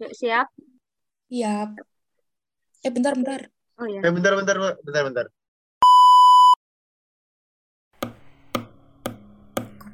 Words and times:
Yuk, 0.00 0.16
siap? 0.16 0.48
Siap. 1.28 1.76
Eh, 2.80 2.88
bentar, 2.88 3.12
bentar. 3.12 3.52
Oh 3.76 3.84
ya. 3.84 4.00
Eh, 4.00 4.08
bentar, 4.08 4.32
bentar, 4.32 4.56
bentar, 4.80 5.02
bentar. 5.04 5.26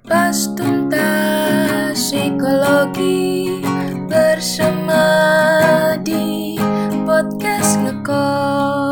Pas 0.07 0.39
tuntas 0.55 1.99
psikologi 1.99 3.59
bersama 4.07 5.03
di 6.07 6.55
podcast 7.03 7.75
ngekos. 7.83 8.87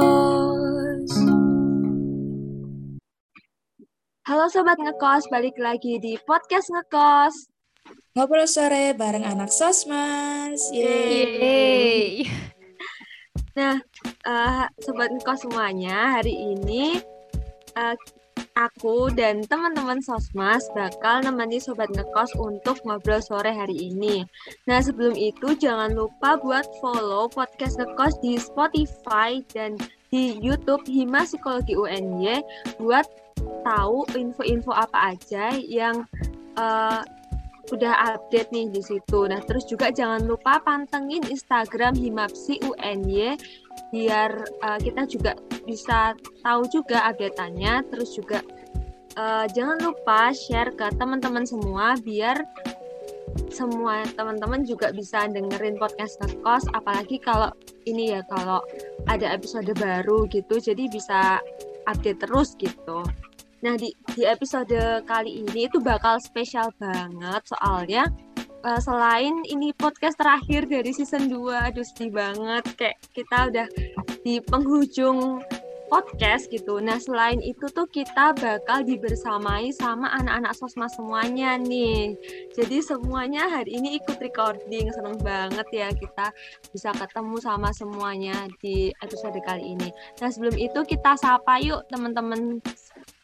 Halo 4.26 4.50
Sobat 4.50 4.82
Ngekos, 4.82 5.30
balik 5.30 5.54
lagi 5.62 6.02
di 6.02 6.18
podcast 6.26 6.74
Ngekos. 6.74 7.53
Ngobrol 8.14 8.46
sore 8.46 8.94
bareng 8.94 9.26
anak 9.26 9.50
sosmas. 9.50 10.70
Yeay. 10.70 11.10
Yeay. 11.34 12.06
Nah, 13.54 13.78
eh, 14.26 14.66
Sobat 14.82 15.14
Ngekos 15.14 15.46
semuanya, 15.46 16.18
hari 16.18 16.34
ini 16.34 16.98
eh, 17.78 17.96
aku 18.58 19.14
dan 19.14 19.46
teman-teman 19.46 20.02
Sosmas 20.02 20.66
bakal 20.74 21.22
nemani 21.22 21.62
Sobat 21.62 21.86
Ngekos 21.94 22.34
untuk 22.34 22.82
ngobrol 22.82 23.22
sore 23.22 23.54
hari 23.54 23.94
ini. 23.94 24.26
Nah, 24.66 24.82
sebelum 24.82 25.14
itu 25.14 25.54
jangan 25.54 25.94
lupa 25.94 26.34
buat 26.34 26.66
follow 26.82 27.30
podcast 27.30 27.78
Ngekos 27.78 28.18
di 28.26 28.42
Spotify 28.42 29.38
dan 29.54 29.78
di 30.10 30.34
YouTube 30.42 30.82
Hima 30.90 31.22
Psikologi 31.22 31.78
UNY 31.78 32.42
buat 32.82 33.06
tahu 33.62 34.02
info-info 34.18 34.74
apa 34.74 35.14
aja 35.14 35.54
yang 35.62 36.02
eh, 36.58 37.02
udah 37.72 38.16
update 38.16 38.52
nih 38.52 38.68
di 38.68 38.82
situ. 38.84 39.24
Nah, 39.24 39.40
terus 39.44 39.64
juga 39.64 39.88
jangan 39.88 40.26
lupa 40.28 40.60
pantengin 40.60 41.24
Instagram 41.24 41.96
Himapsi 41.96 42.60
UNY 42.60 43.38
biar 43.94 44.30
eh, 44.42 44.78
kita 44.82 45.08
juga 45.08 45.32
bisa 45.64 46.12
tahu 46.44 46.62
juga 46.68 47.08
update-annya. 47.08 47.86
Terus 47.88 48.12
juga 48.12 48.44
eh, 49.16 49.46
jangan 49.54 49.80
lupa 49.80 50.34
share 50.34 50.74
ke 50.76 50.92
teman-teman 50.98 51.48
semua 51.48 51.96
biar 52.02 52.44
semua 53.50 54.02
teman-teman 54.14 54.62
juga 54.62 54.90
bisa 54.94 55.26
dengerin 55.26 55.78
podcast 55.78 56.18
ngekos 56.22 56.70
apalagi 56.74 57.18
kalau 57.18 57.50
ini 57.86 58.14
ya 58.14 58.22
kalau 58.30 58.62
ada 59.10 59.34
episode 59.34 59.70
baru 59.78 60.26
gitu 60.30 60.58
jadi 60.58 60.86
bisa 60.90 61.38
update 61.86 62.22
terus 62.22 62.54
gitu. 62.58 63.02
Nah, 63.64 63.80
di, 63.80 63.96
di 64.12 64.28
episode 64.28 64.76
kali 65.08 65.40
ini 65.40 65.64
itu 65.64 65.80
bakal 65.80 66.20
spesial 66.20 66.68
banget 66.76 67.48
soalnya 67.48 68.12
eh, 68.60 68.80
selain 68.84 69.40
ini 69.48 69.72
podcast 69.72 70.20
terakhir 70.20 70.68
dari 70.68 70.92
season 70.92 71.32
2, 71.32 71.72
aduh 71.72 71.80
sedih 71.80 72.12
banget 72.12 72.64
kayak 72.76 73.00
kita 73.16 73.48
udah 73.48 73.66
di 74.20 74.44
penghujung 74.44 75.40
podcast 75.88 76.48
gitu. 76.52 76.80
Nah, 76.80 77.00
selain 77.00 77.40
itu 77.40 77.70
tuh 77.72 77.88
kita 77.88 78.34
bakal 78.36 78.84
dibersamai 78.84 79.72
sama 79.72 80.10
anak-anak 80.12 80.52
sosma 80.56 80.90
semuanya 80.90 81.56
nih. 81.60 82.16
Jadi 82.56 82.82
semuanya 82.82 83.48
hari 83.48 83.78
ini 83.78 83.96
ikut 84.02 84.18
recording, 84.20 84.90
seneng 84.92 85.16
banget 85.20 85.66
ya 85.72 85.88
kita 85.92 86.32
bisa 86.72 86.90
ketemu 86.92 87.36
sama 87.40 87.70
semuanya 87.70 88.48
di 88.58 88.90
episode 89.00 89.38
kali 89.44 89.76
ini. 89.76 89.88
Nah, 90.20 90.28
sebelum 90.28 90.56
itu 90.56 90.80
kita 90.84 91.16
sapa 91.16 91.60
yuk 91.62 91.86
teman-teman 91.88 92.58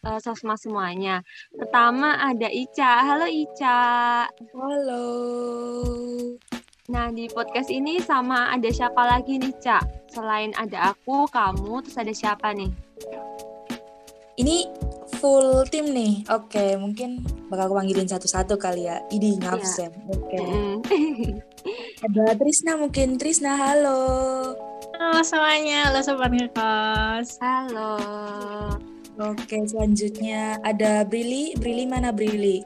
uh, 0.05 0.19
sosma 0.20 0.56
semuanya. 0.56 1.20
Pertama 1.53 2.17
ada 2.17 2.48
Ica. 2.48 3.05
Halo 3.05 3.27
Ica. 3.29 3.81
Halo. 4.56 5.05
Nah, 6.91 7.06
di 7.15 7.31
podcast 7.31 7.70
ini 7.70 8.03
sama 8.03 8.51
ada 8.51 8.67
siapa 8.67 8.98
lagi 9.06 9.39
nih, 9.39 9.55
Cak? 9.62 10.11
Selain 10.11 10.51
ada 10.59 10.91
aku, 10.91 11.23
kamu, 11.31 11.87
terus 11.87 11.98
ada 12.03 12.11
siapa 12.11 12.51
nih? 12.51 12.67
Ini 14.34 14.67
full 15.22 15.62
tim 15.71 15.94
nih. 15.94 16.27
Oke, 16.34 16.75
mungkin 16.75 17.22
bakal 17.47 17.71
aku 17.71 17.75
panggilin 17.78 18.10
satu-satu 18.10 18.59
kali 18.59 18.91
ya. 18.91 18.99
Ini 19.06 19.39
ngabsen. 19.39 19.93
Oke. 20.10 20.39
Mm. 20.41 20.75
Ada 22.10 22.34
Trisna 22.41 22.75
mungkin. 22.75 23.21
Trisna, 23.21 23.55
halo. 23.55 24.00
Halo 24.99 25.21
semuanya, 25.22 25.93
halo 25.93 26.00
sobat 26.03 26.33
ngekos. 26.33 27.39
Halo. 27.39 28.00
Oke, 29.20 29.69
selanjutnya 29.69 30.56
ada 30.64 31.04
Brili. 31.04 31.53
Brili 31.60 31.84
mana 31.84 32.08
Brili? 32.08 32.64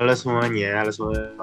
Halo 0.00 0.16
semuanya, 0.16 0.80
halo 0.80 0.88
semuanya. 0.88 1.36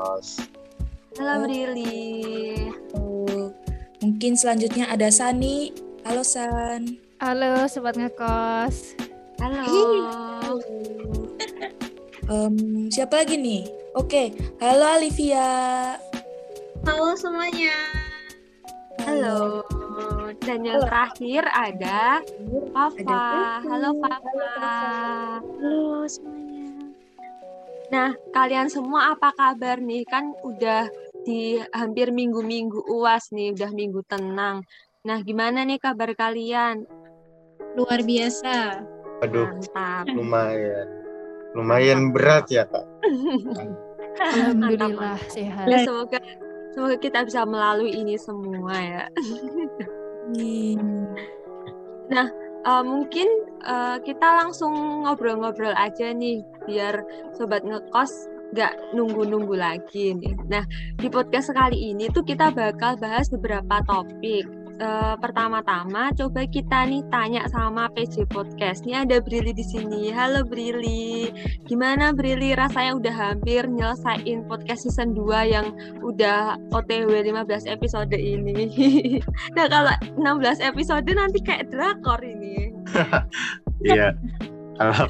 Halo. 1.21 1.45
Brili. 1.45 2.57
Oh, 2.97 3.53
mungkin 4.01 4.33
selanjutnya 4.33 4.89
ada 4.89 5.13
Sani. 5.13 5.69
Halo 6.01 6.25
San. 6.25 6.97
Halo 7.21 7.69
sobat 7.69 7.93
ngekos. 7.93 8.97
Halo. 9.37 9.69
Em, 12.29 12.89
siapa 12.89 13.21
lagi 13.21 13.37
nih? 13.37 13.69
Oke, 13.93 14.33
halo 14.57 14.97
Olivia. 14.97 15.45
Halo 16.89 17.13
semuanya. 17.13 17.73
Halo. 19.05 19.61
Dan 20.49 20.65
yang 20.65 20.81
terakhir 20.81 21.45
ada 21.45 22.25
Papa. 22.73 23.61
Halo 23.69 24.01
Papa. 24.01 24.41
Halo 25.45 26.09
semuanya. 26.09 26.89
Nah, 27.93 28.17
kalian 28.33 28.65
semua 28.65 29.13
apa 29.13 29.29
kabar 29.37 29.77
nih? 29.77 30.09
Kan 30.09 30.33
udah 30.41 30.89
di 31.21 31.61
hampir 31.69 32.09
minggu-minggu 32.09 32.81
UAS 32.81 33.29
nih, 33.29 33.53
udah 33.53 33.69
minggu 33.69 34.01
tenang. 34.09 34.65
Nah, 35.05 35.21
gimana 35.21 35.61
nih 35.69 35.77
kabar 35.77 36.17
kalian? 36.17 36.81
Luar 37.77 38.01
biasa. 38.01 38.81
Aduh, 39.21 39.53
Mantap. 39.53 40.09
lumayan. 40.09 40.87
Lumayan 41.53 42.09
berat 42.09 42.49
ya, 42.49 42.65
Kak. 42.65 42.89
Alhamdulillah 44.33 45.21
sehat. 45.29 45.69
Ya, 45.69 45.85
semoga 45.85 46.17
semoga 46.73 46.97
kita 46.97 47.21
bisa 47.21 47.45
melalui 47.45 47.93
ini 47.93 48.17
semua 48.17 48.73
ya. 48.81 49.05
Hmm. 50.35 51.09
Eh, 52.59 52.83
mungkin 52.83 53.27
eh, 53.63 53.97
kita 54.03 54.27
langsung 54.43 55.03
ngobrol-ngobrol 55.07 55.71
aja 55.73 56.11
nih 56.11 56.43
biar 56.67 57.01
sobat 57.33 57.63
ngekos 57.63 58.27
nggak 58.51 58.93
nunggu-nunggu 58.97 59.55
lagi 59.55 60.11
nih. 60.17 60.35
Nah 60.51 60.65
di 60.99 61.07
podcast 61.07 61.53
kali 61.55 61.93
ini 61.93 62.11
tuh 62.11 62.25
kita 62.25 62.51
bakal 62.51 62.99
bahas 62.99 63.31
beberapa 63.31 63.79
topik. 63.87 64.43
Eh, 64.79 65.15
pertama-tama 65.19 66.07
coba 66.15 66.47
kita 66.47 66.87
nih 66.87 67.03
tanya 67.11 67.43
sama 67.51 67.91
PJ 67.91 68.23
Podcast. 68.31 68.87
Ini 68.87 69.03
ada 69.03 69.19
Brili 69.19 69.51
di 69.51 69.59
sini. 69.59 70.07
Halo 70.07 70.47
Brili. 70.47 71.27
Gimana 71.67 72.15
Brili 72.15 72.55
rasanya 72.55 72.95
udah 72.95 73.11
hampir 73.11 73.67
nyelesain 73.67 74.47
podcast 74.47 74.87
season 74.87 75.11
2 75.11 75.51
yang 75.51 75.75
udah 75.99 76.55
OTW 76.71 77.11
15 77.11 77.67
episode 77.67 78.15
ini. 78.15 79.19
nah 79.59 79.67
kalau 79.67 79.91
16 80.15 80.63
episode 80.63 81.11
nanti 81.11 81.43
kayak 81.43 81.67
drakor 81.67 82.23
ini. 82.23 82.71
Iya. 83.79 84.11
Kalau 84.75 85.07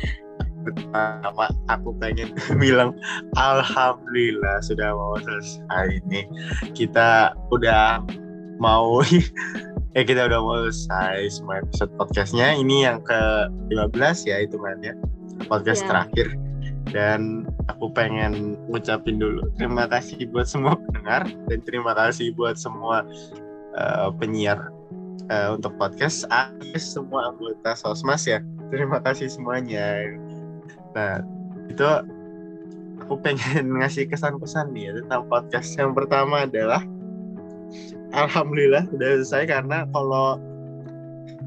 pertama 0.61 1.49
aku 1.73 1.89
pengen 1.97 2.29
bilang 2.61 2.93
alhamdulillah 3.33 4.61
sudah 4.65 4.93
mau 4.93 5.17
selesai 5.21 5.97
ini. 6.05 6.25
Kita 6.77 7.33
udah 7.49 8.05
mau 8.59 9.01
eh 9.97 10.03
kita 10.05 10.27
udah 10.29 10.39
mau 10.43 10.59
selesai 10.67 11.39
semua 11.41 11.63
episode 11.63 11.89
podcastnya. 11.95 12.53
Ini 12.59 12.91
yang 12.91 12.99
ke 13.01 13.49
15 13.73 14.29
ya 14.29 14.43
itu 14.43 14.59
ya 14.83 14.93
podcast 15.47 15.81
Iya. 15.83 15.89
terakhir. 15.89 16.27
Dan 16.89 17.47
aku 17.71 17.89
pengen 17.93 18.57
ngucapin 18.67 19.17
dulu 19.21 19.45
terima 19.55 19.85
kasih 19.87 20.25
buat 20.29 20.49
semua 20.49 20.73
pendengar 20.75 21.25
dan 21.47 21.59
terima 21.63 21.93
kasih 21.93 22.33
buat 22.33 22.57
semua 22.57 23.05
eh, 23.77 24.09
penyiar 24.17 24.73
eh, 25.29 25.49
untuk 25.53 25.77
podcast 25.77 26.25
Akhirnya 26.33 26.81
semua 26.81 27.33
anggota 27.33 27.73
Sosmas 27.79 28.27
ya. 28.27 28.43
Terima 28.69 29.01
kasih 29.01 29.31
semuanya. 29.31 30.13
Nah, 30.93 31.23
itu 31.69 31.85
aku 33.05 33.15
pengen 33.21 33.71
ngasih 33.81 34.05
kesan-pesan 34.09 34.73
nih 34.75 34.91
ya 34.91 34.91
tentang 35.01 35.23
podcast. 35.29 35.77
Yang 35.77 35.91
pertama 36.03 36.45
adalah 36.45 36.81
Alhamdulillah 38.09 38.89
udah 38.89 39.21
selesai 39.21 39.53
karena 39.53 39.85
kalau 39.93 40.41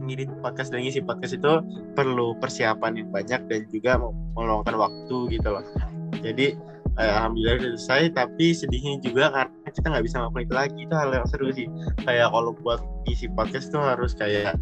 ngedit 0.02 0.30
podcast 0.42 0.74
dan 0.74 0.82
ngisi 0.82 1.02
podcast 1.02 1.34
itu 1.34 1.62
perlu 1.94 2.34
persiapan 2.38 3.02
yang 3.02 3.08
banyak 3.10 3.40
dan 3.46 3.60
juga 3.70 3.98
meluangkan 4.34 4.74
waktu 4.78 5.16
gitu 5.30 5.48
loh. 5.50 5.64
Jadi 6.22 6.54
eh, 6.98 7.12
alhamdulillah 7.18 7.62
udah 7.62 7.70
selesai 7.78 8.14
tapi 8.14 8.54
sedihnya 8.54 9.02
juga 9.02 9.30
karena 9.30 9.68
kita 9.70 9.86
nggak 9.90 10.04
bisa 10.06 10.16
ngelakuin 10.22 10.46
itu 10.46 10.54
lagi. 10.54 10.80
Itu 10.86 10.94
hal 10.94 11.10
yang 11.14 11.26
seru 11.30 11.48
sih. 11.54 11.66
Kayak 12.02 12.28
kalau 12.34 12.50
buat 12.62 12.80
ngisi 13.06 13.26
podcast 13.34 13.70
tuh 13.70 13.82
harus 13.82 14.12
kayak 14.14 14.54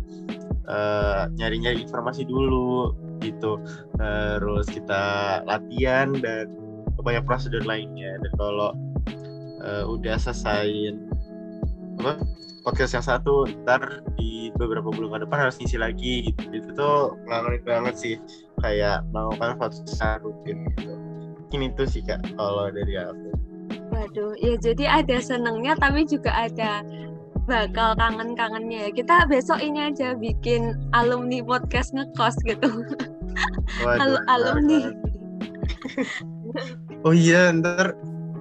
eh, 0.68 1.22
nyari-nyari 1.36 1.84
informasi 1.84 2.24
dulu 2.24 2.96
gitu. 3.20 3.60
Terus 4.00 4.66
kita 4.72 5.04
latihan 5.44 6.16
dan 6.16 6.48
banyak 7.00 7.24
prosedur 7.28 7.64
lainnya. 7.64 8.16
Dan 8.20 8.32
kalau 8.40 8.72
eh, 9.60 9.84
udah 9.84 10.16
selesai 10.16 10.96
apa 12.00 12.16
podcast 12.64 12.92
yang 12.96 13.04
satu 13.04 13.48
ntar 13.64 14.04
di 14.20 14.52
beberapa 14.56 14.92
bulan 14.92 15.16
ke 15.16 15.18
depan 15.24 15.38
harus 15.48 15.56
ngisi 15.60 15.76
lagi 15.80 16.14
gitu 16.32 16.44
itu 16.52 16.68
tuh 16.76 17.16
ngangenin 17.28 17.62
banget 17.64 17.94
sih 17.96 18.14
kayak 18.60 19.04
melakukan 19.12 19.72
suatu 19.88 20.32
rutin 20.32 20.68
gitu 20.76 20.92
mungkin 21.40 21.60
itu 21.72 21.82
sih 21.88 22.02
kak 22.04 22.20
kalau 22.36 22.68
dari 22.72 22.96
aku 23.00 23.28
Waduh, 23.90 24.38
ya 24.38 24.54
jadi 24.58 25.02
ada 25.02 25.18
senengnya 25.18 25.74
tapi 25.78 26.06
juga 26.06 26.30
ada 26.30 26.82
bakal 27.50 27.98
kangen-kangennya 27.98 28.86
ya. 28.86 28.90
Kita 28.94 29.26
besok 29.26 29.58
ini 29.58 29.90
aja 29.90 30.14
bikin 30.14 30.78
alumni 30.94 31.42
podcast 31.42 31.90
ngekos 31.94 32.38
gitu. 32.46 32.86
Waduh, 33.82 33.98
Al- 33.98 34.24
alumni. 34.30 34.78
banget. 34.90 34.94
oh 37.06 37.14
iya 37.14 37.50
ntar 37.54 37.94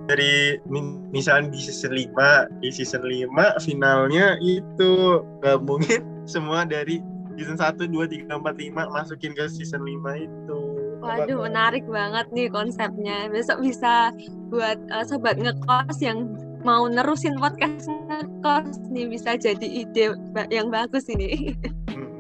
dari 0.09 0.57
mi- 0.65 0.97
misalnya 1.13 1.53
di 1.53 1.61
season 1.61 1.93
5 1.93 2.49
di 2.65 2.69
season 2.73 3.05
5 3.05 3.29
finalnya 3.61 4.41
itu 4.41 5.21
gabungin 5.45 6.01
semua 6.33 6.65
dari 6.65 6.97
season 7.37 7.61
1, 7.61 7.77
2, 7.93 8.25
3, 8.25 8.25
4, 8.25 8.41
5 8.41 8.95
masukin 8.97 9.37
ke 9.37 9.45
season 9.45 9.85
5 9.85 10.25
itu 10.25 10.59
Waduh, 10.99 11.47
menarik 11.47 11.87
banget 11.87 12.27
nih 12.35 12.51
konsepnya. 12.51 13.31
Besok 13.31 13.63
bisa 13.63 14.11
buat 14.51 14.75
eh, 14.91 15.05
sobat 15.07 15.39
ngekos 15.39 15.95
yang 16.03 16.35
mau 16.67 16.91
nerusin 16.91 17.39
podcast 17.39 17.87
ngekos 17.87 18.83
nih 18.91 19.07
bisa 19.07 19.39
jadi 19.39 19.63
ide 19.63 20.11
yang 20.51 20.67
bagus 20.67 21.07
ini. 21.07 21.55
Hmm. 21.87 22.19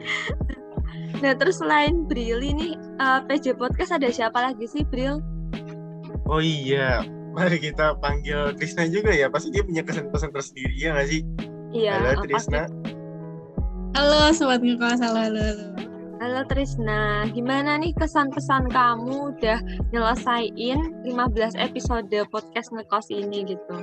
Nah, 1.19 1.35
terus 1.35 1.59
selain 1.59 2.07
Bril 2.07 2.39
ini 2.39 2.79
eh, 2.79 3.19
PJ 3.27 3.59
Podcast 3.59 3.91
ada 3.91 4.07
siapa 4.07 4.39
lagi 4.39 4.63
sih, 4.63 4.87
Bril? 4.87 5.19
Oh 6.31 6.39
iya, 6.39 7.03
mari 7.33 7.57
kita 7.61 7.97
panggil 8.01 8.53
Trisna 8.57 8.89
juga 8.89 9.13
ya. 9.13 9.29
Pasti 9.29 9.53
dia 9.53 9.63
punya 9.63 9.83
kesan-kesan 9.85 10.31
tersendiri 10.33 10.73
ya 10.77 10.89
nggak 10.95 11.07
sih? 11.09 11.21
Iya, 11.69 11.91
Halo 12.01 12.25
Trisna. 12.25 12.63
Halo 13.97 14.31
sobat 14.33 14.61
ngekos, 14.61 15.01
halo 15.01 15.19
halo 15.19 15.41
halo. 15.41 15.67
Halo 16.19 16.41
Trisna, 16.51 17.31
gimana 17.31 17.79
nih 17.79 17.95
kesan-pesan 17.95 18.67
kamu 18.75 19.31
udah 19.33 19.59
nyelesain 19.95 20.79
15 21.07 21.55
episode 21.55 22.11
podcast 22.27 22.75
ngekos 22.75 23.07
ini 23.07 23.47
gitu? 23.55 23.77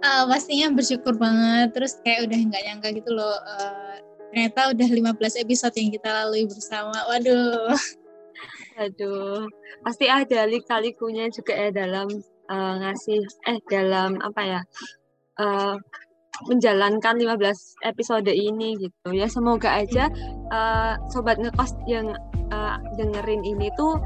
Ah, 0.00 0.24
pastinya 0.24 0.72
bersyukur 0.72 1.18
banget, 1.18 1.74
terus 1.76 2.00
kayak 2.06 2.30
udah 2.30 2.38
nggak 2.40 2.62
nyangka 2.64 2.88
gitu 2.96 3.10
loh. 3.12 3.36
eh, 3.60 4.00
ternyata 4.32 4.60
udah 4.72 4.88
15 5.12 5.34
episode 5.44 5.74
yang 5.76 5.90
kita 5.92 6.08
lalui 6.08 6.48
bersama. 6.48 6.96
Waduh. 7.10 7.76
Aduh, 8.78 9.42
pasti 9.82 10.06
ada 10.06 10.46
lika-likunya 10.46 11.26
juga 11.34 11.52
ya 11.58 11.70
dalam 11.74 12.06
eh, 12.48 12.74
ngasih, 12.78 13.20
eh 13.50 13.58
dalam 13.66 14.22
apa 14.22 14.42
ya, 14.46 14.60
eh, 15.42 15.74
menjalankan 16.46 17.18
15 17.18 17.82
episode 17.82 18.30
ini 18.30 18.78
gitu 18.78 19.10
ya. 19.10 19.26
Semoga 19.26 19.82
aja 19.82 20.06
eh, 20.54 20.94
sobat 21.10 21.42
ngekos 21.42 21.74
yang 21.90 22.14
eh, 22.54 22.76
dengerin 22.94 23.42
ini 23.42 23.66
tuh 23.74 23.98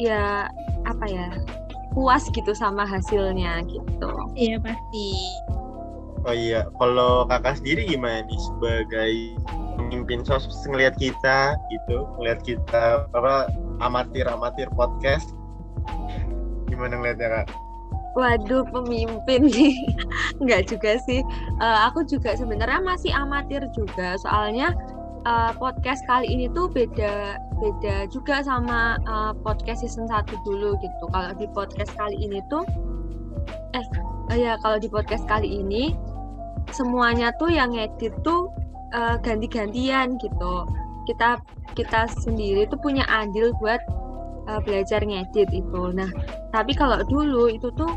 ya 0.00 0.48
apa 0.88 1.04
ya 1.04 1.28
puas 1.92 2.24
gitu 2.32 2.56
sama 2.56 2.88
hasilnya 2.88 3.60
gitu. 3.68 4.12
Iya 4.32 4.56
pasti. 4.64 5.08
Oh 6.22 6.30
iya, 6.30 6.64
kalau 6.78 7.26
kakak 7.26 7.58
sendiri 7.58 7.82
gimana 7.84 8.22
nih 8.24 8.40
sebagai 8.40 9.14
pemimpin 9.88 10.22
sos 10.22 10.46
ngelihat 10.70 10.94
kita 10.94 11.58
gitu, 11.72 12.06
ngelihat 12.18 12.40
kita 12.46 13.06
apa 13.10 13.50
amatir-amatir 13.82 14.70
podcast. 14.78 15.34
Gimana 16.70 17.02
ngeliatnya 17.02 17.42
kak? 17.42 17.46
Waduh, 18.12 18.68
pemimpin 18.68 19.48
nih. 19.48 19.76
Enggak 20.40 20.68
juga 20.68 21.00
sih. 21.08 21.24
Eh, 21.58 21.78
aku 21.88 22.04
juga 22.04 22.36
sebenarnya 22.36 22.84
masih 22.84 23.10
amatir 23.10 23.64
juga. 23.72 24.20
Soalnya 24.20 24.76
eh, 25.24 25.52
podcast 25.56 26.04
kali 26.04 26.28
ini 26.28 26.46
tuh 26.52 26.68
beda 26.68 27.40
beda 27.58 28.06
juga 28.12 28.44
sama 28.44 29.00
eh, 29.00 29.32
podcast 29.40 29.80
season 29.82 30.06
1 30.06 30.28
dulu 30.44 30.76
gitu. 30.78 31.04
Kalau 31.10 31.32
di 31.34 31.48
podcast 31.56 31.92
kali 31.96 32.20
ini 32.20 32.44
tuh 32.52 32.68
eh, 33.72 33.84
ya 34.36 34.60
kalau 34.60 34.76
di 34.76 34.92
podcast 34.92 35.24
kali 35.24 35.48
ini 35.48 35.96
semuanya 36.70 37.32
tuh 37.40 37.48
yang 37.50 37.74
ngedit 37.74 38.12
tuh 38.22 38.52
eh, 38.92 39.16
ganti-gantian 39.20 40.20
gitu. 40.20 40.54
Kita 41.08 41.40
kita 41.74 42.06
sendiri 42.22 42.68
tuh 42.68 42.78
punya 42.78 43.02
andil 43.08 43.50
buat 43.58 43.80
eh, 44.48 44.60
belajar 44.62 45.02
ngedit 45.02 45.50
itu. 45.50 45.82
Nah, 45.96 46.08
tapi 46.52 46.76
kalau 46.76 47.00
dulu 47.08 47.48
itu 47.48 47.72
tuh 47.74 47.90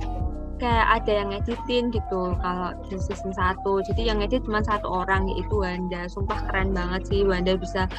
kayak 0.56 1.04
ada 1.04 1.12
yang 1.24 1.30
ngeditin 1.36 1.92
gitu 1.92 2.36
kalau 2.40 2.72
di 2.88 2.96
season 2.96 3.36
1 3.36 3.60
jadi 3.92 4.02
yang 4.12 4.24
ngedit 4.24 4.48
cuma 4.48 4.64
satu 4.64 4.88
orang 5.04 5.28
yaitu 5.28 5.60
Wanda 5.60 6.08
sumpah 6.08 6.48
keren 6.48 6.72
banget 6.72 7.12
sih 7.12 7.28
Wanda 7.28 7.60
bisa 7.60 7.92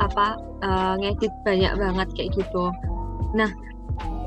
apa 0.00 0.40
eh, 0.64 0.94
ngedit 1.00 1.32
banyak 1.44 1.72
banget 1.76 2.08
kayak 2.16 2.30
gitu 2.40 2.72
nah 3.36 3.50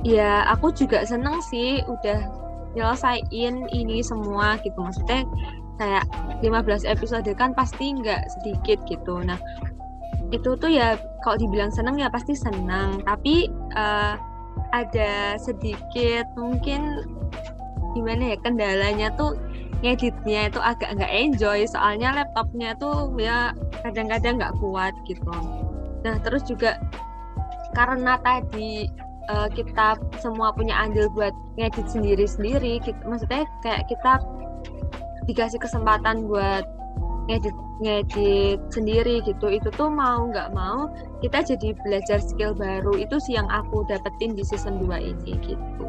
ya 0.05 0.45
aku 0.53 0.69
juga 0.71 1.01
seneng 1.03 1.41
sih 1.41 1.81
udah 1.89 2.29
nyelesain 2.77 3.65
ini 3.73 4.05
semua 4.05 4.61
gitu 4.61 4.77
maksudnya 4.77 5.25
kayak 5.77 6.05
15 6.41 6.85
episode 6.85 7.29
kan 7.37 7.53
pasti 7.53 7.93
nggak 7.93 8.27
sedikit 8.37 8.81
gitu. 8.89 9.21
Nah 9.21 9.37
itu 10.33 10.59
tuh 10.59 10.67
ya 10.67 10.99
kalau 11.23 11.39
dibilang 11.39 11.71
seneng 11.71 11.95
ya 12.01 12.11
pasti 12.11 12.35
senang 12.35 12.99
tapi 13.07 13.47
eh, 13.77 14.13
ada 14.75 15.39
sedikit 15.39 16.27
mungkin 16.35 17.07
gimana 17.95 18.35
ya 18.35 18.37
kendalanya 18.43 19.07
tuh 19.15 19.39
ngeditnya 19.85 20.49
itu 20.49 20.59
agak 20.59 20.97
nggak 20.97 21.13
enjoy. 21.13 21.63
Soalnya 21.69 22.13
laptopnya 22.17 22.73
tuh 22.77 23.13
ya 23.15 23.53
kadang-kadang 23.85 24.41
nggak 24.41 24.55
kuat 24.59 24.93
gitu. 25.07 25.31
Nah 26.03 26.17
terus 26.25 26.43
juga 26.45 26.81
karena 27.77 28.17
tadi 28.25 28.89
eh, 29.29 29.49
kita 29.53 30.01
semua 30.19 30.51
punya 30.51 30.73
andil 30.75 31.07
buat 31.13 31.33
ngedit 31.57 31.87
sendiri-sendiri 31.89 32.81
maksudnya 33.05 33.45
kayak 33.65 33.85
kita 33.89 34.21
dikasih 35.27 35.59
kesempatan 35.59 36.25
buat 36.25 36.63
ngedit 37.27 37.55
ngedit 37.83 38.59
sendiri 38.73 39.21
gitu. 39.27 39.47
Itu 39.51 39.69
tuh 39.75 39.91
mau 39.91 40.25
nggak 40.31 40.55
mau 40.55 40.89
kita 41.21 41.43
jadi 41.43 41.75
belajar 41.83 42.19
skill 42.23 42.55
baru. 42.57 42.97
Itu 42.97 43.21
sih 43.21 43.37
yang 43.37 43.47
aku 43.51 43.85
dapetin 43.85 44.33
di 44.33 44.41
season 44.41 44.81
2 44.81 44.97
ini 44.97 45.31
gitu. 45.43 45.85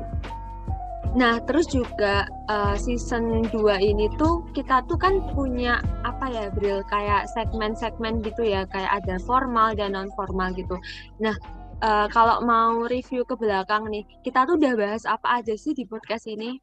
Nah 1.16 1.40
terus 1.48 1.70
juga 1.72 2.28
eh, 2.50 2.76
season 2.76 3.48
2 3.48 3.54
ini 3.80 4.12
tuh 4.20 4.44
kita 4.52 4.84
tuh 4.90 5.00
kan 5.00 5.24
punya 5.32 5.80
apa 6.04 6.28
ya 6.28 6.44
Bril 6.52 6.84
kayak 6.90 7.30
segmen-segmen 7.32 8.20
gitu 8.20 8.44
ya. 8.44 8.68
Kayak 8.68 9.06
ada 9.06 9.16
formal 9.24 9.72
dan 9.72 9.96
non 9.96 10.10
formal 10.18 10.52
gitu. 10.52 10.76
Nah 11.22 11.38
eh, 11.80 12.06
kalau 12.12 12.44
mau 12.44 12.84
review 12.84 13.24
ke 13.24 13.38
belakang 13.38 13.88
nih 13.88 14.04
kita 14.26 14.44
tuh 14.44 14.60
udah 14.60 14.74
bahas 14.76 15.08
apa 15.08 15.40
aja 15.40 15.54
sih 15.56 15.72
di 15.72 15.88
podcast 15.88 16.28
ini 16.28 16.60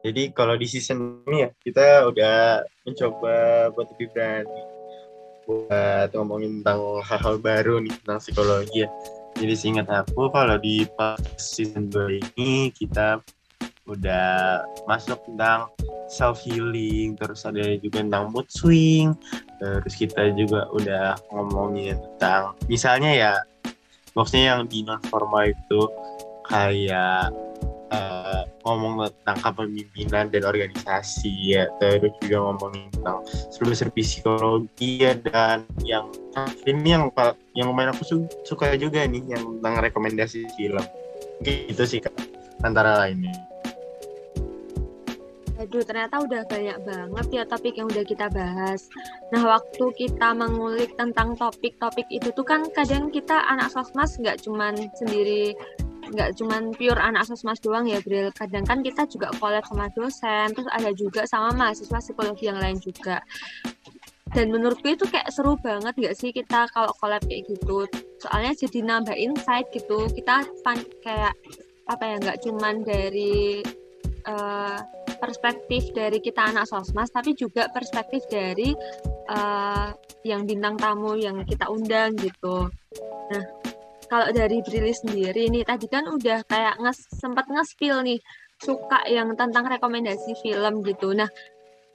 Jadi 0.00 0.32
kalau 0.32 0.56
di 0.56 0.64
season 0.64 1.20
ini 1.28 1.44
ya 1.44 1.50
kita 1.60 2.08
udah 2.08 2.64
mencoba 2.88 3.68
buat 3.76 3.86
lebih 3.96 4.08
berani 4.16 4.60
buat 5.44 6.08
ngomongin 6.14 6.62
tentang 6.62 7.02
hal-hal 7.04 7.36
baru 7.42 7.82
nih 7.82 7.92
tentang 8.04 8.18
psikologi 8.22 8.86
ya. 8.86 8.88
Jadi 9.36 9.54
seingat 9.56 9.88
aku 9.88 10.32
kalau 10.32 10.56
di 10.56 10.84
pas 10.96 11.20
season 11.36 11.92
2 11.92 12.20
ini 12.36 12.70
kita 12.72 13.20
udah 13.90 14.62
masuk 14.86 15.18
tentang 15.26 15.66
self 16.06 16.38
healing, 16.46 17.18
terus 17.18 17.42
ada 17.42 17.62
juga 17.82 18.02
tentang 18.06 18.30
mood 18.30 18.46
swing, 18.50 19.14
terus 19.58 19.94
kita 19.98 20.30
juga 20.38 20.70
udah 20.70 21.18
ngomongin 21.34 21.98
tentang 21.98 22.54
misalnya 22.70 23.10
ya 23.10 23.32
maksudnya 24.14 24.54
yang 24.54 24.62
di 24.66 24.82
non 24.86 25.02
formal 25.06 25.50
itu 25.50 25.80
kayak 26.46 27.30
eh, 27.90 28.42
ngomong 28.64 29.10
tentang 29.22 29.38
kepemimpinan 29.50 30.30
dan 30.30 30.42
organisasi 30.46 31.32
ya. 31.54 31.66
Terus 31.82 32.14
juga 32.22 32.38
ngomongin 32.50 32.86
tentang 32.94 33.22
seluruh 33.50 33.76
psikologi 33.92 35.02
ya 35.02 35.18
dan 35.18 35.66
yang 35.82 36.06
ini 36.64 36.94
yang 36.94 37.10
pa- 37.10 37.36
yang 37.58 37.74
lumayan 37.74 37.92
aku 37.92 38.04
su- 38.06 38.32
suka 38.46 38.74
juga 38.78 39.02
nih 39.04 39.22
yang 39.26 39.42
tentang 39.58 39.74
rekomendasi 39.82 40.46
film. 40.54 40.84
Gitu 41.42 41.82
sih 41.88 42.00
Kak, 42.04 42.14
antara 42.62 43.00
lainnya. 43.00 43.32
Aduh, 45.60 45.84
ternyata 45.84 46.24
udah 46.24 46.48
banyak 46.48 46.78
banget 46.88 47.26
ya 47.36 47.42
topik 47.44 47.76
yang 47.76 47.92
udah 47.92 48.00
kita 48.00 48.32
bahas. 48.32 48.88
Nah, 49.28 49.44
waktu 49.44 49.92
kita 49.92 50.32
mengulik 50.32 50.96
tentang 50.96 51.36
topik-topik 51.36 52.08
itu 52.08 52.32
tuh 52.32 52.48
kan 52.48 52.64
kadang 52.72 53.12
kita 53.12 53.44
anak 53.44 53.68
sosmas 53.68 54.16
nggak 54.16 54.40
cuman 54.40 54.88
sendiri, 54.96 55.52
nggak 56.10 56.36
cuman 56.38 56.74
pure 56.74 56.98
anak 56.98 57.26
sosmas 57.26 57.62
doang 57.62 57.86
ya, 57.86 58.02
Bril. 58.02 58.34
Kadang 58.34 58.66
kan 58.66 58.82
kita 58.82 59.06
juga 59.06 59.30
collab 59.38 59.64
sama 59.66 59.86
dosen, 59.94 60.52
terus 60.52 60.68
ada 60.70 60.90
juga 60.94 61.24
sama 61.24 61.54
mahasiswa 61.54 61.98
psikologi 62.02 62.50
yang 62.50 62.58
lain 62.58 62.78
juga. 62.82 63.22
Dan 64.30 64.54
menurutku 64.54 64.86
itu 64.86 65.06
kayak 65.10 65.30
seru 65.34 65.58
banget 65.58 65.90
nggak 65.98 66.14
sih 66.14 66.30
kita 66.30 66.70
kalau 66.70 66.94
collab 67.02 67.22
kayak 67.26 67.50
gitu. 67.50 67.86
Soalnya 68.22 68.54
jadi 68.54 68.78
nambah 68.86 69.16
insight 69.18 69.66
gitu. 69.74 70.06
Kita 70.06 70.46
pan- 70.62 70.92
kayak 71.02 71.34
apa 71.90 72.04
ya 72.06 72.16
nggak 72.22 72.38
cuman 72.46 72.86
dari 72.86 73.62
eh, 74.22 74.78
perspektif 75.20 75.92
dari 75.92 76.18
kita 76.18 76.48
anak 76.50 76.64
sosmas, 76.64 77.12
tapi 77.12 77.36
juga 77.36 77.68
perspektif 77.68 78.24
dari 78.32 78.72
uh, 79.28 79.92
yang 80.24 80.48
bintang 80.48 80.80
tamu 80.80 81.14
yang 81.20 81.44
kita 81.44 81.68
undang 81.68 82.16
gitu. 82.16 82.72
Nah, 83.30 83.44
kalau 84.10 84.34
dari 84.34 84.58
Brili 84.66 84.90
sendiri 84.90 85.46
nih, 85.46 85.62
tadi 85.62 85.86
kan 85.86 86.10
udah 86.10 86.42
kayak 86.50 86.82
nges, 86.82 86.98
sempat 87.14 87.46
nge-spill 87.46 88.02
nih, 88.02 88.18
suka 88.58 89.06
yang 89.06 89.30
tentang 89.38 89.70
rekomendasi 89.70 90.34
film 90.42 90.82
gitu. 90.82 91.14
Nah, 91.14 91.30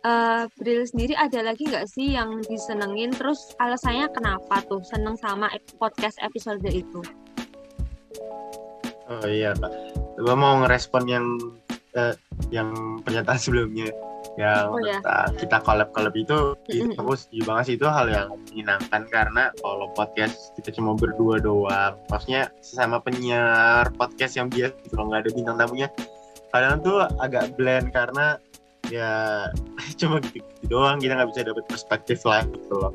uh, 0.07 0.47
Bril 0.55 0.87
sendiri 0.87 1.11
ada 1.19 1.43
lagi 1.43 1.67
nggak 1.67 1.91
sih 1.91 2.15
yang 2.15 2.39
disenengin? 2.47 3.11
Terus 3.11 3.51
alasannya 3.59 4.07
kenapa 4.15 4.63
tuh 4.65 4.79
seneng 4.87 5.19
sama 5.19 5.51
podcast 5.75 6.15
episode 6.23 6.63
itu? 6.71 7.03
Oh 9.05 9.27
iya 9.29 9.53
kak, 9.53 9.69
gue 10.17 10.35
mau 10.39 10.63
ngerespon 10.65 11.03
yang 11.05 11.25
uh, 11.95 12.13
yang 12.53 12.69
pernyataan 13.01 13.39
sebelumnya. 13.43 13.89
Yang 14.35 14.65
oh, 14.67 14.79
ya. 14.83 14.99
kita 15.39 15.63
collab 15.63 15.95
collab 15.95 16.11
itu, 16.17 16.59
itu 16.67 16.91
aku 16.99 17.15
setuju 17.15 17.41
banget 17.47 17.63
sih 17.71 17.75
itu 17.79 17.87
hal 17.87 18.11
yang 18.11 18.27
menyenangkan 18.51 19.07
karena 19.07 19.47
kalau 19.63 19.87
podcast 19.95 20.51
kita 20.59 20.75
cuma 20.75 20.91
berdua 20.91 21.39
doang, 21.39 21.95
maksudnya 22.11 22.51
sesama 22.59 22.99
penyiar 22.99 23.87
podcast 23.95 24.35
yang 24.35 24.51
biasa 24.51 24.75
kalau 24.91 25.07
nggak 25.07 25.23
ada 25.23 25.31
bintang 25.31 25.55
tamunya, 25.55 25.87
kadang 26.51 26.83
tuh 26.83 27.07
agak 27.23 27.55
blend 27.55 27.95
karena 27.95 28.35
ya 28.91 29.47
cuma 30.01 30.19
gitu, 30.19 30.43
-gitu 30.43 30.65
doang 30.67 30.99
kita 30.99 31.15
nggak 31.15 31.29
bisa 31.31 31.41
dapat 31.47 31.63
perspektif 31.71 32.19
lain 32.27 32.51
gitu 32.59 32.75
loh. 32.75 32.93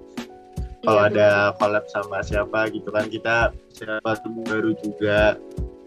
Kalau 0.80 1.02
iya, 1.04 1.12
ada 1.12 1.28
collab 1.60 1.84
sama 1.92 2.24
siapa 2.24 2.72
gitu 2.72 2.88
kan 2.88 3.04
kita 3.08 3.52
siapa 3.72 4.16
baru 4.48 4.72
juga. 4.80 5.36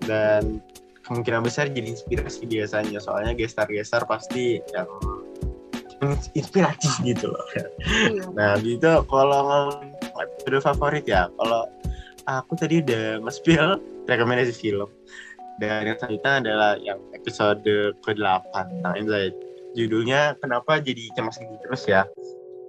Dan 0.03 0.61
kemungkinan 1.03 1.43
besar 1.43 1.67
jadi 1.69 1.93
inspirasi 1.93 2.47
biasanya 2.47 2.99
soalnya 3.03 3.35
gestar-gestar 3.35 4.07
pasti 4.07 4.63
yang 4.71 4.87
inspiratif 6.35 6.99
gitu 7.03 7.31
loh. 7.31 7.45
Iya. 7.55 7.67
Nah 8.35 8.51
gitu 8.59 8.91
kalau 9.07 9.71
episode 10.19 10.63
favorit 10.63 11.05
ya 11.07 11.31
kalau 11.39 11.67
aku 12.27 12.55
tadi 12.55 12.83
udah 12.83 13.19
nge-spill 13.23 13.79
rekomendasi 14.07 14.55
film 14.55 14.89
dan 15.59 15.85
yang 15.87 15.97
selanjutnya 15.99 16.33
adalah 16.39 16.71
yang 16.79 16.99
episode 17.15 17.63
ke-8 18.03 18.51
tentang 18.51 18.93
anxiety 18.95 19.37
judulnya 19.73 20.37
kenapa 20.39 20.79
jadi 20.79 21.09
cemas 21.17 21.41
gini 21.41 21.57
terus 21.61 21.83
ya 21.89 22.05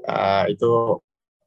uh, 0.08 0.44
itu 0.48 0.98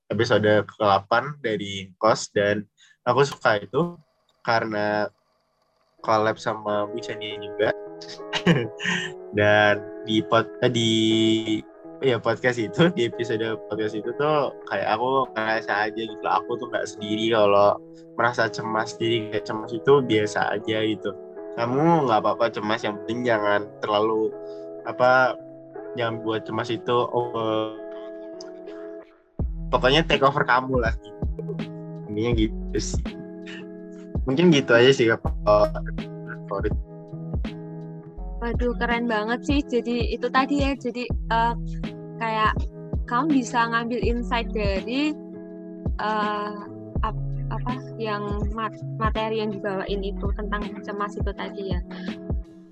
episode 0.08 0.65
ke-8 0.65 1.44
dari 1.44 1.91
Kos 2.00 2.32
dan 2.32 2.63
aku 3.03 3.25
suka 3.27 3.60
itu 3.60 3.98
karena 4.46 5.12
collab 6.07 6.39
sama 6.39 6.87
Bu 6.87 7.03
juga. 7.03 7.69
Dan 9.37 9.83
di 10.07 10.23
pod 10.23 10.47
eh, 10.63 10.71
di 10.71 10.91
ya 11.99 12.15
podcast 12.21 12.61
itu 12.61 12.87
di 12.95 13.11
episode 13.11 13.59
podcast 13.67 13.99
itu 13.99 14.09
tuh 14.15 14.55
kayak 14.71 14.95
aku 14.95 15.27
ngerasa 15.33 15.89
aja 15.89 16.01
gitu 16.05 16.27
aku 16.29 16.55
tuh 16.61 16.69
nggak 16.69 16.85
sendiri 16.85 17.33
kalau 17.33 17.73
merasa 18.13 18.45
cemas 18.47 18.93
jadi 19.01 19.33
kayak 19.33 19.45
cemas 19.45 19.71
itu 19.75 19.93
biasa 20.07 20.55
aja 20.55 20.77
gitu. 20.87 21.11
Kamu 21.59 22.07
nggak 22.07 22.21
apa-apa 22.23 22.55
cemas 22.55 22.87
yang 22.87 22.95
penting 23.03 23.27
jangan 23.27 23.67
terlalu 23.83 24.31
apa 24.87 25.35
yang 25.99 26.21
buat 26.23 26.47
cemas 26.47 26.71
itu 26.71 26.97
oh, 27.11 27.75
pokoknya 29.73 30.07
take 30.07 30.23
over 30.23 30.47
kamu 30.47 30.79
lah. 30.79 30.95
Intinya 32.07 32.31
gitu 32.39 32.79
sih 32.79 33.26
mungkin 34.27 34.51
gitu 34.51 34.75
aja 34.75 34.91
sih 34.91 35.07
favorit. 35.07 36.75
Waduh 38.43 38.75
keren 38.77 39.10
banget 39.10 39.39
sih. 39.48 39.60
Jadi 39.65 40.13
itu 40.13 40.27
tadi 40.29 40.62
ya. 40.62 40.72
Jadi 40.77 41.10
uh, 41.34 41.55
kayak 42.22 42.53
kamu 43.07 43.41
bisa 43.41 43.65
ngambil 43.72 44.00
insight 44.03 44.51
dari 44.51 45.15
uh, 46.03 46.53
ap, 47.01 47.15
apa 47.50 47.74
yang 47.98 48.43
materi 49.00 49.41
yang 49.41 49.55
dibawain 49.55 50.03
itu 50.03 50.27
tentang 50.36 50.67
cemas 50.84 51.15
itu 51.15 51.31
tadi 51.34 51.74
ya. 51.74 51.81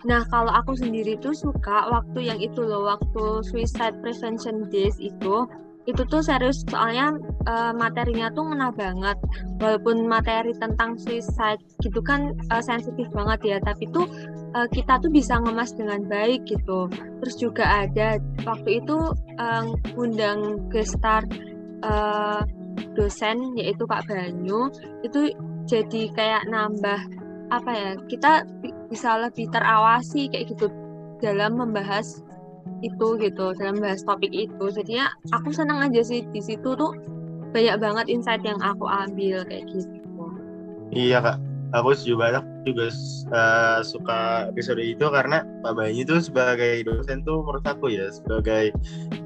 Nah, 0.06 0.22
kalau 0.30 0.54
aku 0.54 0.78
sendiri 0.78 1.18
tuh 1.18 1.34
suka 1.34 1.90
waktu 1.90 2.30
yang 2.30 2.38
itu 2.38 2.62
loh, 2.62 2.86
waktu 2.86 3.42
Suicide 3.42 3.98
Prevention 4.06 4.70
Days 4.70 5.02
itu, 5.02 5.50
itu 5.86 6.02
tuh 6.10 6.22
serius 6.26 6.66
soalnya 6.66 7.14
uh, 7.46 7.74
materinya 7.74 8.34
tuh 8.34 8.50
ngena 8.50 8.74
banget. 8.74 9.18
Walaupun 9.62 10.10
materi 10.10 10.52
tentang 10.58 10.98
suicide 10.98 11.62
gitu 11.86 12.02
kan 12.02 12.34
uh, 12.50 12.62
sensitif 12.62 13.06
banget 13.14 13.40
ya, 13.46 13.58
tapi 13.62 13.86
tuh 13.94 14.10
uh, 14.58 14.68
kita 14.74 14.98
tuh 14.98 15.14
bisa 15.14 15.38
ngemas 15.38 15.78
dengan 15.78 16.02
baik 16.10 16.46
gitu. 16.50 16.90
Terus 17.22 17.36
juga 17.38 17.86
ada 17.86 18.18
waktu 18.44 18.82
itu 18.82 18.98
uh, 19.38 19.66
undang 19.94 20.66
gestar 20.74 21.22
uh, 21.86 22.42
dosen 22.98 23.54
yaitu 23.56 23.86
Kak 23.86 24.10
Banyu 24.10 24.72
itu 25.06 25.32
jadi 25.70 26.02
kayak 26.16 26.44
nambah 26.50 27.00
apa 27.54 27.72
ya 27.72 27.90
kita 28.10 28.46
bisa 28.90 29.22
lebih 29.22 29.50
terawasi 29.54 30.34
kayak 30.34 30.50
gitu 30.56 30.68
dalam 31.22 31.58
membahas 31.58 32.25
itu 32.84 33.08
gitu 33.22 33.56
dalam 33.56 33.80
membahas 33.80 34.04
topik 34.04 34.32
itu. 34.32 34.66
Jadinya 34.72 35.12
aku 35.32 35.52
senang 35.52 35.80
aja 35.84 36.02
sih 36.04 36.26
di 36.32 36.42
situ 36.44 36.76
tuh 36.76 36.92
banyak 37.56 37.80
banget 37.80 38.06
insight 38.12 38.44
yang 38.44 38.60
aku 38.60 38.84
ambil 38.88 39.48
kayak 39.48 39.68
gitu. 39.72 40.26
Iya 40.92 41.24
kak. 41.24 41.38
Aku 41.74 41.92
juga 41.98 42.30
banyak 42.30 42.44
juga 42.64 42.88
uh, 43.36 43.80
suka 43.84 44.48
episode 44.54 44.80
itu 44.80 45.04
karena 45.12 45.44
Pak 45.60 45.76
Bayi 45.76 46.08
itu 46.08 46.24
sebagai 46.24 46.88
dosen 46.88 47.26
tuh 47.28 47.44
menurut 47.44 47.66
aku 47.68 47.92
ya 47.92 48.08
sebagai 48.10 48.72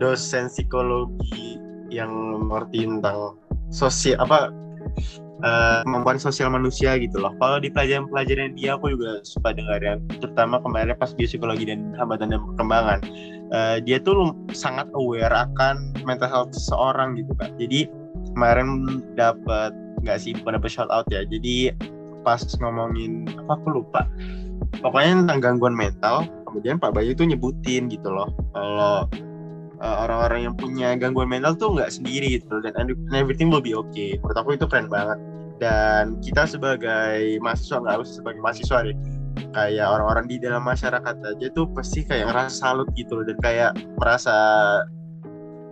dosen 0.01 0.49
psikologi 0.49 1.61
yang 1.93 2.09
mengerti 2.09 2.89
tentang 2.89 3.37
sosial 3.69 4.17
apa 4.21 4.49
uh, 5.43 6.17
sosial 6.19 6.51
manusia 6.51 6.95
gitu 6.99 7.19
loh. 7.19 7.33
Kalau 7.39 7.57
di 7.59 7.71
pelajaran-pelajaran 7.71 8.55
dia 8.55 8.75
aku 8.75 8.95
juga 8.95 9.23
suka 9.23 9.55
dengar 9.55 9.79
ya, 9.79 9.95
terutama 10.19 10.59
kemarin 10.59 10.95
pas 10.97 11.11
biopsikologi 11.15 11.69
dan 11.69 11.95
hambatan 11.95 12.33
dan 12.33 12.41
perkembangan. 12.53 12.99
Uh, 13.49 13.81
dia 13.81 13.97
tuh 13.97 14.37
sangat 14.53 14.85
aware 14.93 15.33
akan 15.33 15.95
mental 16.05 16.29
health 16.29 16.51
seseorang 16.53 17.17
gitu 17.17 17.33
kan. 17.39 17.49
Jadi 17.57 17.89
kemarin 18.35 19.01
dapat 19.17 19.73
nggak 20.05 20.17
sih 20.21 20.31
bukan 20.37 20.61
dapat 20.61 20.69
shout 20.69 20.91
out 20.93 21.07
ya. 21.09 21.25
Jadi 21.25 21.73
pas 22.21 22.41
ngomongin 22.59 23.25
apa 23.45 23.57
aku 23.57 23.81
lupa. 23.81 24.05
Pokoknya 24.85 25.25
tentang 25.25 25.39
gangguan 25.41 25.73
mental, 25.73 26.29
kemudian 26.49 26.77
Pak 26.77 26.93
Bayu 26.93 27.17
tuh 27.17 27.25
nyebutin 27.29 27.89
gitu 27.89 28.09
loh 28.09 28.29
kalau 28.53 29.05
uh, 29.79 29.95
orang-orang 30.05 30.49
yang 30.49 30.55
punya 30.57 30.97
gangguan 30.97 31.29
mental 31.29 31.53
tuh 31.55 31.77
nggak 31.77 31.93
sendiri 31.93 32.41
gitu 32.41 32.57
dan 32.65 32.73
everything 33.13 33.53
will 33.53 33.63
be 33.63 33.77
okay 33.77 34.17
menurut 34.19 34.37
aku 34.37 34.49
itu 34.57 34.65
keren 34.65 34.89
banget 34.89 35.17
dan 35.59 36.17
kita 36.23 36.47
sebagai 36.47 37.37
mahasiswa 37.43 37.83
nggak 37.83 37.93
harus 38.01 38.09
sebagai 38.15 38.39
mahasiswa 38.39 38.87
deh 38.87 38.97
kayak 39.53 39.87
orang-orang 39.87 40.25
di 40.27 40.37
dalam 40.41 40.63
masyarakat 40.65 41.15
aja 41.19 41.47
tuh 41.53 41.67
pasti 41.71 42.03
kayak 42.03 42.31
ngerasa 42.31 42.51
salut 42.51 42.87
gitu 42.95 43.21
loh 43.21 43.25
dan 43.27 43.37
kayak 43.39 43.71
merasa 43.99 44.35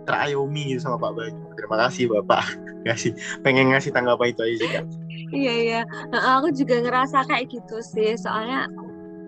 terayomi 0.08 0.72
gitu 0.72 0.88
sama 0.88 0.96
Pak 0.96 1.12
Bayu. 1.12 1.36
Terima 1.52 1.76
kasih 1.84 2.04
Bapak. 2.08 2.44
Ngasih 2.88 3.12
pengen 3.44 3.74
ngasih 3.74 3.92
tanggapan 3.92 4.32
itu 4.32 4.40
aja 4.40 4.66
Kak. 4.80 4.84
Iya 5.34 5.54
iya. 5.60 5.80
Nah, 6.14 6.40
aku 6.40 6.54
juga 6.56 6.80
ngerasa 6.80 7.26
kayak 7.28 7.52
gitu 7.52 7.82
sih. 7.84 8.16
Soalnya 8.16 8.70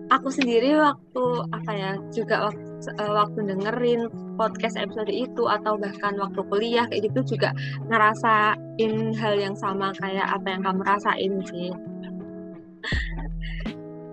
aku 0.09 0.33
sendiri 0.33 0.73
waktu 0.79 1.25
apa 1.53 1.71
ya 1.75 1.91
juga 2.09 2.49
waktu 2.49 2.70
uh, 2.97 3.11
waktu 3.25 3.45
dengerin 3.45 4.09
podcast 4.39 4.77
episode 4.79 5.11
itu 5.11 5.45
atau 5.45 5.77
bahkan 5.77 6.17
waktu 6.17 6.41
kuliah 6.49 6.85
kayak 6.89 7.11
gitu 7.11 7.37
juga 7.37 7.53
ngerasain 7.91 8.93
hal 9.17 9.35
yang 9.37 9.53
sama 9.53 9.93
kayak 10.01 10.25
apa 10.25 10.47
yang 10.49 10.61
kamu 10.65 10.81
rasain 10.81 11.33
sih. 11.45 11.71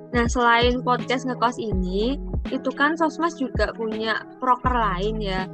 Nah, 0.08 0.24
selain 0.24 0.80
podcast 0.80 1.28
ngekos 1.28 1.60
ini, 1.60 2.16
itu 2.48 2.70
kan 2.72 2.96
Sosmas 2.96 3.36
juga 3.36 3.76
punya 3.76 4.24
proker 4.40 4.72
lain 4.72 5.20
ya. 5.20 5.44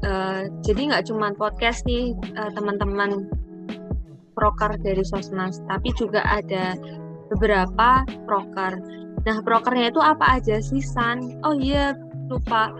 Uh, 0.00 0.48
jadi 0.64 0.88
nggak 0.88 1.04
cuma 1.12 1.36
podcast 1.36 1.84
nih 1.84 2.16
uh, 2.40 2.48
teman-teman 2.56 3.28
proker 4.32 4.80
dari 4.80 5.04
Sosmas, 5.04 5.60
tapi 5.68 5.92
juga 6.00 6.24
ada 6.24 6.80
beberapa 7.28 8.08
proker. 8.24 8.80
Nah, 9.20 9.36
prokernya 9.44 9.92
itu 9.92 10.00
apa 10.00 10.40
aja 10.40 10.64
sih, 10.64 10.80
San? 10.80 11.36
Oh 11.44 11.52
iya, 11.52 11.92
lupa 12.30 12.70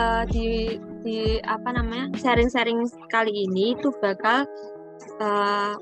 uh, 0.00 0.24
di 0.32 0.80
di 1.04 1.36
apa 1.44 1.68
namanya 1.76 2.08
sharing-sharing 2.16 2.80
kali 3.12 3.44
ini 3.44 3.76
tuh 3.76 3.92
bakal 4.00 4.48
uh, 5.20 5.76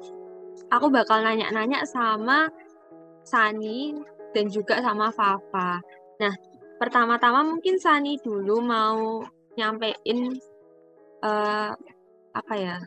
aku 0.74 0.86
bakal 0.90 1.22
nanya-nanya 1.22 1.86
sama 1.86 2.50
Sani 3.22 3.94
dan 4.34 4.50
juga 4.50 4.82
sama 4.82 5.14
Fafa. 5.14 5.78
Nah, 6.18 6.34
pertama-tama 6.82 7.46
mungkin 7.46 7.78
Sani 7.78 8.18
dulu 8.18 8.58
mau 8.58 9.22
nyampein 9.54 10.34
uh, 11.22 11.70
apa 12.34 12.54
ya? 12.58 12.82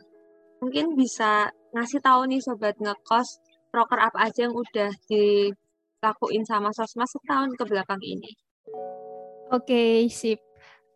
Mungkin 0.60 0.92
bisa 0.92 1.48
ngasih 1.72 2.04
tahu 2.04 2.28
nih 2.28 2.44
sobat 2.44 2.76
ngekos 2.76 3.40
proker 3.72 4.00
apa 4.00 4.28
aja 4.28 4.44
yang 4.44 4.52
udah 4.52 4.92
dilakuin 5.08 6.44
sama 6.44 6.68
Sosmas 6.76 7.08
setahun 7.16 7.56
ke 7.56 7.64
belakang 7.64 8.00
ini. 8.04 8.45
Oke, 9.54 10.10
sip. 10.10 10.42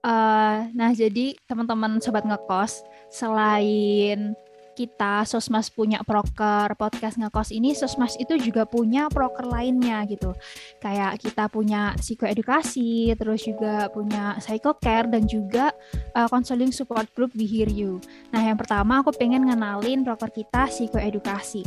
Uh, 0.01 0.67
nah, 0.73 0.91
jadi 0.97 1.37
teman-teman 1.45 2.01
sobat 2.01 2.25
ngekos, 2.25 2.83
selain 3.13 4.33
kita 4.81 5.29
Sosmas 5.29 5.69
punya 5.69 6.01
proker 6.01 6.73
podcast 6.79 7.21
ngekos 7.21 7.53
ini 7.53 7.77
Sosmas 7.77 8.17
itu 8.17 8.41
juga 8.41 8.65
punya 8.65 9.13
proker 9.13 9.45
lainnya 9.45 10.01
gitu. 10.09 10.33
Kayak 10.81 11.21
kita 11.21 11.53
punya 11.53 11.93
psikoedukasi 12.01 13.13
terus 13.13 13.45
juga 13.45 13.93
punya 13.93 14.41
psychocare 14.41 15.13
dan 15.13 15.29
juga 15.29 15.77
uh, 16.17 16.25
counseling 16.33 16.73
support 16.73 17.13
group 17.13 17.37
We 17.37 17.45
Hear 17.45 17.69
You. 17.69 18.01
Nah 18.33 18.41
yang 18.41 18.57
pertama 18.57 19.05
aku 19.05 19.13
pengen 19.13 19.53
ngenalin 19.53 20.01
proker 20.01 20.33
kita 20.33 20.73
psikoedukasi 20.73 21.67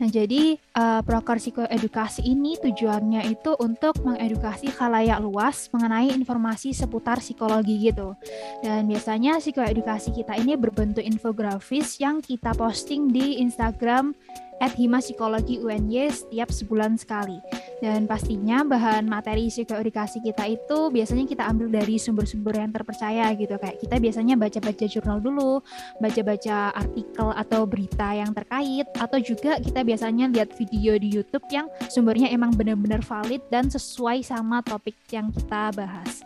Nah, 0.00 0.08
jadi 0.08 0.56
uh, 0.80 1.04
proker 1.04 1.36
psikoedukasi 1.36 2.24
ini 2.24 2.56
tujuannya 2.56 3.28
itu 3.28 3.52
untuk 3.60 4.00
mengedukasi 4.00 4.72
khalayak 4.72 5.20
luas 5.20 5.68
mengenai 5.76 6.08
informasi 6.16 6.72
seputar 6.72 7.20
psikologi 7.20 7.76
gitu. 7.92 8.16
Dan 8.64 8.88
biasanya 8.88 9.36
psikoedukasi 9.36 10.16
kita 10.16 10.40
ini 10.40 10.56
berbentuk 10.56 11.04
infografis 11.04 12.00
yang 12.00 12.24
kita 12.24 12.56
posting 12.56 13.12
di 13.12 13.44
Instagram 13.44 14.16
at 14.60 14.76
Hima 14.76 15.00
Psikologi 15.00 15.58
UNY 15.58 16.12
setiap 16.12 16.52
sebulan 16.52 17.00
sekali. 17.00 17.40
Dan 17.80 18.04
pastinya 18.04 18.60
bahan 18.60 19.08
materi 19.08 19.48
psikoedukasi 19.48 20.20
kita 20.20 20.44
itu 20.44 20.92
biasanya 20.92 21.24
kita 21.24 21.48
ambil 21.48 21.72
dari 21.72 21.96
sumber-sumber 21.96 22.60
yang 22.60 22.68
terpercaya 22.68 23.32
gitu. 23.32 23.56
Kayak 23.56 23.80
kita 23.80 23.96
biasanya 23.96 24.34
baca-baca 24.36 24.84
jurnal 24.84 25.18
dulu, 25.24 25.64
baca-baca 25.96 26.76
artikel 26.76 27.28
atau 27.32 27.64
berita 27.64 28.12
yang 28.12 28.36
terkait, 28.36 28.84
atau 29.00 29.18
juga 29.18 29.56
kita 29.64 29.80
biasanya 29.80 30.28
lihat 30.28 30.52
video 30.52 31.00
di 31.00 31.08
YouTube 31.08 31.48
yang 31.48 31.72
sumbernya 31.88 32.28
emang 32.28 32.52
benar-benar 32.52 33.00
valid 33.00 33.40
dan 33.48 33.72
sesuai 33.72 34.20
sama 34.20 34.60
topik 34.60 35.00
yang 35.08 35.32
kita 35.32 35.72
bahas. 35.72 36.20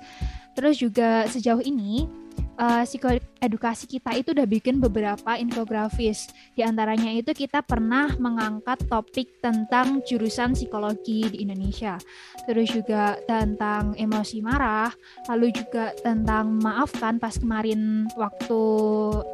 Terus 0.58 0.78
juga 0.78 1.26
sejauh 1.30 1.62
ini 1.62 2.06
uh, 2.58 2.82
psikoedukasi 2.86 3.86
kita 3.86 4.14
itu 4.16 4.32
udah 4.34 4.46
bikin 4.46 4.78
beberapa 4.78 5.36
infografis. 5.38 6.30
Di 6.54 6.62
antaranya 6.62 7.10
itu 7.12 7.30
kita 7.34 7.62
pernah 7.62 8.10
mengangkat 8.18 8.86
topik 8.86 9.42
tentang 9.42 10.02
jurusan 10.06 10.54
psikologi 10.54 11.26
di 11.30 11.46
Indonesia. 11.46 11.98
Terus 12.46 12.70
juga 12.70 13.18
tentang 13.26 13.94
emosi 13.98 14.38
marah, 14.42 14.90
lalu 15.30 15.54
juga 15.54 15.94
tentang 16.00 16.50
maafkan 16.60 17.18
pas 17.18 17.34
kemarin 17.36 18.08
waktu 18.18 18.62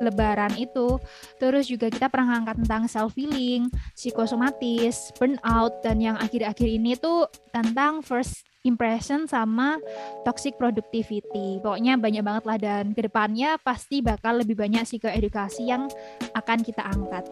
lebaran 0.04 0.54
itu. 0.58 0.98
Terus 1.38 1.68
juga 1.70 1.88
kita 1.88 2.10
pernah 2.10 2.36
mengangkat 2.36 2.66
tentang 2.66 2.82
self 2.90 3.14
healing, 3.16 3.68
psikosomatis, 3.94 5.12
burnout 5.16 5.82
dan 5.84 5.98
yang 6.02 6.16
akhir-akhir 6.18 6.68
ini 6.68 6.96
tuh 6.98 7.26
tentang 7.50 8.02
first 8.04 8.49
impression 8.64 9.24
sama 9.24 9.80
toxic 10.22 10.56
productivity. 10.60 11.60
Pokoknya 11.60 11.96
banyak 11.96 12.22
banget 12.24 12.44
lah 12.44 12.58
dan 12.60 12.84
ke 12.92 13.06
depannya 13.06 13.56
pasti 13.60 14.04
bakal 14.04 14.40
lebih 14.40 14.56
banyak 14.58 14.84
psikoedukasi 14.84 15.68
yang 15.68 15.88
akan 16.36 16.58
kita 16.60 16.84
angkat. 16.84 17.24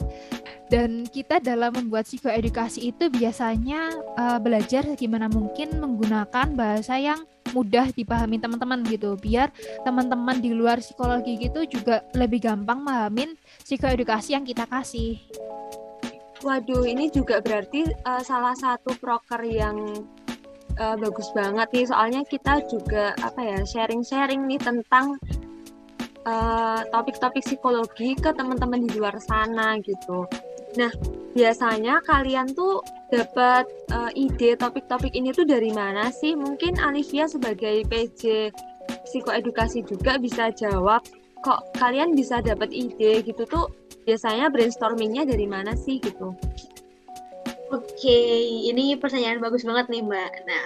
Dan 0.68 1.08
kita 1.08 1.40
dalam 1.40 1.72
membuat 1.72 2.04
psikoedukasi 2.04 2.92
itu 2.92 3.08
biasanya 3.08 3.92
uh, 4.20 4.38
belajar 4.40 4.84
gimana 4.96 5.28
mungkin 5.28 5.80
menggunakan 5.80 6.52
bahasa 6.52 7.00
yang 7.00 7.20
mudah 7.56 7.88
dipahami 7.96 8.36
teman-teman 8.36 8.84
gitu 8.84 9.16
biar 9.16 9.48
teman-teman 9.80 10.36
di 10.36 10.52
luar 10.52 10.84
psikologi 10.84 11.40
gitu 11.40 11.64
juga 11.64 12.04
lebih 12.12 12.44
gampang 12.44 12.84
memahami 12.84 13.40
psikoedukasi 13.64 14.36
yang 14.36 14.44
kita 14.44 14.68
kasih. 14.68 15.16
Waduh, 16.38 16.86
ini 16.86 17.10
juga 17.10 17.42
berarti 17.42 17.82
uh, 18.06 18.22
salah 18.22 18.54
satu 18.54 18.94
proker 18.94 19.42
yang 19.42 20.06
uh, 20.78 20.96
bagus 20.96 21.28
banget 21.34 21.68
nih 21.74 21.86
soalnya 21.90 22.22
kita 22.24 22.62
juga 22.70 23.12
apa 23.20 23.40
ya 23.42 23.58
sharing-sharing 23.66 24.46
nih 24.46 24.60
tentang 24.62 25.18
eh, 26.28 26.80
topik-topik 26.92 27.40
uh, 27.40 27.46
psikologi 27.46 28.12
ke 28.18 28.30
teman-teman 28.36 28.84
di 28.84 29.00
luar 29.00 29.16
sana 29.16 29.80
gitu. 29.80 30.28
Nah, 30.76 30.92
biasanya 31.32 32.04
kalian 32.04 32.52
tuh 32.52 32.84
dapat 33.08 33.64
uh, 33.88 34.12
ide 34.12 34.52
topik-topik 34.60 35.16
ini 35.16 35.32
tuh 35.32 35.48
dari 35.48 35.72
mana 35.72 36.12
sih? 36.12 36.36
Mungkin 36.36 36.76
Alivia 36.76 37.24
sebagai 37.24 37.88
PJ 37.88 38.52
psikoedukasi 39.08 39.88
juga 39.88 40.20
bisa 40.20 40.52
jawab. 40.52 41.00
Kok 41.40 41.80
kalian 41.80 42.12
bisa 42.12 42.44
dapat 42.44 42.68
ide 42.76 43.24
gitu 43.24 43.48
tuh 43.48 43.72
biasanya 44.04 44.52
brainstormingnya 44.52 45.24
dari 45.24 45.48
mana 45.48 45.72
sih 45.72 45.96
gitu? 45.96 46.36
Oke, 47.68 48.18
ini 48.64 48.96
pertanyaan 48.96 49.44
bagus 49.44 49.60
banget 49.60 49.92
nih 49.92 50.00
Mbak. 50.00 50.32
Nah, 50.48 50.64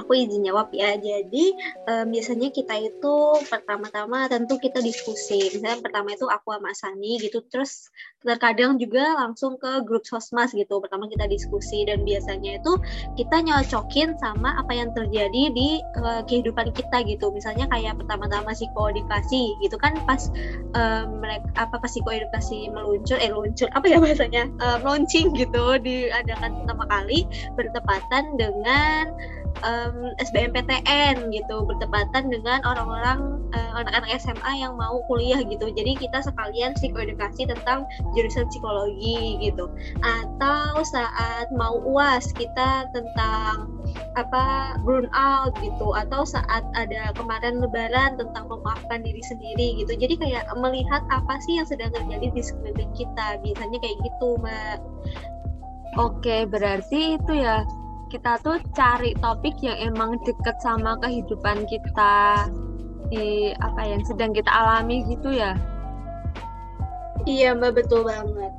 aku 0.00 0.16
izin 0.16 0.48
jawab 0.48 0.72
ya. 0.72 0.96
Jadi 0.96 1.52
um, 1.86 2.10
biasanya 2.10 2.48
kita 2.50 2.74
itu 2.80 3.14
pertama-tama 3.46 4.26
tentu 4.32 4.56
kita 4.56 4.80
diskusi. 4.80 5.52
Misalnya 5.52 5.84
pertama 5.84 6.16
itu 6.16 6.24
aku 6.26 6.56
sama 6.56 6.72
Sani 6.72 7.20
gitu, 7.20 7.44
terus 7.52 7.92
terkadang 8.24 8.80
juga 8.80 9.14
langsung 9.20 9.60
ke 9.60 9.84
grup 9.84 10.08
sosmas 10.08 10.56
gitu. 10.56 10.80
Pertama 10.80 11.06
kita 11.06 11.28
diskusi 11.28 11.84
dan 11.84 12.02
biasanya 12.02 12.56
itu 12.58 12.72
kita 13.20 13.44
nyocokin 13.44 14.16
sama 14.16 14.56
apa 14.56 14.72
yang 14.72 14.90
terjadi 14.96 15.52
di 15.52 15.78
uh, 16.00 16.24
kehidupan 16.24 16.72
kita 16.72 17.04
gitu. 17.04 17.28
Misalnya 17.30 17.68
kayak 17.68 18.00
pertama-tama 18.00 18.56
psikoedukasi 18.56 19.60
gitu 19.60 19.76
kan 19.76 19.94
pas 20.08 20.32
um, 20.72 21.20
mereka 21.20 21.46
apa 21.68 21.76
pas 21.76 21.90
psikoedukasi 21.90 22.72
meluncur 22.72 23.20
eh 23.20 23.28
luncur 23.28 23.68
apa 23.76 23.86
ya 23.86 24.00
bahasanya 24.00 24.48
uh, 24.64 24.80
launching 24.80 25.36
gitu 25.36 25.76
di 25.82 26.08
ada 26.08 26.30
diadakan 26.30 26.62
pertama 26.62 26.84
kali 26.86 27.18
bertepatan 27.58 28.24
dengan 28.38 29.04
um, 29.62 30.12
SBMPTN 30.22 31.30
gitu 31.34 31.56
bertepatan 31.66 32.30
dengan 32.32 32.62
orang-orang 32.64 33.40
uh, 33.52 33.72
anak-anak 33.82 34.18
SMA 34.20 34.52
yang 34.62 34.74
mau 34.76 35.02
kuliah 35.06 35.40
gitu. 35.44 35.70
Jadi 35.70 35.98
kita 35.98 36.24
sekalian 36.24 36.74
psikoedukasi 36.76 37.48
tentang 37.50 37.86
jurusan 38.16 38.46
psikologi 38.48 39.40
gitu. 39.42 39.68
Atau 40.02 40.82
saat 40.86 41.50
mau 41.54 41.78
uas 41.84 42.30
kita 42.34 42.88
tentang 42.94 43.76
apa 44.16 44.76
burnout 44.82 45.52
gitu. 45.60 45.92
Atau 45.94 46.24
saat 46.24 46.64
ada 46.76 47.12
kemarin 47.14 47.60
lebaran 47.60 48.16
tentang 48.16 48.48
memaafkan 48.48 49.02
diri 49.04 49.22
sendiri 49.26 49.82
gitu. 49.82 49.92
Jadi 49.98 50.14
kayak 50.18 50.46
melihat 50.58 51.02
apa 51.10 51.36
sih 51.44 51.60
yang 51.60 51.66
sedang 51.68 51.92
terjadi 51.92 52.32
di 52.32 52.42
sekeliling 52.42 52.92
kita. 52.96 53.38
Biasanya 53.42 53.78
kayak 53.82 53.96
gitu 54.02 54.28
mbak. 54.40 54.78
Oke, 55.98 56.46
berarti 56.46 57.18
itu 57.18 57.32
ya 57.34 57.66
kita 58.10 58.42
tuh 58.42 58.58
cari 58.74 59.14
topik 59.22 59.54
yang 59.62 59.78
emang 59.78 60.18
deket 60.26 60.58
sama 60.60 60.98
kehidupan 60.98 61.64
kita 61.70 62.50
di 63.10 63.54
apa 63.62 63.82
yang 63.86 64.02
sedang 64.02 64.34
kita 64.34 64.50
alami 64.50 65.06
gitu 65.06 65.30
ya. 65.30 65.54
Iya, 67.24 67.54
Mbak, 67.54 67.84
betul 67.84 68.02
banget. 68.06 68.52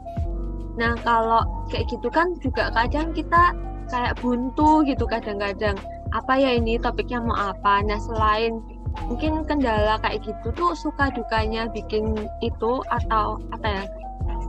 Nah, 0.79 0.95
kalau 1.03 1.43
kayak 1.67 1.91
gitu 1.91 2.07
kan 2.07 2.31
juga 2.39 2.71
kadang 2.71 3.11
kita 3.11 3.51
kayak 3.91 4.15
buntu 4.23 4.87
gitu 4.87 5.03
kadang-kadang. 5.03 5.75
Apa 6.15 6.39
ya 6.39 6.55
ini 6.55 6.79
topiknya 6.79 7.23
mau 7.23 7.35
apa? 7.35 7.83
Nah, 7.83 7.99
selain 7.99 8.63
mungkin 9.07 9.43
kendala 9.47 9.99
kayak 10.03 10.23
gitu 10.23 10.51
tuh 10.55 10.71
suka 10.75 11.11
dukanya 11.11 11.67
bikin 11.71 12.15
itu 12.43 12.71
atau 12.91 13.39
apa 13.51 13.67
ya? 13.67 13.83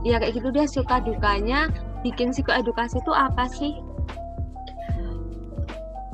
Ya 0.03 0.15
kayak 0.19 0.35
gitu 0.39 0.51
dia 0.51 0.67
suka 0.67 0.99
dukanya 0.99 1.71
bikin 2.03 2.35
psikoedukasi 2.35 2.99
itu 2.99 3.11
apa 3.15 3.47
sih? 3.47 3.79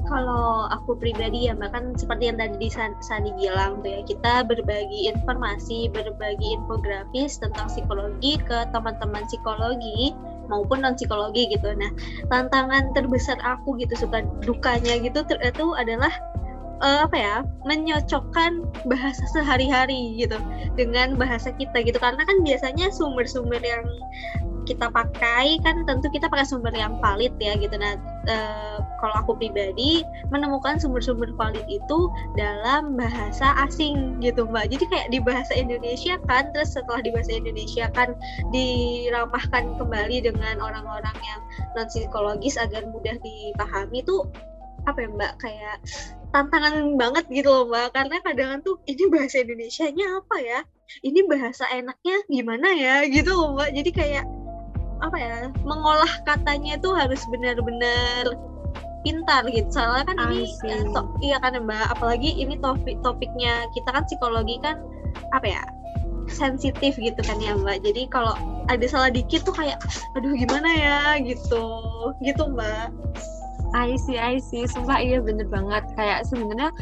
Kalau 0.10 0.65
aku 0.74 0.98
pribadi 0.98 1.45
ya 1.45 1.54
mbak 1.54 1.69
kan 1.69 1.93
seperti 1.93 2.34
yang 2.34 2.41
tadi 2.41 2.67
Sani 3.06 3.30
bilang 3.38 3.86
tuh 3.86 3.93
ya 3.93 4.02
kita 4.02 4.41
berbagi 4.41 5.13
informasi, 5.13 5.93
berbagi 5.93 6.58
infografis 6.58 7.38
tentang 7.38 7.69
psikologi 7.69 8.41
ke 8.41 8.65
teman-teman 8.74 9.22
psikologi 9.30 10.17
maupun 10.50 10.82
non 10.82 10.98
psikologi 10.98 11.54
gitu. 11.54 11.69
Nah 11.78 11.93
tantangan 12.34 12.89
terbesar 12.98 13.38
aku 13.45 13.78
gitu 13.78 13.93
suka 13.93 14.26
dukanya 14.41 14.98
gitu 14.98 15.22
itu 15.30 15.67
adalah 15.78 16.12
uh, 16.82 17.06
apa 17.06 17.17
ya 17.17 17.36
menyocokkan 17.67 18.63
bahasa 18.88 19.24
sehari-hari 19.32 20.17
gitu 20.17 20.39
dengan 20.74 21.15
bahasa 21.19 21.54
kita 21.56 21.84
gitu 21.84 22.00
karena 22.00 22.24
kan 22.26 22.41
biasanya 22.41 22.89
sumber-sumber 22.91 23.60
yang 23.62 23.86
kita 24.69 24.93
pakai 24.93 25.58
kan 25.65 25.82
tentu 25.89 26.13
kita 26.13 26.29
pakai 26.29 26.45
sumber 26.45 26.69
yang 26.77 27.01
valid 27.01 27.34
ya 27.41 27.58
gitu. 27.58 27.73
Nah 27.73 27.97
e, 28.29 28.38
kalau 29.01 29.15
aku 29.17 29.34
pribadi 29.34 30.05
menemukan 30.29 30.77
sumber-sumber 30.77 31.34
valid 31.34 31.65
itu 31.65 31.99
dalam 32.38 32.93
bahasa 32.93 33.58
asing 33.65 34.21
gitu 34.21 34.45
mbak. 34.45 34.69
Jadi 34.69 34.86
kayak 34.93 35.08
di 35.10 35.17
bahasa 35.17 35.58
Indonesia 35.58 36.21
kan 36.29 36.53
terus 36.53 36.77
setelah 36.77 37.01
di 37.01 37.10
bahasa 37.10 37.34
Indonesia 37.34 37.89
kan 37.97 38.13
diramahkan 38.53 39.73
kembali 39.82 40.29
dengan 40.29 40.62
orang-orang 40.62 41.17
yang 41.25 41.41
non 41.73 41.89
psikologis 41.89 42.62
agar 42.62 42.86
mudah 42.93 43.17
dipahami 43.25 44.05
tuh 44.05 44.29
apa 44.86 45.01
ya 45.01 45.10
mbak? 45.10 45.34
Kayak 45.41 45.77
tantangan 46.29 46.93
banget 46.95 47.25
gitu 47.34 47.49
loh 47.49 47.65
mbak. 47.67 47.97
Karena 47.97 48.21
kadang 48.21 48.62
tuh 48.62 48.77
ini 48.86 49.10
bahasa 49.10 49.41
Indonesia-nya 49.41 50.05
apa 50.21 50.38
ya? 50.43 50.60
Ini 51.01 51.25
bahasa 51.29 51.65
enaknya 51.69 52.17
gimana 52.29 52.69
ya? 52.77 52.95
Gitu 53.10 53.34
loh 53.34 53.58
mbak. 53.58 53.73
Jadi 53.73 53.89
kayak 53.89 54.25
apa 54.99 55.17
ya 55.17 55.35
mengolah 55.63 56.12
katanya 56.27 56.75
itu 56.75 56.89
harus 56.91 57.23
benar-benar 57.31 58.35
pintar 59.03 59.47
gitu. 59.47 59.67
Soalnya 59.71 60.12
kan 60.12 60.15
ini 60.27 60.43
to- 60.91 61.09
iya 61.23 61.39
kan 61.39 61.55
mbak? 61.63 61.88
Apalagi 61.95 62.35
ini 62.35 62.59
topik 62.59 62.99
topiknya 62.99 63.67
kita 63.71 63.95
kan 63.95 64.03
psikologi 64.03 64.59
kan 64.59 64.79
apa 65.31 65.47
ya 65.47 65.63
sensitif 66.27 66.99
gitu 66.99 67.19
kan 67.23 67.39
ya 67.39 67.55
mbak? 67.55 67.79
Jadi 67.81 68.12
kalau 68.12 68.35
ada 68.67 68.85
salah 68.85 69.09
dikit 69.09 69.47
tuh 69.47 69.55
kayak 69.55 69.79
aduh 70.19 70.35
gimana 70.35 70.69
ya? 70.69 70.99
Gitu. 71.23 71.65
Gitu 72.19 72.43
mbak. 72.51 72.91
I 73.69 73.95
see, 74.01 74.17
I 74.17 74.41
see. 74.41 74.65
Sumpah 74.65 74.97
iya 74.99 75.21
bener 75.21 75.45
banget. 75.47 75.85
Kayak 75.93 76.25
sebenarnya 76.25 76.73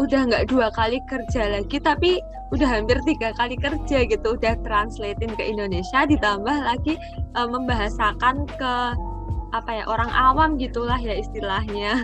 udah 0.00 0.20
nggak 0.28 0.48
dua 0.48 0.72
kali 0.72 1.00
kerja 1.04 1.52
lagi, 1.52 1.76
tapi 1.80 2.22
udah 2.52 2.68
hampir 2.68 3.00
tiga 3.04 3.32
kali 3.36 3.56
kerja 3.56 4.08
gitu. 4.08 4.36
Udah 4.36 4.56
translatein 4.64 5.32
ke 5.36 5.44
Indonesia, 5.44 6.04
ditambah 6.08 6.56
lagi 6.64 6.96
eh, 7.36 7.48
membahasakan 7.48 8.48
ke 8.56 8.74
apa 9.52 9.70
ya 9.70 9.84
orang 9.84 10.08
awam 10.12 10.56
gitulah 10.56 10.96
ya 10.96 11.16
istilahnya. 11.20 12.00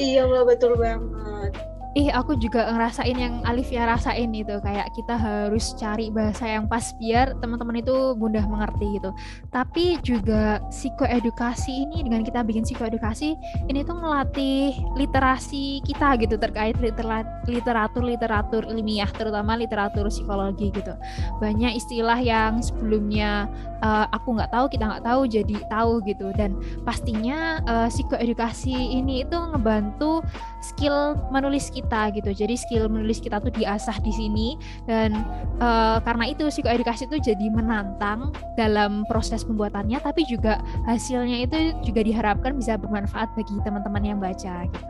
iya 0.00 0.24
mbak 0.26 0.56
betul 0.56 0.74
banget 0.74 1.52
Ih, 1.98 2.14
aku 2.14 2.38
juga 2.38 2.70
ngerasain 2.70 3.18
yang 3.18 3.42
Alifia 3.42 3.82
rasain 3.82 4.30
itu 4.30 4.54
kayak 4.62 4.94
kita 4.94 5.18
harus 5.18 5.74
cari 5.74 6.14
bahasa 6.14 6.46
yang 6.46 6.70
pas 6.70 6.94
biar 6.94 7.34
teman-teman 7.42 7.82
itu 7.82 8.14
mudah 8.14 8.46
mengerti 8.46 9.02
gitu. 9.02 9.10
Tapi 9.50 9.98
juga 10.06 10.62
psikoedukasi 10.70 11.90
ini 11.90 12.06
dengan 12.06 12.22
kita 12.22 12.46
bikin 12.46 12.62
psikoedukasi 12.62 13.34
ini 13.66 13.82
tuh 13.82 13.98
ngelatih 13.98 14.78
literasi 14.94 15.82
kita 15.82 16.14
gitu 16.22 16.38
terkait 16.38 16.78
litera- 16.78 17.26
literatur-literatur 17.50 18.70
ilmiah 18.70 19.10
terutama 19.10 19.58
literatur 19.58 20.06
psikologi 20.06 20.70
gitu. 20.70 20.94
Banyak 21.42 21.82
istilah 21.82 22.22
yang 22.22 22.62
sebelumnya 22.62 23.50
eh, 23.82 24.06
aku 24.14 24.38
nggak 24.38 24.54
tahu, 24.54 24.70
kita 24.70 24.86
nggak 24.86 25.02
tahu 25.02 25.26
jadi 25.26 25.56
tahu 25.66 25.98
gitu 26.06 26.30
dan 26.38 26.54
pastinya 26.86 27.58
eh, 27.66 27.90
psikoedukasi 27.90 29.02
ini 29.02 29.26
itu 29.26 29.34
ngebantu 29.34 30.22
skill 30.62 31.18
menulis 31.34 31.74
kita 31.74 31.87
gitu. 32.12 32.30
Jadi 32.32 32.54
skill 32.54 32.86
menulis 32.92 33.18
kita 33.18 33.40
tuh 33.40 33.52
diasah 33.52 33.96
di 34.04 34.12
sini 34.12 34.48
dan 34.84 35.24
eh, 35.58 35.98
karena 36.04 36.24
itu 36.28 36.48
psikoedukasi 36.48 37.08
itu 37.08 37.32
jadi 37.32 37.46
menantang 37.48 38.30
dalam 38.54 39.08
proses 39.08 39.42
pembuatannya 39.42 39.98
tapi 40.02 40.28
juga 40.28 40.60
hasilnya 40.84 41.48
itu 41.48 41.58
juga 41.82 42.00
diharapkan 42.04 42.54
bisa 42.56 42.76
bermanfaat 42.76 43.32
bagi 43.34 43.54
teman-teman 43.64 44.02
yang 44.04 44.18
baca 44.20 44.68
gitu. 44.68 44.86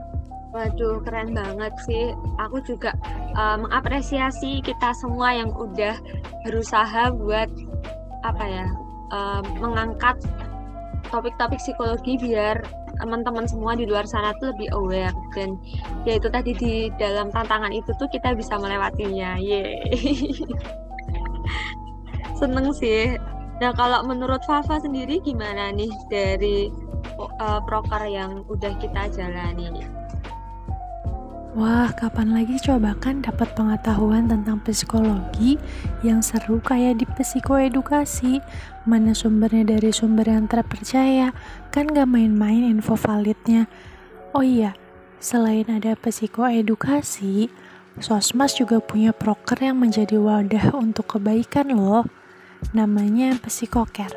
Waduh, 0.48 1.04
keren 1.04 1.36
banget 1.36 1.76
sih. 1.84 2.16
Aku 2.40 2.58
juga 2.64 2.96
eh, 3.36 3.56
mengapresiasi 3.60 4.64
kita 4.64 4.96
semua 4.96 5.36
yang 5.36 5.52
udah 5.52 5.96
berusaha 6.48 7.12
buat 7.14 7.48
apa 8.26 8.44
ya, 8.44 8.66
eh, 9.12 9.42
mengangkat 9.60 10.18
topik-topik 11.08 11.60
psikologi 11.60 12.20
biar 12.20 12.60
teman-teman 12.98 13.46
semua 13.46 13.78
di 13.78 13.86
luar 13.86 14.04
sana 14.04 14.34
tuh 14.42 14.54
lebih 14.54 14.68
aware 14.74 15.14
dan 15.34 15.58
ya 16.04 16.18
itu 16.18 16.28
tadi 16.30 16.52
di 16.54 16.72
dalam 16.98 17.30
tantangan 17.30 17.72
itu 17.74 17.90
tuh 17.96 18.06
kita 18.10 18.34
bisa 18.34 18.58
melewatinya. 18.58 19.38
Yeay. 19.38 19.88
Seneng 22.38 22.70
sih. 22.70 23.18
Nah, 23.58 23.74
kalau 23.74 24.06
menurut 24.06 24.38
Fafa 24.46 24.78
sendiri 24.78 25.18
gimana 25.18 25.74
nih 25.74 25.90
dari 26.06 26.70
eh, 27.18 27.60
proker 27.66 28.06
yang 28.06 28.46
udah 28.46 28.72
kita 28.78 29.10
jalani? 29.10 29.97
Wah, 31.56 31.88
kapan 31.96 32.36
lagi 32.36 32.60
coba 32.60 32.92
kan 33.00 33.24
dapat 33.24 33.56
pengetahuan 33.56 34.28
tentang 34.28 34.60
psikologi 34.60 35.56
yang 36.04 36.20
seru 36.20 36.60
kayak 36.60 37.00
di 37.00 37.08
psikoedukasi. 37.08 38.44
Mana 38.84 39.16
sumbernya 39.16 39.64
dari 39.64 39.88
sumber 39.88 40.28
yang 40.28 40.44
terpercaya, 40.44 41.32
kan 41.72 41.88
gak 41.88 42.04
main-main 42.04 42.68
info 42.68 43.00
validnya. 43.00 43.64
Oh 44.36 44.44
iya, 44.44 44.76
selain 45.24 45.64
ada 45.72 45.96
psikoedukasi, 45.96 47.48
Sosmas 47.98 48.54
juga 48.54 48.78
punya 48.78 49.10
proker 49.10 49.58
yang 49.72 49.82
menjadi 49.82 50.20
wadah 50.20 50.76
untuk 50.76 51.18
kebaikan 51.18 51.74
loh. 51.74 52.06
Namanya 52.70 53.40
psikoker. 53.42 54.12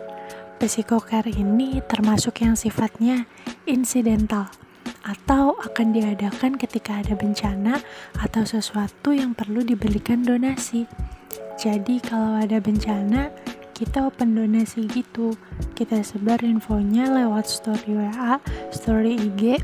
Psikoker 0.61 1.25
ini 1.31 1.81
termasuk 1.89 2.45
yang 2.45 2.53
sifatnya 2.53 3.25
insidental 3.65 4.60
atau 5.01 5.57
akan 5.57 5.93
diadakan 5.93 6.57
ketika 6.57 7.01
ada 7.01 7.17
bencana 7.17 7.81
atau 8.17 8.45
sesuatu 8.45 9.13
yang 9.13 9.33
perlu 9.33 9.65
diberikan 9.65 10.21
donasi. 10.21 10.85
Jadi 11.57 12.01
kalau 12.01 12.41
ada 12.41 12.57
bencana, 12.57 13.29
kita 13.81 14.05
open 14.05 14.37
donasi 14.37 14.85
gitu. 14.89 15.33
Kita 15.73 16.05
sebar 16.05 16.45
infonya 16.45 17.09
lewat 17.09 17.49
story 17.49 17.97
WA, 17.97 18.37
story 18.69 19.17
IG, 19.17 19.57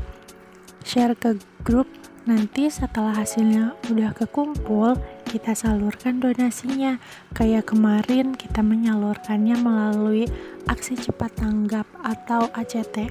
share 0.82 1.14
ke 1.14 1.38
grup. 1.62 1.86
Nanti 2.28 2.68
setelah 2.68 3.16
hasilnya 3.16 3.72
udah 3.88 4.12
kekumpul, 4.12 5.00
kita 5.24 5.56
salurkan 5.56 6.20
donasinya. 6.20 7.00
Kayak 7.32 7.72
kemarin 7.72 8.36
kita 8.36 8.60
menyalurkannya 8.60 9.56
melalui 9.56 10.28
aksi 10.68 10.98
cepat 10.98 11.38
tanggap 11.40 11.88
atau 12.04 12.52
ACT. 12.52 13.08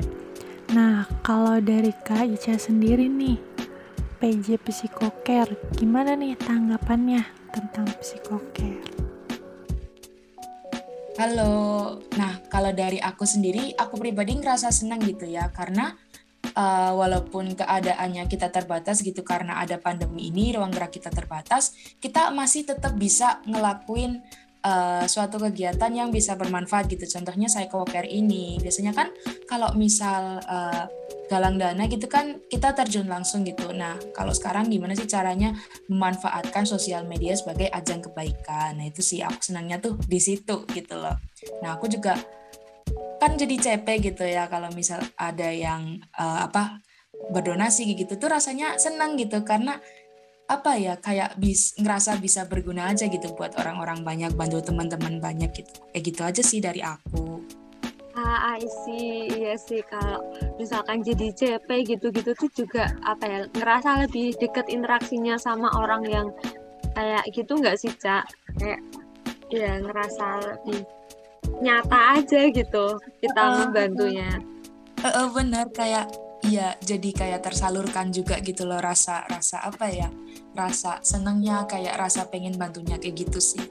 Nah, 0.67 1.07
kalau 1.23 1.63
dari 1.63 1.95
Kak 1.95 2.27
Ica 2.27 2.59
sendiri 2.59 3.07
nih, 3.07 3.39
PJ 4.19 4.59
Psikoker, 4.59 5.47
gimana 5.79 6.11
nih 6.19 6.35
tanggapannya 6.35 7.23
tentang 7.55 7.87
psikoker? 8.03 8.75
Halo. 11.15 11.55
Nah, 12.19 12.43
kalau 12.51 12.75
dari 12.75 12.99
aku 12.99 13.23
sendiri, 13.23 13.71
aku 13.79 13.95
pribadi 13.95 14.35
ngerasa 14.35 14.67
senang 14.67 14.99
gitu 15.07 15.23
ya, 15.23 15.47
karena 15.55 15.95
uh, 16.51 16.91
walaupun 16.99 17.55
keadaannya 17.55 18.27
kita 18.27 18.51
terbatas 18.51 18.99
gitu 18.99 19.23
karena 19.23 19.63
ada 19.63 19.79
pandemi 19.79 20.27
ini, 20.27 20.51
ruang 20.51 20.75
gerak 20.75 20.91
kita 20.99 21.07
terbatas, 21.15 21.95
kita 22.03 22.27
masih 22.35 22.67
tetap 22.67 22.91
bisa 22.99 23.39
ngelakuin 23.47 24.19
uh, 24.63 25.05
suatu 25.05 25.37
kegiatan 25.41 25.91
yang 25.91 26.09
bisa 26.09 26.33
bermanfaat 26.39 26.89
gitu. 26.89 27.05
Contohnya 27.05 27.51
psychocare 27.51 28.07
ini. 28.07 28.57
Biasanya 28.61 28.93
kan 28.95 29.11
kalau 29.45 29.73
misal 29.75 30.41
uh, 30.45 30.85
galang 31.27 31.59
dana 31.59 31.83
gitu 31.91 32.07
kan 32.07 32.39
kita 32.47 32.71
terjun 32.71 33.05
langsung 33.11 33.43
gitu. 33.43 33.69
Nah, 33.75 33.99
kalau 34.15 34.31
sekarang 34.31 34.71
gimana 34.71 34.95
sih 34.95 35.05
caranya 35.05 35.53
memanfaatkan 35.91 36.63
sosial 36.63 37.03
media 37.03 37.35
sebagai 37.35 37.67
ajang 37.69 37.99
kebaikan? 37.99 38.79
Nah, 38.79 38.87
itu 38.87 39.03
sih 39.03 39.19
aku 39.19 39.43
senangnya 39.43 39.77
tuh 39.77 39.99
di 40.07 40.19
situ 40.23 40.63
gitu 40.71 40.95
loh. 40.95 41.19
Nah, 41.61 41.75
aku 41.75 41.91
juga 41.91 42.15
kan 43.17 43.35
jadi 43.35 43.55
CP 43.57 44.13
gitu 44.13 44.23
ya 44.23 44.47
kalau 44.47 44.69
misal 44.71 45.01
ada 45.17 45.49
yang 45.49 45.99
uh, 46.15 46.47
apa 46.47 46.79
berdonasi 47.33 47.97
gitu 47.97 48.15
tuh 48.15 48.29
rasanya 48.29 48.77
senang 48.77 49.17
gitu 49.17 49.41
karena 49.41 49.81
apa 50.47 50.79
ya 50.79 50.95
kayak 50.95 51.35
bis 51.35 51.75
ngerasa 51.75 52.15
bisa 52.23 52.47
berguna 52.47 52.87
aja 52.87 53.11
gitu 53.11 53.35
buat 53.35 53.51
orang-orang 53.59 53.99
banyak 54.07 54.31
bantu 54.31 54.63
teman-teman 54.63 55.19
banyak 55.19 55.51
gitu 55.51 55.83
kayak 55.91 56.03
gitu 56.07 56.21
aja 56.23 56.41
sih 56.43 56.63
dari 56.63 56.79
aku 56.79 57.43
Ah, 58.17 58.57
I 58.57 58.65
see. 58.65 59.29
Iya 59.29 59.53
sih 59.61 59.85
kalau 59.85 60.25
misalkan 60.57 61.05
jadi 61.05 61.29
CP 61.37 61.85
gitu-gitu 61.85 62.33
tuh 62.33 62.49
juga 62.49 62.89
apa 63.05 63.29
ya 63.29 63.39
ngerasa 63.53 64.09
lebih 64.09 64.33
deket 64.41 64.73
interaksinya 64.73 65.37
sama 65.37 65.69
orang 65.77 66.01
yang 66.09 66.27
kayak 66.97 67.21
gitu 67.29 67.61
nggak 67.61 67.77
sih 67.77 67.93
Cak? 67.93 68.25
Kayak 68.57 68.81
ya 69.53 69.77
ngerasa 69.85 70.25
lebih 70.49 70.81
nyata 71.61 72.17
aja 72.17 72.41
gitu 72.49 72.85
kita 73.21 73.37
Uh-uh. 73.37 73.57
membantunya. 73.69 74.33
Eh, 75.05 75.13
eh, 75.13 75.27
bener 75.29 75.69
kayak 75.77 76.09
iya 76.45 76.77
jadi 76.77 77.09
kayak 77.09 77.41
tersalurkan 77.41 78.13
juga 78.13 78.37
gitu 78.43 78.69
loh 78.69 78.77
rasa 78.77 79.25
rasa 79.25 79.65
apa 79.65 79.89
ya 79.89 80.09
rasa 80.53 81.01
senengnya 81.01 81.65
kayak 81.65 81.97
rasa 81.97 82.29
pengen 82.29 82.53
bantunya 82.59 82.97
kayak 83.01 83.25
gitu 83.25 83.41
sih 83.41 83.63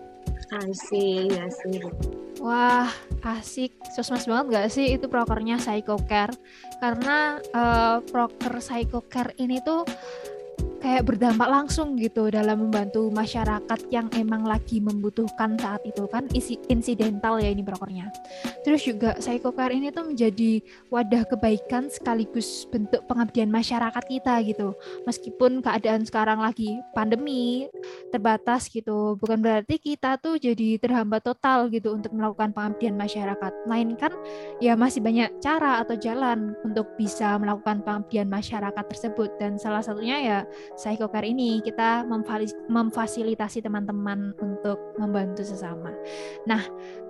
iya 0.94 1.50
sih. 1.50 1.82
Wah, 2.38 2.86
asik. 3.26 3.74
Sosmas 3.96 4.28
banget 4.30 4.46
gak 4.54 4.68
sih 4.70 4.94
itu 4.94 5.10
prokernya 5.10 5.58
Psychocare? 5.58 6.36
Karena 6.78 7.40
eh, 7.42 7.98
proker 8.06 8.54
Psychocare 8.62 9.34
ini 9.42 9.58
tuh 9.64 9.82
kayak 10.80 11.08
berdampak 11.08 11.48
langsung 11.48 11.96
gitu 11.96 12.28
dalam 12.28 12.68
membantu 12.68 13.08
masyarakat 13.12 13.80
yang 13.88 14.06
emang 14.14 14.44
lagi 14.44 14.78
membutuhkan 14.78 15.56
saat 15.56 15.82
itu 15.84 16.04
kan 16.10 16.28
isi 16.32 16.60
insidental 16.68 17.40
ya 17.40 17.50
ini 17.50 17.64
prokernya. 17.64 18.12
Terus 18.62 18.82
juga 18.84 19.16
Psychocare 19.18 19.74
ini 19.74 19.90
tuh 19.90 20.08
menjadi 20.10 20.60
wadah 20.92 21.22
kebaikan 21.26 21.88
sekaligus 21.88 22.66
bentuk 22.68 23.02
pengabdian 23.08 23.48
masyarakat 23.48 24.04
kita 24.06 24.42
gitu. 24.44 24.76
Meskipun 25.08 25.64
keadaan 25.64 26.04
sekarang 26.04 26.42
lagi 26.42 26.78
pandemi, 26.92 27.66
terbatas 28.10 28.68
gitu. 28.70 29.16
Bukan 29.18 29.40
berarti 29.40 29.78
kita 29.80 30.18
tuh 30.20 30.36
jadi 30.36 30.78
terhambat 30.78 31.24
total 31.24 31.70
gitu 31.72 31.94
untuk 31.94 32.12
melakukan 32.14 32.52
pengabdian 32.52 32.94
masyarakat. 32.98 33.52
Melainkan 33.64 34.12
ya 34.62 34.74
masih 34.74 35.00
banyak 35.00 35.30
cara 35.40 35.82
atau 35.82 35.94
jalan 35.98 36.54
untuk 36.62 36.86
bisa 36.98 37.38
melakukan 37.40 37.82
pengabdian 37.82 38.28
masyarakat 38.28 38.84
tersebut 38.86 39.30
dan 39.38 39.56
salah 39.56 39.80
satunya 39.82 40.18
ya 40.18 40.38
Psychocare 40.74 41.30
ini 41.30 41.62
kita 41.62 42.02
memfasilitasi 42.66 43.62
teman-teman 43.62 44.34
untuk 44.42 44.98
membantu 44.98 45.46
sesama. 45.46 45.94
Nah, 46.48 46.62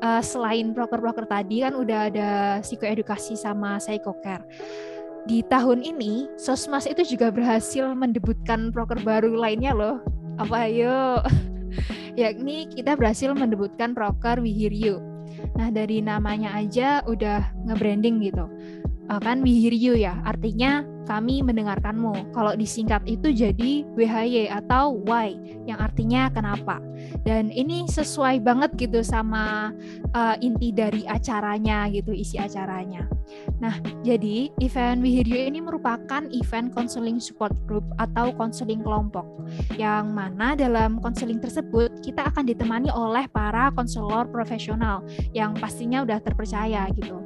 eh, 0.04 0.22
selain 0.22 0.76
proker-proker 0.76 1.24
tadi 1.24 1.64
kan 1.64 1.72
udah 1.72 2.00
ada 2.12 2.30
psikoedukasi 2.60 3.38
sama 3.38 3.80
Psychocare. 3.80 4.44
di 5.26 5.42
tahun 5.42 5.82
ini 5.82 6.30
Sosmas 6.38 6.86
itu 6.86 7.02
juga 7.02 7.34
berhasil 7.34 7.82
mendebutkan 7.98 8.70
proker 8.70 9.02
baru 9.02 9.34
lainnya 9.34 9.74
loh. 9.74 9.98
Apa 10.38 10.70
ayo? 10.70 11.18
Yakni 12.20 12.70
kita 12.70 12.94
berhasil 12.94 13.34
mendebutkan 13.34 13.90
proker 13.92 14.38
We. 14.38 15.02
Nah, 15.56 15.68
dari 15.72 16.00
namanya 16.00 16.54
aja 16.56 17.02
udah 17.04 17.42
nge-branding 17.68 18.22
gitu. 18.24 18.46
Uh, 19.06 19.20
kan 19.22 19.42
We 19.42 19.54
Hear 19.62 19.74
You 19.74 19.94
ya, 19.94 20.18
artinya 20.26 20.82
kami 21.06 21.40
mendengarkanmu. 21.40 22.34
Kalau 22.34 22.52
disingkat 22.58 23.06
itu 23.06 23.32
jadi 23.32 23.86
WHY 23.94 24.50
atau 24.50 24.98
why 25.06 25.32
yang 25.64 25.78
artinya 25.78 26.28
kenapa. 26.34 26.82
Dan 27.22 27.54
ini 27.54 27.86
sesuai 27.86 28.42
banget 28.42 28.74
gitu 28.76 29.00
sama 29.06 29.70
uh, 30.12 30.36
inti 30.42 30.74
dari 30.74 31.06
acaranya 31.06 31.86
gitu, 31.94 32.10
isi 32.10 32.36
acaranya. 32.36 33.06
Nah, 33.58 33.74
jadi 34.06 34.50
event 34.62 35.02
We 35.02 35.18
Hear 35.18 35.26
You 35.26 35.40
ini 35.50 35.58
merupakan 35.58 36.26
event 36.30 36.70
counseling 36.74 37.18
support 37.18 37.54
group 37.66 37.86
atau 37.98 38.30
counseling 38.34 38.86
kelompok 38.86 39.26
yang 39.74 40.14
mana 40.14 40.54
dalam 40.54 41.02
counseling 41.02 41.42
tersebut 41.42 41.90
kita 42.02 42.26
akan 42.30 42.46
ditemani 42.46 42.90
oleh 42.90 43.26
para 43.30 43.70
konselor 43.74 44.30
profesional 44.30 45.02
yang 45.34 45.54
pastinya 45.58 46.06
udah 46.06 46.18
terpercaya 46.22 46.86
gitu. 46.94 47.18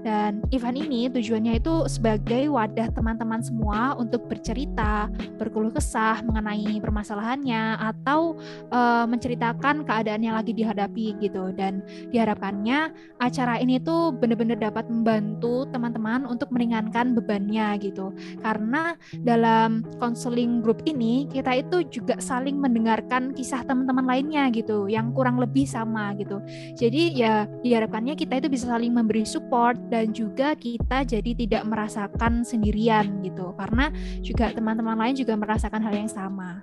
Dan 0.00 0.40
event 0.54 0.78
ini 0.80 1.12
tujuannya 1.12 1.60
itu 1.60 1.84
sebagai 1.90 2.48
wadah 2.48 2.88
teman-teman 2.96 3.27
semua 3.44 3.92
untuk 4.00 4.24
bercerita, 4.26 5.12
berkeluh 5.36 5.70
kesah 5.76 6.24
mengenai 6.24 6.80
permasalahannya 6.80 7.76
atau 7.76 8.40
uh, 8.72 9.04
menceritakan 9.04 9.84
keadaan 9.84 10.24
yang 10.24 10.34
lagi 10.40 10.56
dihadapi 10.56 11.20
gitu. 11.20 11.52
Dan 11.52 11.84
diharapkannya 12.08 12.92
acara 13.20 13.60
ini 13.60 13.76
tuh 13.76 14.16
benar-benar 14.16 14.56
dapat 14.56 14.88
membantu 14.88 15.68
teman-teman 15.68 16.24
untuk 16.24 16.48
meringankan 16.48 17.12
bebannya 17.12 17.76
gitu. 17.84 18.16
Karena 18.40 18.96
dalam 19.20 19.84
konseling 20.00 20.64
grup 20.64 20.80
ini 20.88 21.28
kita 21.28 21.60
itu 21.60 21.84
juga 21.92 22.16
saling 22.18 22.56
mendengarkan 22.56 23.36
kisah 23.36 23.62
teman-teman 23.68 24.08
lainnya 24.08 24.48
gitu 24.54 24.88
yang 24.88 25.12
kurang 25.12 25.36
lebih 25.36 25.68
sama 25.68 26.16
gitu. 26.16 26.40
Jadi 26.78 27.18
ya 27.20 27.44
diharapkannya 27.60 28.16
kita 28.16 28.40
itu 28.40 28.48
bisa 28.48 28.70
saling 28.70 28.94
memberi 28.94 29.26
support 29.26 29.76
dan 29.90 30.14
juga 30.14 30.54
kita 30.54 31.04
jadi 31.04 31.30
tidak 31.34 31.62
merasakan 31.66 32.46
sendirian 32.46 33.17
gitu. 33.22 33.54
Karena 33.54 33.90
juga 34.20 34.50
teman-teman 34.52 34.98
lain 34.98 35.14
juga 35.18 35.34
merasakan 35.38 35.82
hal 35.82 35.94
yang 35.94 36.10
sama. 36.10 36.60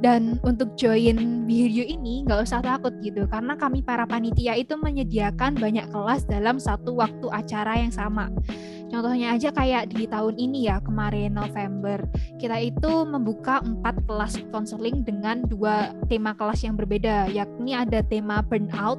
Dan 0.00 0.40
untuk 0.40 0.80
join 0.80 1.44
video 1.44 1.84
ini 1.84 2.24
nggak 2.24 2.48
usah 2.48 2.64
takut 2.64 2.96
gitu. 3.04 3.28
Karena 3.28 3.52
kami 3.52 3.84
para 3.84 4.08
panitia 4.08 4.56
itu 4.56 4.72
menyediakan 4.80 5.60
banyak 5.60 5.92
kelas 5.92 6.24
dalam 6.24 6.56
satu 6.56 6.96
waktu 6.96 7.28
acara 7.28 7.76
yang 7.76 7.92
sama. 7.92 8.32
Contohnya 8.90 9.36
aja 9.36 9.54
kayak 9.54 9.92
di 9.92 10.08
tahun 10.08 10.34
ini 10.40 10.72
ya 10.72 10.80
kemarin 10.80 11.36
November. 11.36 12.00
Kita 12.40 12.58
itu 12.58 13.06
membuka 13.06 13.60
empat 13.60 14.02
kelas 14.08 14.40
konseling 14.50 15.04
dengan 15.04 15.44
dua 15.46 15.94
tema 16.08 16.32
kelas 16.32 16.64
yang 16.64 16.80
berbeda. 16.80 17.30
Yakni 17.30 17.76
ada 17.76 18.00
tema 18.00 18.40
burnout 18.40 18.98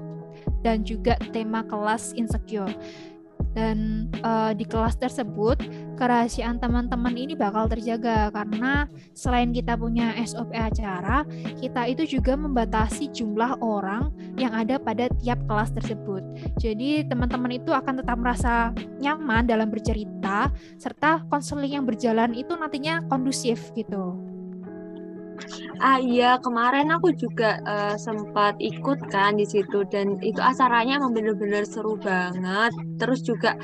dan 0.61 0.85
juga 0.85 1.17
tema 1.33 1.65
kelas 1.65 2.13
insecure 2.13 2.71
dan 3.51 4.07
uh, 4.23 4.55
di 4.55 4.63
kelas 4.63 4.95
tersebut 4.95 5.59
kerahasiaan 5.99 6.57
teman-teman 6.57 7.13
ini 7.13 7.37
bakal 7.37 7.67
terjaga 7.69 8.31
karena 8.33 8.89
selain 9.13 9.53
kita 9.53 9.77
punya 9.77 10.15
SOP 10.23 10.49
acara, 10.55 11.27
kita 11.59 11.85
itu 11.91 12.17
juga 12.17 12.33
membatasi 12.39 13.11
jumlah 13.13 13.59
orang 13.61 14.09
yang 14.39 14.55
ada 14.55 14.81
pada 14.81 15.11
tiap 15.21 15.37
kelas 15.45 15.75
tersebut. 15.75 16.23
Jadi 16.57 17.05
teman-teman 17.05 17.59
itu 17.59 17.69
akan 17.69 18.01
tetap 18.01 18.17
merasa 18.17 18.73
nyaman 18.97 19.45
dalam 19.45 19.69
bercerita 19.69 20.49
serta 20.79 21.27
konseling 21.29 21.77
yang 21.77 21.85
berjalan 21.85 22.33
itu 22.33 22.55
nantinya 22.55 23.03
kondusif 23.11 23.69
gitu. 23.77 24.30
Ah 25.81 25.97
iya, 25.97 26.37
kemarin 26.39 26.93
aku 26.93 27.13
juga 27.17 27.57
uh, 27.65 27.95
sempat 27.97 28.57
ikut 28.61 29.01
kan 29.09 29.37
di 29.37 29.45
situ 29.45 29.83
dan 29.89 30.21
itu 30.21 30.37
acaranya 30.37 31.01
emang 31.01 31.13
bener-bener 31.17 31.65
seru 31.65 31.97
banget. 31.97 32.71
Terus 33.01 33.25
juga 33.25 33.57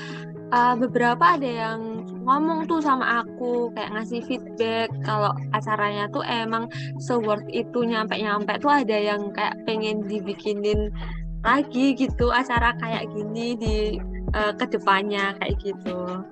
uh, 0.52 0.76
beberapa 0.80 1.38
ada 1.38 1.48
yang 1.48 1.80
ngomong 2.28 2.68
tuh 2.68 2.84
sama 2.84 3.24
aku 3.24 3.72
kayak 3.72 3.96
ngasih 3.96 4.22
feedback 4.28 4.92
kalau 5.08 5.32
acaranya 5.56 6.12
tuh 6.12 6.24
emang 6.28 6.68
se-worth 7.00 7.48
itu 7.52 7.88
nyampe-nyampe 7.88 8.60
tuh 8.60 8.72
ada 8.84 8.98
yang 8.98 9.32
kayak 9.32 9.56
pengen 9.64 10.04
dibikinin 10.04 10.92
lagi 11.48 11.96
gitu 11.96 12.28
acara 12.34 12.76
kayak 12.82 13.08
gini 13.16 13.56
di 13.56 13.78
uh, 14.36 14.52
ke 14.56 14.66
depannya 14.68 15.36
kayak 15.40 15.56
gitu. 15.64 16.26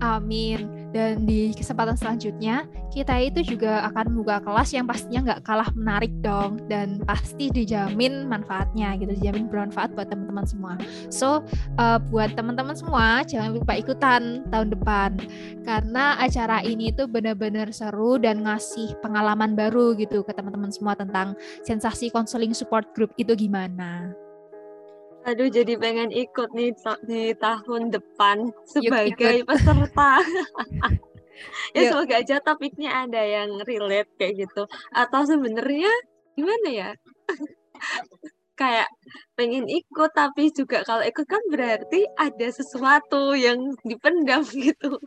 Amin. 0.00 0.88
Dan 0.90 1.28
di 1.28 1.52
kesempatan 1.52 1.94
selanjutnya, 1.94 2.64
kita 2.88 3.20
itu 3.20 3.54
juga 3.54 3.84
akan 3.92 4.10
membuka 4.10 4.40
kelas 4.42 4.72
yang 4.72 4.88
pastinya 4.88 5.20
nggak 5.30 5.42
kalah 5.44 5.70
menarik 5.76 6.10
dong. 6.24 6.56
Dan 6.66 7.04
pasti 7.04 7.52
dijamin 7.52 8.24
manfaatnya 8.24 8.96
gitu, 8.96 9.12
dijamin 9.12 9.52
bermanfaat 9.52 9.92
buat 9.92 10.08
teman-teman 10.08 10.48
semua. 10.48 10.74
So, 11.12 11.44
uh, 11.76 12.00
buat 12.08 12.32
teman-teman 12.32 12.72
semua, 12.72 13.22
jangan 13.28 13.60
lupa 13.60 13.76
ikutan 13.76 14.42
tahun 14.48 14.72
depan. 14.72 15.20
Karena 15.68 16.16
acara 16.16 16.64
ini 16.64 16.90
tuh 16.96 17.04
benar-benar 17.04 17.68
seru 17.76 18.16
dan 18.16 18.42
ngasih 18.48 18.96
pengalaman 19.04 19.52
baru 19.52 19.92
gitu 20.00 20.24
ke 20.24 20.32
teman-teman 20.32 20.72
semua 20.72 20.96
tentang 20.96 21.36
sensasi 21.62 22.08
konseling 22.08 22.56
support 22.56 22.88
group 22.96 23.12
itu 23.20 23.36
gimana. 23.36 24.16
Aduh, 25.28 25.48
jadi 25.52 25.76
pengen 25.76 26.08
ikut 26.08 26.50
nih 26.56 26.72
di 27.04 27.22
tahun 27.36 27.92
depan 27.92 28.48
sebagai 28.64 29.44
peserta. 29.44 30.20
ya 31.76 31.80
Yuk. 31.84 31.88
semoga 31.92 32.14
aja 32.20 32.36
topiknya 32.40 33.04
ada 33.04 33.20
yang 33.20 33.60
relate 33.64 34.10
kayak 34.16 34.48
gitu. 34.48 34.64
Atau 34.96 35.28
sebenarnya 35.28 35.92
gimana 36.36 36.68
ya? 36.72 36.90
kayak 38.60 38.92
pengen 39.40 39.64
ikut 39.72 40.12
tapi 40.12 40.52
juga 40.52 40.84
kalau 40.84 41.00
ikut 41.00 41.24
kan 41.24 41.40
berarti 41.48 42.04
ada 42.20 42.48
sesuatu 42.52 43.32
yang 43.32 43.72
dipendam 43.88 44.44
gitu 44.68 45.00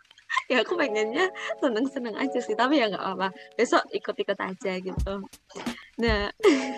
ya 0.49 0.65
aku 0.65 0.73
pengennya 0.73 1.30
seneng-seneng 1.62 2.17
aja 2.17 2.41
sih 2.41 2.58
tapi 2.58 2.82
ya 2.82 2.89
nggak 2.89 3.06
apa-apa 3.06 3.30
besok 3.54 3.86
ikut-ikut 3.93 4.39
aja 4.41 4.82
gitu 4.82 5.13
nah 6.01 6.29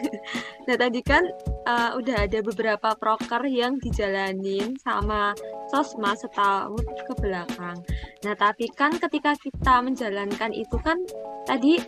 nah 0.68 0.76
tadi 0.76 1.00
kan 1.00 1.24
uh, 1.64 1.96
udah 1.96 2.28
ada 2.28 2.40
beberapa 2.44 2.92
proker 3.00 3.48
yang 3.48 3.80
dijalanin 3.80 4.76
sama 4.84 5.32
sosma 5.72 6.18
setahun 6.20 6.84
ke 7.08 7.14
belakang 7.24 7.80
nah 8.28 8.34
tapi 8.36 8.68
kan 8.72 8.96
ketika 9.00 9.38
kita 9.40 9.80
menjalankan 9.80 10.52
itu 10.52 10.76
kan 10.84 11.00
tadi 11.48 11.80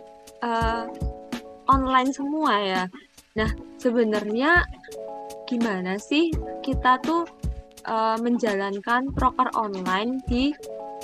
uh, 0.45 0.87
online 1.67 2.15
semua 2.15 2.53
ya 2.63 2.83
nah 3.35 3.51
sebenarnya 3.75 4.63
gimana 5.47 5.99
sih 5.99 6.31
kita 6.63 6.99
tuh 7.03 7.23
uh, 7.87 8.19
menjalankan 8.19 9.09
proker 9.15 9.49
online 9.55 10.19
di 10.27 10.51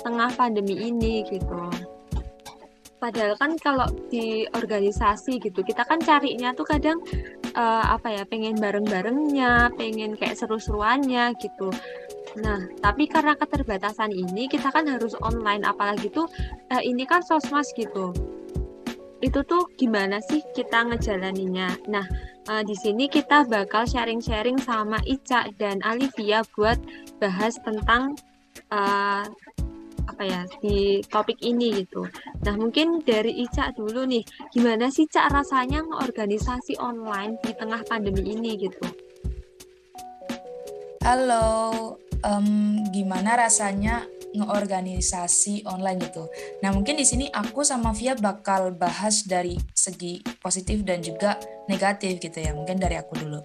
tengah 0.04 0.30
pandemi 0.36 0.76
ini 0.92 1.24
gitu. 1.24 1.93
Padahal 3.04 3.36
kan 3.36 3.60
kalau 3.60 3.84
di 4.08 4.48
organisasi 4.56 5.36
gitu, 5.36 5.60
kita 5.60 5.84
kan 5.84 6.00
carinya 6.00 6.56
tuh 6.56 6.64
kadang 6.64 7.04
uh, 7.52 7.92
apa 7.92 8.16
ya, 8.16 8.24
pengen 8.24 8.56
bareng-barengnya, 8.56 9.76
pengen 9.76 10.16
kayak 10.16 10.40
seru-seruannya 10.40 11.36
gitu. 11.36 11.68
Nah, 12.40 12.64
tapi 12.80 13.04
karena 13.04 13.36
keterbatasan 13.36 14.08
ini 14.08 14.48
kita 14.48 14.72
kan 14.72 14.88
harus 14.88 15.12
online, 15.20 15.68
apalagi 15.68 16.08
tuh 16.08 16.24
uh, 16.72 16.80
ini 16.80 17.04
kan 17.04 17.20
sosmas 17.20 17.76
gitu. 17.76 18.16
Itu 19.20 19.44
tuh 19.44 19.68
gimana 19.76 20.24
sih 20.24 20.40
kita 20.56 20.88
ngejalaninya? 20.88 21.76
Nah, 21.92 22.08
uh, 22.48 22.64
di 22.64 22.72
sini 22.72 23.04
kita 23.12 23.44
bakal 23.44 23.84
sharing-sharing 23.84 24.56
sama 24.64 24.96
Ica 25.04 25.52
dan 25.60 25.84
Alivia 25.84 26.40
buat 26.56 26.80
bahas 27.20 27.60
tentang 27.60 28.16
uh, 28.72 29.28
apa 30.08 30.22
ya 30.24 30.40
di 30.60 31.00
topik 31.06 31.40
ini 31.40 31.84
gitu. 31.84 32.06
Nah 32.44 32.54
mungkin 32.56 33.00
dari 33.02 33.44
Ica 33.44 33.72
dulu 33.72 34.04
nih, 34.04 34.24
gimana 34.52 34.92
sih 34.92 35.08
Cak 35.08 35.32
rasanya 35.32 35.84
organisasi 35.84 36.78
online 36.80 37.40
di 37.40 37.52
tengah 37.56 37.80
pandemi 37.88 38.32
ini 38.36 38.56
gitu? 38.58 38.84
Halo, 41.04 42.00
um, 42.24 42.80
gimana 42.88 43.36
rasanya 43.36 44.08
ngeorganisasi 44.34 45.62
online 45.70 46.02
gitu. 46.02 46.26
Nah, 46.60 46.74
mungkin 46.74 46.98
di 46.98 47.06
sini 47.06 47.30
aku 47.30 47.62
sama 47.62 47.94
Via 47.94 48.18
bakal 48.18 48.74
bahas 48.74 49.22
dari 49.22 49.54
segi 49.70 50.18
positif 50.42 50.82
dan 50.82 50.98
juga 51.00 51.38
negatif 51.70 52.18
gitu 52.18 52.42
ya. 52.42 52.50
Mungkin 52.50 52.82
dari 52.82 52.98
aku 52.98 53.14
dulu. 53.14 53.38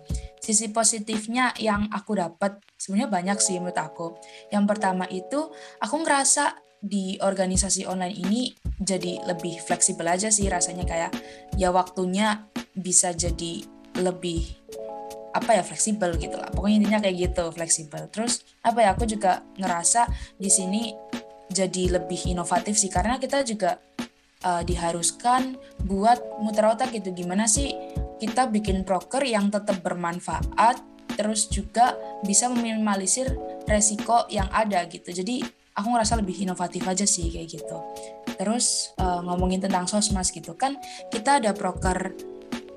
Sisi 0.50 0.74
positifnya 0.74 1.54
yang 1.62 1.94
aku 1.94 2.18
dapat. 2.18 2.58
Sebenarnya 2.74 3.06
banyak 3.06 3.38
sih 3.38 3.62
menurut 3.62 3.78
aku. 3.78 4.18
Yang 4.50 4.66
pertama 4.66 5.06
itu 5.06 5.54
aku 5.78 6.02
ngerasa 6.02 6.58
di 6.82 7.22
organisasi 7.22 7.86
online 7.86 8.18
ini 8.18 8.58
jadi 8.82 9.22
lebih 9.30 9.62
fleksibel 9.62 10.10
aja 10.10 10.34
sih 10.34 10.50
rasanya. 10.50 10.90
Kayak 10.90 11.14
ya 11.54 11.70
waktunya 11.70 12.50
bisa 12.74 13.14
jadi 13.14 13.62
lebih 14.02 14.42
apa 15.38 15.54
ya 15.54 15.62
fleksibel 15.62 16.18
gitu 16.18 16.42
lah. 16.42 16.50
Pokoknya 16.50 16.82
intinya 16.82 17.00
kayak 17.06 17.30
gitu 17.30 17.46
fleksibel. 17.54 18.10
Terus 18.10 18.42
apa 18.66 18.82
ya 18.82 18.98
aku 18.98 19.06
juga 19.06 19.46
ngerasa 19.54 20.10
di 20.42 20.50
sini 20.50 20.98
jadi 21.54 22.02
lebih 22.02 22.26
inovatif 22.26 22.74
sih. 22.74 22.90
Karena 22.90 23.22
kita 23.22 23.46
juga 23.46 23.78
uh, 24.50 24.66
diharuskan 24.66 25.62
buat 25.86 26.42
muter 26.42 26.66
otak 26.66 26.90
gitu. 26.90 27.14
Gimana 27.14 27.46
sih 27.46 27.70
kita 28.20 28.52
bikin 28.52 28.84
proker 28.84 29.24
yang 29.24 29.48
tetap 29.50 29.80
bermanfaat 29.80 30.84
terus 31.16 31.50
juga 31.52 31.98
bisa 32.24 32.48
meminimalisir 32.48 33.28
resiko 33.68 34.24
yang 34.32 34.48
ada 34.54 34.86
gitu. 34.88 35.12
Jadi 35.12 35.44
aku 35.76 35.88
ngerasa 35.92 36.20
lebih 36.20 36.48
inovatif 36.48 36.84
aja 36.88 37.04
sih 37.04 37.28
kayak 37.32 37.60
gitu. 37.60 37.78
Terus 38.40 38.96
uh, 39.00 39.20
ngomongin 39.24 39.64
tentang 39.64 39.88
sosmas 39.88 40.32
gitu 40.32 40.56
kan 40.56 40.80
kita 41.12 41.44
ada 41.44 41.52
proker 41.52 42.16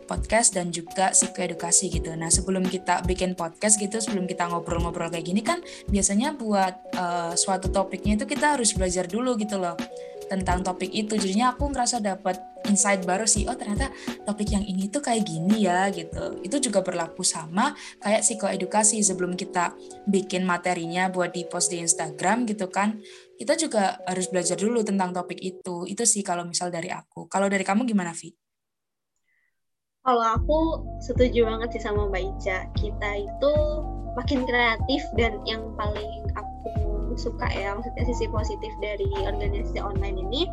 podcast 0.02 0.58
dan 0.58 0.74
juga 0.74 1.14
psikoedukasi 1.14 1.88
gitu. 1.88 2.12
Nah 2.18 2.28
sebelum 2.28 2.66
kita 2.66 3.00
bikin 3.06 3.38
podcast 3.38 3.78
gitu, 3.78 3.96
sebelum 4.02 4.28
kita 4.28 4.50
ngobrol-ngobrol 4.50 5.08
kayak 5.08 5.24
gini 5.24 5.40
kan 5.40 5.62
biasanya 5.88 6.34
buat 6.36 6.74
uh, 6.98 7.32
suatu 7.32 7.70
topiknya 7.70 8.20
itu 8.20 8.26
kita 8.28 8.58
harus 8.58 8.74
belajar 8.76 9.06
dulu 9.08 9.38
gitu 9.38 9.56
loh 9.56 9.78
tentang 10.32 10.64
topik 10.64 10.88
itu. 10.88 11.20
Jadinya 11.20 11.52
aku 11.52 11.68
ngerasa 11.68 12.00
dapat 12.00 12.40
insight 12.64 13.04
baru 13.04 13.28
sih. 13.28 13.44
Oh 13.44 13.56
ternyata 13.58 13.92
topik 14.24 14.48
yang 14.48 14.64
ini 14.64 14.88
tuh 14.88 15.04
kayak 15.04 15.28
gini 15.28 15.68
ya 15.68 15.92
gitu. 15.92 16.40
Itu 16.40 16.56
juga 16.58 16.80
berlaku 16.80 17.20
sama 17.20 17.76
kayak 18.00 18.24
psikoedukasi 18.24 19.04
sebelum 19.04 19.36
kita 19.36 19.76
bikin 20.08 20.48
materinya 20.48 21.12
buat 21.12 21.36
di 21.36 21.44
post 21.44 21.70
di 21.70 21.84
Instagram 21.84 22.48
gitu 22.48 22.72
kan. 22.72 22.96
Kita 23.36 23.58
juga 23.58 24.00
harus 24.08 24.32
belajar 24.32 24.56
dulu 24.56 24.80
tentang 24.80 25.12
topik 25.12 25.38
itu. 25.38 25.84
Itu 25.84 26.08
sih 26.08 26.24
kalau 26.24 26.48
misal 26.48 26.72
dari 26.72 26.88
aku. 26.88 27.28
Kalau 27.28 27.52
dari 27.52 27.66
kamu 27.66 27.84
gimana, 27.84 28.16
Vi? 28.16 28.32
Kalau 30.02 30.26
aku 30.34 30.58
setuju 30.98 31.46
banget 31.46 31.78
sih 31.78 31.82
sama 31.86 32.10
Mbak 32.10 32.22
Ica. 32.26 32.58
Kita 32.74 33.10
itu 33.22 33.52
makin 34.18 34.44
kreatif 34.44 35.02
dan 35.16 35.38
yang 35.46 35.62
paling 35.78 36.26
aku 36.34 36.51
suka 37.16 37.48
ya, 37.52 37.76
maksudnya 37.76 38.04
sisi 38.08 38.26
positif 38.28 38.72
dari 38.80 39.08
organisasi 39.24 39.78
online 39.80 40.18
ini, 40.20 40.48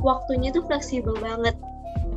waktunya 0.00 0.50
tuh 0.50 0.64
fleksibel 0.66 1.14
banget 1.20 1.56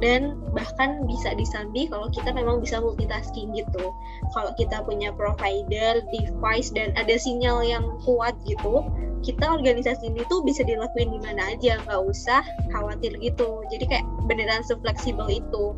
dan 0.04 0.36
bahkan 0.52 1.08
bisa 1.08 1.32
disambi 1.40 1.88
kalau 1.88 2.12
kita 2.12 2.36
memang 2.36 2.60
bisa 2.60 2.84
multitasking 2.84 3.56
gitu. 3.56 3.96
Kalau 4.36 4.52
kita 4.60 4.84
punya 4.84 5.16
provider, 5.16 6.04
device 6.12 6.70
dan 6.76 6.92
ada 7.00 7.16
sinyal 7.16 7.64
yang 7.64 7.86
kuat 8.04 8.36
gitu, 8.44 8.84
kita 9.24 9.48
organisasi 9.48 10.12
ini 10.12 10.22
tuh 10.28 10.44
bisa 10.44 10.68
dilakuin 10.68 11.16
di 11.16 11.20
mana 11.24 11.56
aja, 11.56 11.80
nggak 11.88 12.02
usah 12.12 12.44
khawatir 12.76 13.16
gitu. 13.24 13.64
Jadi 13.72 13.88
kayak 13.88 14.06
beneran 14.28 14.62
sefleksibel 14.68 15.32
itu. 15.32 15.72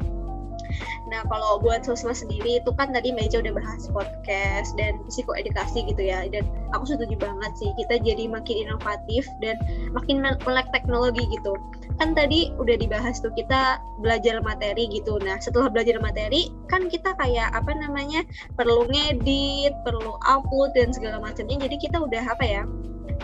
Nah, 1.07 1.23
kalau 1.31 1.59
buat 1.63 1.87
sosma 1.87 2.11
sendiri 2.11 2.59
itu 2.59 2.71
kan 2.75 2.91
tadi 2.91 3.15
Meja 3.15 3.39
udah 3.39 3.55
bahas 3.55 3.87
podcast 3.89 4.75
dan 4.75 4.99
psikoedukasi 5.07 5.87
gitu 5.87 6.01
ya. 6.03 6.27
Dan 6.27 6.43
aku 6.75 6.93
setuju 6.93 7.15
banget 7.17 7.51
sih, 7.55 7.69
kita 7.79 8.01
jadi 8.03 8.27
makin 8.27 8.67
inovatif 8.67 9.23
dan 9.39 9.55
makin 9.95 10.21
melek 10.21 10.67
teknologi 10.75 11.23
gitu. 11.31 11.55
Kan 11.97 12.13
tadi 12.13 12.53
udah 12.59 12.75
dibahas 12.77 13.23
tuh 13.23 13.31
kita 13.33 13.81
belajar 14.03 14.43
materi 14.43 14.91
gitu. 14.91 15.17
Nah, 15.23 15.39
setelah 15.39 15.71
belajar 15.71 15.97
materi 16.03 16.51
kan 16.67 16.91
kita 16.91 17.15
kayak 17.17 17.49
apa 17.55 17.71
namanya? 17.73 18.21
perlu 18.59 18.89
ngedit, 18.89 19.73
perlu 19.85 20.17
upload 20.25 20.73
dan 20.73 20.91
segala 20.91 21.21
macamnya. 21.21 21.57
Jadi 21.67 21.75
kita 21.77 21.97
udah 22.01 22.23
apa 22.27 22.45
ya? 22.45 22.63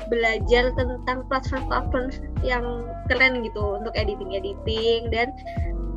belajar 0.09 0.73
tentang 0.73 1.25
platform-platform 1.29 2.09
yang 2.41 2.65
keren 3.07 3.45
gitu 3.45 3.79
untuk 3.81 3.93
editing-editing 3.93 5.09
dan 5.13 5.31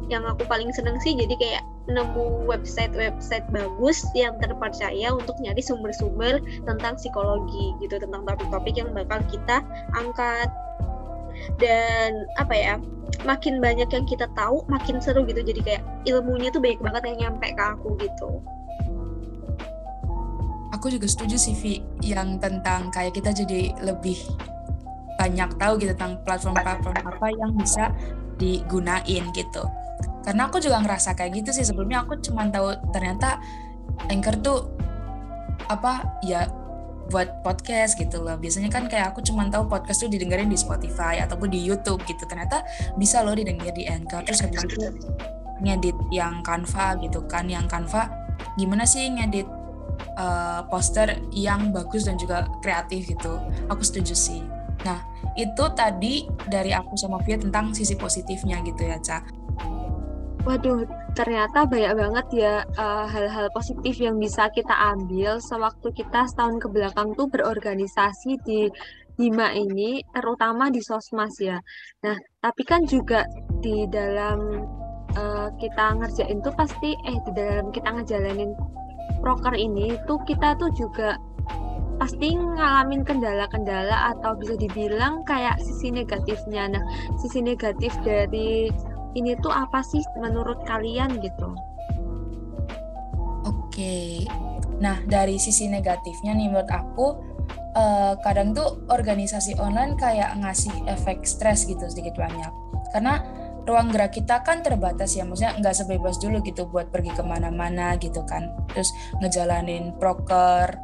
yang 0.07 0.23
aku 0.23 0.47
paling 0.47 0.71
seneng 0.71 0.99
sih 1.03 1.19
jadi 1.19 1.35
kayak 1.35 1.63
nemu 1.87 2.47
website-website 2.51 3.47
bagus 3.55 4.03
yang 4.15 4.35
terpercaya 4.43 5.15
untuk 5.15 5.39
nyari 5.39 5.63
sumber-sumber 5.63 6.43
tentang 6.67 6.99
psikologi 6.99 7.75
gitu 7.79 7.99
tentang 8.03 8.27
topik-topik 8.27 8.75
yang 8.75 8.91
bakal 8.91 9.23
kita 9.31 9.63
angkat. 9.95 10.51
Dan 11.63 12.27
apa 12.43 12.55
ya 12.55 12.75
makin 13.23 13.63
banyak 13.63 13.87
yang 13.93 14.07
kita 14.09 14.27
tahu 14.35 14.67
makin 14.67 14.99
seru 14.99 15.23
gitu. 15.31 15.43
Jadi 15.47 15.61
kayak 15.63 15.83
ilmunya 16.11 16.51
tuh 16.51 16.59
banyak 16.59 16.83
banget 16.83 17.03
yang 17.07 17.19
nyampe 17.23 17.47
ke 17.55 17.63
aku 17.63 17.95
gitu. 18.03 18.43
Aku 20.75 20.91
juga 20.91 21.07
setuju 21.07 21.39
sih 21.39 21.55
Vi 21.55 21.75
yang 22.03 22.43
tentang 22.43 22.91
kayak 22.91 23.15
kita 23.15 23.31
jadi 23.31 23.79
lebih 23.81 24.19
banyak 25.17 25.49
tahu 25.57 25.81
gitu 25.81 25.95
tentang 25.97 26.21
platform-platform 26.29 26.99
apa 27.01 27.27
yang 27.33 27.57
bisa 27.57 27.89
digunain 28.37 29.25
gitu 29.33 29.65
karena 30.27 30.51
aku 30.51 30.59
juga 30.59 30.83
ngerasa 30.83 31.15
kayak 31.15 31.39
gitu 31.39 31.51
sih. 31.55 31.63
Sebelumnya 31.63 32.03
aku 32.03 32.19
cuma 32.19 32.51
tahu 32.51 32.75
ternyata 32.91 33.39
anchor 34.11 34.35
tuh 34.43 34.59
apa 35.71 36.19
ya 36.27 36.51
buat 37.15 37.47
podcast 37.47 37.95
gitu 37.95 38.27
loh. 38.27 38.35
Biasanya 38.35 38.67
kan 38.67 38.91
kayak 38.91 39.15
aku 39.15 39.23
cuma 39.23 39.47
tahu 39.47 39.71
podcast 39.71 40.03
tuh 40.03 40.11
didengerin 40.11 40.51
di 40.51 40.59
Spotify 40.59 41.23
ataupun 41.23 41.47
di 41.47 41.63
YouTube 41.63 42.03
gitu. 42.11 42.27
Ternyata 42.27 42.67
bisa 42.99 43.23
loh 43.23 43.39
didengar 43.39 43.71
di 43.71 43.87
Anchor. 43.87 44.27
Terus 44.27 44.43
habis 44.43 44.67
itu 44.67 44.91
ngedit 45.63 45.95
yang 46.11 46.43
Canva 46.43 46.99
gitu 46.99 47.23
kan. 47.31 47.47
Yang 47.47 47.71
Canva 47.71 48.11
gimana 48.59 48.83
sih 48.83 49.07
ngedit 49.07 49.47
uh, 50.19 50.67
poster 50.67 51.23
yang 51.31 51.71
bagus 51.71 52.11
dan 52.11 52.19
juga 52.19 52.51
kreatif 52.67 53.07
gitu. 53.15 53.39
Aku 53.71 53.87
setuju 53.87 54.19
sih. 54.19 54.43
Nah 54.83 54.99
itu 55.39 55.65
tadi 55.79 56.27
dari 56.51 56.75
aku 56.75 56.99
sama 56.99 57.23
Via 57.23 57.39
tentang 57.39 57.71
sisi 57.71 57.95
positifnya 57.95 58.59
gitu 58.67 58.83
ya 58.83 58.99
Ca 58.99 59.46
Waduh, 60.47 60.87
ternyata 61.19 61.67
banyak 61.67 61.93
banget 61.99 62.27
ya 62.39 62.55
uh, 62.79 63.03
hal-hal 63.11 63.51
positif 63.51 63.99
yang 63.99 64.15
bisa 64.15 64.47
kita 64.55 64.71
ambil 64.95 65.43
sewaktu 65.43 65.91
kita 65.91 66.23
setahun 66.31 66.63
ke 66.63 66.71
belakang 66.71 67.19
tuh 67.19 67.27
berorganisasi 67.27 68.39
di 68.47 68.71
Hima 69.19 69.51
ini, 69.57 70.05
terutama 70.15 70.71
di 70.71 70.79
Sosmas 70.79 71.35
ya. 71.43 71.59
Nah, 72.07 72.15
tapi 72.39 72.63
kan 72.63 72.87
juga 72.87 73.27
di 73.59 73.91
dalam 73.91 74.63
uh, 75.19 75.49
kita 75.59 75.99
ngerjain 75.99 76.39
tuh 76.39 76.55
pasti, 76.55 76.95
eh 76.95 77.19
di 77.27 77.33
dalam 77.35 77.75
kita 77.75 77.91
ngejalanin 77.97 78.55
proker 79.25 79.57
ini 79.59 79.99
tuh 80.07 80.23
kita 80.31 80.55
tuh 80.63 80.71
juga 80.79 81.19
pasti 81.97 82.37
ngalamin 82.37 83.03
kendala-kendala 83.03 84.15
atau 84.15 84.37
bisa 84.37 84.55
dibilang 84.55 85.25
kayak 85.27 85.59
sisi 85.59 85.91
negatifnya. 85.91 86.71
Nah, 86.71 86.85
sisi 87.19 87.41
negatif 87.43 87.97
dari 88.05 88.69
ini 89.17 89.33
tuh 89.41 89.51
apa 89.51 89.81
sih 89.81 90.05
menurut 90.21 90.61
kalian 90.69 91.17
gitu? 91.25 91.57
Oke, 93.49 94.29
nah 94.77 95.01
dari 95.09 95.41
sisi 95.41 95.67
negatifnya 95.73 96.37
nih 96.37 96.53
menurut 96.53 96.69
aku 96.69 97.07
uh, 97.73 98.15
kadang 98.21 98.53
tuh 98.53 98.85
organisasi 98.93 99.57
online 99.57 99.97
kayak 99.97 100.37
ngasih 100.37 100.73
efek 100.85 101.25
stres 101.25 101.65
gitu 101.65 101.89
sedikit 101.89 102.21
banyak. 102.21 102.53
Karena 102.93 103.25
ruang 103.67 103.91
gerak 103.91 104.15
kita 104.15 104.47
kan 104.47 104.63
terbatas 104.63 105.17
ya 105.19 105.27
maksudnya 105.27 105.59
nggak 105.59 105.75
sebebas 105.75 106.23
dulu 106.23 106.39
gitu 106.45 106.71
buat 106.71 106.93
pergi 106.93 107.17
ke 107.17 107.25
mana-mana 107.25 107.97
gitu 107.97 108.21
kan. 108.29 108.53
Terus 108.75 108.93
ngejalanin 109.25 109.97
proker 109.97 110.77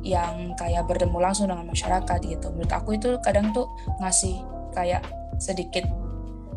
yang 0.00 0.56
kayak 0.56 0.88
bertemu 0.88 1.18
langsung 1.20 1.52
dengan 1.52 1.68
masyarakat 1.68 2.18
gitu. 2.24 2.46
Menurut 2.54 2.72
aku 2.72 2.96
itu 2.96 3.20
kadang 3.20 3.52
tuh 3.52 3.68
ngasih 4.00 4.40
kayak 4.72 5.02
sedikit 5.40 5.88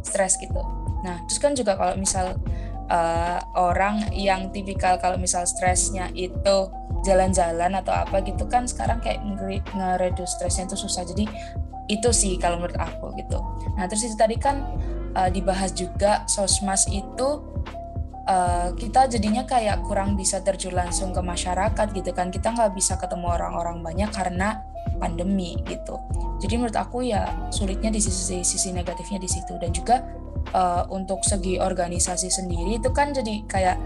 stres 0.04 0.36
gitu 0.36 0.83
Nah, 1.04 1.22
terus 1.28 1.40
kan 1.40 1.52
juga 1.54 1.76
kalau 1.76 1.96
misal 2.00 2.40
uh, 2.88 3.40
orang 3.56 4.12
yang 4.16 4.50
tipikal 4.50 4.96
kalau 4.98 5.20
misal 5.20 5.44
stresnya 5.44 6.10
itu 6.16 6.72
jalan-jalan 7.04 7.76
atau 7.84 7.92
apa 7.92 8.24
gitu 8.24 8.48
kan 8.48 8.64
sekarang 8.64 9.04
kayak 9.04 9.20
nge-reduce 9.76 10.40
stresnya 10.40 10.66
itu 10.72 10.80
susah. 10.80 11.04
Jadi 11.04 11.28
itu 11.92 12.10
sih 12.16 12.40
kalau 12.40 12.64
menurut 12.64 12.80
aku 12.80 13.12
gitu. 13.20 13.38
Nah, 13.76 13.86
terus 13.92 14.08
itu 14.08 14.16
tadi 14.16 14.40
kan 14.40 14.64
uh, 15.14 15.28
dibahas 15.28 15.76
juga 15.76 16.24
sosmas 16.32 16.88
itu 16.88 17.44
uh, 18.24 18.72
kita 18.80 19.12
jadinya 19.12 19.44
kayak 19.44 19.84
kurang 19.84 20.16
bisa 20.16 20.40
terjun 20.40 20.72
langsung 20.72 21.12
ke 21.12 21.20
masyarakat 21.20 21.88
gitu 21.92 22.16
kan. 22.16 22.32
Kita 22.32 22.56
nggak 22.56 22.72
bisa 22.72 22.96
ketemu 22.96 23.36
orang-orang 23.36 23.84
banyak 23.84 24.10
karena 24.16 24.64
pandemi 25.00 25.60
gitu. 25.68 26.00
Jadi 26.40 26.54
menurut 26.60 26.76
aku 26.76 27.04
ya 27.04 27.28
sulitnya 27.52 27.92
di 27.92 28.00
sisi 28.00 28.44
sisi 28.44 28.72
negatifnya 28.72 29.20
di 29.20 29.28
situ 29.28 29.56
dan 29.60 29.72
juga 29.72 30.04
uh, 30.54 30.86
untuk 30.94 31.26
segi 31.26 31.58
organisasi 31.60 32.30
sendiri 32.30 32.80
itu 32.80 32.90
kan 32.94 33.12
jadi 33.12 33.44
kayak 33.50 33.78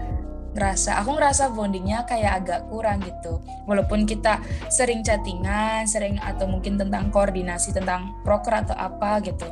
ngerasa 0.58 0.98
aku 1.04 1.14
ngerasa 1.14 1.52
bondingnya 1.52 2.02
kayak 2.08 2.44
agak 2.44 2.60
kurang 2.66 3.04
gitu. 3.04 3.38
Walaupun 3.68 4.08
kita 4.08 4.40
sering 4.72 5.04
chattingan 5.04 5.84
sering 5.84 6.16
atau 6.18 6.48
mungkin 6.48 6.80
tentang 6.80 7.12
koordinasi 7.12 7.70
tentang 7.70 8.16
proker 8.24 8.64
atau 8.66 8.74
apa 8.74 9.20
gitu. 9.22 9.46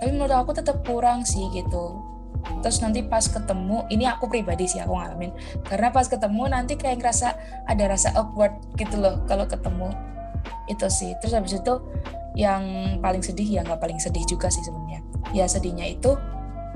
Tapi 0.00 0.10
menurut 0.10 0.34
aku 0.34 0.56
tetap 0.56 0.82
kurang 0.82 1.22
sih 1.22 1.46
gitu. 1.54 2.00
Terus 2.58 2.82
nanti 2.82 3.06
pas 3.06 3.22
ketemu 3.22 3.86
ini 3.94 4.02
aku 4.10 4.26
pribadi 4.26 4.66
sih 4.66 4.82
aku 4.82 4.98
ngalamin 4.98 5.30
karena 5.62 5.94
pas 5.94 6.10
ketemu 6.10 6.42
nanti 6.50 6.74
kayak 6.74 6.98
ngerasa 6.98 7.38
ada 7.70 7.84
rasa 7.86 8.10
awkward 8.18 8.50
gitu 8.74 8.98
loh 8.98 9.22
kalau 9.30 9.46
ketemu. 9.46 9.94
Itu 10.66 10.90
sih. 10.90 11.14
Terus 11.22 11.38
habis 11.38 11.54
itu 11.54 11.74
yang 12.34 12.64
paling 12.98 13.22
sedih 13.22 13.46
ya 13.46 13.60
nggak 13.62 13.78
paling 13.78 14.00
sedih 14.02 14.26
juga 14.26 14.50
sih 14.50 14.64
sebenarnya. 14.66 15.06
Ya 15.30 15.46
sedihnya 15.46 15.86
itu 15.86 16.18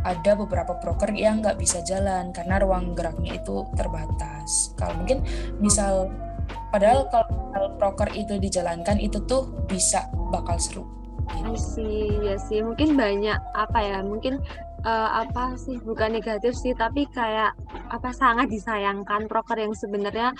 ada 0.07 0.38
beberapa 0.38 0.78
broker 0.78 1.11
yang 1.11 1.42
nggak 1.42 1.59
bisa 1.59 1.82
jalan 1.82 2.30
karena 2.30 2.62
ruang 2.62 2.94
geraknya 2.94 3.42
itu 3.42 3.66
terbatas. 3.74 4.70
Kalau 4.78 4.94
mungkin 5.02 5.26
misal 5.59 6.14
padahal 6.70 7.11
kalau 7.11 7.74
broker 7.74 8.07
itu 8.14 8.38
dijalankan 8.38 9.02
itu 9.02 9.18
tuh 9.26 9.50
bisa 9.66 10.07
bakal 10.30 10.54
seru. 10.62 10.86
I 11.26 11.59
see, 11.59 12.22
ya 12.22 12.38
sih. 12.38 12.62
Mungkin 12.62 12.94
banyak 12.94 13.34
apa 13.59 13.78
ya? 13.82 13.98
Mungkin 14.07 14.38
uh, 14.86 15.26
apa 15.26 15.59
sih? 15.59 15.82
Bukan 15.82 16.14
negatif 16.14 16.54
sih, 16.54 16.70
tapi 16.78 17.11
kayak 17.11 17.50
apa 17.90 18.14
sangat 18.14 18.46
disayangkan 18.46 19.26
proker 19.26 19.59
yang 19.59 19.74
sebenarnya 19.74 20.30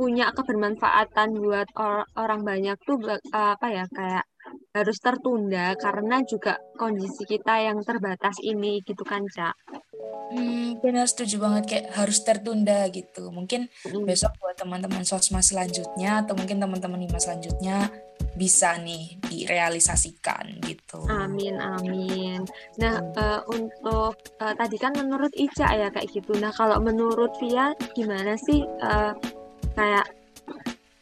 punya 0.00 0.32
kebermanfaatan 0.32 1.36
buat 1.44 1.68
or 1.76 2.08
orang 2.16 2.40
banyak 2.40 2.72
tuh 2.88 2.96
uh, 3.04 3.20
apa 3.36 3.68
ya 3.68 3.84
kayak 3.92 4.24
harus 4.70 4.98
tertunda 5.02 5.74
karena 5.74 6.22
juga 6.22 6.62
kondisi 6.78 7.26
kita 7.26 7.58
yang 7.58 7.82
terbatas 7.82 8.38
ini 8.42 8.78
gitu 8.86 9.02
kan 9.02 9.26
Cak. 9.26 9.54
Hmm, 10.30 10.78
benar 10.78 11.10
setuju 11.10 11.42
banget 11.42 11.64
kayak 11.66 11.86
harus 11.98 12.22
tertunda 12.22 12.86
gitu. 12.94 13.34
Mungkin 13.34 13.66
mm. 13.66 14.06
besok 14.06 14.38
buat 14.38 14.54
teman-teman 14.54 15.02
sosma 15.02 15.42
selanjutnya 15.42 16.22
atau 16.22 16.38
mungkin 16.38 16.62
teman-teman 16.62 17.02
lima 17.02 17.18
selanjutnya 17.18 17.90
bisa 18.38 18.78
nih 18.78 19.18
direalisasikan 19.26 20.62
gitu. 20.62 21.02
Amin 21.10 21.58
amin. 21.58 22.46
Nah 22.78 23.02
hmm. 23.02 23.18
uh, 23.18 23.40
untuk 23.50 24.14
uh, 24.38 24.54
tadi 24.54 24.76
kan 24.78 24.94
menurut 24.94 25.34
Ica 25.34 25.66
ya 25.74 25.90
kayak 25.90 26.14
gitu. 26.14 26.38
Nah 26.38 26.54
kalau 26.54 26.78
menurut 26.78 27.34
Via 27.42 27.74
gimana 27.98 28.38
sih 28.38 28.62
uh, 28.62 29.12
kayak 29.74 30.06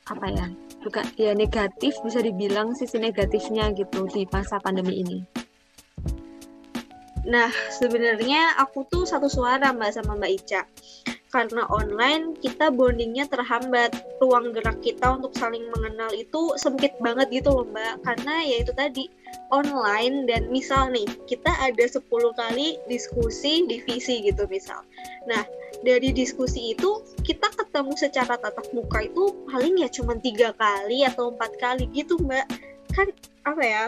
apa 0.09 0.27
ya? 0.33 0.47
Juga 0.79 1.03
ya 1.19 1.35
negatif 1.35 1.99
bisa 2.07 2.23
dibilang 2.23 2.73
sisi 2.79 3.03
negatifnya 3.03 3.75
gitu 3.75 4.07
di 4.11 4.25
masa 4.31 4.63
pandemi 4.63 5.03
ini. 5.03 5.19
Nah, 7.29 7.53
sebenarnya 7.69 8.57
aku 8.57 8.89
tuh 8.89 9.05
satu 9.05 9.29
suara 9.29 9.69
Mbak 9.77 9.91
sama 9.93 10.17
Mbak 10.17 10.33
Ica. 10.33 10.63
Karena 11.29 11.69
online 11.69 12.41
kita 12.41 12.73
bondingnya 12.73 13.29
terhambat. 13.29 13.93
Ruang 14.17 14.57
gerak 14.57 14.81
kita 14.81 15.21
untuk 15.21 15.37
saling 15.37 15.69
mengenal 15.77 16.09
itu 16.17 16.57
sempit 16.57 16.97
banget 17.05 17.29
gitu 17.29 17.53
loh 17.53 17.69
Mbak. 17.69 18.01
Karena 18.01 18.41
ya 18.41 18.65
itu 18.65 18.73
tadi 18.73 19.13
online 19.53 20.25
dan 20.25 20.49
misal 20.49 20.89
nih 20.89 21.05
kita 21.29 21.53
ada 21.61 21.85
10 21.85 22.01
kali 22.33 22.81
diskusi 22.89 23.69
divisi 23.69 24.25
gitu 24.25 24.49
misal. 24.49 24.81
Nah, 25.29 25.45
dari 25.85 26.11
diskusi 26.11 26.75
itu 26.75 27.03
kita 27.23 27.49
ketemu 27.55 27.93
secara 27.95 28.35
tatap 28.39 28.67
muka 28.75 29.07
itu 29.07 29.35
paling 29.47 29.81
ya 29.83 29.89
cuma 29.91 30.19
tiga 30.19 30.55
kali 30.55 31.07
atau 31.07 31.35
empat 31.35 31.53
kali 31.59 31.87
gitu 31.95 32.19
Mbak. 32.19 32.47
Kan 32.95 33.09
apa 33.47 33.63
ya 33.63 33.85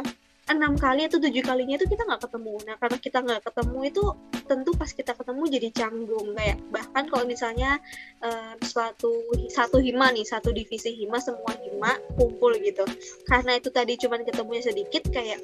enam 0.50 0.74
kali 0.74 1.06
atau 1.06 1.22
tujuh 1.22 1.46
kalinya 1.46 1.78
itu 1.78 1.86
kita 1.86 2.02
nggak 2.02 2.26
ketemu 2.26 2.54
nah 2.66 2.76
karena 2.82 2.98
kita 2.98 3.18
nggak 3.22 3.42
ketemu 3.46 3.78
itu 3.86 4.04
tentu 4.50 4.70
pas 4.74 4.90
kita 4.90 5.12
ketemu 5.14 5.42
jadi 5.46 5.68
canggung 5.70 6.28
kayak 6.34 6.58
bahkan 6.74 7.06
kalau 7.06 7.22
misalnya 7.22 7.78
uh, 8.18 8.58
suatu 8.58 9.30
satu 9.46 9.78
hima 9.78 10.10
nih 10.10 10.26
satu 10.26 10.50
divisi 10.50 10.90
hima 10.98 11.22
semua 11.22 11.54
hima 11.62 11.94
kumpul 12.18 12.50
gitu 12.58 12.82
karena 13.30 13.62
itu 13.62 13.70
tadi 13.70 13.94
cuma 13.94 14.18
ketemunya 14.18 14.66
sedikit 14.66 15.06
kayak 15.14 15.38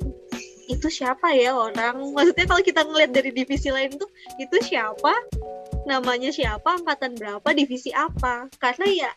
itu 0.67 0.89
siapa 0.91 1.33
ya 1.33 1.55
orang? 1.55 2.15
Maksudnya 2.15 2.47
kalau 2.47 2.63
kita 2.63 2.83
ngeliat 2.83 3.11
dari 3.15 3.31
divisi 3.31 3.71
lain 3.71 3.95
tuh 3.95 4.11
itu 4.39 4.57
siapa? 4.63 5.15
Namanya 5.87 6.35
siapa? 6.35 6.83
Angkatan 6.83 7.15
berapa? 7.15 7.49
Divisi 7.55 7.95
apa? 7.95 8.51
Karena 8.59 8.87
ya 8.91 9.11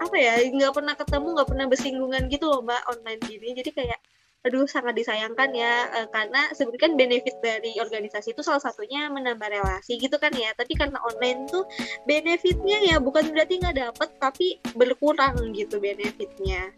apa 0.00 0.16
ya 0.16 0.40
nggak 0.40 0.72
pernah 0.72 0.94
ketemu 0.96 1.36
nggak 1.36 1.48
pernah 1.52 1.66
bersinggungan 1.68 2.22
gitu 2.32 2.48
loh 2.48 2.64
mbak 2.64 2.80
online 2.88 3.20
gini. 3.26 3.52
Jadi 3.52 3.70
kayak 3.76 4.00
aduh 4.40 4.64
sangat 4.64 4.96
disayangkan 4.96 5.52
ya. 5.52 5.90
Uh, 5.92 6.08
karena 6.08 6.48
sebenarnya 6.56 6.80
kan 6.80 6.92
benefit 6.96 7.36
dari 7.44 7.76
organisasi 7.76 8.32
itu 8.32 8.40
salah 8.40 8.62
satunya 8.62 9.12
menambah 9.12 9.52
relasi 9.52 10.00
gitu 10.00 10.16
kan 10.16 10.32
ya. 10.32 10.54
Tapi 10.56 10.72
karena 10.78 10.96
online 11.04 11.44
tuh 11.52 11.68
benefitnya 12.08 12.80
ya 12.80 12.96
bukan 12.96 13.28
berarti 13.34 13.60
nggak 13.60 13.76
dapet 13.76 14.08
tapi 14.16 14.56
berkurang 14.72 15.36
gitu 15.52 15.76
benefitnya. 15.76 16.72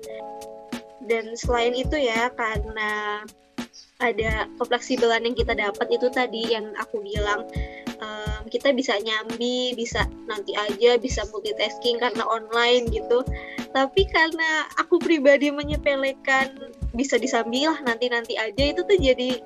Dan 1.07 1.35
selain 1.35 1.75
itu 1.75 1.99
ya 1.99 2.31
karena 2.35 3.23
ada 4.03 4.51
kefleksibelan 4.59 5.25
yang 5.25 5.37
kita 5.37 5.55
dapat 5.55 5.87
itu 5.93 6.09
tadi 6.11 6.53
yang 6.53 6.75
aku 6.79 7.01
bilang. 7.03 7.47
Um, 8.03 8.51
kita 8.51 8.75
bisa 8.75 8.99
nyambi 8.99 9.79
bisa 9.79 10.11
nanti 10.27 10.59
aja 10.59 10.99
bisa 10.99 11.23
multitasking 11.31 12.03
karena 12.03 12.27
online 12.27 12.91
gitu. 12.91 13.23
Tapi 13.71 14.03
karena 14.11 14.67
aku 14.75 14.99
pribadi 14.99 15.55
menyepelekan 15.55 16.75
bisa 16.99 17.15
disambil 17.17 17.73
lah 17.73 17.81
nanti-nanti 17.87 18.35
aja 18.37 18.75
itu 18.75 18.83
tuh 18.83 18.99
jadi 18.99 19.39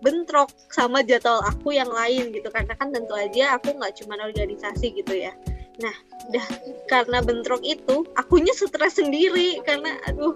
bentrok 0.00 0.48
sama 0.72 1.04
jadwal 1.04 1.44
aku 1.44 1.76
yang 1.76 1.92
lain 1.92 2.32
gitu. 2.32 2.48
Karena 2.48 2.72
kan 2.80 2.96
tentu 2.96 3.12
aja 3.12 3.60
aku 3.60 3.76
nggak 3.76 4.00
cuma 4.00 4.16
organisasi 4.16 4.96
gitu 4.96 5.12
ya. 5.12 5.36
Nah 5.78 5.94
udah 6.32 6.46
karena 6.88 7.20
bentrok 7.20 7.60
itu 7.60 8.08
akunya 8.16 8.56
stres 8.56 8.96
sendiri 8.96 9.60
karena 9.68 10.00
aduh 10.08 10.32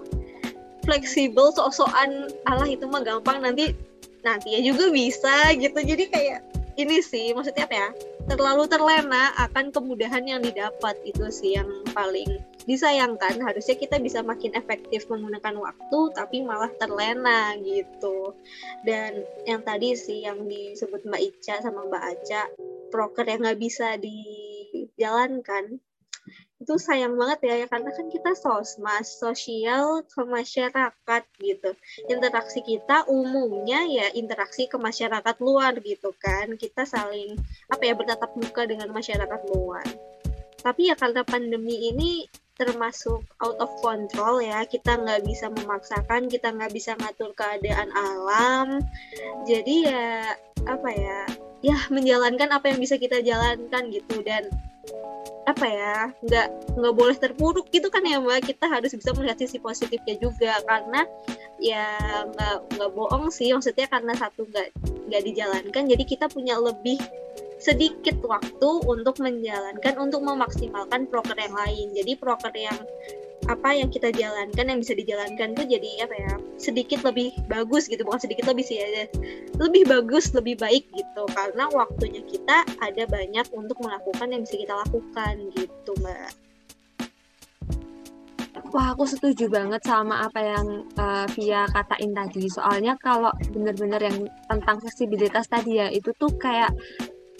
fleksibel 0.83 1.51
sok-sokan. 1.55 2.29
Allah 2.45 2.67
itu 2.67 2.85
mah 2.85 3.01
gampang 3.01 3.41
nanti 3.41 3.73
nanti 4.23 4.55
ya 4.55 4.61
juga 4.63 4.91
bisa 4.91 5.51
gitu. 5.55 5.79
Jadi 5.79 6.03
kayak 6.11 6.39
ini 6.79 7.01
sih 7.03 7.31
maksudnya 7.35 7.65
apa 7.69 7.75
ya? 7.75 7.89
Terlalu 8.23 8.65
terlena 8.71 9.35
akan 9.35 9.69
kemudahan 9.69 10.23
yang 10.23 10.39
didapat 10.39 10.95
itu 11.03 11.27
sih 11.29 11.59
yang 11.59 11.69
paling 11.91 12.39
disayangkan. 12.65 13.37
Harusnya 13.43 13.75
kita 13.75 13.99
bisa 13.99 14.23
makin 14.23 14.55
efektif 14.55 15.05
menggunakan 15.11 15.59
waktu 15.59 15.99
tapi 16.15 16.41
malah 16.41 16.71
terlena 16.79 17.53
gitu. 17.61 18.33
Dan 18.87 19.27
yang 19.45 19.61
tadi 19.61 19.93
sih 19.93 20.23
yang 20.25 20.47
disebut 20.47 21.03
Mbak 21.05 21.21
Ica 21.21 21.55
sama 21.61 21.85
Mbak 21.85 22.03
Aca 22.03 22.41
proker 22.89 23.25
yang 23.27 23.41
nggak 23.43 23.59
bisa 23.61 23.97
dijalankan 23.99 25.81
itu 26.63 26.79
sayang 26.79 27.19
banget 27.19 27.39
ya, 27.43 27.55
ya 27.63 27.67
karena 27.67 27.91
kan 27.91 28.07
kita 28.07 28.31
sosmas 28.39 29.19
sosial 29.19 29.99
ke 30.07 30.23
masyarakat 30.23 31.23
gitu. 31.43 31.75
Interaksi 32.07 32.63
kita 32.63 33.03
umumnya 33.11 33.83
ya 33.83 34.07
interaksi 34.15 34.71
ke 34.71 34.79
masyarakat 34.79 35.35
luar 35.43 35.75
gitu 35.83 36.15
kan. 36.15 36.55
Kita 36.55 36.87
saling 36.87 37.35
apa 37.67 37.83
ya 37.83 37.93
bertatap 37.99 38.31
muka 38.39 38.63
dengan 38.63 38.87
masyarakat 38.95 39.41
luar. 39.51 39.83
Tapi 40.63 40.87
ya 40.87 40.95
karena 40.95 41.27
pandemi 41.27 41.91
ini 41.91 42.23
termasuk 42.57 43.25
out 43.41 43.57
of 43.57 43.71
control 43.81 44.39
ya. 44.39 44.65
Kita 44.65 44.99
nggak 44.99 45.25
bisa 45.25 45.49
memaksakan 45.49 46.29
kita 46.29 46.53
nggak 46.53 46.73
bisa 46.73 46.93
ngatur 46.97 47.33
keadaan 47.33 47.89
alam. 47.93 48.81
Jadi 49.49 49.89
ya 49.89 50.37
apa 50.63 50.89
ya 50.93 51.19
ya 51.63 51.77
menjalankan 51.87 52.51
apa 52.51 52.71
yang 52.71 52.79
bisa 52.79 52.95
kita 53.01 53.19
jalankan 53.25 53.89
gitu. 53.89 54.21
Dan 54.21 54.49
apa 55.43 55.65
ya 55.67 55.95
nggak 56.23 56.47
nggak 56.79 56.95
boleh 56.95 57.17
terpuruk 57.19 57.67
gitu 57.73 57.89
kan 57.89 58.05
ya 58.05 58.21
mbak. 58.21 58.45
Kita 58.45 58.69
harus 58.69 58.93
bisa 58.93 59.11
melihat 59.17 59.41
sisi 59.41 59.57
positifnya 59.57 60.15
juga. 60.21 60.61
Karena 60.63 61.03
ya 61.57 61.87
nggak 62.29 62.77
nggak 62.77 62.91
bohong 62.93 63.33
sih. 63.33 63.49
Maksudnya 63.49 63.89
karena 63.89 64.13
satu 64.13 64.45
nggak 64.45 64.69
nggak 65.13 65.29
dijalankan 65.29 65.83
jadi 65.85 66.03
kita 66.09 66.25
punya 66.31 66.57
lebih 66.57 66.97
sedikit 67.63 68.19
waktu 68.27 68.69
untuk 68.83 69.23
menjalankan 69.23 69.95
untuk 69.95 70.19
memaksimalkan 70.19 71.07
proker 71.07 71.39
yang 71.39 71.55
lain. 71.55 71.95
Jadi 71.95 72.11
proker 72.19 72.51
yang 72.51 72.75
apa 73.43 73.75
yang 73.75 73.91
kita 73.91 74.07
jalankan 74.15 74.71
yang 74.71 74.79
bisa 74.79 74.95
dijalankan 74.95 75.51
tuh 75.51 75.67
jadi 75.67 76.07
apa 76.07 76.15
ya 76.15 76.33
sedikit 76.59 77.07
lebih 77.07 77.31
bagus 77.47 77.87
gitu. 77.87 78.03
Bukan 78.03 78.19
sedikit 78.19 78.51
lebih 78.51 78.67
sih 78.67 78.83
ya 78.83 79.07
lebih 79.55 79.87
bagus 79.87 80.35
lebih 80.35 80.59
baik 80.59 80.91
gitu. 80.91 81.23
Karena 81.31 81.71
waktunya 81.71 82.19
kita 82.27 82.67
ada 82.83 83.03
banyak 83.07 83.47
untuk 83.55 83.79
melakukan 83.79 84.27
yang 84.27 84.43
bisa 84.43 84.59
kita 84.59 84.75
lakukan 84.83 85.33
gitu 85.55 85.91
mbak. 86.03 86.35
Wah, 88.73 88.97
aku 88.97 89.05
setuju 89.05 89.53
banget 89.53 89.85
sama 89.85 90.25
apa 90.25 90.41
yang 90.41 90.89
uh, 90.97 91.29
Via 91.37 91.69
katain 91.69 92.09
tadi. 92.09 92.49
Soalnya 92.49 92.97
kalau 92.97 93.29
benar-benar 93.53 94.01
yang 94.01 94.25
tentang 94.49 94.81
fleksibilitas 94.81 95.45
tadi 95.45 95.77
ya, 95.77 95.93
itu 95.93 96.09
tuh 96.17 96.33
kayak 96.41 96.73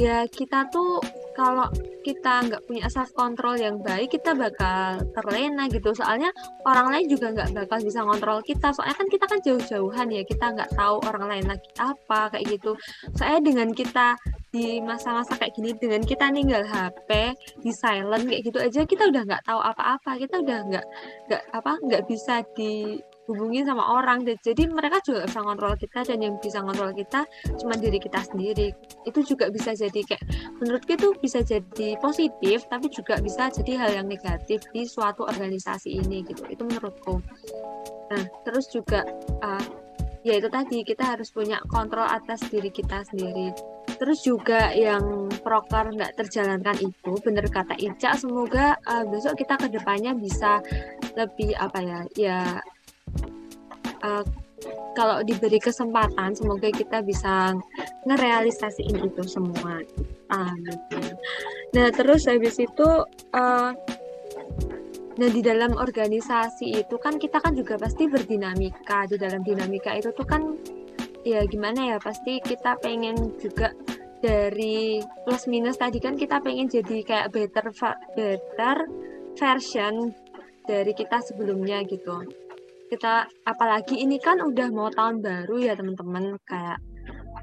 ya 0.02 0.26
kita 0.26 0.68
tuh 0.74 1.00
kalau 1.34 1.70
kita 2.06 2.46
nggak 2.46 2.64
punya 2.70 2.86
self 2.92 3.10
control 3.18 3.58
yang 3.58 3.82
baik 3.82 4.14
kita 4.14 4.38
bakal 4.38 5.02
terlena 5.18 5.66
gitu. 5.72 5.96
Soalnya 5.96 6.30
orang 6.68 6.94
lain 6.94 7.06
juga 7.10 7.34
nggak 7.34 7.52
bakal 7.58 7.80
bisa 7.82 8.06
ngontrol 8.06 8.40
kita. 8.46 8.70
Soalnya 8.76 8.96
kan 9.00 9.08
kita 9.10 9.26
kan 9.26 9.40
jauh-jauhan 9.42 10.08
ya 10.14 10.22
kita 10.28 10.46
nggak 10.54 10.72
tahu 10.78 11.02
orang 11.10 11.26
lain 11.32 11.46
lagi 11.50 11.70
apa 11.80 12.30
kayak 12.36 12.46
gitu. 12.60 12.78
Soalnya 13.18 13.42
dengan 13.42 13.70
kita 13.74 14.20
di 14.54 14.78
masa-masa 14.86 15.34
kayak 15.34 15.58
gini 15.58 15.74
dengan 15.74 16.06
kita 16.06 16.30
ninggal 16.30 16.62
HP 16.70 17.34
di 17.66 17.72
silent 17.74 18.30
kayak 18.30 18.42
gitu 18.46 18.58
aja 18.62 18.82
kita 18.86 19.04
udah 19.10 19.22
nggak 19.26 19.44
tahu 19.48 19.60
apa-apa. 19.64 20.12
Kita 20.22 20.36
udah 20.44 20.60
nggak 20.70 20.86
nggak 21.32 21.44
apa 21.56 21.72
nggak 21.82 22.04
bisa 22.06 22.46
di 22.54 23.00
hubungin 23.28 23.64
sama 23.64 24.00
orang. 24.00 24.26
Jadi 24.26 24.68
mereka 24.68 25.00
juga 25.04 25.28
bisa 25.28 25.40
ngontrol 25.44 25.76
kita 25.80 26.00
dan 26.04 26.20
yang 26.20 26.36
bisa 26.40 26.60
ngontrol 26.60 26.92
kita 26.92 27.24
cuma 27.60 27.76
diri 27.80 28.00
kita 28.00 28.20
sendiri. 28.24 28.76
Itu 29.08 29.24
juga 29.24 29.48
bisa 29.50 29.72
jadi 29.72 30.00
kayak 30.04 30.24
menurutku 30.60 30.92
itu 30.96 31.10
bisa 31.20 31.40
jadi 31.44 31.96
positif 32.00 32.68
tapi 32.68 32.88
juga 32.92 33.20
bisa 33.24 33.48
jadi 33.52 33.72
hal 33.80 33.90
yang 34.04 34.08
negatif 34.08 34.64
di 34.72 34.84
suatu 34.84 35.24
organisasi 35.24 36.00
ini 36.04 36.28
gitu. 36.28 36.44
Itu 36.52 36.68
menurutku. 36.68 37.24
Nah 38.12 38.24
terus 38.44 38.68
juga 38.70 39.08
uh, 39.42 39.66
ya 40.24 40.40
itu 40.40 40.48
tadi 40.48 40.84
kita 40.88 41.16
harus 41.16 41.32
punya 41.32 41.60
kontrol 41.68 42.08
atas 42.08 42.44
diri 42.48 42.72
kita 42.72 43.04
sendiri. 43.08 43.56
Terus 43.94 44.20
juga 44.26 44.74
yang 44.74 45.32
proker 45.44 45.96
nggak 45.96 46.16
terjalankan 46.20 46.76
itu 46.82 47.12
bener 47.24 47.46
kata 47.48 47.76
Ica 47.80 48.16
semoga 48.20 48.76
uh, 48.84 49.04
besok 49.08 49.40
kita 49.40 49.56
ke 49.60 49.68
depannya 49.72 50.12
bisa 50.18 50.60
lebih 51.14 51.54
apa 51.56 51.80
ya 51.84 52.00
ya 52.18 52.40
uh, 54.04 54.24
kalau 54.94 55.26
diberi 55.26 55.58
kesempatan 55.58 56.38
semoga 56.38 56.70
kita 56.70 57.02
bisa 57.02 57.58
ngerealisasiin 58.06 59.02
itu 59.02 59.24
semua. 59.26 59.82
Nah 61.74 61.88
terus 61.90 62.30
habis 62.30 62.62
itu 62.62 62.88
uh, 63.34 63.72
nah 65.14 65.30
di 65.30 65.46
dalam 65.46 65.78
organisasi 65.78 66.74
itu 66.74 66.96
kan 66.98 67.22
kita 67.22 67.42
kan 67.42 67.58
juga 67.58 67.78
pasti 67.78 68.06
berdinamika. 68.06 69.10
Di 69.10 69.18
dalam 69.18 69.42
dinamika 69.42 69.94
itu 69.98 70.14
tuh 70.14 70.26
kan 70.26 70.58
ya 71.24 71.42
gimana 71.48 71.96
ya 71.96 71.98
pasti 71.98 72.44
kita 72.44 72.78
pengen 72.84 73.16
juga 73.40 73.72
dari 74.24 75.04
plus 75.28 75.52
minus 75.52 75.76
tadi 75.76 76.00
kan 76.00 76.16
kita 76.16 76.40
pengen 76.40 76.72
jadi 76.72 77.04
kayak 77.04 77.32
better 77.36 77.68
better 78.16 78.78
version 79.36 80.16
dari 80.64 80.96
kita 80.96 81.20
sebelumnya 81.20 81.84
gitu 81.84 82.24
kita 82.94 83.26
apalagi 83.50 83.98
ini 83.98 84.22
kan 84.22 84.38
udah 84.38 84.70
mau 84.70 84.94
tahun 84.94 85.26
baru 85.26 85.56
ya 85.58 85.74
teman-teman 85.74 86.38
kayak 86.46 86.78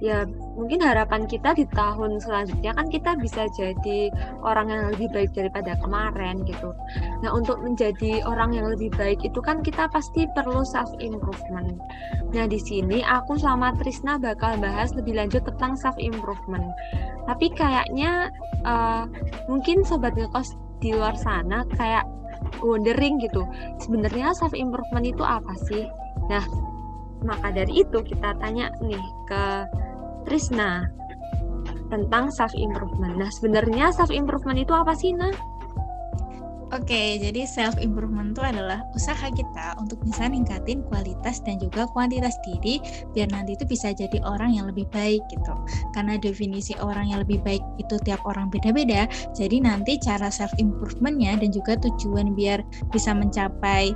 ya 0.00 0.24
mungkin 0.56 0.80
harapan 0.80 1.28
kita 1.28 1.52
di 1.52 1.68
tahun 1.76 2.22
selanjutnya 2.24 2.72
kan 2.72 2.88
kita 2.88 3.20
bisa 3.20 3.50
jadi 3.52 4.08
orang 4.40 4.72
yang 4.72 4.82
lebih 4.94 5.12
baik 5.12 5.30
daripada 5.36 5.76
kemarin 5.76 6.40
gitu. 6.48 6.72
Nah 7.20 7.30
untuk 7.36 7.60
menjadi 7.60 8.24
orang 8.24 8.56
yang 8.56 8.72
lebih 8.72 8.88
baik 8.96 9.20
itu 9.20 9.36
kan 9.44 9.60
kita 9.60 9.92
pasti 9.92 10.24
perlu 10.32 10.64
self 10.64 10.88
improvement. 11.02 11.76
Nah 12.32 12.48
di 12.48 12.56
sini 12.56 13.04
aku 13.04 13.36
sama 13.36 13.76
Trisna 13.76 14.16
bakal 14.16 14.56
bahas 14.56 14.96
lebih 14.96 15.20
lanjut 15.20 15.44
tentang 15.44 15.76
self 15.76 15.98
improvement. 16.00 16.72
Tapi 17.28 17.52
kayaknya 17.52 18.32
uh, 18.64 19.04
mungkin 19.52 19.84
sobat 19.84 20.16
ngekos 20.16 20.56
di 20.80 20.96
luar 20.96 21.12
sana 21.20 21.68
kayak 21.76 22.08
wondering 22.58 23.22
gitu 23.22 23.46
sebenarnya 23.78 24.34
self 24.34 24.52
improvement 24.52 25.06
itu 25.06 25.22
apa 25.22 25.54
sih? 25.70 25.86
Nah 26.26 26.44
maka 27.22 27.52
dari 27.52 27.84
itu 27.84 28.00
kita 28.00 28.34
tanya 28.40 28.72
nih 28.80 29.04
ke 29.28 29.44
Trisna 30.26 30.88
tentang 31.90 32.30
self 32.30 32.54
improvement. 32.54 33.18
Nah 33.18 33.30
sebenarnya 33.30 33.94
self 33.94 34.10
improvement 34.10 34.58
itu 34.58 34.72
apa 34.74 34.94
sih 34.94 35.14
nah 35.14 35.30
Oke, 36.70 37.18
jadi 37.18 37.42
self 37.50 37.74
improvement 37.82 38.30
itu 38.30 38.46
adalah 38.46 38.86
usaha 38.94 39.26
kita 39.34 39.74
untuk 39.82 39.98
bisa 40.06 40.30
ningkatin 40.30 40.86
kualitas 40.86 41.42
dan 41.42 41.58
juga 41.58 41.90
kuantitas 41.90 42.38
diri 42.46 42.78
biar 43.10 43.26
nanti 43.34 43.58
itu 43.58 43.66
bisa 43.66 43.90
jadi 43.90 44.22
orang 44.22 44.54
yang 44.54 44.70
lebih 44.70 44.86
baik 44.94 45.18
gitu. 45.34 45.54
Karena 45.90 46.14
definisi 46.14 46.78
orang 46.78 47.10
yang 47.10 47.26
lebih 47.26 47.42
baik 47.42 47.62
itu 47.82 47.98
tiap 48.06 48.22
orang 48.22 48.54
beda-beda, 48.54 49.10
jadi 49.34 49.58
nanti 49.58 49.98
cara 49.98 50.30
self 50.30 50.54
improvementnya 50.62 51.42
dan 51.42 51.50
juga 51.50 51.74
tujuan 51.74 52.38
biar 52.38 52.62
bisa 52.94 53.10
mencapai 53.18 53.90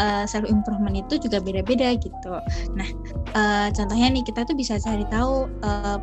uh, 0.00 0.24
eh, 0.24 0.24
self 0.24 0.48
improvement 0.48 0.96
itu 0.96 1.20
juga 1.20 1.44
beda-beda 1.44 1.92
gitu. 2.00 2.34
Nah, 2.72 2.88
uh, 3.36 3.68
contohnya 3.68 4.08
nih 4.08 4.24
kita 4.24 4.48
tuh 4.48 4.56
bisa 4.56 4.80
cari 4.80 5.04
tahu 5.12 5.44
uh, 5.60 6.00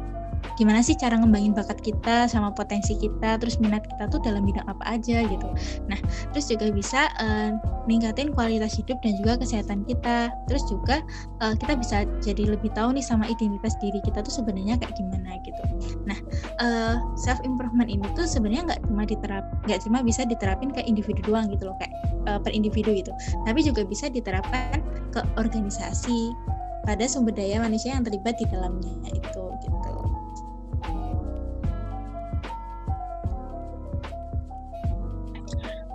gimana 0.59 0.83
sih 0.83 0.93
cara 0.93 1.17
ngembangin 1.17 1.55
bakat 1.55 1.79
kita 1.81 2.29
sama 2.29 2.53
potensi 2.53 2.93
kita 2.97 3.39
terus 3.41 3.57
minat 3.57 3.81
kita 3.87 4.09
tuh 4.11 4.19
dalam 4.21 4.45
bidang 4.45 4.65
apa 4.67 4.83
aja 4.85 5.23
gitu. 5.25 5.47
Nah 5.87 5.99
terus 6.35 6.51
juga 6.51 6.69
bisa 6.69 7.09
uh, 7.17 7.55
ningkatin 7.89 8.33
kualitas 8.35 8.77
hidup 8.77 8.99
dan 9.01 9.17
juga 9.21 9.41
kesehatan 9.41 9.87
kita. 9.87 10.29
Terus 10.45 10.63
juga 10.69 11.01
uh, 11.41 11.53
kita 11.57 11.73
bisa 11.79 11.97
jadi 12.21 12.53
lebih 12.57 12.69
tahu 12.77 12.93
nih 12.93 13.05
sama 13.05 13.25
identitas 13.25 13.73
diri 13.79 13.97
kita 14.05 14.21
tuh 14.21 14.33
sebenarnya 14.43 14.77
kayak 14.77 14.93
gimana 14.97 15.39
gitu. 15.41 15.63
Nah 16.05 16.19
uh, 16.61 16.69
eh, 16.71 16.95
self 17.19 17.39
improvement 17.43 17.89
ini 17.89 18.03
tuh 18.17 18.25
sebenarnya 18.25 18.73
nggak 18.73 18.81
cuma 18.87 19.03
diterap 19.05 19.45
nggak 19.65 19.79
cuma 19.83 19.99
bisa 20.01 20.25
diterapin 20.25 20.69
ke 20.73 20.81
individu 20.85 21.21
doang 21.25 21.49
gitu 21.49 21.69
loh 21.69 21.75
kayak 21.81 21.93
uh, 22.29 22.39
per 22.41 22.51
individu 22.53 22.93
gitu. 22.93 23.11
Tapi 23.47 23.59
juga 23.65 23.85
bisa 23.85 24.07
diterapkan 24.09 24.81
ke 25.11 25.21
organisasi 25.35 26.33
pada 26.81 27.05
sumber 27.05 27.33
daya 27.37 27.61
manusia 27.61 27.93
yang 27.93 28.01
terlibat 28.01 28.41
di 28.41 28.45
dalamnya 28.49 29.13
itu 29.13 29.43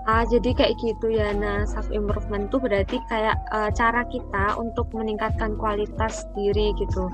Ah, 0.06 0.22
jadi 0.22 0.54
kayak 0.54 0.78
gitu 0.78 1.10
ya. 1.10 1.34
Nah, 1.34 1.66
self 1.66 1.90
improvement 1.90 2.46
itu 2.46 2.62
berarti 2.62 3.02
kayak 3.10 3.34
uh, 3.50 3.74
cara 3.74 4.06
kita 4.06 4.54
untuk 4.54 4.86
meningkatkan 4.94 5.58
kualitas 5.58 6.22
diri 6.38 6.70
gitu. 6.78 7.10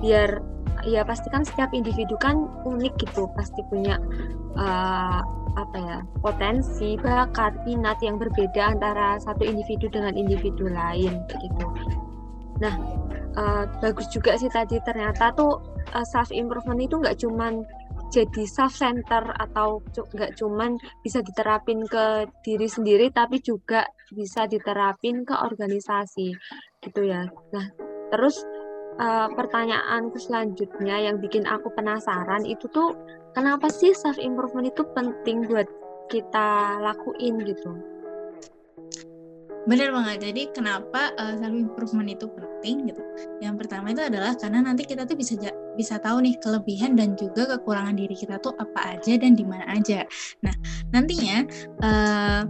Biar 0.00 0.40
ya 0.88 1.04
pasti 1.04 1.28
kan 1.28 1.44
setiap 1.44 1.76
individu 1.76 2.16
kan 2.16 2.48
unik 2.64 2.96
gitu, 2.96 3.28
pasti 3.36 3.60
punya 3.68 4.00
uh, 4.56 5.20
apa 5.54 5.76
ya 5.78 5.98
potensi 6.18 6.98
bakat 6.98 7.54
minat 7.68 8.00
yang 8.02 8.18
berbeda 8.18 8.74
antara 8.74 9.20
satu 9.20 9.44
individu 9.44 9.92
dengan 9.92 10.16
individu 10.16 10.64
lain 10.72 11.20
gitu. 11.28 11.66
Nah, 12.64 12.74
uh, 13.36 13.68
bagus 13.84 14.08
juga 14.08 14.40
sih 14.40 14.48
tadi 14.48 14.80
ternyata 14.80 15.28
tuh 15.36 15.60
uh, 15.92 16.06
self 16.08 16.32
improvement 16.32 16.80
itu 16.80 16.96
nggak 16.96 17.20
cuman 17.20 17.68
jadi 18.14 18.42
self 18.46 18.78
center 18.78 19.34
atau 19.34 19.82
nggak 19.90 20.38
cuman 20.38 20.78
bisa 21.02 21.18
diterapin 21.18 21.82
ke 21.82 22.30
diri 22.46 22.70
sendiri 22.70 23.10
tapi 23.10 23.42
juga 23.42 23.82
bisa 24.14 24.46
diterapin 24.46 25.26
ke 25.26 25.34
organisasi 25.34 26.30
gitu 26.78 27.00
ya. 27.02 27.26
Nah, 27.50 27.66
terus 28.14 28.38
uh, 29.02 29.26
pertanyaanku 29.34 30.22
selanjutnya 30.22 31.10
yang 31.10 31.18
bikin 31.18 31.42
aku 31.50 31.74
penasaran 31.74 32.46
itu 32.46 32.70
tuh 32.70 32.94
kenapa 33.34 33.66
sih 33.66 33.90
self 33.90 34.22
improvement 34.22 34.70
itu 34.70 34.86
penting 34.94 35.50
buat 35.50 35.66
kita 36.06 36.78
lakuin 36.78 37.42
gitu? 37.42 37.93
Bener 39.64 39.88
banget. 39.96 40.28
Jadi 40.28 40.42
kenapa 40.52 41.16
uh, 41.16 41.34
self 41.40 41.56
improvement 41.56 42.08
itu 42.12 42.28
penting 42.28 42.92
gitu? 42.92 43.02
Yang 43.40 43.64
pertama 43.64 43.96
itu 43.96 44.02
adalah 44.04 44.36
karena 44.36 44.60
nanti 44.60 44.84
kita 44.84 45.08
tuh 45.08 45.16
bisa 45.16 45.40
bisa 45.74 45.96
tahu 45.98 46.20
nih 46.20 46.36
kelebihan 46.44 46.94
dan 46.94 47.16
juga 47.16 47.48
kekurangan 47.56 47.96
diri 47.96 48.12
kita 48.12 48.36
tuh 48.44 48.52
apa 48.60 48.96
aja 48.96 49.16
dan 49.16 49.32
di 49.32 49.44
mana 49.44 49.64
aja. 49.72 50.04
Nah 50.44 50.54
nantinya 50.92 51.48
uh, 51.80 52.42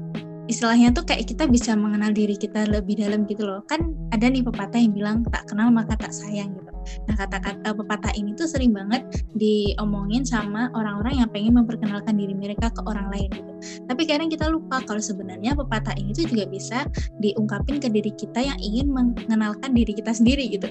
istilahnya 0.51 0.91
tuh 0.91 1.07
kayak 1.07 1.31
kita 1.31 1.47
bisa 1.47 1.73
mengenal 1.79 2.11
diri 2.11 2.35
kita 2.35 2.67
lebih 2.67 2.99
dalam 2.99 3.25
gitu 3.31 3.47
loh. 3.47 3.63
Kan 3.71 3.95
ada 4.11 4.27
nih 4.27 4.43
pepatah 4.43 4.83
yang 4.83 4.93
bilang 4.93 5.17
tak 5.31 5.47
kenal 5.47 5.71
maka 5.71 5.95
tak 5.95 6.11
sayang 6.11 6.51
gitu. 6.59 6.74
Nah 7.09 7.15
kata-kata 7.17 7.75
pepatah 7.75 8.13
ini 8.17 8.37
tuh 8.37 8.49
sering 8.49 8.73
banget 8.73 9.05
diomongin 9.35 10.23
sama 10.23 10.71
orang-orang 10.77 11.25
yang 11.25 11.29
pengen 11.31 11.59
memperkenalkan 11.59 12.15
diri 12.17 12.35
mereka 12.37 12.71
ke 12.71 12.81
orang 12.87 13.09
lain 13.11 13.31
gitu. 13.33 13.53
Tapi 13.89 14.03
kadang 14.05 14.29
kita 14.29 14.47
lupa 14.53 14.81
kalau 14.85 15.01
sebenarnya 15.01 15.57
pepatah 15.57 15.97
ini 15.97 16.13
tuh 16.13 16.29
juga 16.29 16.45
bisa 16.49 16.85
diungkapin 17.19 17.81
ke 17.81 17.89
diri 17.89 18.13
kita 18.15 18.41
yang 18.45 18.59
ingin 18.61 18.93
mengenalkan 18.93 19.73
diri 19.73 19.93
kita 19.97 20.13
sendiri 20.13 20.47
gitu. 20.53 20.69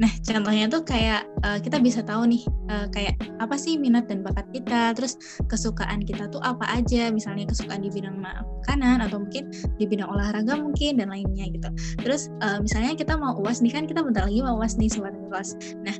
Nah, 0.00 0.12
contohnya 0.24 0.66
tuh 0.70 0.82
kayak 0.86 1.28
uh, 1.44 1.58
kita 1.60 1.82
bisa 1.82 2.00
tahu 2.00 2.24
nih 2.28 2.42
uh, 2.72 2.86
kayak 2.92 3.16
apa 3.42 3.56
sih 3.58 3.76
minat 3.76 4.08
dan 4.08 4.24
bakat 4.24 4.46
kita, 4.54 4.96
terus 4.96 5.18
kesukaan 5.50 6.04
kita 6.04 6.28
tuh 6.30 6.40
apa 6.44 6.64
aja, 6.70 7.10
misalnya 7.12 7.48
kesukaan 7.48 7.82
di 7.82 7.90
bidang 7.90 8.16
makanan 8.16 9.02
atau 9.04 9.20
mungkin 9.20 9.50
di 9.76 9.84
bidang 9.84 10.08
olahraga 10.08 10.54
mungkin 10.56 11.00
dan 11.00 11.10
lainnya 11.10 11.50
gitu. 11.50 11.68
Terus 12.00 12.30
uh, 12.44 12.62
misalnya 12.62 12.94
kita 12.94 13.18
mau 13.18 13.36
uas 13.42 13.60
nih 13.60 13.72
kan 13.74 13.84
kita 13.84 14.00
bentar 14.04 14.28
lagi 14.28 14.40
mau 14.40 14.56
uas 14.60 14.78
nih 14.78 14.88
sobat 14.92 15.16
kelas. 15.32 15.56
Nah, 15.80 15.96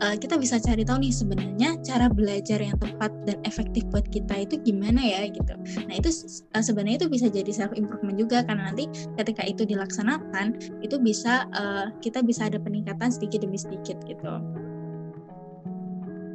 uh, 0.00 0.14
kita 0.14 0.38
bisa 0.38 0.62
cari 0.62 0.86
tahu 0.86 1.02
nih 1.02 1.12
sebenarnya 1.12 1.76
cara 1.82 2.06
belajar 2.06 2.62
yang 2.62 2.78
tepat 2.78 3.10
dan 3.26 3.42
efektif 3.42 3.82
buat 3.90 4.06
kita 4.14 4.46
itu 4.46 4.62
gimana 4.62 5.02
ya 5.02 5.26
gitu. 5.26 5.54
Nah, 5.90 5.94
itu 5.98 6.08
uh, 6.54 6.62
sebenarnya 6.62 7.04
itu 7.04 7.08
bisa 7.10 7.26
jadi 7.26 7.50
self 7.50 7.74
improvement 7.74 8.14
juga 8.14 8.46
karena 8.46 8.70
nanti 8.70 8.86
ketika 9.18 9.42
itu 9.42 9.66
dilaksanakan 9.66 10.56
itu 10.80 10.96
bisa 11.02 11.50
uh, 11.58 11.90
kita 11.98 12.22
bisa 12.22 12.46
ada 12.46 12.62
peningkatan 12.62 13.10
sedikit 13.10 13.35
demi 13.40 13.58
sedikit 13.60 14.00
gitu. 14.04 14.40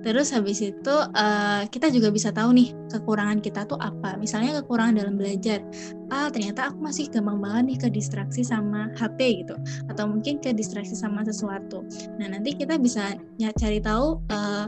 Terus 0.02 0.34
habis 0.34 0.58
itu 0.66 0.96
uh, 1.14 1.62
kita 1.70 1.94
juga 1.94 2.10
bisa 2.10 2.34
tahu 2.34 2.58
nih 2.58 2.74
kekurangan 2.90 3.38
kita 3.38 3.70
tuh 3.70 3.78
apa. 3.78 4.18
Misalnya 4.18 4.62
kekurangan 4.62 4.98
dalam 4.98 5.14
belajar. 5.14 5.62
Ah 6.10 6.28
ternyata 6.34 6.74
aku 6.74 6.82
masih 6.82 7.06
gampang 7.14 7.38
banget 7.38 7.64
nih 7.70 7.78
ke 7.78 7.88
distraksi 7.94 8.42
sama 8.42 8.90
HP 8.98 9.46
gitu. 9.46 9.56
Atau 9.94 10.10
mungkin 10.10 10.42
ke 10.42 10.58
distraksi 10.58 10.98
sama 10.98 11.22
sesuatu. 11.22 11.86
Nah 12.18 12.34
nanti 12.34 12.58
kita 12.58 12.82
bisa 12.82 13.14
cari 13.38 13.78
tahu 13.78 14.18
uh, 14.34 14.66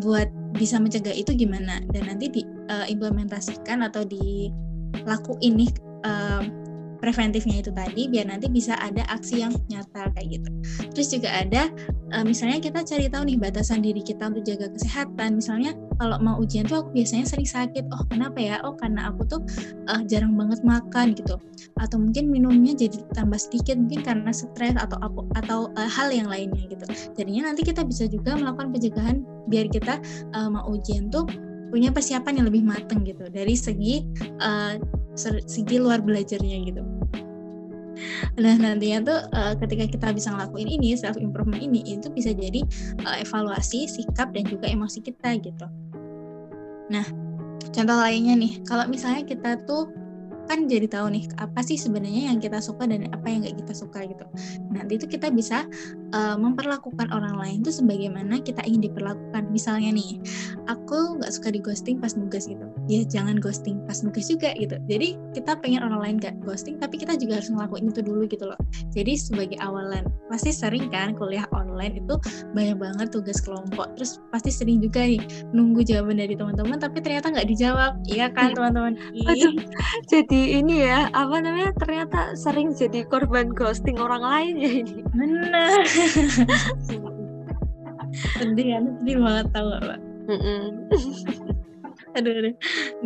buat 0.00 0.32
bisa 0.56 0.80
mencegah 0.80 1.12
itu 1.12 1.36
gimana. 1.36 1.84
Dan 1.92 2.08
nanti 2.08 2.32
diimplementasikan 2.32 3.84
uh, 3.84 3.92
atau 3.92 4.08
dilakuin 4.08 5.60
nih 5.60 5.70
uh, 6.08 6.40
preventifnya 7.00 7.64
itu 7.64 7.72
tadi 7.72 8.06
biar 8.06 8.28
nanti 8.28 8.46
bisa 8.46 8.76
ada 8.78 9.02
aksi 9.08 9.42
yang 9.42 9.52
nyata 9.72 10.12
kayak 10.14 10.38
gitu. 10.38 10.48
Terus 10.92 11.08
juga 11.10 11.28
ada 11.32 11.72
uh, 12.12 12.24
misalnya 12.24 12.60
kita 12.60 12.84
cari 12.84 13.08
tahu 13.08 13.24
nih 13.26 13.36
batasan 13.40 13.80
diri 13.80 14.04
kita 14.04 14.28
untuk 14.28 14.44
jaga 14.44 14.68
kesehatan. 14.70 15.40
Misalnya 15.40 15.72
kalau 15.96 16.16
mau 16.20 16.36
ujian 16.38 16.68
tuh 16.68 16.84
aku 16.84 16.92
biasanya 16.94 17.26
sering 17.26 17.48
sakit. 17.48 17.84
Oh, 17.90 18.04
kenapa 18.08 18.38
ya? 18.38 18.56
Oh, 18.62 18.76
karena 18.76 19.10
aku 19.10 19.24
tuh 19.26 19.40
uh, 19.88 20.04
jarang 20.06 20.36
banget 20.36 20.60
makan 20.62 21.16
gitu. 21.16 21.40
Atau 21.80 21.96
mungkin 21.98 22.28
minumnya 22.28 22.76
jadi 22.76 23.00
tambah 23.16 23.40
sedikit 23.40 23.80
mungkin 23.80 24.04
karena 24.04 24.30
stres 24.30 24.76
atau 24.76 25.00
apa 25.00 25.20
atau 25.40 25.58
uh, 25.74 25.88
hal 25.88 26.12
yang 26.12 26.28
lainnya 26.28 26.68
gitu. 26.68 26.84
Jadinya 27.16 27.50
nanti 27.50 27.64
kita 27.64 27.82
bisa 27.82 28.06
juga 28.06 28.36
melakukan 28.36 28.70
pencegahan 28.76 29.24
biar 29.48 29.66
kita 29.72 29.98
uh, 30.36 30.48
mau 30.52 30.68
ujian 30.70 31.08
tuh 31.08 31.24
punya 31.70 31.94
persiapan 31.94 32.42
yang 32.42 32.46
lebih 32.50 32.66
matang 32.66 33.06
gitu 33.06 33.30
dari 33.30 33.54
segi 33.54 34.02
uh, 34.42 34.74
segi 35.18 35.76
luar 35.78 36.00
belajarnya 36.02 36.56
gitu. 36.66 36.82
Nah 38.40 38.54
nantinya 38.56 38.98
tuh 39.04 39.18
uh, 39.36 39.54
ketika 39.60 39.84
kita 39.90 40.08
bisa 40.16 40.32
ngelakuin 40.32 40.68
ini 40.70 40.96
self 40.96 41.20
improvement 41.20 41.60
ini 41.60 41.84
itu 41.84 42.08
bisa 42.08 42.32
jadi 42.32 42.64
uh, 43.04 43.16
evaluasi 43.20 43.84
sikap 43.90 44.32
dan 44.32 44.48
juga 44.48 44.70
emosi 44.70 45.04
kita 45.04 45.36
gitu. 45.42 45.66
Nah 46.88 47.06
contoh 47.70 47.96
lainnya 48.00 48.34
nih 48.38 48.62
kalau 48.64 48.88
misalnya 48.88 49.26
kita 49.28 49.60
tuh 49.68 49.90
kan 50.50 50.66
jadi 50.66 50.90
tahu 50.90 51.14
nih 51.14 51.30
apa 51.38 51.62
sih 51.62 51.78
sebenarnya 51.78 52.34
yang 52.34 52.42
kita 52.42 52.58
suka 52.58 52.82
dan 52.82 53.06
apa 53.14 53.22
yang 53.30 53.46
nggak 53.46 53.62
kita 53.62 53.70
suka 53.70 54.02
gitu. 54.02 54.26
Nanti 54.74 54.98
itu 54.98 55.06
kita 55.06 55.30
bisa 55.30 55.62
uh, 56.10 56.34
memperlakukan 56.34 57.06
orang 57.14 57.38
lain 57.38 57.62
tuh 57.62 57.70
sebagaimana 57.70 58.42
kita 58.42 58.66
ingin 58.66 58.90
diperlakukan. 58.90 59.46
Misalnya 59.54 59.94
nih, 59.94 60.18
aku 60.66 61.22
nggak 61.22 61.30
suka 61.30 61.54
di 61.54 61.62
ghosting 61.62 62.02
pas 62.02 62.18
nugas 62.18 62.50
gitu. 62.50 62.66
Ya 62.90 63.06
jangan 63.06 63.38
ghosting 63.38 63.78
pas 63.86 64.02
nugas 64.02 64.26
juga 64.26 64.50
gitu. 64.58 64.74
Jadi 64.90 65.14
kita 65.38 65.54
pengen 65.62 65.86
orang 65.86 66.02
lain 66.02 66.16
nggak 66.18 66.42
ghosting, 66.42 66.82
tapi 66.82 66.98
kita 66.98 67.14
juga 67.14 67.38
harus 67.38 67.54
ngelakuin 67.54 67.94
itu 67.94 68.02
dulu 68.02 68.26
gitu 68.26 68.50
loh. 68.50 68.58
Jadi 68.90 69.14
sebagai 69.14 69.58
awalan, 69.62 70.10
pasti 70.26 70.50
sering 70.50 70.90
kan 70.90 71.14
kuliah 71.14 71.46
online 71.54 72.02
itu 72.02 72.18
banyak 72.58 72.74
banget 72.74 73.14
tugas 73.14 73.38
kelompok. 73.38 73.94
Terus 73.94 74.18
pasti 74.34 74.50
sering 74.50 74.82
juga 74.82 75.06
nih 75.06 75.22
nunggu 75.54 75.86
jawaban 75.86 76.18
dari 76.18 76.34
teman-teman, 76.34 76.82
tapi 76.82 76.98
ternyata 76.98 77.30
nggak 77.30 77.46
dijawab. 77.46 78.02
Iya 78.10 78.34
kan 78.34 78.50
teman-teman? 78.58 78.98
Jadi 80.10 80.39
ini 80.60 80.74
ya 80.86 81.10
apa 81.12 81.40
namanya 81.42 81.72
ternyata 81.76 82.36
sering 82.38 82.72
jadi 82.72 83.04
korban 83.08 83.52
ghosting 83.52 84.00
orang 84.00 84.22
lain 84.24 84.54
ya 84.56 84.70
ini. 84.84 85.02
Benar 85.12 85.80
sedih 88.40 88.66
kan 88.74 88.84
sedih 89.02 89.16
banget 89.22 89.46
tau 89.54 89.66
gak 89.70 89.82
pak 89.86 90.00
aduh, 92.18 92.32
aduh. 92.42 92.54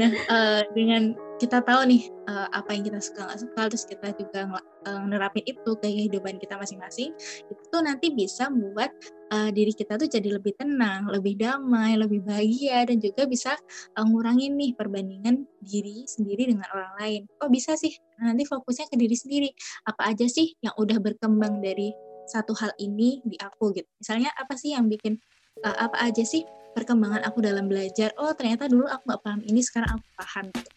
Nah 0.00 0.10
uh, 0.32 0.62
dengan 0.72 1.12
kita 1.36 1.60
tahu 1.60 1.84
nih 1.88 2.08
uh, 2.30 2.48
apa 2.56 2.72
yang 2.72 2.88
kita 2.88 3.00
suka 3.02 3.26
nggak 3.26 3.40
suka 3.42 3.60
terus 3.68 3.84
kita 3.84 4.08
juga 4.16 4.40
uh, 4.86 5.02
nerapin 5.04 5.44
itu 5.44 5.70
ke 5.76 5.88
kehidupan 5.88 6.40
kita 6.40 6.56
masing-masing 6.56 7.12
itu 7.50 7.76
nanti 7.82 8.14
bisa 8.14 8.48
membuat 8.48 8.94
uh, 9.32 9.50
diri 9.54 9.72
kita 9.72 9.96
tuh 9.96 10.08
jadi 10.10 10.36
lebih 10.36 10.58
tenang 10.58 11.08
lebih 11.08 11.38
damai 11.38 11.96
lebih 11.96 12.24
bahagia 12.24 12.84
dan 12.88 12.98
juga 13.00 13.24
bisa 13.24 13.56
uh, 13.96 14.04
ngurangin 14.04 14.58
nih 14.58 14.76
perbandingan 14.76 15.48
diri 15.64 16.04
sendiri 16.04 16.52
dengan 16.52 16.68
orang 16.74 16.92
lain. 17.00 17.20
Kok 17.40 17.50
bisa 17.52 17.78
sih 17.78 17.94
nanti 18.20 18.44
fokusnya 18.44 18.90
ke 18.90 18.96
diri 18.98 19.16
sendiri. 19.16 19.48
Apa 19.88 20.12
aja 20.12 20.26
sih 20.28 20.52
yang 20.60 20.74
udah 20.76 20.98
berkembang 21.00 21.64
dari 21.64 21.94
satu 22.28 22.52
hal 22.56 22.72
ini 22.80 23.20
di 23.24 23.36
aku 23.40 23.72
gitu? 23.72 23.88
Misalnya 24.00 24.32
apa 24.36 24.56
sih 24.58 24.76
yang 24.76 24.90
bikin 24.90 25.16
uh, 25.64 25.76
apa 25.88 26.04
aja 26.04 26.24
sih 26.26 26.44
perkembangan 26.76 27.24
aku 27.24 27.40
dalam 27.40 27.70
belajar? 27.70 28.12
Oh 28.20 28.34
ternyata 28.36 28.68
dulu 28.68 28.84
aku 28.90 29.02
nggak 29.08 29.22
paham 29.22 29.40
ini 29.46 29.60
sekarang 29.64 29.96
aku 29.96 30.06
paham. 30.18 30.46
Gitu. 30.52 30.70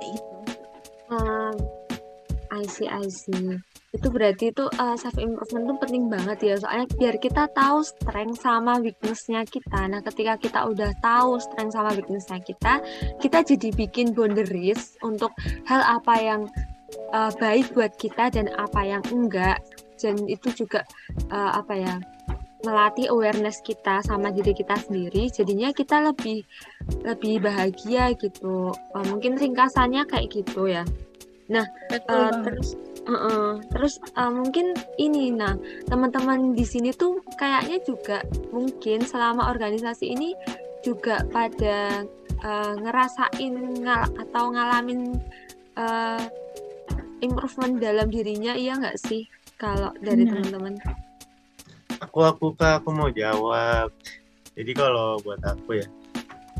Itu 0.00 0.36
um, 1.10 1.56
I 2.50 2.66
see 2.66 2.90
I 2.90 3.06
see 3.06 3.69
itu 3.90 4.06
berarti 4.06 4.54
itu 4.54 4.70
uh, 4.78 4.94
self 4.94 5.18
improvement 5.18 5.66
itu 5.66 5.74
penting 5.82 6.04
banget 6.06 6.38
ya. 6.46 6.54
Soalnya 6.62 6.86
biar 6.94 7.18
kita 7.18 7.50
tahu 7.50 7.82
strength 7.82 8.38
sama 8.38 8.78
weaknessnya 8.78 9.42
kita. 9.42 9.90
Nah 9.90 9.98
ketika 10.06 10.38
kita 10.38 10.60
udah 10.70 10.94
tahu 11.02 11.42
strength 11.42 11.74
sama 11.74 11.90
weaknessnya 11.98 12.38
kita 12.38 12.78
kita 13.18 13.38
jadi 13.42 13.68
bikin 13.74 14.14
boundaries 14.14 14.94
untuk 15.02 15.34
hal 15.66 15.82
apa 15.82 16.14
yang 16.22 16.46
uh, 17.10 17.34
baik 17.42 17.74
buat 17.74 17.90
kita 17.98 18.30
dan 18.30 18.54
apa 18.54 18.80
yang 18.86 19.02
enggak. 19.10 19.58
Dan 19.98 20.22
itu 20.30 20.54
juga 20.54 20.86
uh, 21.34 21.58
apa 21.58 21.74
ya 21.74 21.94
melatih 22.62 23.08
awareness 23.10 23.58
kita 23.64 24.06
sama 24.06 24.30
diri 24.30 24.54
kita 24.54 24.78
sendiri. 24.78 25.34
Jadinya 25.34 25.74
kita 25.74 25.98
lebih 25.98 26.46
lebih 27.02 27.42
bahagia 27.42 28.14
gitu. 28.14 28.70
Uh, 28.70 29.04
mungkin 29.10 29.34
ringkasannya 29.34 30.06
kayak 30.06 30.30
gitu 30.30 30.70
ya. 30.70 30.86
Nah 31.50 31.66
uh, 32.06 32.30
terus 32.46 32.78
uh 33.06 33.12
-uh, 33.12 33.48
terus 33.72 34.00
uh, 34.16 34.32
mungkin 34.32 34.76
ini 35.00 35.32
nah 35.32 35.56
teman-teman 35.88 36.52
di 36.52 36.64
sini 36.64 36.92
tuh 36.92 37.20
kayaknya 37.38 37.78
juga 37.84 38.18
mungkin 38.50 39.04
selama 39.04 39.48
organisasi 39.52 40.12
ini 40.12 40.36
juga 40.80 41.24
pada 41.28 42.04
uh, 42.44 42.74
ngerasain 42.80 43.54
ngal 43.84 44.08
atau 44.16 44.44
ngalamin 44.52 45.16
uh, 45.76 46.24
improvement 47.20 47.76
dalam 47.76 48.08
dirinya 48.08 48.56
iya 48.56 48.76
nggak 48.76 48.96
sih 48.96 49.28
kalau 49.60 49.92
dari 50.00 50.24
teman-teman? 50.24 50.80
Aku 52.00 52.24
aku 52.24 52.56
kak 52.56 52.80
aku 52.80 52.96
mau 52.96 53.12
jawab. 53.12 53.92
Jadi 54.56 54.72
kalau 54.72 55.20
buat 55.20 55.44
aku 55.44 55.84
ya 55.84 55.86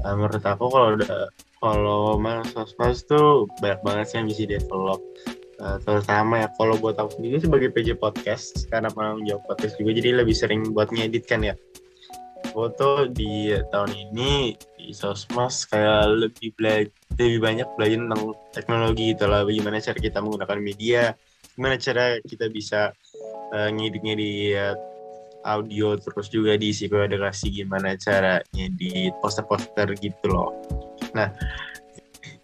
uh, 0.04 0.14
menurut 0.16 0.44
aku 0.44 0.64
kalau 0.68 0.88
udah 0.96 1.28
kalau 1.60 2.16
mas 2.16 2.48
sosmas 2.56 3.04
tuh 3.04 3.44
banyak 3.60 3.80
banget 3.84 4.04
sih 4.08 4.16
yang 4.20 4.26
bisa 4.28 4.44
develop 4.48 5.00
uh, 5.60 5.78
terutama 5.84 6.44
ya 6.44 6.48
kalau 6.56 6.74
buat 6.80 6.96
aku 6.96 7.20
sendiri 7.20 7.38
sebagai 7.40 7.68
PJ 7.72 8.00
podcast 8.00 8.66
karena 8.68 8.88
penanggung 8.90 9.28
jawab 9.28 9.42
podcast 9.46 9.76
juga 9.76 9.96
jadi 9.96 10.20
lebih 10.24 10.34
sering 10.34 10.72
buat 10.72 10.90
ngedit 10.90 11.24
kan 11.28 11.44
ya 11.44 11.54
foto 12.50 13.06
di 13.06 13.52
tahun 13.70 13.92
ini 14.10 14.56
di 14.80 14.90
sosmas 14.90 15.68
kayak 15.68 16.28
lebih 16.28 16.50
belajar 16.56 16.90
lebih 17.20 17.38
banyak 17.44 17.68
belajar 17.76 17.98
tentang 18.00 18.24
teknologi 18.56 19.04
gitu 19.12 19.24
lah 19.28 19.44
bagaimana 19.44 19.76
cara 19.78 19.98
kita 20.00 20.18
menggunakan 20.24 20.58
media 20.58 21.02
gimana 21.54 21.76
cara 21.76 22.16
kita 22.24 22.48
bisa 22.48 22.90
uh, 23.52 23.68
ngedit-ngedit 23.68 24.80
audio 25.44 25.96
terus 25.96 26.28
juga 26.28 26.56
diisi 26.56 26.88
komunikasi 26.88 27.52
gimana 27.52 27.96
caranya 27.96 28.66
di 28.76 29.08
poster-poster 29.24 29.88
gitu 29.96 30.26
loh. 30.28 30.52
Nah, 31.16 31.32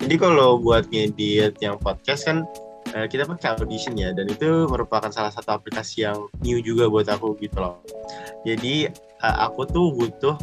jadi 0.01 0.17
kalau 0.17 0.61
buat 0.61 0.89
ngedit 0.89 1.61
yang 1.61 1.77
podcast 1.77 2.25
kan 2.25 2.49
uh, 2.97 3.07
kita 3.07 3.29
pakai 3.29 3.61
Audition 3.61 3.93
ya 4.01 4.17
dan 4.17 4.33
itu 4.33 4.65
merupakan 4.73 5.13
salah 5.13 5.29
satu 5.29 5.61
aplikasi 5.61 6.09
yang 6.09 6.17
new 6.41 6.65
juga 6.65 6.89
buat 6.89 7.07
aku 7.13 7.37
gitu 7.45 7.61
loh. 7.61 7.85
Jadi 8.49 8.89
uh, 9.21 9.37
aku 9.45 9.69
tuh 9.69 9.93
butuh 9.93 10.37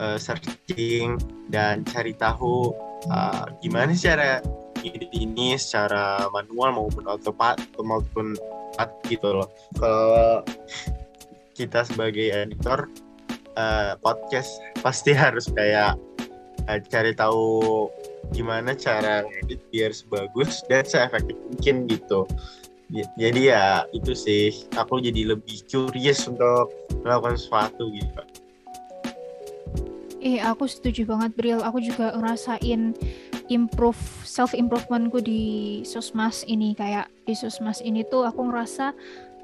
uh, 0.00 0.16
searching 0.16 1.20
dan 1.52 1.84
cari 1.84 2.16
tahu 2.16 2.72
uh, 3.12 3.44
gimana 3.60 3.92
sih 3.92 4.08
cara 4.08 4.40
ngedit 4.80 5.12
ini 5.12 5.60
secara 5.60 6.24
manual 6.32 6.72
maupun 6.72 7.04
autopat 7.04 7.60
maupun 7.76 8.32
gitu 9.12 9.28
loh. 9.28 9.48
Kalau 9.76 10.40
kita 11.52 11.84
sebagai 11.84 12.32
editor 12.32 12.88
uh, 13.60 13.92
podcast 14.00 14.56
pasti 14.80 15.12
harus 15.22 15.52
kayak 15.52 16.00
uh, 16.64 16.80
cari 16.88 17.12
tahu 17.12 17.88
gimana 18.30 18.76
cara 18.76 19.24
edit 19.42 19.60
biar 19.72 19.90
sebagus 19.90 20.62
dan 20.68 20.84
seefektif 20.84 21.36
mungkin 21.50 21.88
gitu. 21.88 22.28
Jadi 22.90 23.54
ya 23.54 23.86
itu 23.94 24.12
sih 24.18 24.66
aku 24.74 24.98
jadi 24.98 25.34
lebih 25.34 25.62
curious 25.70 26.26
untuk 26.26 26.74
melakukan 27.06 27.38
sesuatu 27.38 27.86
gitu. 27.94 28.22
Eh 30.20 30.42
aku 30.42 30.68
setuju 30.68 31.08
banget 31.08 31.32
Bril. 31.38 31.60
Aku 31.64 31.80
juga 31.80 32.12
ngerasain 32.18 32.92
improve 33.50 33.98
self 34.22 34.54
improvementku 34.54 35.18
di 35.22 35.80
sosmas 35.82 36.46
ini 36.46 36.74
kayak 36.74 37.10
di 37.26 37.34
sosmas 37.34 37.82
ini 37.82 38.06
tuh 38.06 38.26
aku 38.26 38.46
ngerasa 38.46 38.94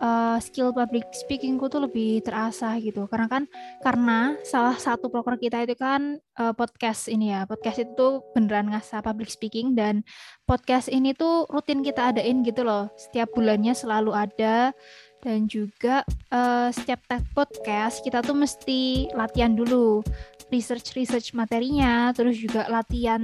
uh, 0.00 0.38
skill 0.42 0.72
public 0.72 1.06
speakingku 1.12 1.68
tuh 1.68 1.84
lebih 1.84 2.20
terasa 2.24 2.76
gitu. 2.80 3.08
Karena 3.08 3.28
kan 3.28 3.42
karena 3.80 4.36
salah 4.42 4.76
satu 4.76 5.08
proker 5.08 5.36
kita 5.40 5.64
itu 5.64 5.76
kan 5.76 6.18
uh, 6.40 6.52
podcast 6.52 7.08
ini 7.08 7.32
ya. 7.32 7.44
Podcast 7.44 7.82
itu 7.82 8.22
beneran 8.32 8.72
ngasah 8.72 9.00
public 9.04 9.28
speaking 9.32 9.76
dan 9.76 10.02
podcast 10.44 10.88
ini 10.92 11.12
tuh 11.12 11.48
rutin 11.48 11.80
kita 11.80 12.12
adain 12.14 12.44
gitu 12.44 12.66
loh. 12.66 12.92
Setiap 12.96 13.32
bulannya 13.36 13.72
selalu 13.72 14.12
ada. 14.12 14.72
Dan 15.16 15.50
juga 15.50 16.06
uh, 16.30 16.70
setiap 16.70 17.02
tag 17.10 17.24
podcast 17.34 18.04
kita 18.04 18.22
tuh 18.22 18.36
mesti 18.36 19.10
latihan 19.10 19.58
dulu 19.58 20.04
research 20.50 20.94
research 20.94 21.34
materinya 21.34 22.14
terus 22.14 22.38
juga 22.38 22.70
latihan 22.70 23.22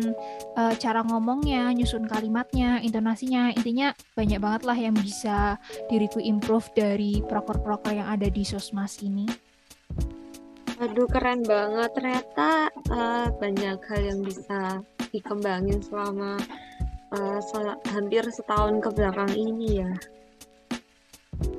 uh, 0.58 0.74
cara 0.74 1.06
ngomongnya 1.06 1.70
nyusun 1.70 2.06
kalimatnya 2.10 2.82
intonasinya. 2.82 3.54
Intinya 3.54 3.94
banyak 4.18 4.38
banget 4.42 4.62
lah 4.66 4.78
yang 4.78 4.96
bisa 4.98 5.56
diriku 5.86 6.18
improve 6.18 6.66
dari 6.74 7.22
proker-proker 7.22 7.94
yang 7.94 8.08
ada 8.10 8.26
di 8.26 8.42
sosmas 8.42 8.98
ini. 9.02 9.26
Aduh 10.82 11.06
keren 11.06 11.46
banget. 11.46 11.90
Ternyata 11.94 12.70
uh, 12.90 13.28
banyak 13.38 13.78
hal 13.78 14.02
yang 14.02 14.20
bisa 14.26 14.82
dikembangin 15.14 15.78
selama 15.78 16.40
uh, 17.14 17.38
hampir 17.92 18.24
setahun 18.32 18.82
ke 18.82 18.88
belakang 18.90 19.30
ini 19.36 19.84
ya. 19.84 19.92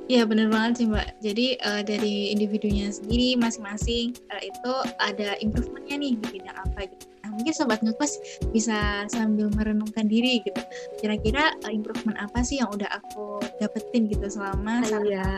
Iya 0.04 0.28
bener 0.28 0.52
banget 0.52 0.84
sih 0.84 0.86
mbak. 0.88 1.16
Jadi 1.24 1.56
uh, 1.64 1.80
dari 1.80 2.28
individunya 2.28 2.92
sendiri 2.92 3.40
masing-masing 3.40 4.12
uh, 4.28 4.42
itu 4.44 4.72
ada 5.00 5.36
improvementnya 5.40 5.96
nih 5.96 6.12
di 6.20 6.26
bidang 6.38 6.56
apa 6.60 6.92
gitu. 6.92 7.04
Nah, 7.24 7.30
mungkin 7.32 7.52
sobat 7.56 7.80
ngekos 7.80 8.12
bisa 8.52 9.08
sambil 9.08 9.48
merenungkan 9.56 10.04
diri 10.04 10.44
gitu. 10.44 10.60
Kira-kira 11.00 11.56
uh, 11.64 11.72
improvement 11.72 12.20
apa 12.20 12.44
sih 12.44 12.60
yang 12.60 12.68
udah 12.68 12.88
aku 13.00 13.40
dapetin 13.64 14.12
gitu 14.12 14.28
selama 14.28 14.84
ah, 14.84 15.00
iya. 15.08 15.28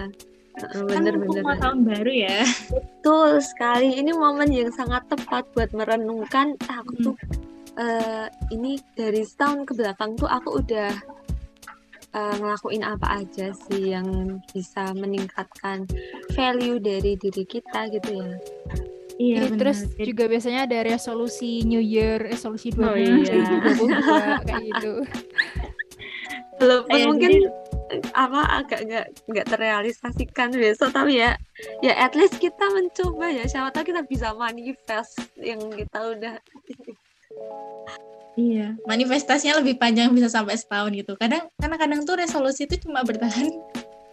Uh, 0.56 0.88
bener, 0.88 1.14
kan 1.14 1.20
bener, 1.20 1.42
bener. 1.46 1.56
tahun 1.62 1.78
baru 1.86 2.12
ya. 2.12 2.38
Betul 2.72 3.30
sekali. 3.44 4.02
Ini 4.02 4.10
momen 4.18 4.50
yang 4.50 4.74
sangat 4.74 5.06
tepat 5.06 5.46
buat 5.54 5.70
merenungkan. 5.70 6.58
Aku 6.66 6.92
hmm. 6.96 7.04
tuh 7.06 7.16
uh, 7.78 8.26
ini 8.50 8.80
dari 8.96 9.22
setahun 9.22 9.68
ke 9.68 9.72
belakang 9.78 10.16
tuh 10.18 10.28
aku 10.28 10.64
udah 10.64 10.90
uh, 12.16 12.34
ngelakuin 12.40 12.82
apa 12.82 13.20
aja 13.20 13.52
sih 13.68 13.92
yang 13.92 14.40
bisa 14.50 14.96
meningkatkan 14.96 15.84
value 16.32 16.80
dari 16.80 17.20
diri 17.20 17.44
kita 17.44 17.92
gitu 17.92 18.10
ya. 18.24 18.32
Iya, 19.16 19.48
Jadi, 19.48 19.56
terus 19.56 19.78
Jadi, 19.96 20.08
juga 20.12 20.24
biasanya 20.28 20.60
ada 20.68 20.78
resolusi 20.84 21.64
New 21.64 21.80
Year, 21.80 22.20
resolusi 22.20 22.68
2022 22.68 22.84
oh, 22.84 22.96
iya. 23.00 24.36
kayak 24.44 24.60
gitu. 24.60 24.92
Walaupun 26.60 26.98
mungkin 27.12 27.32
jadi, 27.36 27.48
apa 28.16 28.40
agak 28.64 28.80
nggak 28.88 29.06
nggak 29.28 29.46
terrealisasikan 29.46 30.50
besok 30.56 30.90
tapi 30.90 31.22
ya 31.22 31.38
ya 31.84 31.94
at 31.94 32.18
least 32.18 32.40
kita 32.42 32.66
mencoba 32.72 33.30
ya 33.30 33.44
siapa 33.46 33.70
tahu 33.70 33.94
kita 33.94 34.02
bisa 34.08 34.34
manifest 34.34 35.20
yang 35.38 35.60
kita 35.70 36.16
udah 36.16 36.34
Iya, 38.36 38.76
manifestasinya 38.84 39.64
lebih 39.64 39.80
panjang 39.80 40.12
bisa 40.12 40.28
sampai 40.28 40.60
setahun 40.60 40.92
gitu. 40.92 41.16
Kadang 41.16 41.48
karena 41.56 41.76
kadang 41.80 42.00
tuh 42.04 42.20
resolusi 42.20 42.68
itu 42.68 42.76
cuma 42.84 43.00
bertahan 43.00 43.48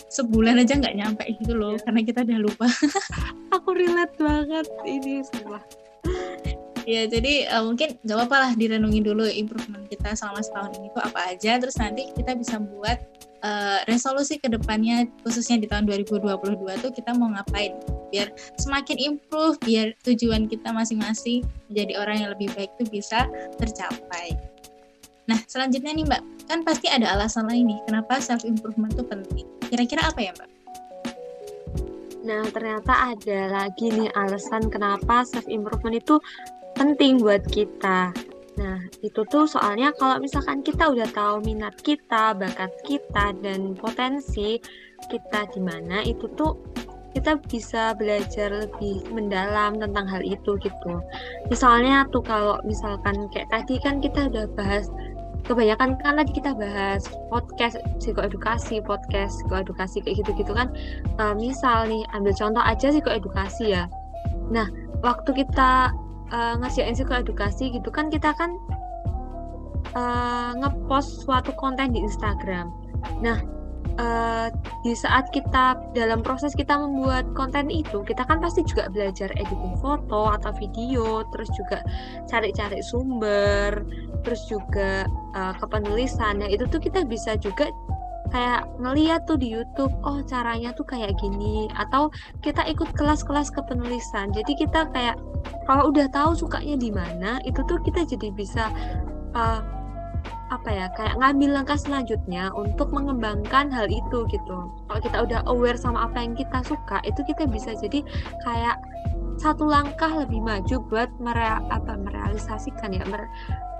sebulan 0.07 0.63
aja 0.63 0.79
nggak 0.79 0.95
nyampe 0.95 1.25
gitu 1.43 1.51
loh, 1.59 1.75
karena 1.83 1.99
kita 2.07 2.23
udah 2.23 2.39
lupa. 2.39 2.67
Aku 3.59 3.75
relate 3.75 4.15
banget 4.15 4.67
ini 4.87 5.27
semua. 5.27 5.59
Ya, 6.83 7.07
jadi 7.07 7.47
uh, 7.47 7.63
mungkin 7.63 7.95
gak 8.03 8.15
apa-apa 8.19 8.37
lah 8.43 8.51
direnungi 8.59 8.99
dulu 9.07 9.23
improvement 9.23 9.87
kita 9.87 10.19
selama 10.19 10.43
setahun 10.43 10.71
ini 10.79 10.87
tuh 10.91 11.03
apa 11.03 11.19
aja, 11.31 11.55
terus 11.59 11.75
nanti 11.79 12.11
kita 12.11 12.35
bisa 12.35 12.59
buat 12.59 12.99
uh, 13.43 13.79
resolusi 13.85 14.39
ke 14.39 14.47
depannya 14.49 15.05
khususnya 15.21 15.59
di 15.59 15.67
tahun 15.67 15.85
2022 15.85 16.63
tuh 16.81 16.91
kita 16.95 17.11
mau 17.13 17.29
ngapain 17.29 17.75
biar 18.09 18.31
semakin 18.57 18.97
improve 19.13 19.59
biar 19.61 19.93
tujuan 20.07 20.47
kita 20.47 20.71
masing-masing 20.71 21.43
menjadi 21.69 21.93
orang 21.99 22.15
yang 22.23 22.29
lebih 22.33 22.49
baik 22.55 22.71
itu 22.79 22.89
bisa 22.89 23.27
tercapai. 23.59 24.33
Nah 25.27 25.39
selanjutnya 25.47 25.91
nih 25.93 26.05
Mbak 26.07 26.21
kan 26.47 26.59
pasti 26.67 26.87
ada 26.91 27.15
alasan 27.15 27.47
lain 27.47 27.69
nih 27.71 27.79
kenapa 27.87 28.19
self 28.19 28.43
improvement 28.47 28.91
itu 28.91 29.03
penting. 29.05 29.45
Kira-kira 29.67 30.07
apa 30.07 30.19
ya 30.19 30.31
Mbak? 30.35 30.49
Nah 32.23 32.43
ternyata 32.51 32.93
ada 33.15 33.39
lagi 33.51 33.91
nih 33.91 34.09
alasan 34.15 34.71
kenapa 34.71 35.27
self 35.27 35.47
improvement 35.47 35.95
itu 35.95 36.19
penting 36.75 37.21
buat 37.21 37.43
kita. 37.51 38.11
Nah, 38.53 38.77
itu 39.01 39.21
tuh 39.33 39.49
soalnya 39.49 39.89
kalau 39.97 40.21
misalkan 40.21 40.61
kita 40.61 40.93
udah 40.93 41.09
tahu 41.09 41.41
minat 41.41 41.73
kita, 41.81 42.37
bakat 42.37 42.69
kita, 42.85 43.33
dan 43.41 43.73
potensi 43.73 44.61
kita 45.09 45.49
di 45.49 45.61
mana, 45.61 46.05
itu 46.05 46.29
tuh 46.37 46.53
kita 47.13 47.37
bisa 47.45 47.93
belajar 47.93 48.49
lebih 48.49 49.05
mendalam 49.13 49.77
tentang 49.77 50.05
hal 50.09 50.21
itu 50.25 50.57
gitu. 50.61 50.93
Misalnya 51.49 52.09
tuh 52.09 52.25
kalau 52.25 52.57
misalkan 52.65 53.29
kayak 53.29 53.49
tadi 53.53 53.77
kan 53.81 54.01
kita 54.01 54.29
udah 54.33 54.49
bahas 54.57 54.89
kebanyakan 55.45 55.99
kan 56.01 56.17
tadi 56.17 56.31
kita 56.33 56.57
bahas 56.57 57.05
podcast 57.29 57.77
psikoedukasi, 58.01 58.81
podcast 58.81 59.37
psikoedukasi 59.41 60.01
kayak 60.01 60.25
gitu-gitu 60.25 60.53
kan. 60.57 60.73
Uh, 61.21 61.37
misal 61.37 61.85
nih 61.85 62.01
ambil 62.17 62.33
contoh 62.33 62.63
aja 62.65 62.89
psikoedukasi 62.89 63.77
ya. 63.77 63.85
Nah, 64.49 64.65
waktu 65.05 65.45
kita 65.45 65.93
uh, 66.33 66.57
ngasih 66.59 66.89
edukasi 66.89 67.69
gitu 67.69 67.93
kan 67.93 68.09
kita 68.09 68.33
kan 68.33 68.57
uh, 69.93 70.51
ngepost 70.57 71.23
suatu 71.23 71.53
konten 71.55 71.93
di 71.93 72.01
Instagram. 72.01 72.73
Nah, 73.21 73.39
uh, 74.01 74.47
di 74.81 74.93
saat 74.97 75.29
kita 75.29 75.77
dalam 75.93 76.25
proses 76.25 76.57
kita 76.57 76.75
membuat 76.75 77.29
konten 77.37 77.69
itu, 77.69 78.01
kita 78.03 78.25
kan 78.25 78.41
pasti 78.41 78.65
juga 78.65 78.89
belajar 78.89 79.29
editing 79.37 79.77
foto 79.79 80.33
atau 80.33 80.51
video, 80.57 81.23
terus 81.31 81.49
juga 81.53 81.85
cari-cari 82.27 82.81
sumber, 82.81 83.85
terus 84.25 84.41
juga 84.49 85.05
uh, 85.37 85.53
kepenulisan. 85.61 86.41
Nah, 86.41 86.49
itu 86.49 86.65
tuh 86.67 86.81
kita 86.81 87.05
bisa 87.05 87.37
juga 87.37 87.69
kayak 88.31 88.65
ngeliat 88.79 89.25
tuh 89.27 89.35
di 89.35 89.51
YouTube 89.51 89.91
oh 90.05 90.23
caranya 90.25 90.71
tuh 90.73 90.87
kayak 90.87 91.17
gini 91.19 91.67
atau 91.75 92.07
kita 92.39 92.63
ikut 92.69 92.95
kelas-kelas 92.95 93.51
kepenulisan. 93.51 94.31
Jadi 94.31 94.53
kita 94.55 94.89
kayak 94.93 95.19
kalau 95.67 95.91
udah 95.91 96.07
tahu 96.09 96.37
sukanya 96.37 96.79
di 96.79 96.89
mana 96.89 97.43
itu 97.43 97.59
tuh 97.67 97.81
kita 97.83 98.07
jadi 98.07 98.31
bisa 98.31 98.71
uh, 99.35 99.61
apa 100.53 100.69
ya 100.69 100.87
kayak 100.93 101.17
ngambil 101.17 101.49
langkah 101.61 101.79
selanjutnya 101.79 102.53
untuk 102.53 102.93
mengembangkan 102.93 103.73
hal 103.73 103.89
itu 103.89 104.23
gitu. 104.29 104.57
Kalau 104.69 104.99
kita 105.01 105.17
udah 105.25 105.39
aware 105.49 105.79
sama 105.79 106.05
apa 106.05 106.21
yang 106.21 106.37
kita 106.37 106.61
suka 106.61 107.01
itu 107.03 107.25
kita 107.25 107.49
bisa 107.49 107.73
jadi 107.73 108.05
kayak 108.45 108.77
satu 109.41 109.65
langkah 109.65 110.13
lebih 110.13 110.45
maju 110.45 110.77
buat 110.93 111.09
mere 111.17 111.57
apa 111.73 111.97
merealisasikan 111.97 112.93
ya 112.93 113.01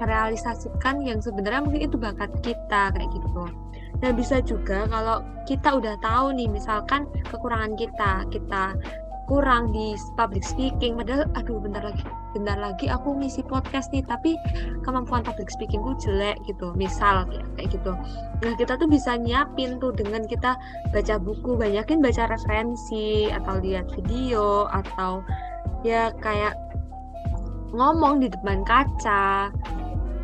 merealisasikan 0.01 1.05
yang 1.05 1.21
sebenarnya 1.21 1.61
mungkin 1.61 1.85
itu 1.85 1.97
bakat 2.01 2.33
kita 2.41 2.89
kayak 2.89 3.09
gitu 3.13 3.45
Nah, 4.03 4.11
bisa 4.11 4.43
juga 4.43 4.83
kalau 4.91 5.23
kita 5.47 5.79
udah 5.79 5.95
tahu 6.03 6.35
nih, 6.35 6.51
misalkan 6.51 7.07
kekurangan 7.31 7.79
kita, 7.79 8.27
kita 8.35 8.75
kurang 9.23 9.71
di 9.71 9.95
public 10.19 10.43
speaking, 10.43 10.99
padahal 10.99 11.23
aduh 11.39 11.55
bentar 11.55 11.79
lagi, 11.79 12.03
bentar 12.35 12.59
lagi 12.59 12.91
aku 12.91 13.15
ngisi 13.15 13.39
podcast 13.47 13.87
nih, 13.95 14.03
tapi 14.03 14.35
kemampuan 14.83 15.23
public 15.23 15.47
speakingku 15.47 15.95
jelek 16.03 16.35
gitu, 16.43 16.75
misal 16.75 17.23
ya, 17.31 17.39
kayak 17.55 17.71
gitu. 17.71 17.95
Nah, 18.43 18.53
kita 18.59 18.75
tuh 18.75 18.91
bisa 18.91 19.15
nyiapin 19.15 19.79
tuh 19.79 19.95
dengan 19.95 20.27
kita 20.27 20.59
baca 20.91 21.15
buku, 21.23 21.55
banyakin 21.55 22.03
baca 22.03 22.27
referensi 22.27 23.31
atau 23.31 23.63
lihat 23.63 23.87
video 23.95 24.67
atau 24.67 25.23
ya 25.87 26.11
kayak 26.19 26.59
ngomong 27.71 28.19
di 28.19 28.27
depan 28.27 28.67
kaca 28.67 29.49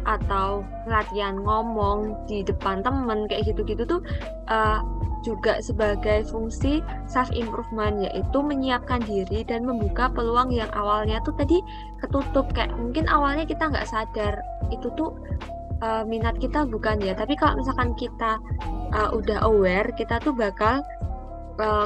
atau 0.09 0.65
latihan 0.89 1.37
ngomong 1.37 2.25
di 2.25 2.41
depan 2.41 2.81
temen 2.81 3.29
kayak 3.29 3.45
gitu-gitu 3.53 3.85
tuh 3.85 4.01
uh, 4.49 4.81
juga 5.21 5.59
sebagai 5.61 6.25
fungsi 6.31 6.81
self 7.05 7.29
improvement 7.35 8.01
yaitu 8.01 8.39
menyiapkan 8.41 9.03
diri 9.05 9.45
dan 9.45 9.67
membuka 9.67 10.09
peluang 10.09 10.49
yang 10.49 10.71
awalnya 10.73 11.21
tuh 11.21 11.35
tadi 11.37 11.61
ketutup. 12.01 12.49
Kayak 12.55 12.73
mungkin 12.79 13.05
awalnya 13.05 13.45
kita 13.45 13.69
nggak 13.69 13.85
sadar 13.85 14.41
itu 14.73 14.89
tuh 14.97 15.13
uh, 15.85 16.01
minat 16.07 16.39
kita 16.41 16.65
bukan 16.65 17.03
ya 17.03 17.13
tapi 17.13 17.35
kalau 17.35 17.59
misalkan 17.59 17.93
kita 17.99 18.39
uh, 18.95 19.11
udah 19.13 19.45
aware 19.45 19.91
kita 19.93 20.17
tuh 20.23 20.33
bakal 20.33 20.81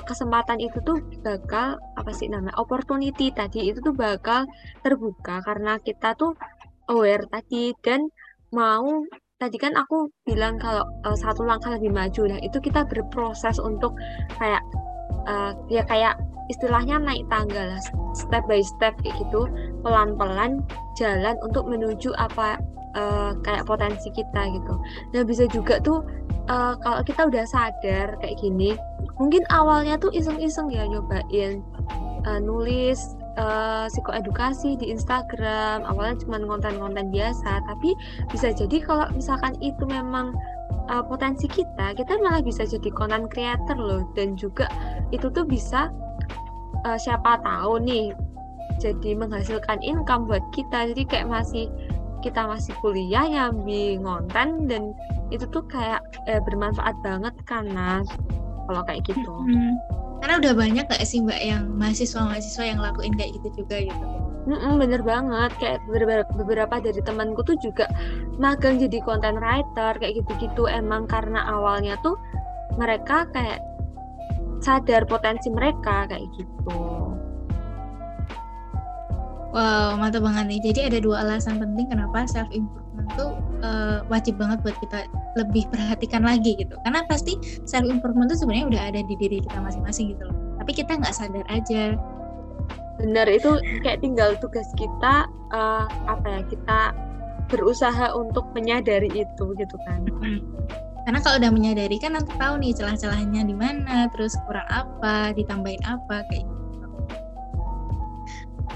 kesempatan 0.06 0.62
itu 0.62 0.78
tuh 0.86 1.02
bakal 1.26 1.82
apa 1.98 2.14
sih 2.14 2.30
namanya 2.30 2.54
opportunity 2.62 3.34
tadi 3.34 3.74
itu 3.74 3.82
tuh 3.82 3.98
bakal 3.98 4.46
terbuka. 4.86 5.42
Karena 5.42 5.82
kita 5.82 6.14
tuh 6.14 6.38
aware 6.92 7.24
tadi. 7.30 7.76
Dan 7.84 8.10
mau 8.52 9.04
tadi 9.38 9.58
kan 9.60 9.76
aku 9.76 10.08
bilang 10.24 10.58
kalau 10.58 10.88
uh, 11.04 11.18
satu 11.18 11.44
langkah 11.44 11.74
lebih 11.76 11.92
maju. 11.92 12.32
Nah 12.32 12.40
itu 12.42 12.58
kita 12.60 12.88
berproses 12.88 13.60
untuk 13.60 13.96
kayak 14.40 14.64
uh, 15.28 15.52
ya 15.68 15.84
kayak 15.86 16.18
istilahnya 16.52 17.00
naik 17.00 17.24
tangga 17.32 17.76
lah 17.76 17.82
step 18.16 18.44
by 18.48 18.64
step 18.64 18.96
kayak 19.04 19.16
gitu. 19.20 19.48
Pelan-pelan 19.86 20.64
jalan 21.00 21.36
untuk 21.44 21.68
menuju 21.68 22.12
apa 22.20 22.60
uh, 22.96 23.32
kayak 23.44 23.68
potensi 23.68 24.12
kita 24.12 24.42
gitu. 24.52 24.74
Nah 25.16 25.22
bisa 25.24 25.48
juga 25.52 25.80
tuh 25.84 26.04
uh, 26.50 26.76
kalau 26.82 27.02
kita 27.04 27.28
udah 27.28 27.46
sadar 27.48 28.16
kayak 28.20 28.38
gini 28.40 28.76
mungkin 29.20 29.44
awalnya 29.54 29.96
tuh 30.00 30.12
iseng-iseng 30.12 30.72
ya 30.74 30.88
nyobain 30.88 31.64
uh, 32.28 32.40
nulis 32.42 33.16
uh, 33.38 33.86
psikoedukasi 33.90 34.78
di 34.78 34.92
Instagram. 34.94 35.86
Awalnya 35.88 36.22
cuma 36.26 36.38
konten-konten 36.42 37.10
biasa 37.10 37.64
tapi 37.66 37.96
bisa 38.30 38.54
jadi 38.54 38.78
kalau 38.84 39.06
misalkan 39.14 39.58
itu 39.64 39.84
memang 39.86 40.34
uh, 40.90 41.04
potensi 41.06 41.50
kita 41.50 41.98
kita 41.98 42.20
malah 42.22 42.44
bisa 42.44 42.66
jadi 42.66 42.90
konten 42.94 43.30
creator 43.30 43.78
loh. 43.78 44.04
Dan 44.14 44.38
juga 44.38 44.70
itu 45.10 45.30
tuh 45.30 45.46
bisa 45.46 45.90
uh, 46.86 46.98
siapa 46.98 47.42
tahu 47.42 47.82
nih 47.82 48.14
jadi 48.82 49.16
menghasilkan 49.18 49.80
income 49.82 50.30
buat 50.30 50.44
kita. 50.54 50.94
Jadi 50.94 51.04
kayak 51.08 51.30
masih 51.30 51.70
kita 52.24 52.48
masih 52.48 52.72
kuliah 52.80 53.28
nyambi 53.28 54.00
ngonten 54.00 54.72
dan 54.72 54.96
itu 55.28 55.44
tuh 55.52 55.60
kayak 55.68 56.00
eh, 56.32 56.40
bermanfaat 56.40 56.96
banget 57.04 57.36
karena 57.44 58.00
kalau 58.64 58.82
kayak 58.88 59.04
gitu. 59.04 59.34
Hmm 59.44 60.03
karena 60.24 60.40
udah 60.40 60.54
banyak 60.56 60.86
gak 60.88 61.04
sih 61.04 61.20
mbak 61.20 61.36
yang 61.44 61.68
mahasiswa-mahasiswa 61.76 62.64
yang 62.64 62.80
lakuin 62.80 63.12
kayak 63.20 63.36
gitu 63.36 63.60
juga 63.60 63.84
gitu 63.84 64.06
Mm-mm, 64.44 64.76
bener 64.76 65.00
banget 65.04 65.52
kayak 65.60 65.80
beberapa, 65.88 66.28
beberapa 66.36 66.76
dari 66.80 67.00
temanku 67.04 67.44
tuh 67.48 67.56
juga 67.60 67.88
magang 68.40 68.76
jadi 68.80 69.04
content 69.04 69.40
writer 69.40 69.96
kayak 70.00 70.20
gitu-gitu 70.20 70.68
emang 70.68 71.08
karena 71.08 71.44
awalnya 71.48 71.96
tuh 72.04 72.16
mereka 72.76 73.28
kayak 73.32 73.64
sadar 74.60 75.08
potensi 75.08 75.48
mereka 75.48 76.08
kayak 76.12 76.28
gitu. 76.36 76.80
Wow, 79.54 79.96
mantap 79.96 80.26
banget 80.26 80.50
nih. 80.50 80.60
Jadi 80.72 80.80
ada 80.92 80.98
dua 81.00 81.24
alasan 81.24 81.62
penting 81.62 81.88
kenapa 81.88 82.26
self 82.28 82.50
improvement 82.52 82.83
tuh 83.18 83.36
uh, 83.66 84.06
wajib 84.08 84.38
banget 84.38 84.62
buat 84.62 84.78
kita 84.82 85.06
lebih 85.40 85.66
perhatikan 85.70 86.24
lagi 86.24 86.58
gitu. 86.58 86.76
Karena 86.86 87.06
pasti 87.10 87.38
self 87.66 87.86
improvement 87.86 88.30
tuh 88.30 88.40
sebenarnya 88.40 88.66
udah 88.70 88.82
ada 88.94 89.02
di 89.06 89.16
diri 89.18 89.38
kita 89.42 89.58
masing-masing 89.60 90.14
gitu 90.18 90.24
loh. 90.30 90.38
Tapi 90.62 90.72
kita 90.74 90.92
nggak 90.98 91.14
sadar 91.14 91.46
aja. 91.50 91.98
Benar 93.02 93.28
itu 93.28 93.58
kayak 93.82 94.06
tinggal 94.06 94.38
tugas 94.38 94.70
kita 94.78 95.28
uh, 95.52 95.86
apa 96.06 96.26
ya 96.30 96.42
kita 96.48 96.80
berusaha 97.52 98.16
untuk 98.16 98.48
menyadari 98.56 99.12
itu 99.12 99.46
gitu 99.58 99.78
kan. 99.86 100.08
karena 101.04 101.20
kalau 101.20 101.36
udah 101.36 101.52
menyadari 101.52 102.00
kan 102.00 102.16
nanti 102.16 102.32
tahu 102.40 102.64
nih 102.64 102.72
celah-celahnya 102.72 103.44
di 103.44 103.52
mana 103.52 104.08
terus 104.16 104.40
kurang 104.48 104.64
apa 104.72 105.36
ditambahin 105.36 105.84
apa 105.84 106.24
kayak 106.32 106.48
gitu 106.48 106.63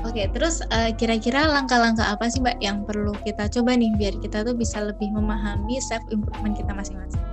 Oke, 0.05 0.29
terus 0.29 0.61
uh, 0.69 0.93
kira-kira 0.93 1.49
langkah-langkah 1.49 2.05
apa 2.05 2.29
sih 2.29 2.37
Mbak 2.37 2.57
yang 2.61 2.85
perlu 2.85 3.17
kita 3.25 3.49
coba 3.49 3.73
nih 3.73 3.89
biar 3.97 4.13
kita 4.21 4.45
tuh 4.45 4.53
bisa 4.53 4.85
lebih 4.85 5.09
memahami 5.09 5.81
self 5.81 6.05
improvement 6.13 6.53
kita 6.53 6.69
masing-masing? 6.69 7.23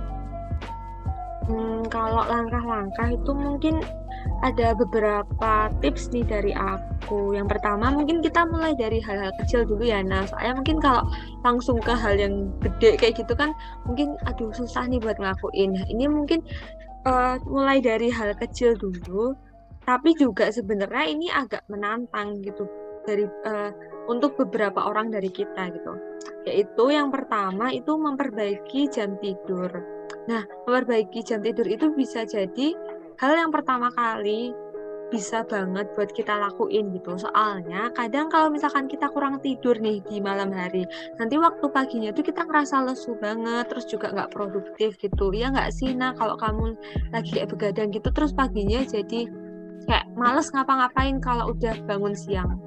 Hmm, 1.45 1.85
kalau 1.93 2.25
langkah-langkah 2.25 3.13
itu 3.13 3.31
mungkin 3.37 3.85
ada 4.41 4.73
beberapa 4.73 5.69
tips 5.77 6.09
nih 6.09 6.25
dari 6.25 6.51
aku. 6.57 7.37
Yang 7.37 7.53
pertama 7.53 7.93
mungkin 7.93 8.25
kita 8.25 8.49
mulai 8.49 8.73
dari 8.73 8.97
hal-hal 8.97 9.29
kecil 9.37 9.61
dulu 9.61 9.85
ya. 9.85 10.01
Nah, 10.01 10.25
soalnya 10.25 10.57
mungkin 10.57 10.81
kalau 10.81 11.05
langsung 11.45 11.77
ke 11.77 11.93
hal 11.93 12.17
yang 12.17 12.49
gede 12.65 12.97
kayak 12.97 13.21
gitu 13.21 13.37
kan 13.37 13.53
mungkin 13.85 14.17
aduh 14.25 14.49
susah 14.57 14.89
nih 14.89 14.97
buat 14.97 15.21
ngelakuin. 15.21 15.77
Nah, 15.77 15.85
ini 15.85 16.09
mungkin 16.09 16.41
uh, 17.05 17.37
mulai 17.45 17.77
dari 17.77 18.09
hal 18.09 18.33
kecil 18.41 18.73
dulu 18.73 19.37
tapi 19.85 20.17
juga 20.17 20.49
sebenarnya 20.49 21.05
ini 21.05 21.29
agak 21.29 21.63
menantang 21.69 22.41
gitu 22.41 22.65
dari 23.05 23.29
uh, 23.45 23.71
untuk 24.09 24.33
beberapa 24.35 24.81
orang 24.89 25.13
dari 25.13 25.29
kita 25.29 25.69
gitu. 25.71 25.93
Yaitu 26.49 26.85
yang 26.89 27.13
pertama 27.13 27.69
itu 27.69 27.93
memperbaiki 27.93 28.89
jam 28.89 29.17
tidur. 29.21 29.69
Nah 30.25 30.43
memperbaiki 30.65 31.21
jam 31.21 31.45
tidur 31.45 31.69
itu 31.69 31.93
bisa 31.93 32.25
jadi 32.25 32.73
hal 33.21 33.33
yang 33.37 33.53
pertama 33.53 33.93
kali 33.93 34.51
bisa 35.13 35.45
banget 35.45 35.85
buat 35.93 36.09
kita 36.17 36.33
lakuin 36.33 36.89
gitu. 36.97 37.13
Soalnya 37.21 37.93
kadang 37.93 38.25
kalau 38.33 38.49
misalkan 38.49 38.89
kita 38.89 39.05
kurang 39.13 39.37
tidur 39.37 39.77
nih 39.77 40.01
di 40.01 40.17
malam 40.17 40.49
hari 40.49 40.89
nanti 41.21 41.37
waktu 41.37 41.65
paginya 41.69 42.09
tuh 42.09 42.25
kita 42.25 42.41
ngerasa 42.41 42.89
lesu 42.89 43.13
banget 43.21 43.69
terus 43.69 43.85
juga 43.85 44.09
nggak 44.09 44.33
produktif 44.33 44.97
gitu. 44.97 45.29
Ya 45.29 45.53
nggak 45.53 45.69
sih? 45.69 45.93
Nah 45.93 46.17
kalau 46.17 46.33
kamu 46.41 46.73
lagi 47.13 47.37
kayak 47.37 47.53
begadang 47.53 47.93
gitu 47.93 48.09
terus 48.09 48.33
paginya 48.33 48.81
jadi 48.81 49.44
kayak 49.85 50.05
males 50.17 50.49
ngapa-ngapain 50.51 51.17
kalau 51.21 51.53
udah 51.53 51.75
bangun 51.85 52.13
siang. 52.13 52.57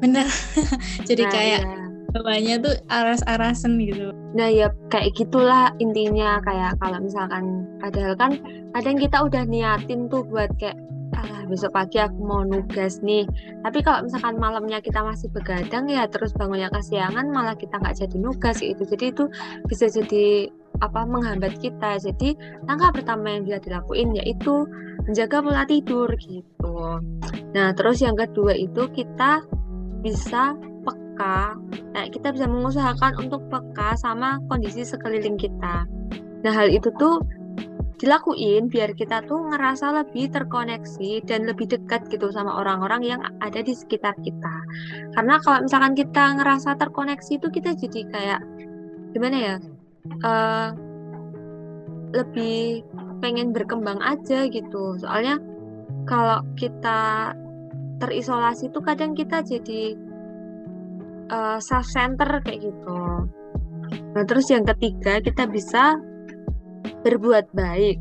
Bener. 0.00 0.26
Jadi 1.08 1.22
nah, 1.28 1.32
kayak 1.32 1.60
ya. 1.64 1.76
bawahnya 2.16 2.54
tuh 2.64 2.74
aras-arasan 2.88 3.76
gitu. 3.84 4.12
Nah 4.32 4.48
ya 4.48 4.72
kayak 4.88 5.12
gitulah 5.16 5.72
intinya. 5.78 6.40
Kayak 6.40 6.80
kalau 6.80 6.98
misalkan 7.04 7.68
padahal 7.78 8.14
kan 8.16 8.32
kadang 8.72 8.96
kita 8.96 9.16
udah 9.20 9.42
niatin 9.44 10.08
tuh 10.08 10.24
buat 10.24 10.48
kayak 10.56 10.76
alah 11.10 11.44
besok 11.50 11.76
pagi 11.76 12.00
aku 12.00 12.16
mau 12.24 12.42
nugas 12.46 13.04
nih. 13.04 13.28
Tapi 13.60 13.78
kalau 13.84 14.08
misalkan 14.08 14.40
malamnya 14.40 14.80
kita 14.80 15.04
masih 15.04 15.28
begadang 15.36 15.90
ya 15.90 16.08
terus 16.08 16.32
bangunnya 16.32 16.72
kesiangan 16.72 17.28
malah 17.28 17.54
kita 17.58 17.76
nggak 17.76 18.00
jadi 18.00 18.16
nugas 18.16 18.64
itu 18.64 18.82
jadi 18.88 19.12
itu 19.12 19.24
bisa 19.68 19.90
jadi 19.92 20.48
apa 20.80 21.04
menghambat 21.04 21.60
kita. 21.60 22.00
Jadi 22.00 22.38
langkah 22.64 22.94
pertama 22.94 23.36
yang 23.36 23.44
bisa 23.44 23.60
dilakuin 23.60 24.16
yaitu 24.16 24.64
menjaga 25.10 25.42
pola 25.42 25.66
tidur 25.66 26.06
gitu. 26.22 27.02
Nah, 27.50 27.74
terus 27.74 27.98
yang 27.98 28.14
kedua 28.14 28.54
itu 28.54 28.86
kita 28.94 29.42
bisa 30.06 30.54
peka. 30.86 31.58
Nah, 31.90 32.06
kita 32.14 32.30
bisa 32.30 32.46
mengusahakan 32.46 33.18
untuk 33.18 33.42
peka 33.50 33.98
sama 33.98 34.38
kondisi 34.46 34.86
sekeliling 34.86 35.34
kita. 35.34 35.82
Nah, 36.46 36.52
hal 36.54 36.70
itu 36.70 36.94
tuh 36.94 37.18
dilakuin 38.00 38.72
biar 38.72 38.96
kita 38.96 39.20
tuh 39.28 39.52
ngerasa 39.52 39.92
lebih 39.92 40.32
terkoneksi 40.32 41.20
dan 41.28 41.44
lebih 41.44 41.68
dekat 41.68 42.08
gitu 42.08 42.32
sama 42.32 42.56
orang-orang 42.56 43.04
yang 43.04 43.20
ada 43.44 43.60
di 43.60 43.76
sekitar 43.76 44.16
kita. 44.24 44.56
Karena 45.18 45.36
kalau 45.42 45.66
misalkan 45.68 45.92
kita 45.92 46.38
ngerasa 46.40 46.80
terkoneksi 46.80 47.36
itu 47.36 47.48
kita 47.52 47.76
jadi 47.76 48.00
kayak 48.08 48.40
gimana 49.12 49.36
ya? 49.36 49.56
Uh, 50.24 50.72
lebih 52.16 52.82
pengen 53.20 53.52
berkembang 53.54 54.00
aja 54.00 54.48
gitu 54.48 54.96
soalnya 54.98 55.38
kalau 56.08 56.42
kita 56.56 57.32
terisolasi 58.00 58.72
tuh 58.72 58.80
kadang 58.80 59.12
kita 59.12 59.44
jadi 59.44 59.94
uh, 61.28 61.56
eh, 61.56 61.58
self 61.60 61.86
center 61.86 62.40
kayak 62.42 62.72
gitu 62.72 63.00
nah 64.16 64.24
terus 64.26 64.50
yang 64.50 64.64
ketiga 64.64 65.20
kita 65.20 65.46
bisa 65.46 66.00
berbuat 67.04 67.52
baik 67.52 68.00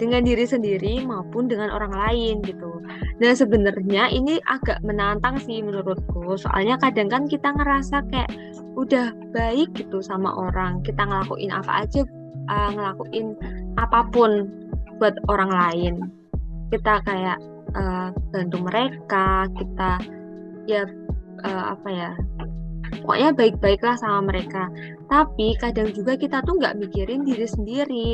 dengan 0.00 0.24
diri 0.24 0.48
sendiri 0.48 1.04
maupun 1.04 1.44
dengan 1.44 1.68
orang 1.68 1.92
lain 1.92 2.40
gitu. 2.40 2.80
Nah 3.20 3.36
sebenarnya 3.36 4.08
ini 4.08 4.40
agak 4.48 4.80
menantang 4.80 5.36
sih 5.36 5.60
menurutku. 5.60 6.40
Soalnya 6.40 6.80
kadang 6.80 7.12
kan 7.12 7.28
kita 7.28 7.52
ngerasa 7.52 8.08
kayak 8.08 8.32
udah 8.80 9.12
baik 9.36 9.68
gitu 9.76 10.00
sama 10.00 10.32
orang, 10.32 10.80
kita 10.80 11.04
ngelakuin 11.04 11.52
apa 11.52 11.84
aja 11.84 12.00
uh, 12.50 12.70
ngelakuin 12.74 13.38
apa 13.78 14.10
pun 14.10 14.50
buat 14.98 15.14
orang 15.30 15.50
lain. 15.50 15.94
Kita 16.74 17.00
kayak 17.06 17.38
uh, 17.78 18.10
bantu 18.34 18.58
mereka 18.66 19.46
kita 19.54 20.02
ya 20.66 20.84
uh, 21.46 21.64
apa 21.72 21.88
ya 21.88 22.10
pokoknya 23.00 23.30
baik-baiklah 23.32 23.96
sama 23.96 24.34
mereka. 24.34 24.66
Tapi 25.06 25.54
kadang 25.62 25.94
juga 25.94 26.18
kita 26.18 26.42
tuh 26.42 26.58
nggak 26.58 26.76
mikirin 26.82 27.22
diri 27.22 27.46
sendiri. 27.46 28.12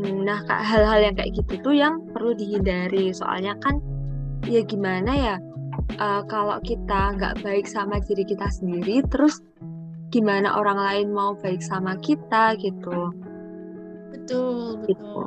Nah 0.00 0.40
hal-hal 0.48 1.12
yang 1.12 1.14
kayak 1.18 1.36
gitu 1.36 1.60
tuh 1.60 1.74
yang 1.76 2.00
perlu 2.14 2.32
dihindari. 2.32 3.12
Soalnya 3.12 3.58
kan 3.60 3.82
ya 4.48 4.64
gimana 4.64 5.12
ya 5.12 5.36
uh, 6.00 6.22
kalau 6.24 6.56
kita 6.64 7.18
nggak 7.18 7.44
baik 7.44 7.68
sama 7.68 8.00
diri 8.08 8.24
kita 8.24 8.48
sendiri 8.48 9.04
terus 9.12 9.42
gimana 10.10 10.58
orang 10.58 10.78
lain 10.78 11.08
mau 11.14 11.38
baik 11.38 11.62
sama 11.62 11.94
kita 12.02 12.58
gitu. 12.58 13.14
Betul 14.10 14.84
gitu. 14.86 14.98
betul. 14.98 15.24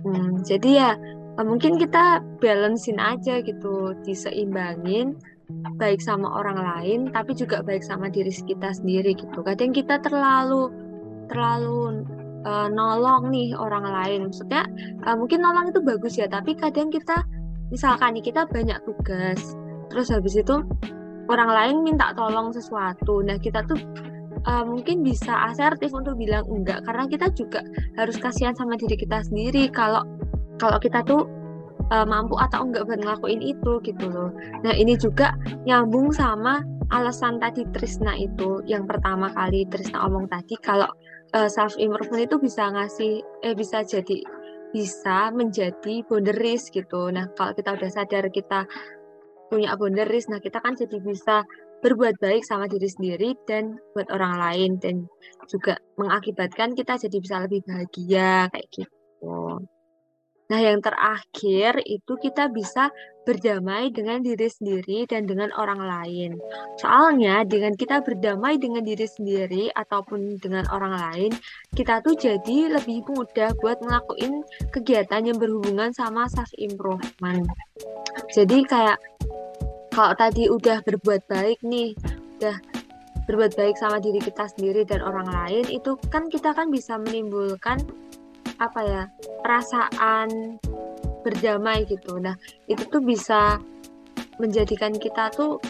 Hmm, 0.00 0.40
jadi 0.46 0.70
ya 0.70 0.90
eh, 1.36 1.46
mungkin 1.46 1.76
kita 1.76 2.24
balancein 2.40 2.96
aja 2.96 3.42
gitu 3.44 3.92
diseimbangin 4.06 5.18
baik 5.76 5.98
sama 5.98 6.30
orang 6.30 6.62
lain 6.62 7.00
tapi 7.10 7.34
juga 7.34 7.60
baik 7.60 7.82
sama 7.82 8.06
diri 8.08 8.30
kita 8.30 8.70
sendiri 8.70 9.18
gitu. 9.18 9.42
Kadang 9.42 9.74
kita 9.74 9.98
terlalu 9.98 10.70
terlalu 11.26 12.06
uh, 12.46 12.68
nolong 12.70 13.34
nih 13.34 13.54
orang 13.58 13.84
lain. 13.86 14.30
Maksudnya 14.30 14.62
uh, 15.04 15.18
mungkin 15.18 15.42
nolong 15.42 15.74
itu 15.74 15.80
bagus 15.82 16.14
ya 16.16 16.30
tapi 16.30 16.54
kadang 16.54 16.88
kita 16.88 17.26
misalkan 17.70 18.18
nih 18.18 18.30
kita 18.30 18.46
banyak 18.50 18.78
tugas 18.82 19.54
terus 19.90 20.10
habis 20.10 20.38
itu 20.38 20.62
orang 21.30 21.50
lain 21.50 21.76
minta 21.82 22.14
tolong 22.14 22.54
sesuatu. 22.54 23.22
Nah 23.26 23.38
kita 23.38 23.66
tuh 23.66 23.78
uh, 24.46 24.64
mungkin 24.64 25.02
bisa 25.04 25.50
asertif 25.50 25.92
untuk 25.92 26.16
bilang 26.16 26.46
enggak 26.48 26.84
karena 26.86 27.04
kita 27.08 27.32
juga 27.32 27.60
harus 27.96 28.16
kasihan 28.16 28.56
sama 28.56 28.76
diri 28.76 28.96
kita 28.96 29.24
sendiri 29.24 29.68
kalau 29.72 30.04
kalau 30.60 30.76
kita 30.76 31.00
tuh 31.04 31.24
uh, 31.90 32.06
mampu 32.06 32.38
atau 32.38 32.64
enggak 32.64 32.86
buat 32.86 33.00
ngelakuin 33.00 33.40
itu 33.42 33.72
gitu 33.82 34.06
loh. 34.08 34.30
Nah 34.62 34.72
ini 34.76 34.94
juga 34.96 35.34
nyambung 35.66 36.14
sama 36.14 36.62
alasan 36.90 37.38
tadi 37.38 37.66
Trisna 37.70 38.18
itu 38.18 38.62
yang 38.66 38.84
pertama 38.84 39.30
kali 39.30 39.66
Trisna 39.70 40.04
omong 40.06 40.26
tadi 40.26 40.58
kalau 40.58 40.90
uh, 41.34 41.46
eh, 41.46 41.48
self 41.50 41.78
improvement 41.78 42.26
itu 42.26 42.36
bisa 42.38 42.70
ngasih 42.70 43.22
eh 43.46 43.54
bisa 43.54 43.86
jadi 43.86 44.22
bisa 44.70 45.34
menjadi 45.34 46.06
boundaries 46.06 46.70
gitu. 46.70 47.10
Nah 47.10 47.30
kalau 47.34 47.52
kita 47.54 47.74
udah 47.74 47.90
sadar 47.90 48.30
kita 48.30 48.66
punya 49.50 49.74
boundaries, 49.74 50.30
nah 50.30 50.38
kita 50.38 50.62
kan 50.62 50.78
jadi 50.78 51.02
bisa 51.02 51.42
berbuat 51.80 52.20
baik 52.20 52.44
sama 52.44 52.68
diri 52.68 52.88
sendiri 52.88 53.36
dan 53.48 53.80
buat 53.96 54.08
orang 54.12 54.36
lain 54.36 54.70
dan 54.80 55.08
juga 55.48 55.80
mengakibatkan 55.96 56.76
kita 56.76 57.00
jadi 57.00 57.16
bisa 57.20 57.36
lebih 57.40 57.60
bahagia 57.64 58.48
kayak 58.52 58.68
gitu. 58.72 59.64
Nah, 60.50 60.58
yang 60.58 60.82
terakhir 60.82 61.78
itu 61.86 62.18
kita 62.18 62.50
bisa 62.50 62.90
berdamai 63.22 63.94
dengan 63.94 64.18
diri 64.18 64.50
sendiri 64.50 65.06
dan 65.06 65.22
dengan 65.22 65.54
orang 65.54 65.78
lain. 65.78 66.34
Soalnya 66.74 67.46
dengan 67.46 67.78
kita 67.78 68.02
berdamai 68.02 68.58
dengan 68.58 68.82
diri 68.82 69.06
sendiri 69.06 69.70
ataupun 69.70 70.42
dengan 70.42 70.66
orang 70.74 70.98
lain, 70.98 71.30
kita 71.78 72.02
tuh 72.02 72.18
jadi 72.18 72.74
lebih 72.74 73.06
mudah 73.06 73.54
buat 73.62 73.78
ngelakuin 73.78 74.42
kegiatan 74.74 75.22
yang 75.22 75.38
berhubungan 75.38 75.94
sama 75.94 76.26
self 76.26 76.50
improvement. 76.58 77.46
Jadi 78.34 78.66
kayak 78.66 78.98
kalau 79.90 80.14
tadi 80.14 80.46
udah 80.46 80.82
berbuat 80.86 81.26
baik 81.26 81.60
nih 81.66 81.94
udah 82.40 82.56
berbuat 83.26 83.54
baik 83.54 83.76
sama 83.78 84.02
diri 84.02 84.18
kita 84.18 84.48
sendiri 84.50 84.82
dan 84.82 85.02
orang 85.06 85.28
lain 85.30 85.66
itu 85.70 85.94
kan 86.10 86.26
kita 86.26 86.50
kan 86.50 86.70
bisa 86.72 86.98
menimbulkan 86.98 87.78
apa 88.58 88.80
ya 88.82 89.02
perasaan 89.40 90.58
berdamai 91.20 91.84
gitu. 91.86 92.16
Nah 92.18 92.34
itu 92.66 92.82
tuh 92.88 93.00
bisa 93.04 93.60
menjadikan 94.40 94.96
kita 94.96 95.28
tuh 95.32 95.60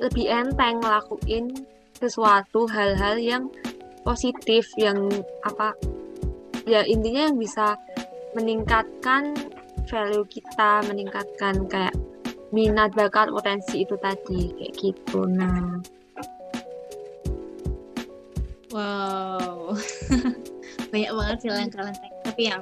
lebih 0.00 0.28
enteng 0.28 0.80
ngelakuin 0.80 1.52
sesuatu 1.96 2.68
hal-hal 2.68 3.16
yang 3.16 3.44
positif 4.04 4.68
yang 4.76 5.08
apa 5.44 5.72
ya 6.68 6.84
intinya 6.84 7.32
yang 7.32 7.38
bisa 7.40 7.80
meningkatkan 8.36 9.32
value 9.88 10.28
kita 10.28 10.84
meningkatkan 10.84 11.64
kayak 11.70 11.94
minat 12.54 12.94
bakat 12.94 13.30
potensi 13.32 13.82
itu 13.82 13.98
tadi 13.98 14.54
kayak 14.54 14.72
gitu 14.78 15.26
nah 15.26 15.82
Wow, 18.76 19.72
banyak 20.92 21.12
banget 21.16 21.36
sih 21.40 21.48
langkah-langkah. 21.48 22.12
Tapi 22.28 22.52
yang, 22.52 22.60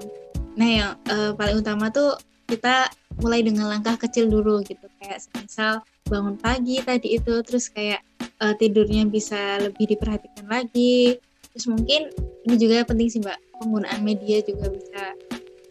nah 0.55 0.68
yang 0.70 0.91
uh, 1.11 1.35
paling 1.35 1.59
utama 1.59 1.91
tuh 1.91 2.14
kita 2.47 2.87
mulai 3.18 3.43
dengan 3.43 3.66
langkah 3.66 3.99
kecil 3.99 4.30
dulu 4.30 4.62
gitu. 4.62 4.87
Kayak 5.03 5.26
misal 5.35 5.82
bangun 6.07 6.39
pagi 6.39 6.78
tadi 6.87 7.18
itu, 7.18 7.43
terus 7.43 7.66
kayak 7.66 7.99
uh, 8.39 8.55
tidurnya 8.55 9.11
bisa 9.11 9.59
lebih 9.59 9.91
diperhatikan 9.91 10.47
lagi. 10.47 11.18
Terus 11.51 11.66
mungkin 11.66 12.14
ini 12.47 12.55
juga 12.62 12.87
penting 12.87 13.11
sih 13.11 13.18
mbak, 13.18 13.41
penggunaan 13.59 14.07
media 14.07 14.39
juga 14.47 14.70
bisa 14.70 15.18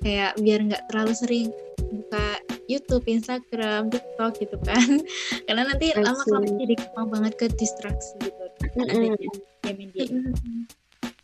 kayak 0.03 0.35
biar 0.43 0.59
nggak 0.67 0.83
terlalu 0.91 1.13
sering 1.15 1.47
buka 1.93 2.41
YouTube, 2.65 3.05
Instagram, 3.05 3.93
TikTok 3.93 4.31
gitu 4.41 4.57
kan. 4.65 5.01
Karena 5.45 5.63
nanti 5.69 5.93
lama-lama 5.93 6.47
jadi 6.57 6.75
gampang 6.81 7.07
banget 7.13 7.33
ke 7.37 7.45
distraksi 7.53 8.17
gitu. 8.19 8.43
Mm 8.73 9.13
-hmm 9.13 10.83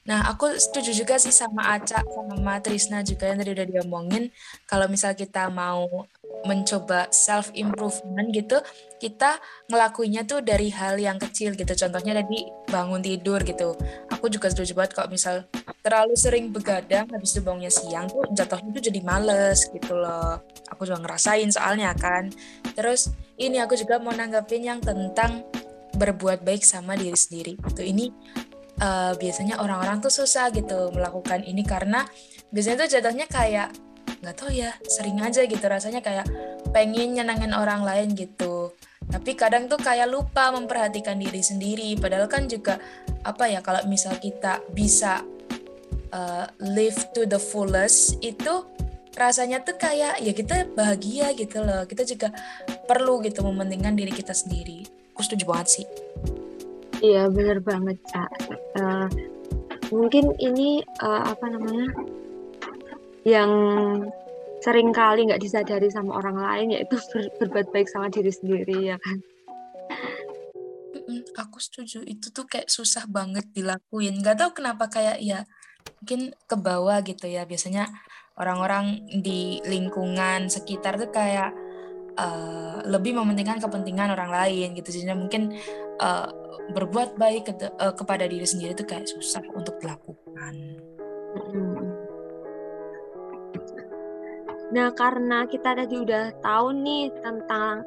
Nah, 0.10 0.26
aku 0.26 0.50
setuju 0.58 1.06
juga 1.06 1.22
sih 1.22 1.30
sama 1.30 1.78
Aca 1.78 2.02
sama 2.02 2.34
Ma 2.42 2.58
Trisna 2.58 3.06
juga 3.06 3.30
yang 3.30 3.46
tadi 3.46 3.54
udah 3.54 3.68
diomongin. 3.70 4.34
Kalau 4.66 4.90
misal 4.90 5.14
kita 5.14 5.54
mau 5.54 5.86
mencoba 6.50 7.14
self 7.14 7.54
improvement 7.54 8.34
gitu, 8.34 8.58
kita 9.00 9.40
ngelakuinnya 9.72 10.28
tuh 10.28 10.44
dari 10.44 10.70
hal 10.70 11.00
yang 11.00 11.16
kecil 11.16 11.56
gitu. 11.56 11.72
Contohnya 11.74 12.20
tadi 12.20 12.46
bangun 12.68 13.00
tidur 13.00 13.42
gitu. 13.48 13.74
Aku 14.12 14.28
juga 14.28 14.52
setuju 14.52 14.76
banget 14.76 14.92
kalau 15.00 15.10
misal 15.10 15.48
terlalu 15.80 16.14
sering 16.20 16.52
begadang 16.52 17.08
habis 17.08 17.34
itu 17.34 17.42
bangunnya 17.42 17.72
siang 17.72 18.12
tuh 18.12 18.28
jatuhnya 18.36 18.70
tuh 18.76 18.84
jadi 18.84 19.00
males 19.02 19.72
gitu 19.72 19.96
loh. 19.96 20.44
Aku 20.76 20.84
juga 20.84 21.00
ngerasain 21.00 21.50
soalnya 21.50 21.96
kan. 21.96 22.30
Terus 22.76 23.16
ini 23.40 23.64
aku 23.64 23.80
juga 23.80 23.98
mau 23.98 24.12
nanggapin 24.12 24.68
yang 24.68 24.80
tentang 24.84 25.48
berbuat 25.96 26.44
baik 26.44 26.62
sama 26.62 27.00
diri 27.00 27.16
sendiri. 27.16 27.54
Itu 27.56 27.82
ini 27.82 28.12
uh, 28.84 29.16
biasanya 29.16 29.64
orang-orang 29.64 30.04
tuh 30.04 30.12
susah 30.12 30.52
gitu 30.52 30.92
melakukan 30.92 31.44
ini 31.48 31.64
karena 31.64 32.04
biasanya 32.52 32.86
tuh 32.86 32.90
jatuhnya 33.00 33.26
kayak 33.32 33.72
nggak 34.20 34.36
tahu 34.36 34.52
ya 34.52 34.76
sering 34.84 35.24
aja 35.24 35.48
gitu 35.48 35.64
rasanya 35.64 36.04
kayak 36.04 36.28
pengen 36.76 37.16
nyenangin 37.16 37.56
orang 37.56 37.88
lain 37.88 38.12
gitu 38.20 38.76
tapi 39.10 39.34
kadang 39.34 39.66
tuh 39.66 39.82
kayak 39.82 40.06
lupa 40.06 40.54
memperhatikan 40.54 41.18
diri 41.18 41.42
sendiri. 41.42 41.98
Padahal 41.98 42.30
kan 42.30 42.46
juga 42.46 42.78
apa 43.26 43.50
ya 43.50 43.60
kalau 43.66 43.82
misal 43.90 44.14
kita 44.22 44.62
bisa 44.70 45.26
uh, 46.14 46.46
live 46.62 47.10
to 47.18 47.26
the 47.26 47.42
fullest 47.42 48.22
itu 48.22 48.70
rasanya 49.18 49.66
tuh 49.66 49.76
kayak 49.82 50.22
ya 50.22 50.32
kita 50.32 50.70
bahagia 50.78 51.34
gitu 51.34 51.66
loh. 51.66 51.90
Kita 51.90 52.06
juga 52.06 52.30
perlu 52.86 53.26
gitu 53.26 53.42
mementingkan 53.42 53.98
diri 53.98 54.14
kita 54.14 54.32
sendiri. 54.32 54.86
Aku 55.18 55.26
setuju 55.26 55.50
banget 55.50 55.68
sih. 55.82 55.86
Iya 57.02 57.34
bener 57.34 57.66
banget 57.66 57.98
kak. 58.14 58.30
Uh, 58.78 59.10
mungkin 59.90 60.38
ini 60.38 60.86
uh, 61.02 61.34
apa 61.34 61.46
namanya 61.50 61.90
yang 63.26 63.52
sering 64.60 64.92
kali 64.92 65.28
nggak 65.28 65.42
disadari 65.42 65.88
sama 65.88 66.20
orang 66.20 66.38
lain 66.40 66.68
yaitu 66.76 67.00
ber 67.16 67.32
berbuat 67.40 67.68
baik 67.72 67.88
sama 67.88 68.12
diri 68.12 68.32
sendiri 68.32 68.96
ya 68.96 68.98
kan? 69.00 69.18
Aku 71.40 71.58
setuju. 71.58 72.04
Itu 72.04 72.30
tuh 72.36 72.46
kayak 72.46 72.68
susah 72.68 73.08
banget 73.08 73.48
dilakuin. 73.56 74.20
Nggak 74.20 74.38
tahu 74.44 74.52
kenapa 74.62 74.92
kayak 74.92 75.24
ya 75.24 75.48
mungkin 76.04 76.36
ke 76.36 76.56
bawah 76.60 77.00
gitu 77.02 77.26
ya. 77.32 77.48
Biasanya 77.48 77.88
orang-orang 78.36 79.08
di 79.24 79.64
lingkungan 79.64 80.52
sekitar 80.52 81.00
tuh 81.00 81.12
kayak 81.12 81.56
uh, 82.20 82.84
lebih 82.84 83.16
mementingkan 83.16 83.64
kepentingan 83.64 84.12
orang 84.12 84.32
lain 84.32 84.76
gitu. 84.76 84.92
Jadi 84.92 85.16
mungkin 85.16 85.56
uh, 86.04 86.28
berbuat 86.76 87.16
baik 87.18 87.44
ke, 87.48 87.54
uh, 87.80 87.96
kepada 87.96 88.28
diri 88.28 88.46
sendiri 88.46 88.76
itu 88.76 88.86
kayak 88.86 89.08
susah 89.08 89.42
untuk 89.56 89.80
dilakukan. 89.80 90.56
Nah 94.70 94.94
karena 94.94 95.50
kita 95.50 95.74
tadi 95.74 95.96
udah 95.98 96.34
tahu 96.46 96.68
nih 96.78 97.10
tentang 97.22 97.82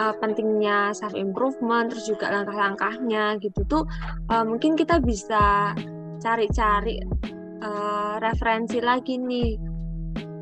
uh, 0.00 0.14
pentingnya 0.16 0.96
self 0.96 1.12
improvement 1.12 1.92
terus 1.92 2.08
juga 2.08 2.32
langkah-langkahnya 2.32 3.36
gitu 3.42 3.60
tuh 3.68 3.84
uh, 4.32 4.44
mungkin 4.44 4.78
kita 4.78 5.02
bisa 5.02 5.76
cari-cari 6.22 7.02
uh, 7.60 8.16
referensi 8.22 8.78
lagi 8.80 9.18
nih 9.18 9.50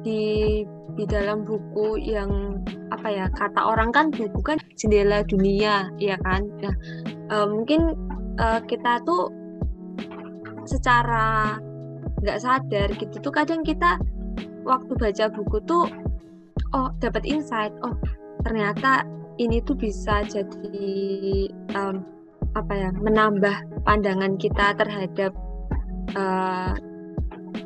di 0.00 0.62
di 0.94 1.04
dalam 1.06 1.46
buku 1.46 1.96
yang 2.02 2.60
apa 2.90 3.08
ya 3.08 3.26
kata 3.30 3.60
orang 3.62 3.94
kan 3.94 4.10
buku 4.10 4.42
kan 4.42 4.58
jendela 4.74 5.22
dunia 5.24 5.88
ya 5.96 6.18
kan? 6.20 6.46
Nah 6.60 6.74
uh, 7.30 7.46
mungkin 7.46 7.94
uh, 8.38 8.60
kita 8.66 9.02
tuh 9.06 9.30
secara 10.66 11.56
nggak 12.20 12.40
sadar 12.42 12.88
gitu 13.00 13.16
tuh 13.22 13.32
kadang 13.32 13.64
kita 13.64 13.96
waktu 14.64 14.92
baca 14.96 15.24
buku 15.32 15.58
tuh 15.64 15.86
oh 16.76 16.88
dapat 17.02 17.26
insight 17.26 17.74
oh 17.82 17.94
ternyata 18.44 19.04
ini 19.40 19.60
tuh 19.64 19.76
bisa 19.76 20.20
jadi 20.28 20.92
um, 21.76 22.04
apa 22.52 22.72
ya 22.74 22.90
menambah 22.92 23.86
pandangan 23.86 24.36
kita 24.36 24.74
terhadap 24.76 25.32
uh, 26.18 26.74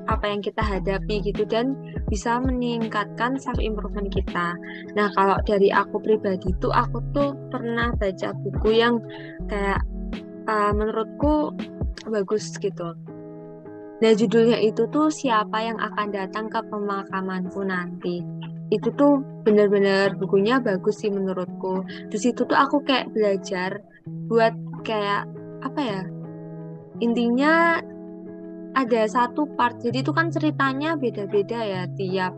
apa 0.04 0.24
yang 0.28 0.44
kita 0.44 0.60
hadapi 0.60 1.24
gitu 1.24 1.48
dan 1.48 1.76
bisa 2.12 2.36
meningkatkan 2.40 3.40
self 3.40 3.56
improvement 3.56 4.12
kita. 4.12 4.52
Nah, 4.92 5.08
kalau 5.16 5.40
dari 5.48 5.72
aku 5.72 5.96
pribadi 6.00 6.52
tuh 6.60 6.72
aku 6.72 7.00
tuh 7.16 7.32
pernah 7.48 7.92
baca 7.96 8.36
buku 8.44 8.68
yang 8.76 9.00
kayak 9.48 9.80
uh, 10.48 10.72
menurutku 10.76 11.56
bagus 12.08 12.52
gitu. 12.60 12.92
Nah, 14.02 14.12
judulnya 14.12 14.58
itu 14.58 14.90
tuh 14.90 15.12
siapa 15.12 15.62
yang 15.62 15.78
akan 15.78 16.08
datang 16.10 16.50
ke 16.50 16.60
pemakamanku 16.66 17.62
nanti. 17.62 18.24
Itu 18.72 18.90
tuh 18.96 19.22
bener-bener 19.46 20.18
bukunya 20.18 20.58
bagus 20.58 21.04
sih 21.04 21.12
menurutku. 21.12 21.86
Di 22.10 22.18
situ 22.18 22.42
tuh 22.42 22.58
aku 22.58 22.82
kayak 22.82 23.12
belajar 23.14 23.78
buat 24.26 24.54
kayak 24.82 25.30
apa 25.62 25.80
ya? 25.80 26.02
Intinya 26.98 27.78
ada 28.74 29.06
satu 29.06 29.46
part 29.54 29.78
jadi 29.78 30.02
itu 30.02 30.10
kan 30.10 30.28
ceritanya 30.34 30.98
beda-beda 30.98 31.62
ya 31.62 31.82
tiap 31.94 32.34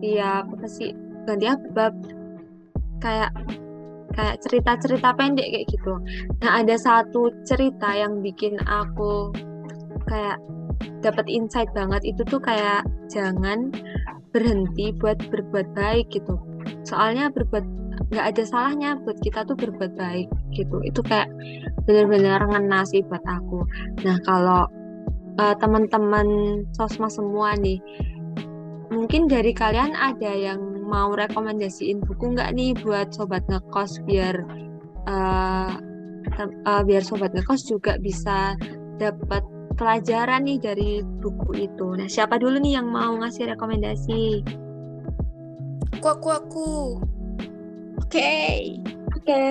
tiap 0.00 0.48
apa 0.48 0.66
sih 0.66 0.96
ganti 1.28 1.52
bab 1.76 1.92
kayak 3.04 3.30
kayak 4.16 4.40
cerita-cerita 4.40 5.12
pendek 5.12 5.52
kayak 5.52 5.68
gitu 5.68 6.00
nah 6.40 6.64
ada 6.64 6.80
satu 6.80 7.28
cerita 7.44 7.92
yang 7.92 8.24
bikin 8.24 8.56
aku 8.64 9.30
kayak 10.08 10.40
dapat 11.00 11.26
insight 11.30 11.70
banget 11.72 12.02
itu 12.02 12.22
tuh 12.26 12.40
kayak 12.40 12.82
jangan 13.12 13.70
berhenti 14.34 14.92
buat 14.96 15.16
berbuat 15.30 15.72
baik 15.72 16.12
gitu. 16.12 16.36
Soalnya 16.84 17.32
berbuat 17.32 17.64
nggak 18.12 18.26
ada 18.36 18.42
salahnya 18.44 19.00
buat 19.00 19.16
kita 19.24 19.48
tuh 19.48 19.56
berbuat 19.56 19.96
baik 19.96 20.28
gitu. 20.52 20.82
Itu 20.84 21.00
kayak 21.00 21.30
benar-benar 21.88 22.44
ngena 22.44 22.84
sih 22.84 23.00
buat 23.06 23.22
aku. 23.24 23.64
Nah 24.04 24.16
kalau 24.26 24.68
uh, 25.40 25.54
teman-teman 25.56 26.26
sosma 26.76 27.08
semua 27.08 27.56
nih 27.56 27.80
mungkin 28.92 29.28
dari 29.28 29.52
kalian 29.52 29.92
ada 29.92 30.32
yang 30.32 30.60
mau 30.86 31.12
rekomendasiin 31.12 32.00
buku 32.06 32.38
nggak 32.38 32.54
nih 32.54 32.72
buat 32.80 33.10
sobat 33.10 33.42
ngekos 33.50 34.00
biar 34.06 34.46
uh, 35.10 35.74
uh, 36.64 36.82
biar 36.86 37.02
sobat 37.02 37.34
ngekos 37.34 37.66
juga 37.66 37.98
bisa 37.98 38.54
dapat 38.96 39.42
pelajaran 39.76 40.48
nih 40.48 40.58
dari 40.58 40.90
buku 41.04 41.68
itu. 41.68 41.94
Nah, 41.94 42.08
siapa 42.08 42.40
dulu 42.40 42.56
nih 42.58 42.80
yang 42.80 42.88
mau 42.88 43.12
ngasih 43.20 43.52
rekomendasi? 43.54 44.42
Aku, 46.00 46.08
aku, 46.08 46.28
aku. 46.32 46.70
Oke. 48.00 48.18
Okay. 48.18 48.56
Oke. 49.14 49.22
Okay. 49.22 49.48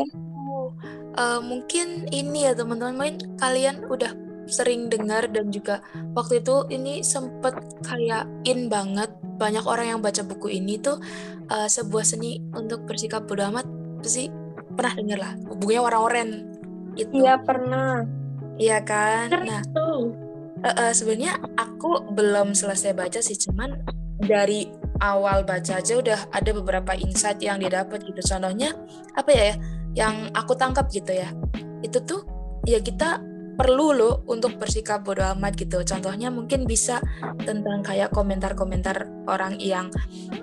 Uh, 1.16 1.40
mungkin 1.40 2.12
ini 2.12 2.50
ya 2.50 2.58
teman-teman, 2.58 3.16
kalian 3.40 3.88
udah 3.88 4.12
sering 4.46 4.90
dengar 4.90 5.26
dan 5.30 5.50
juga 5.50 5.82
waktu 6.14 6.42
itu 6.42 6.70
ini 6.70 7.02
sempet 7.02 7.58
kayak 7.82 8.30
in 8.46 8.70
banget 8.70 9.10
banyak 9.42 9.66
orang 9.66 9.98
yang 9.98 10.02
baca 10.06 10.22
buku 10.22 10.54
ini 10.54 10.78
tuh 10.78 11.02
uh, 11.50 11.66
sebuah 11.66 12.06
seni 12.06 12.40
untuk 12.54 12.86
bersikap 12.86 13.26
bodoh 13.26 13.50
amat 13.50 13.66
pasti 14.06 14.30
pernah 14.78 14.94
dengar 14.94 15.18
lah 15.18 15.34
bukunya 15.50 15.82
warna 15.82 16.00
oranye 16.00 16.46
itu 16.96 17.26
iya 17.26 17.42
pernah 17.42 18.06
iya 18.58 18.80
kan? 18.82 19.32
Nah 19.32 19.62
uh, 19.76 20.68
uh, 20.68 20.92
sebenarnya 20.92 21.38
aku 21.60 22.12
belum 22.16 22.56
selesai 22.58 22.96
baca 22.96 23.20
sih 23.22 23.38
cuman 23.38 23.80
dari 24.24 24.72
awal 25.04 25.44
baca 25.44 25.84
aja 25.84 26.00
udah 26.00 26.20
ada 26.32 26.52
beberapa 26.56 26.96
insight 26.96 27.44
yang 27.44 27.60
didapat 27.60 28.02
gitu. 28.08 28.22
Contohnya 28.24 28.74
apa 29.14 29.32
ya 29.32 29.54
yang 29.96 30.32
aku 30.36 30.56
tangkap 30.56 30.88
gitu 30.92 31.16
ya 31.16 31.32
itu 31.84 32.02
tuh 32.04 32.26
ya 32.68 32.82
kita 32.82 33.22
perlu 33.56 33.96
loh 33.96 34.16
untuk 34.28 34.60
bersikap 34.60 35.04
bodoh 35.04 35.26
amat 35.36 35.56
gitu. 35.56 35.82
Contohnya 35.82 36.30
mungkin 36.30 36.68
bisa 36.68 37.00
tentang 37.44 37.82
kayak 37.82 38.12
komentar-komentar 38.12 39.08
orang 39.26 39.58
yang 39.58 39.90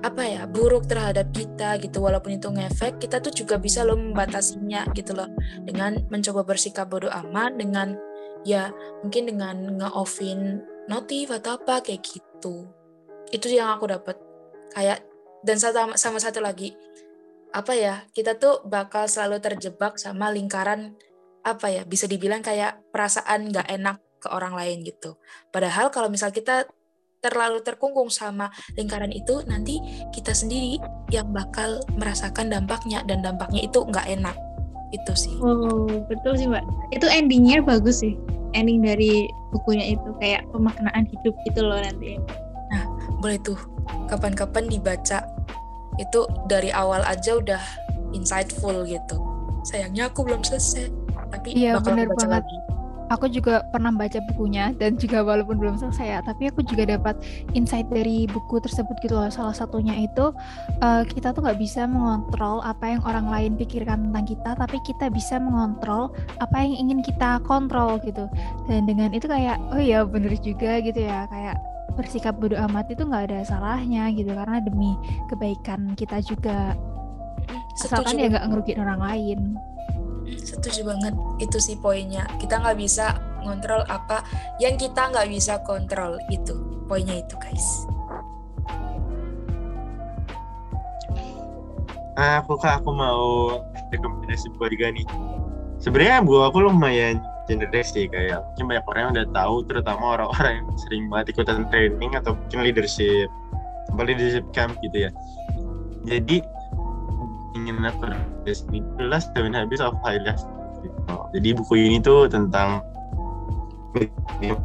apa 0.03 0.23
ya 0.25 0.43
buruk 0.49 0.89
terhadap 0.89 1.31
kita 1.31 1.77
gitu. 1.79 2.01
Walaupun 2.01 2.41
itu 2.41 2.49
ngefek, 2.49 2.99
kita 2.99 3.21
tuh 3.21 3.33
juga 3.33 3.61
bisa 3.61 3.85
loh 3.85 3.97
membatasinya 3.97 4.89
gitu 4.97 5.13
loh 5.15 5.29
dengan 5.63 6.01
mencoba 6.09 6.43
bersikap 6.43 6.89
bodoh 6.89 7.13
amat 7.13 7.57
dengan 7.61 7.95
ya 8.43 8.75
mungkin 9.07 9.31
dengan 9.31 9.79
nge-offin 9.79 10.63
notif 10.91 11.31
atau 11.31 11.59
apa 11.59 11.79
kayak 11.83 12.03
gitu 12.03 12.67
itu 13.31 13.47
yang 13.55 13.71
aku 13.71 13.87
dapat 13.87 14.19
kayak 14.75 15.07
dan 15.47 15.59
sama, 15.59 15.95
sama 15.95 16.19
satu 16.19 16.43
lagi 16.43 16.75
apa 17.53 17.73
ya 17.77 17.95
kita 18.17 18.41
tuh 18.41 18.65
bakal 18.65 19.07
selalu 19.07 19.39
terjebak 19.39 20.01
sama 20.01 20.33
lingkaran 20.33 20.97
apa 21.43 21.67
ya 21.71 21.83
bisa 21.83 22.07
dibilang 22.07 22.41
kayak 22.41 22.79
perasaan 22.95 23.51
nggak 23.51 23.67
enak 23.67 23.99
ke 24.23 24.31
orang 24.31 24.55
lain 24.55 24.87
gitu. 24.87 25.19
Padahal 25.51 25.91
kalau 25.91 26.07
misal 26.07 26.31
kita 26.31 26.71
terlalu 27.23 27.63
terkungkung 27.63 28.11
sama 28.11 28.51
lingkaran 28.75 29.11
itu 29.15 29.47
nanti 29.47 29.79
kita 30.11 30.35
sendiri 30.35 30.79
yang 31.15 31.31
bakal 31.31 31.79
merasakan 31.95 32.51
dampaknya 32.51 33.03
dan 33.07 33.23
dampaknya 33.23 33.67
itu 33.67 33.83
nggak 33.83 34.07
enak. 34.11 34.35
Itu 34.95 35.13
sih. 35.15 35.35
Oh 35.43 35.87
betul 36.07 36.39
sih 36.39 36.47
mbak. 36.51 36.63
Itu 36.95 37.07
endingnya 37.11 37.63
bagus 37.63 38.03
sih. 38.03 38.19
Ending 38.53 38.85
dari 38.85 39.27
bukunya 39.55 39.97
itu 39.97 40.09
kayak 40.21 40.45
pemaknaan 40.53 41.09
hidup 41.09 41.35
gitu 41.47 41.61
loh 41.63 41.79
nanti. 41.79 42.19
Nah 42.75 42.85
boleh 43.23 43.39
tuh 43.43 43.59
kapan-kapan 44.07 44.71
dibaca. 44.71 45.27
Itu 45.99 46.27
dari 46.51 46.71
awal 46.75 47.07
aja 47.07 47.39
udah 47.39 47.63
insightful 48.13 48.85
gitu. 48.85 49.17
Sayangnya 49.63 50.11
aku 50.11 50.27
belum 50.27 50.43
selesai 50.43 51.02
tapi 51.33 51.49
iya, 51.57 51.81
bakal 51.81 51.97
bener 51.97 52.07
baca 52.13 52.19
banget. 52.21 52.45
lagi. 52.45 52.59
Aku 53.13 53.29
juga 53.29 53.61
pernah 53.69 53.93
baca 53.93 54.25
bukunya 54.33 54.73
dan 54.81 54.97
juga 54.97 55.21
walaupun 55.21 55.61
belum 55.61 55.77
selesai 55.77 56.07
ya 56.17 56.19
tapi 56.25 56.49
aku 56.49 56.65
juga 56.65 56.97
dapat 56.97 57.13
insight 57.53 57.85
dari 57.93 58.25
buku 58.25 58.57
tersebut 58.57 58.97
gitu 59.05 59.21
loh. 59.21 59.29
Salah 59.29 59.53
satunya 59.53 59.93
itu 60.01 60.33
uh, 60.81 61.03
kita 61.05 61.37
tuh 61.37 61.45
nggak 61.45 61.61
bisa 61.61 61.85
mengontrol 61.85 62.65
apa 62.65 62.97
yang 62.97 63.05
orang 63.05 63.29
lain 63.29 63.53
pikirkan 63.61 64.09
tentang 64.09 64.25
kita 64.25 64.51
tapi 64.57 64.81
kita 64.89 65.13
bisa 65.13 65.37
mengontrol 65.37 66.09
apa 66.41 66.57
yang 66.65 66.89
ingin 66.89 67.05
kita 67.05 67.37
kontrol 67.45 68.01
gitu. 68.01 68.33
Dan 68.65 68.89
dengan 68.89 69.13
itu 69.13 69.29
kayak 69.29 69.61
oh 69.77 69.83
iya 69.83 70.09
bener 70.09 70.33
juga 70.41 70.81
gitu 70.81 71.05
ya. 71.05 71.29
Kayak 71.29 71.61
bersikap 71.93 72.41
bodoh 72.41 72.57
amat 72.73 72.89
itu 72.97 73.05
nggak 73.05 73.29
ada 73.29 73.45
salahnya 73.45 74.09
gitu 74.17 74.33
karena 74.33 74.57
demi 74.65 74.97
kebaikan 75.29 75.93
kita 76.01 76.25
juga. 76.25 76.73
Asalkan 77.77 78.17
ya 78.17 78.33
nggak 78.33 78.47
ngerugiin 78.49 78.81
orang 78.81 79.01
lain 79.05 79.41
setuju 80.41 80.95
banget 80.95 81.15
itu 81.43 81.59
sih 81.61 81.77
poinnya. 81.81 82.25
Kita 82.41 82.63
nggak 82.63 82.79
bisa 82.79 83.19
ngontrol 83.43 83.83
apa 83.91 84.23
yang 84.63 84.79
kita 84.79 85.11
nggak 85.11 85.29
bisa 85.29 85.59
kontrol 85.67 86.17
itu 86.31 86.55
poinnya 86.87 87.21
itu 87.21 87.35
guys. 87.37 87.67
Aku 92.13 92.61
kak 92.61 92.85
aku 92.85 92.93
mau 92.93 93.59
rekomendasi 93.89 94.53
buat 94.61 94.73
nih. 94.73 95.07
Sebenarnya 95.81 96.23
bu 96.23 96.45
aku 96.45 96.69
lumayan 96.69 97.19
generis 97.51 97.91
sih 97.91 98.07
kayak 98.07 98.45
mungkin 98.55 98.65
banyak 98.71 98.85
orang 98.87 99.01
yang 99.03 99.13
udah 99.19 99.29
tahu 99.35 99.57
terutama 99.67 100.05
orang-orang 100.15 100.63
yang 100.63 100.69
sering 100.79 101.03
banget 101.11 101.35
ikutan 101.35 101.67
training 101.73 102.13
atau 102.15 102.39
mungkin 102.39 102.61
leadership 102.63 103.27
leadership 103.99 104.47
camp 104.55 104.79
gitu 104.85 105.09
ya. 105.09 105.11
Jadi 106.07 106.45
ingin 107.57 107.85
aku 107.85 108.11
ini 108.73 108.81
adalah 108.97 109.21
Seven 109.21 109.53
Habits 109.53 109.83
of 109.85 109.97
High 110.05 110.23
Life 110.25 110.43
jadi 111.33 111.49
buku 111.57 111.75
ini 111.79 111.99
tuh 112.03 112.29
tentang 112.29 112.83
yang 114.41 114.57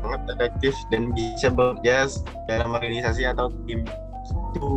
sangat 0.00 0.20
efektif 0.38 0.74
dan 0.94 1.10
bisa 1.10 1.50
bekerja 1.50 2.06
dalam 2.46 2.70
organisasi 2.70 3.26
atau 3.26 3.50
tim 3.66 3.82
itu 4.54 4.70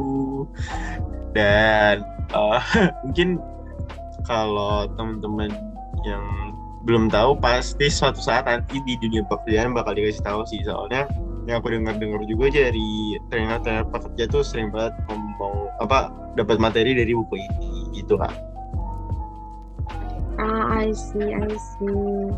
dan 1.38 2.02
uh, 2.34 2.62
mungkin 3.06 3.38
kalau 4.26 4.90
teman-teman 4.98 5.54
yang 6.06 6.24
belum 6.84 7.08
tahu 7.08 7.40
pasti 7.40 7.88
suatu 7.88 8.20
saat 8.20 8.44
nanti 8.44 8.80
di 8.84 9.00
dunia 9.00 9.24
pekerjaan 9.28 9.72
bakal 9.72 9.96
dikasih 9.96 10.24
tahu 10.24 10.42
sih. 10.44 10.60
Soalnya 10.68 11.08
yang 11.48 11.60
aku 11.60 11.76
dengar 11.76 12.00
dengar 12.00 12.24
juga 12.24 12.46
dari 12.52 13.20
trainer 13.28 13.60
trainer 13.60 13.86
pekerja 13.92 14.24
tuh 14.32 14.44
sering 14.46 14.72
banget 14.72 14.96
ngomong 15.12 15.68
apa 15.84 16.12
dapat 16.40 16.58
materi 16.58 16.96
dari 16.96 17.12
buku 17.12 17.36
ini 17.36 17.92
gitu 18.00 18.16
kan 18.16 18.32
ah 20.40 20.82
I 20.82 20.96
see 20.96 21.36
I 21.36 21.52
see 21.52 22.32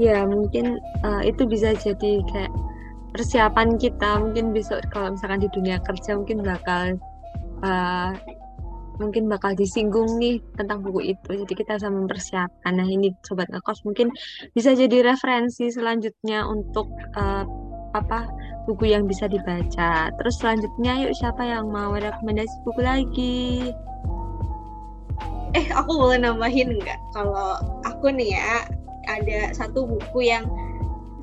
ya 0.00 0.24
mungkin 0.24 0.80
uh, 1.04 1.22
itu 1.22 1.44
bisa 1.44 1.76
jadi 1.76 2.24
kayak 2.32 2.52
persiapan 3.12 3.76
kita 3.76 4.20
mungkin 4.20 4.52
besok 4.52 4.84
kalau 4.92 5.16
misalkan 5.16 5.44
di 5.44 5.50
dunia 5.52 5.80
kerja 5.84 6.16
mungkin 6.16 6.44
bakal 6.44 6.96
uh, 7.64 8.12
mungkin 8.98 9.30
bakal 9.30 9.54
disinggung 9.54 10.18
nih 10.18 10.42
tentang 10.58 10.82
buku 10.82 11.14
itu. 11.14 11.30
Jadi 11.30 11.54
kita 11.54 11.78
bisa 11.78 11.88
mempersiapkan. 11.88 12.72
Nah 12.74 12.84
ini 12.84 13.14
sobat 13.22 13.46
ngekos 13.48 13.86
mungkin 13.86 14.10
bisa 14.52 14.74
jadi 14.74 15.06
referensi 15.06 15.70
selanjutnya 15.70 16.44
untuk 16.44 16.90
uh, 17.14 17.46
apa 17.94 18.28
buku 18.68 18.92
yang 18.92 19.08
bisa 19.08 19.24
dibaca. 19.28 20.12
Terus 20.12 20.34
selanjutnya 20.40 21.08
yuk 21.08 21.16
siapa 21.16 21.40
yang 21.44 21.72
mau 21.72 21.96
rekomendasi 21.96 22.56
buku 22.68 22.80
lagi? 22.84 23.72
Eh 25.56 25.66
aku 25.72 25.96
boleh 25.96 26.20
nambahin 26.20 26.76
nggak? 26.76 27.00
Kalau 27.16 27.56
aku 27.88 28.12
nih 28.12 28.36
ya 28.36 28.68
ada 29.08 29.56
satu 29.56 29.88
buku 29.88 30.28
yang 30.28 30.44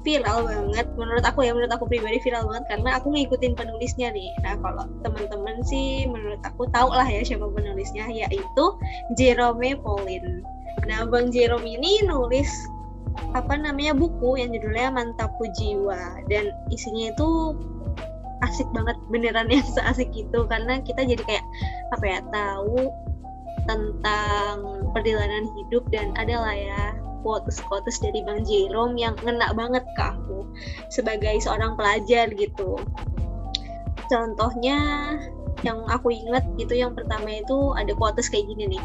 viral 0.06 0.46
banget 0.46 0.86
menurut 0.96 1.26
aku 1.26 1.42
ya 1.42 1.52
menurut 1.52 1.74
aku 1.74 1.90
pribadi 1.90 2.22
viral 2.22 2.46
banget 2.46 2.78
karena 2.78 3.02
aku 3.02 3.10
ngikutin 3.10 3.58
penulisnya 3.58 4.14
nih 4.14 4.30
nah 4.46 4.54
kalau 4.62 4.86
teman-teman 5.02 5.66
sih 5.66 6.06
menurut 6.06 6.38
aku 6.46 6.70
tahu 6.70 6.94
lah 6.94 7.10
ya 7.10 7.26
siapa 7.26 7.50
penulisnya 7.50 8.06
yaitu 8.14 8.66
Jerome 9.18 9.74
Pauline 9.82 10.46
nah 10.86 11.10
Bang 11.10 11.34
Jerome 11.34 11.66
ini 11.66 12.06
nulis 12.06 12.48
apa 13.36 13.56
namanya 13.60 13.96
buku 13.96 14.40
yang 14.40 14.52
judulnya 14.56 14.92
Mantapku 14.92 15.48
Jiwa 15.60 16.24
dan 16.32 16.52
isinya 16.72 17.12
itu 17.12 17.30
asik 18.44 18.68
banget 18.76 18.98
beneran 19.12 19.48
yang 19.52 19.66
seasik 19.76 20.12
itu 20.12 20.40
karena 20.48 20.80
kita 20.84 21.04
jadi 21.04 21.24
kayak 21.24 21.46
apa 21.96 22.06
ya 22.06 22.20
tahu 22.32 22.92
tentang 23.66 24.56
perjalanan 24.94 25.50
hidup 25.58 25.84
dan 25.90 26.14
adalah 26.16 26.54
ya 26.54 26.94
quotes-quotes 27.26 27.98
dari 28.06 28.22
Bang 28.22 28.46
Jerome 28.46 28.94
yang 29.02 29.18
ngena 29.26 29.50
banget 29.58 29.82
ke 29.98 30.04
aku 30.06 30.46
sebagai 30.94 31.42
seorang 31.42 31.74
pelajar 31.74 32.30
gitu. 32.38 32.78
Contohnya 34.06 34.78
yang 35.66 35.82
aku 35.90 36.14
inget 36.14 36.46
gitu 36.62 36.78
yang 36.78 36.94
pertama 36.94 37.42
itu 37.42 37.74
ada 37.74 37.98
quotes 37.98 38.30
kayak 38.30 38.46
gini 38.54 38.78
nih. 38.78 38.84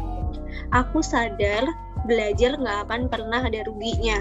Aku 0.72 1.04
sadar 1.04 1.68
belajar 2.04 2.56
nggak 2.56 2.78
akan 2.88 3.00
pernah 3.10 3.40
ada 3.44 3.60
ruginya. 3.66 4.20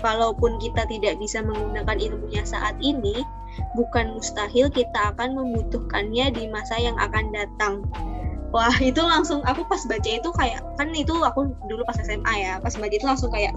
Kalaupun 0.00 0.58
kita 0.58 0.88
tidak 0.88 1.20
bisa 1.20 1.44
menggunakan 1.44 2.00
ilmunya 2.00 2.42
saat 2.42 2.74
ini, 2.80 3.22
bukan 3.76 4.16
mustahil 4.16 4.72
kita 4.72 5.14
akan 5.14 5.36
membutuhkannya 5.36 6.32
di 6.32 6.48
masa 6.48 6.80
yang 6.80 6.96
akan 6.98 7.30
datang. 7.30 7.84
Wah 8.52 8.74
itu 8.84 9.00
langsung 9.00 9.40
aku 9.48 9.64
pas 9.64 9.80
baca 9.88 10.10
itu 10.10 10.28
kayak 10.36 10.60
kan 10.76 10.92
itu 10.92 11.12
aku 11.24 11.56
dulu 11.68 11.84
pas 11.88 11.96
SMA 11.96 12.34
ya 12.36 12.60
pas 12.60 12.76
baca 12.76 12.92
itu 12.92 13.06
langsung 13.08 13.32
kayak 13.32 13.56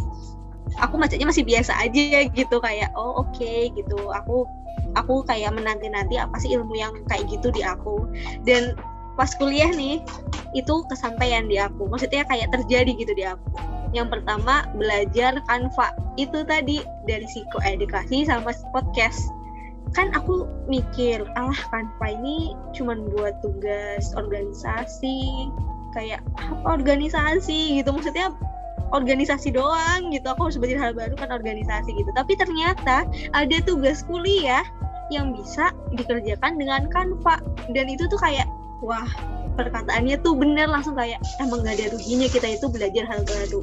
aku 0.80 0.96
bacanya 0.96 1.28
masih 1.28 1.44
biasa 1.44 1.76
aja 1.76 2.32
gitu 2.32 2.58
kayak 2.64 2.92
oh 2.96 3.24
oke 3.24 3.32
okay, 3.36 3.72
gitu. 3.76 4.12
Aku 4.24 4.48
aku 4.96 5.24
kayak 5.28 5.52
menanti 5.52 5.92
nanti 5.92 6.16
apa 6.16 6.36
sih 6.40 6.56
ilmu 6.56 6.76
yang 6.80 6.96
kayak 7.12 7.28
gitu 7.28 7.52
di 7.52 7.64
aku. 7.64 8.08
Dan 8.48 8.76
pas 9.16 9.32
kuliah 9.36 9.72
nih 9.72 10.04
itu 10.56 10.76
kesampaian 10.88 11.48
di 11.48 11.60
aku. 11.60 11.88
Maksudnya 11.88 12.24
kayak 12.28 12.52
terjadi 12.52 12.92
gitu 12.96 13.14
di 13.16 13.24
aku. 13.28 13.76
Yang 13.96 14.20
pertama 14.20 14.68
belajar 14.76 15.40
kanva 15.48 15.96
itu 16.20 16.44
tadi 16.44 16.84
dari 17.08 17.28
psikoedukasi 17.28 18.28
sama 18.28 18.52
podcast. 18.76 19.32
Kan 19.96 20.12
aku 20.12 20.44
mikir 20.68 21.24
alah 21.40 21.56
Canva 21.72 22.08
ini 22.12 22.52
cuman 22.76 23.08
buat 23.16 23.40
tugas 23.40 24.12
organisasi 24.20 25.48
kayak 25.96 26.20
apa 26.36 26.84
organisasi 26.84 27.80
gitu. 27.80 27.96
Maksudnya 27.96 28.36
organisasi 28.92 29.56
doang 29.56 30.12
gitu. 30.12 30.28
Aku 30.28 30.52
harus 30.52 30.60
belajar 30.60 30.92
hal 30.92 30.94
baru 30.96 31.16
kan 31.16 31.32
organisasi 31.32 31.96
gitu. 31.96 32.12
Tapi 32.12 32.36
ternyata 32.36 33.08
ada 33.32 33.58
tugas 33.64 34.04
kuliah 34.04 34.68
yang 35.14 35.32
bisa 35.32 35.72
dikerjakan 35.96 36.60
dengan 36.60 36.92
Canva. 36.92 37.40
Dan 37.72 37.88
itu 37.88 38.12
tuh 38.12 38.20
kayak 38.20 38.50
wah 38.86 39.10
perkataannya 39.56 40.20
tuh 40.22 40.36
bener 40.38 40.70
langsung 40.70 40.94
kayak 41.00 41.18
emang 41.40 41.64
gak 41.64 41.80
ada 41.80 41.96
ruginya 41.96 42.28
kita 42.30 42.48
itu 42.60 42.68
belajar 42.70 43.04
hal 43.08 43.22
baru. 43.24 43.62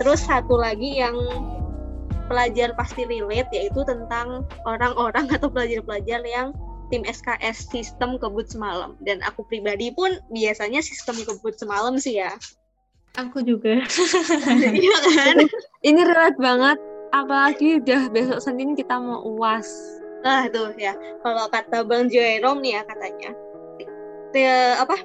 Terus 0.00 0.20
satu 0.24 0.56
lagi 0.56 0.98
yang 0.98 1.14
pelajar 2.28 2.76
pasti 2.76 3.08
relate 3.08 3.48
yaitu 3.52 3.80
tentang 3.84 4.44
orang-orang 4.68 5.28
atau 5.36 5.48
pelajar-pelajar 5.48 6.24
yang 6.24 6.52
tim 6.88 7.04
SKS 7.04 7.68
sistem 7.68 8.16
kebut 8.16 8.48
semalam. 8.48 8.96
Dan 9.04 9.20
aku 9.22 9.44
pribadi 9.46 9.92
pun 9.92 10.16
biasanya 10.32 10.80
sistem 10.80 11.20
kebut 11.20 11.60
semalam 11.60 12.00
sih 12.00 12.20
ya. 12.20 12.32
Aku 13.20 13.44
juga. 13.44 13.84
Iya 14.58 14.98
kan? 15.14 15.36
Ini 15.84 16.00
relate 16.02 16.40
banget 16.40 16.78
apalagi 17.12 17.80
udah 17.80 18.12
besok 18.12 18.40
Senin 18.44 18.76
kita 18.76 19.00
mau 19.00 19.24
uas 19.24 19.68
nah 20.18 20.50
tuh 20.50 20.74
ya. 20.74 20.98
Kalau 21.22 21.46
kata 21.46 21.86
Bang 21.86 22.10
Jerome 22.10 22.58
nih 22.58 22.74
ya 22.74 22.82
katanya 22.84 23.30
ya, 24.34 24.80
apa? 24.80 24.96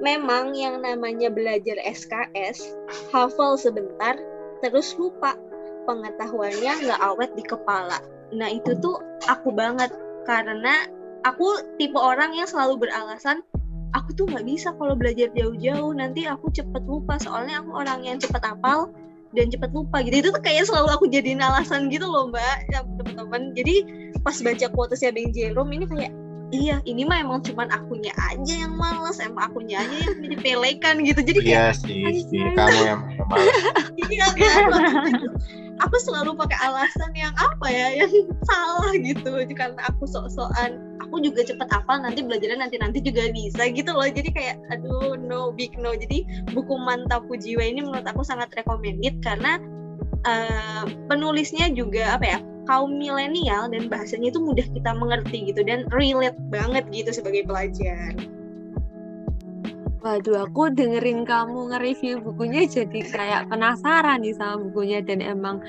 Memang 0.00 0.56
yang 0.56 0.80
namanya 0.80 1.28
belajar 1.28 1.76
SKS 1.84 2.72
hafal 3.12 3.60
sebentar 3.60 4.16
terus 4.64 4.96
lupa. 4.96 5.36
Pengetahuannya 5.84 6.88
nggak 6.88 7.00
awet 7.00 7.30
di 7.36 7.44
kepala. 7.44 8.00
Nah 8.32 8.48
itu 8.48 8.76
tuh 8.80 9.00
aku 9.28 9.52
banget. 9.52 9.92
Karena 10.24 10.86
aku 11.24 11.76
tipe 11.80 11.96
orang 11.96 12.36
yang 12.36 12.48
selalu 12.48 12.86
beralasan 12.88 13.44
aku 13.90 14.14
tuh 14.14 14.24
nggak 14.30 14.46
bisa 14.46 14.72
kalau 14.76 14.96
belajar 14.96 15.28
jauh-jauh. 15.36 15.92
Nanti 15.96 16.24
aku 16.24 16.48
cepet 16.52 16.84
lupa. 16.88 17.20
Soalnya 17.20 17.64
aku 17.64 17.76
orang 17.76 18.04
yang 18.04 18.16
cepet 18.16 18.40
hafal 18.40 18.92
dan 19.36 19.52
cepet 19.52 19.70
lupa. 19.72 20.00
Gitu. 20.04 20.24
Itu 20.24 20.28
tuh 20.32 20.42
kayak 20.42 20.68
selalu 20.68 20.88
aku 20.94 21.04
jadi 21.10 21.36
alasan 21.40 21.92
gitu 21.92 22.06
loh 22.06 22.30
mbak 22.30 22.70
teman-teman 23.00 23.54
jadi 23.56 23.82
pas 24.20 24.36
baca 24.36 24.66
quotesnya 24.72 25.10
Bang 25.14 25.32
Jerome 25.32 25.72
ini 25.72 25.84
kayak 25.88 26.12
iya 26.50 26.76
ini 26.84 27.06
mah 27.06 27.22
emang 27.22 27.40
cuman 27.46 27.70
akunya 27.70 28.10
aja 28.30 28.54
yang 28.66 28.74
males 28.74 29.22
emang 29.22 29.50
akunya 29.50 29.82
aja 29.82 29.96
yang 30.06 30.18
dipelekan 30.36 30.94
gitu. 31.08 31.20
Jadi 31.22 31.38
iya 31.46 31.70
kayak 31.70 31.78
sih, 31.86 32.26
sih 32.26 32.38
kamu 32.54 32.78
yang 32.84 33.00
malas 33.30 33.54
iya 34.10 34.26
kan 34.34 34.62
Waktu 34.70 35.08
itu 35.14 35.28
aku 35.80 35.96
selalu 36.02 36.36
pakai 36.36 36.58
alasan 36.60 37.10
yang 37.16 37.32
apa 37.38 37.66
ya 37.70 38.04
yang 38.04 38.12
salah 38.50 38.92
gitu. 38.98 39.32
Karena 39.54 39.80
aku 39.88 40.04
sok-sokan 40.06 40.98
aku 41.00 41.22
juga 41.22 41.46
cepet 41.46 41.68
hafal 41.70 42.02
nanti 42.02 42.20
belajarnya 42.26 42.66
nanti-nanti 42.66 42.98
juga 43.00 43.30
bisa 43.30 43.70
gitu 43.70 43.90
loh. 43.94 44.06
Jadi 44.06 44.30
kayak 44.34 44.58
aduh 44.74 45.14
no 45.16 45.54
big 45.54 45.74
no. 45.78 45.94
Jadi 45.94 46.26
buku 46.52 46.74
mantap 46.76 47.24
jiwa 47.30 47.62
ini 47.62 47.86
menurut 47.86 48.04
aku 48.04 48.26
sangat 48.26 48.50
recommended 48.58 49.22
karena 49.22 49.62
eh, 50.26 50.84
penulisnya 51.06 51.70
juga 51.72 52.18
apa 52.18 52.26
ya 52.26 52.38
kaum 52.70 52.94
milenial 52.94 53.66
dan 53.66 53.90
bahasanya 53.90 54.30
itu 54.30 54.38
mudah 54.38 54.62
kita 54.62 54.94
mengerti 54.94 55.50
gitu 55.50 55.66
dan 55.66 55.90
relate 55.90 56.38
banget 56.54 56.86
gitu 56.94 57.10
sebagai 57.10 57.42
pelajar. 57.42 58.14
Waduh, 60.00 60.48
aku 60.48 60.72
dengerin 60.72 61.28
kamu 61.28 61.74
nge-review 61.74 62.22
bukunya 62.24 62.64
jadi 62.64 63.00
kayak 63.10 63.42
penasaran 63.52 64.22
nih 64.22 64.32
sama 64.38 64.70
bukunya 64.70 65.02
dan 65.02 65.18
emang 65.20 65.60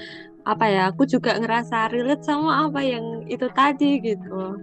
apa 0.46 0.66
ya, 0.70 0.82
aku 0.94 1.04
juga 1.10 1.36
ngerasa 1.36 1.92
relate 1.92 2.24
sama 2.24 2.70
apa 2.70 2.80
yang 2.86 3.26
itu 3.28 3.50
tadi 3.52 4.00
gitu. 4.00 4.56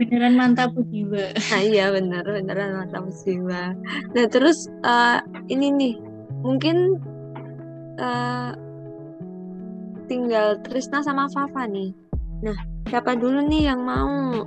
Beneran 0.00 0.34
mantap 0.34 0.74
jiwa. 0.90 1.30
Nah 1.30 1.62
iya 1.62 1.94
bener, 1.94 2.26
beneran 2.26 2.74
mantap 2.74 3.06
jiwa. 3.22 3.76
Nah 4.16 4.26
terus 4.26 4.66
eh, 4.82 5.18
ini 5.52 5.70
nih, 5.70 5.94
mungkin 6.42 6.98
eh, 8.02 8.50
tinggal 10.14 10.62
Trisna 10.62 11.02
sama 11.02 11.26
Fafa 11.34 11.66
nih. 11.66 11.90
Nah, 12.46 12.54
siapa 12.86 13.18
dulu 13.18 13.42
nih 13.50 13.74
yang 13.74 13.82
mau? 13.82 14.46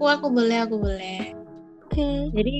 Aku 0.00 0.04
aku 0.08 0.26
boleh 0.32 0.64
aku 0.64 0.80
boleh. 0.80 1.36
Oke. 1.84 2.32
Jadi 2.32 2.56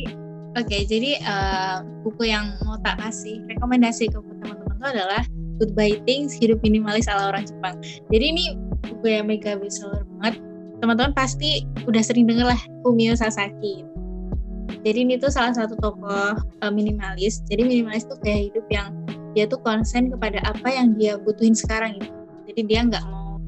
oke 0.58 0.76
jadi 0.84 1.10
eh, 1.16 1.76
buku 2.04 2.28
yang 2.28 2.52
mau 2.68 2.76
tak 2.84 3.00
kasih 3.00 3.40
rekomendasi 3.48 4.12
ke 4.12 4.18
teman-teman 4.20 4.76
itu 4.76 4.86
adalah 4.92 5.22
Goodbye 5.62 6.02
Things 6.04 6.36
Hidup 6.36 6.60
Minimalis 6.60 7.08
ala 7.08 7.32
orang 7.32 7.48
Jepang. 7.48 7.80
Jadi 8.12 8.24
ini 8.28 8.44
buku 8.84 9.08
yang 9.08 9.30
mega 9.30 9.56
bestseller 9.56 10.04
banget. 10.18 10.44
Teman-teman 10.84 11.16
pasti 11.16 11.64
udah 11.88 12.02
sering 12.04 12.28
denger 12.28 12.52
lah 12.52 12.60
Fumio 12.84 13.16
Sasaki. 13.16 13.88
Jadi 14.84 14.98
ini 15.02 15.14
tuh 15.16 15.32
salah 15.32 15.56
satu 15.56 15.78
tokoh 15.80 16.36
eh, 16.36 16.72
minimalis. 16.74 17.40
Jadi 17.48 17.64
minimalis 17.64 18.04
tuh 18.04 18.20
kayak 18.20 18.52
hidup 18.52 18.66
yang 18.68 18.92
dia 19.38 19.46
tuh 19.46 19.62
konsen 19.62 20.10
kepada 20.10 20.42
apa 20.42 20.66
yang 20.66 20.98
dia 20.98 21.14
butuhin 21.14 21.54
sekarang 21.54 21.94
gitu. 22.02 22.10
Jadi 22.50 22.60
dia 22.66 22.80
nggak 22.82 23.04
mau 23.06 23.38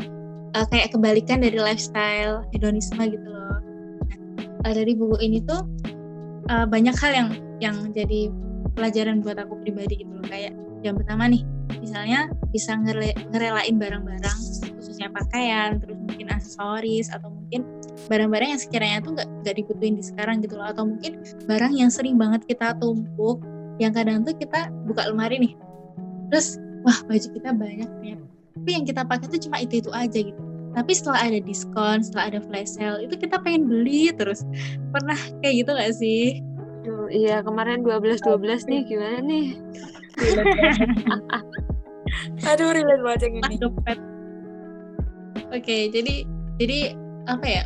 eh, 0.55 0.67
kayak 0.71 0.95
kebalikan 0.95 1.43
dari 1.43 1.59
lifestyle 1.59 2.47
hedonisme 2.55 3.03
gitu 3.11 3.27
loh. 3.27 3.59
Nah, 4.07 4.71
eh, 4.71 4.75
dari 4.79 4.95
buku 4.95 5.19
ini 5.19 5.43
tuh 5.43 5.67
eh, 6.47 6.67
banyak 6.71 6.95
hal 6.95 7.11
yang 7.11 7.29
yang 7.59 7.77
jadi 7.91 8.31
pelajaran 8.79 9.19
buat 9.19 9.43
aku 9.43 9.59
pribadi 9.67 10.07
gitu 10.07 10.15
loh. 10.15 10.23
Kayak 10.31 10.55
yang 10.87 10.95
pertama 10.95 11.27
nih, 11.27 11.43
misalnya 11.83 12.31
bisa 12.55 12.79
ngere- 12.79 13.19
ngerelain 13.35 13.75
barang-barang 13.75 14.39
khususnya 14.79 15.11
pakaian, 15.11 15.83
terus 15.83 15.99
mungkin 15.99 16.31
aksesoris 16.31 17.11
atau 17.11 17.35
mungkin 17.35 17.67
barang-barang 18.07 18.55
yang 18.55 18.63
sekiranya 18.63 18.99
tuh 19.03 19.19
nggak 19.19 19.29
nggak 19.43 19.55
dibutuhin 19.59 19.99
di 19.99 20.05
sekarang 20.07 20.39
gitu 20.39 20.55
loh 20.55 20.71
atau 20.71 20.87
mungkin 20.87 21.19
barang 21.51 21.75
yang 21.75 21.91
sering 21.91 22.15
banget 22.15 22.47
kita 22.47 22.79
tumpuk 22.79 23.43
yang 23.83 23.93
kadang 23.97 24.23
tuh 24.23 24.37
kita 24.37 24.69
buka 24.85 25.09
lemari 25.09 25.41
nih 25.41 25.53
terus 26.31 26.57
wah 26.87 26.97
baju 27.05 27.29
kita 27.35 27.51
banyak 27.53 27.89
ternyata 28.01 28.31
tapi 28.61 28.77
yang 28.77 28.85
kita 28.85 29.03
pakai 29.07 29.27
tuh 29.31 29.41
cuma 29.41 29.57
itu 29.63 29.81
itu 29.81 29.91
aja 29.95 30.21
gitu. 30.21 30.43
Tapi 30.71 30.93
setelah 30.95 31.21
ada 31.27 31.41
diskon 31.43 31.99
setelah 32.05 32.25
ada 32.31 32.41
flash 32.45 32.79
sale 32.79 33.03
itu 33.03 33.15
kita 33.19 33.41
pengen 33.43 33.67
beli 33.67 34.15
terus. 34.15 34.47
Pernah 34.95 35.19
kayak 35.43 35.65
gitu 35.65 35.71
gak 35.75 35.95
sih? 35.97 36.39
Aduh, 36.85 37.09
iya 37.09 37.41
kemarin 37.41 37.83
12-12 37.83 38.69
nih 38.69 38.81
gimana 38.87 39.19
nih? 39.25 39.47
Aduh, 42.53 42.75
relate 42.75 43.03
banget 43.03 43.21
yang 43.31 43.35
ini. 43.47 43.57
dompet 43.61 43.99
oke 45.51 45.77
jadi 45.91 46.15
jadi 46.63 46.95
apa 47.27 47.47
ya 47.47 47.63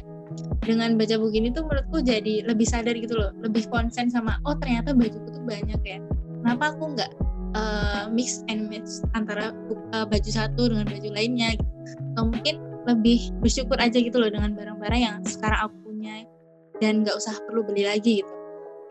dengan 0.65 0.97
baca 0.97 1.21
buku 1.21 1.37
ini 1.37 1.53
tuh 1.53 1.69
menurutku 1.69 2.01
jadi 2.01 2.49
lebih 2.49 2.65
sadar 2.65 2.97
gitu 2.97 3.13
loh. 3.13 3.29
Lebih 3.45 3.69
konsen 3.69 4.09
sama 4.09 4.41
oh 4.49 4.57
ternyata 4.57 4.97
bajuku 4.97 5.29
tuh 5.29 5.45
banyak 5.45 5.77
ya. 5.85 6.01
Kenapa 6.41 6.73
aku 6.73 6.97
nggak 6.97 7.13
uh, 7.55 8.11
mix 8.11 8.43
and 8.51 8.69
match 8.69 9.03
antara 9.15 9.51
bu- 9.67 9.81
uh, 9.95 10.07
baju 10.07 10.31
satu 10.31 10.71
dengan 10.71 10.87
baju 10.87 11.09
lainnya 11.15 11.57
gitu. 11.57 11.73
atau 12.15 12.25
mungkin 12.31 12.55
lebih 12.85 13.33
bersyukur 13.41 13.81
aja 13.81 13.97
gitu 13.97 14.21
loh 14.21 14.29
dengan 14.29 14.53
barang-barang 14.53 15.01
yang 15.01 15.17
sekarang 15.25 15.71
aku 15.71 15.77
punya 15.89 16.29
dan 16.79 17.01
nggak 17.01 17.17
usah 17.17 17.33
perlu 17.49 17.65
beli 17.65 17.89
lagi 17.89 18.21
gitu. 18.21 18.33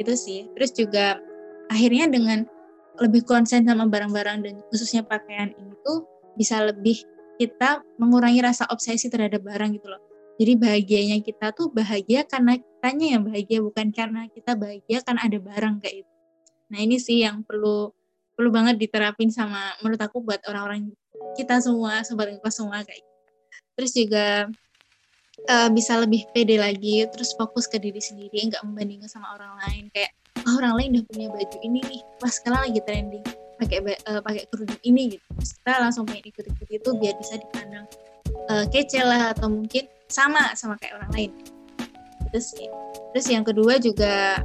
Itu 0.01 0.13
sih. 0.17 0.49
Terus 0.57 0.71
juga 0.73 1.21
akhirnya 1.69 2.09
dengan 2.09 2.49
lebih 2.97 3.25
konsen 3.25 3.65
sama 3.65 3.85
barang-barang 3.85 4.37
dan 4.45 4.55
khususnya 4.73 5.05
pakaian 5.05 5.53
ini 5.53 5.73
tuh 5.85 6.05
bisa 6.37 6.61
lebih 6.65 6.97
kita 7.37 7.85
mengurangi 8.01 8.41
rasa 8.41 8.65
obsesi 8.73 9.09
terhadap 9.09 9.45
barang 9.45 9.77
gitu 9.77 9.89
loh. 9.93 10.01
Jadi 10.41 10.57
bahagianya 10.57 11.21
kita 11.21 11.53
tuh 11.53 11.69
bahagia 11.69 12.25
karena 12.25 12.57
kitanya 12.83 13.07
yang 13.15 13.23
bahagia 13.23 13.59
bukan 13.63 13.87
karena 13.95 14.27
kita 14.27 14.59
bahagia 14.59 14.99
karena 15.07 15.21
ada 15.23 15.39
barang 15.39 15.75
kayak 15.79 16.03
itu 16.03 16.13
nah 16.67 16.79
ini 16.83 16.99
sih 16.99 17.23
yang 17.23 17.47
perlu 17.47 17.95
perlu 18.33 18.49
banget 18.49 18.81
diterapin 18.81 19.29
sama 19.29 19.77
menurut 19.81 20.01
aku 20.01 20.21
buat 20.25 20.41
orang-orang 20.49 20.89
kita 21.37 21.61
semua 21.61 22.01
sobat 22.05 22.33
ngekos 22.33 22.53
semua 22.61 22.81
kayak 22.81 23.01
gitu. 23.01 23.13
terus 23.73 23.91
juga 23.93 24.25
eh, 25.49 25.69
bisa 25.73 25.97
lebih 26.01 26.25
pede 26.33 26.57
lagi 26.57 27.05
terus 27.09 27.33
fokus 27.37 27.65
ke 27.69 27.77
diri 27.81 28.01
sendiri 28.01 28.49
nggak 28.49 28.61
membandingkan 28.65 29.09
sama 29.09 29.33
orang 29.37 29.53
lain. 29.65 29.89
Kayak 29.93 30.11
oh, 30.45 30.55
orang 30.61 30.73
lain 30.77 30.89
udah 30.97 31.05
punya 31.09 31.27
baju 31.29 31.57
ini 31.65 31.79
nih 31.85 32.01
wah 32.21 32.31
sekarang 32.31 32.61
lagi 32.69 32.81
trending 32.85 33.25
pakai 33.61 33.79
eh, 33.85 34.21
pakai 34.21 34.43
kerudung 34.49 34.81
ini 34.85 35.17
gitu. 35.17 35.25
Terus 35.41 35.51
kita 35.61 35.73
langsung 35.81 36.03
pengen 36.09 36.25
ikut-ikut 36.29 36.69
itu 36.69 36.89
biar 36.97 37.15
bisa 37.17 37.33
dipandang 37.37 37.85
eh, 38.49 38.65
kece 38.69 39.01
lah 39.01 39.33
atau 39.33 39.47
mungkin 39.49 39.85
sama 40.09 40.53
sama 40.53 40.77
kayak 40.81 41.01
orang 41.01 41.11
lain. 41.13 41.31
Itu 42.29 42.39
sih 42.41 42.69
terus 43.13 43.29
yang 43.29 43.45
kedua 43.45 43.77
juga 43.77 44.41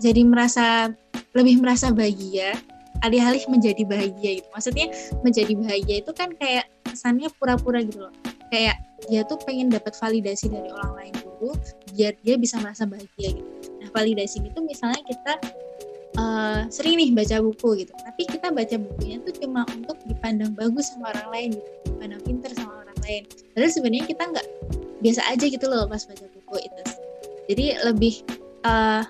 jadi 0.00 0.24
merasa 0.24 0.92
lebih 1.36 1.60
merasa 1.60 1.92
bahagia 1.92 2.56
alih-alih 3.04 3.44
menjadi 3.50 3.82
bahagia 3.84 4.30
gitu. 4.42 4.48
Maksudnya 4.52 4.86
menjadi 5.20 5.52
bahagia 5.58 5.96
itu 6.04 6.12
kan 6.16 6.32
kayak 6.36 6.70
kesannya 6.86 7.28
pura-pura 7.36 7.82
gitu 7.84 8.08
loh. 8.08 8.14
Kayak 8.48 8.78
dia 9.10 9.26
tuh 9.26 9.36
pengen 9.42 9.68
dapat 9.68 9.92
validasi 9.98 10.48
dari 10.48 10.70
orang 10.70 10.92
lain 10.96 11.14
dulu 11.20 11.52
biar 11.92 12.16
dia 12.24 12.36
bisa 12.40 12.56
merasa 12.62 12.88
bahagia 12.88 13.36
gitu. 13.36 13.50
Nah 13.82 13.88
validasi 13.92 14.40
itu 14.40 14.58
misalnya 14.64 15.02
kita 15.04 15.32
eh, 16.16 16.60
sering 16.72 16.96
nih 16.96 17.10
baca 17.12 17.36
buku 17.42 17.84
gitu. 17.84 17.92
Tapi 17.92 18.22
kita 18.30 18.48
baca 18.54 18.76
bukunya 18.78 19.20
tuh 19.20 19.34
cuma 19.42 19.62
untuk 19.74 19.98
dipandang 20.08 20.54
bagus 20.56 20.94
sama 20.94 21.12
orang 21.12 21.28
lain 21.34 21.48
gitu. 21.58 21.70
Dipandang 21.92 22.22
pinter 22.24 22.50
sama 22.56 22.86
orang 22.86 22.98
lain. 23.04 23.22
Padahal 23.52 23.72
sebenarnya 23.72 24.06
kita 24.08 24.22
nggak 24.30 24.46
biasa 25.04 25.20
aja 25.28 25.44
gitu 25.44 25.66
loh 25.68 25.84
pas 25.84 26.02
baca 26.06 26.26
buku 26.32 26.56
itu. 26.64 26.82
Jadi 27.46 27.64
lebih 27.84 28.14
eh, 28.64 29.02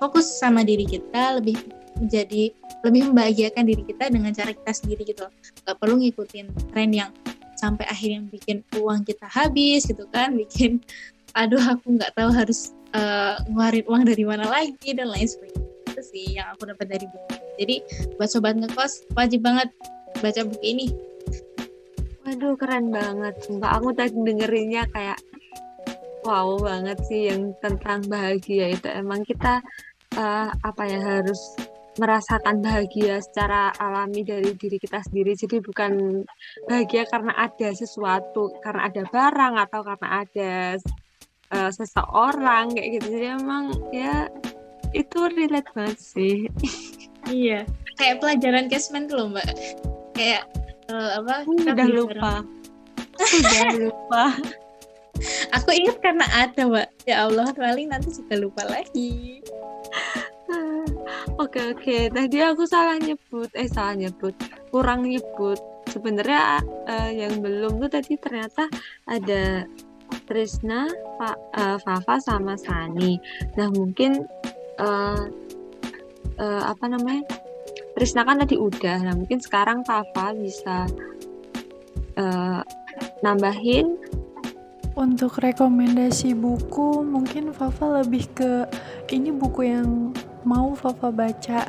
fokus 0.00 0.26
sama 0.28 0.64
diri 0.64 0.84
kita 0.84 1.40
lebih 1.40 1.79
menjadi 2.00 2.50
lebih 2.82 3.12
membahagiakan 3.12 3.64
diri 3.68 3.82
kita 3.84 4.08
dengan 4.08 4.32
cara 4.32 4.56
kita 4.56 4.72
sendiri 4.72 5.04
gitu 5.04 5.28
nggak 5.68 5.76
perlu 5.76 6.00
ngikutin 6.00 6.46
tren 6.72 6.90
yang 6.90 7.10
sampai 7.60 7.84
akhirnya 7.92 8.24
bikin 8.32 8.64
uang 8.80 9.04
kita 9.04 9.28
habis 9.28 9.84
gitu 9.84 10.08
kan 10.08 10.32
bikin 10.40 10.80
aduh 11.36 11.60
aku 11.60 11.94
nggak 11.94 12.16
tahu 12.16 12.32
harus 12.32 12.72
eh, 12.96 13.36
ngeluarin 13.46 13.86
uang 13.86 14.02
dari 14.08 14.24
mana 14.26 14.46
lagi 14.50 14.90
dan 14.96 15.12
lain 15.12 15.28
sebagainya. 15.28 15.68
Itu 15.90 16.02
sih 16.02 16.26
yang 16.38 16.54
aku 16.54 16.70
dapat 16.70 16.86
dari 16.90 17.06
buku 17.06 17.34
jadi 17.60 17.76
buat 18.16 18.30
sobat 18.32 18.56
ngekos 18.56 19.04
wajib 19.14 19.44
banget 19.44 19.68
baca 20.24 20.40
buku 20.48 20.64
ini. 20.64 20.86
Waduh 22.24 22.54
keren 22.56 22.92
banget, 22.92 23.34
sumpah 23.44 23.80
aku 23.80 23.92
tadi 23.96 24.16
dengerinnya 24.16 24.86
kayak 24.92 25.18
wow 26.24 26.56
banget 26.60 26.98
sih 27.08 27.28
yang 27.32 27.52
tentang 27.60 28.04
bahagia 28.08 28.72
itu. 28.74 28.88
Emang 28.88 29.22
kita 29.28 29.60
eh, 30.16 30.48
apa 30.50 30.82
ya 30.88 30.98
harus 31.00 31.40
merasakan 31.98 32.62
bahagia 32.62 33.18
secara 33.18 33.74
alami 33.80 34.22
dari 34.22 34.54
diri 34.54 34.78
kita 34.78 35.02
sendiri 35.02 35.34
jadi 35.34 35.58
bukan 35.58 36.22
bahagia 36.70 37.02
karena 37.10 37.34
ada 37.34 37.68
sesuatu 37.74 38.54
karena 38.62 38.86
ada 38.86 39.02
barang 39.10 39.54
atau 39.58 39.80
karena 39.82 40.08
ada 40.22 40.52
eh, 41.50 41.70
seseorang 41.74 42.76
kayak 42.78 42.88
gitu 43.00 43.06
jadi 43.18 43.26
emang 43.40 43.74
ya 43.90 44.30
itu 44.94 45.18
relate 45.34 45.70
banget 45.74 45.98
sih 45.98 46.36
iya 47.26 47.66
kayak 47.98 48.22
pelajaran 48.22 48.70
casement 48.70 49.10
tuh 49.10 49.18
loh 49.18 49.28
mbak 49.34 49.50
kayak 50.14 50.46
uh, 50.90 51.10
apa 51.22 51.34
kita 51.46 51.72
udah 51.72 51.88
lupa. 51.88 52.32
udah 53.20 53.70
lupa. 53.78 54.24
Aku 55.60 55.70
ingat 55.76 56.00
karena 56.00 56.24
ada, 56.32 56.64
Mbak. 56.64 56.88
Ya 57.04 57.28
Allah, 57.28 57.52
paling 57.52 57.92
nanti 57.92 58.08
juga 58.08 58.40
lupa 58.40 58.64
lagi. 58.64 59.44
Oke 61.40 61.72
oke, 61.72 62.12
tadi 62.12 62.36
aku 62.42 62.64
salah 62.66 62.96
nyebut, 63.00 63.48
eh 63.56 63.70
salah 63.70 63.96
nyebut, 63.96 64.34
kurang 64.68 65.06
nyebut. 65.08 65.58
Sebenarnya 65.90 66.62
eh, 66.86 67.26
yang 67.26 67.42
belum 67.42 67.82
tuh 67.82 67.90
tadi 67.90 68.14
ternyata 68.20 68.70
ada 69.08 69.64
Trisna, 70.26 70.86
Fa, 71.18 71.34
eh, 71.56 71.78
Fafa 71.82 72.14
sama 72.22 72.54
Sani. 72.54 73.18
Nah 73.58 73.68
mungkin 73.70 74.26
eh, 74.78 75.22
eh, 76.38 76.62
apa 76.66 76.84
namanya? 76.86 77.26
Trisna 77.96 78.22
kan 78.22 78.38
tadi 78.38 78.54
udah, 78.54 79.02
nah 79.02 79.14
mungkin 79.18 79.42
sekarang 79.42 79.82
Fafa 79.82 80.34
bisa 80.34 80.86
eh, 82.14 82.62
nambahin. 83.24 83.98
Untuk 84.98 85.38
rekomendasi 85.40 86.34
buku, 86.34 87.00
mungkin 87.06 87.54
Fafa 87.54 88.02
lebih 88.02 88.26
ke 88.36 88.66
ini 89.14 89.30
buku 89.30 89.70
yang 89.70 90.09
mau 90.44 90.72
Fafa 90.72 91.12
baca. 91.12 91.68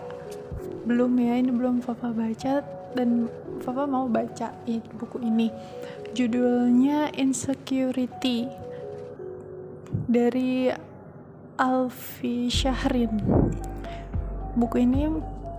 Belum 0.87 1.11
ya, 1.19 1.37
ini 1.37 1.51
belum 1.51 1.83
Fafa 1.83 2.09
baca 2.15 2.63
dan 2.95 3.27
Fafa 3.61 3.85
mau 3.85 4.07
baca 4.07 4.55
buku 4.97 5.21
ini. 5.21 5.51
Judulnya 6.15 7.13
Insecurity 7.15 8.47
dari 10.07 10.71
Alfi 11.59 12.47
Syahrin. 12.47 13.21
Buku 14.55 14.81
ini 14.81 15.07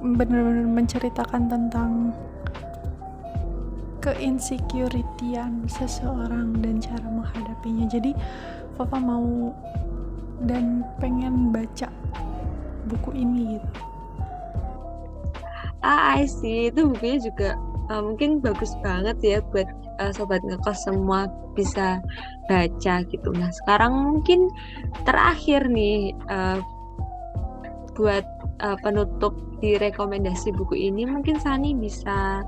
benar-benar 0.03 0.67
menceritakan 0.67 1.43
tentang 1.47 2.11
keinsecurity-an 4.03 5.71
seseorang 5.71 6.59
dan 6.59 6.83
cara 6.83 7.07
menghadapinya. 7.07 7.87
Jadi 7.87 8.11
Fafa 8.75 8.99
mau 8.99 9.55
dan 10.43 10.83
pengen 10.99 11.55
baca 11.55 11.92
buku 12.93 13.11
ini 13.17 13.57
gitu. 13.57 13.71
Ah, 15.83 16.21
I 16.21 16.31
see. 16.31 16.71
Itu 16.71 16.95
bukunya 16.95 17.19
juga 17.19 17.49
eh, 17.91 18.03
mungkin 18.03 18.39
bagus 18.39 18.73
banget 18.85 19.19
ya 19.25 19.39
buat 19.51 19.67
eh, 19.99 20.13
sobat 20.15 20.41
ngekos 20.47 20.87
semua 20.87 21.27
bisa 21.59 21.99
baca 22.47 22.95
gitu. 23.11 23.29
Nah, 23.35 23.51
sekarang 23.65 23.93
mungkin 24.15 24.49
terakhir 25.03 25.67
nih 25.67 26.15
eh, 26.31 26.59
buat 27.99 28.25
eh, 28.63 28.79
penutup 28.81 29.35
di 29.59 29.79
rekomendasi 29.79 30.51
buku 30.55 30.75
ini 30.75 31.07
mungkin 31.07 31.39
Sani 31.43 31.75
bisa 31.75 32.47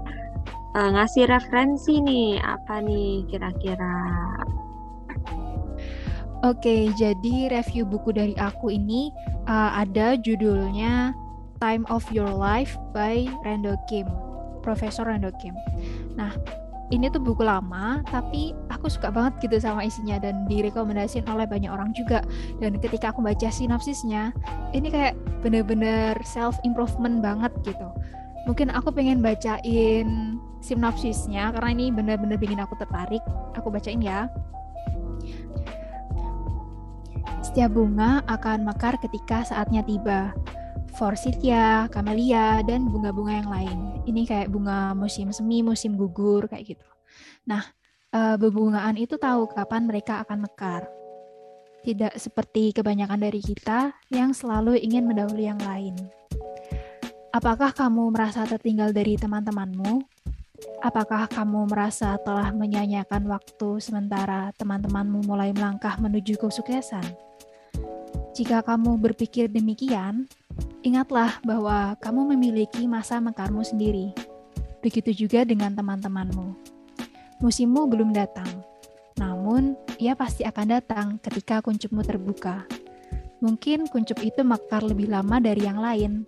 eh, 0.78 0.88
ngasih 0.94 1.26
referensi 1.26 1.98
nih 1.98 2.38
apa 2.38 2.78
nih 2.80 3.26
kira-kira. 3.28 3.98
Oke, 6.44 6.92
jadi 6.92 7.48
review 7.48 7.88
buku 7.88 8.12
dari 8.12 8.36
aku 8.36 8.68
ini 8.68 9.08
uh, 9.48 9.80
ada 9.80 10.12
judulnya 10.20 11.16
Time 11.56 11.88
of 11.88 12.04
Your 12.12 12.28
Life 12.28 12.76
by 12.92 13.24
Randall 13.48 13.80
Kim, 13.88 14.04
Profesor 14.60 15.08
Randall 15.08 15.32
Kim. 15.40 15.56
Nah, 16.20 16.36
ini 16.92 17.08
tuh 17.08 17.24
buku 17.24 17.48
lama, 17.48 18.04
tapi 18.12 18.52
aku 18.68 18.92
suka 18.92 19.08
banget 19.08 19.40
gitu 19.48 19.56
sama 19.56 19.88
isinya 19.88 20.20
dan 20.20 20.44
direkomendasiin 20.44 21.24
oleh 21.32 21.48
banyak 21.48 21.72
orang 21.72 21.96
juga. 21.96 22.20
Dan 22.60 22.76
ketika 22.76 23.08
aku 23.16 23.24
baca 23.24 23.48
sinopsisnya, 23.48 24.36
ini 24.76 24.92
kayak 24.92 25.16
bener-bener 25.40 26.12
self 26.28 26.60
improvement 26.60 27.24
banget 27.24 27.56
gitu. 27.64 27.88
Mungkin 28.44 28.68
aku 28.68 28.92
pengen 28.92 29.24
bacain 29.24 30.36
sinopsisnya 30.60 31.56
karena 31.56 31.72
ini 31.72 31.88
bener-bener 31.88 32.36
bikin 32.36 32.60
aku 32.60 32.76
tertarik. 32.76 33.24
Aku 33.56 33.72
bacain 33.72 34.04
ya. 34.04 34.28
Setiap 37.44 37.76
bunga 37.76 38.24
akan 38.24 38.64
mekar 38.64 38.96
ketika 39.04 39.44
saatnya 39.44 39.84
tiba. 39.84 40.32
Forsythia, 40.96 41.92
camellia, 41.92 42.64
dan 42.64 42.88
bunga-bunga 42.88 43.44
yang 43.44 43.50
lain. 43.52 43.78
Ini 44.08 44.24
kayak 44.24 44.48
bunga 44.48 44.96
musim 44.96 45.28
semi, 45.28 45.60
musim 45.60 45.92
gugur, 46.00 46.48
kayak 46.48 46.72
gitu. 46.72 46.88
Nah, 47.44 47.60
eh, 48.16 48.40
bebungaan 48.40 48.96
itu 48.96 49.20
tahu 49.20 49.52
kapan 49.52 49.84
mereka 49.84 50.24
akan 50.24 50.48
mekar. 50.48 50.88
Tidak 51.84 52.16
seperti 52.16 52.72
kebanyakan 52.72 53.20
dari 53.20 53.44
kita 53.44 53.92
yang 54.08 54.32
selalu 54.32 54.80
ingin 54.80 55.04
mendahului 55.04 55.44
yang 55.44 55.60
lain. 55.60 55.92
Apakah 57.28 57.76
kamu 57.76 58.08
merasa 58.08 58.48
tertinggal 58.48 58.96
dari 58.96 59.20
teman-temanmu? 59.20 60.00
Apakah 60.80 61.28
kamu 61.28 61.68
merasa 61.68 62.16
telah 62.24 62.56
menyanyiakan 62.56 63.28
waktu 63.28 63.84
sementara 63.84 64.48
teman-temanmu 64.56 65.28
mulai 65.28 65.52
melangkah 65.52 66.00
menuju 66.00 66.40
kesuksesan? 66.40 67.33
Jika 68.34 68.66
kamu 68.66 68.98
berpikir 68.98 69.46
demikian, 69.46 70.26
ingatlah 70.82 71.38
bahwa 71.46 71.94
kamu 72.02 72.34
memiliki 72.34 72.82
masa 72.90 73.22
mekarmu 73.22 73.62
sendiri. 73.62 74.10
Begitu 74.82 75.14
juga 75.14 75.46
dengan 75.46 75.70
teman-temanmu. 75.70 76.58
Musimmu 77.38 77.86
belum 77.86 78.10
datang, 78.10 78.50
namun 79.14 79.78
ia 80.02 80.18
pasti 80.18 80.42
akan 80.42 80.66
datang 80.66 81.06
ketika 81.22 81.62
kuncupmu 81.62 82.02
terbuka. 82.02 82.66
Mungkin 83.38 83.86
kuncup 83.86 84.18
itu 84.18 84.42
mekar 84.42 84.82
lebih 84.82 85.14
lama 85.14 85.38
dari 85.38 85.62
yang 85.62 85.78
lain, 85.78 86.26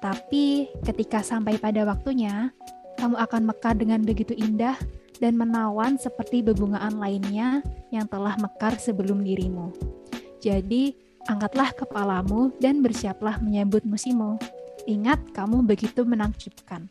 tetapi 0.00 0.72
ketika 0.80 1.20
sampai 1.20 1.60
pada 1.60 1.84
waktunya, 1.84 2.56
kamu 2.96 3.20
akan 3.20 3.42
mekar 3.52 3.76
dengan 3.76 4.00
begitu 4.00 4.32
indah 4.32 4.80
dan 5.20 5.36
menawan 5.36 6.00
seperti 6.00 6.40
bebungaan 6.40 6.96
lainnya 6.96 7.60
yang 7.92 8.08
telah 8.08 8.32
mekar 8.40 8.80
sebelum 8.80 9.20
dirimu. 9.20 9.76
Jadi, 10.40 11.04
angkatlah 11.28 11.72
kepalamu 11.72 12.52
dan 12.60 12.84
bersiaplah 12.84 13.40
menyambut 13.40 13.84
musimmu. 13.84 14.36
Ingat, 14.84 15.32
kamu 15.32 15.64
begitu 15.64 16.04
menakjubkan. 16.04 16.84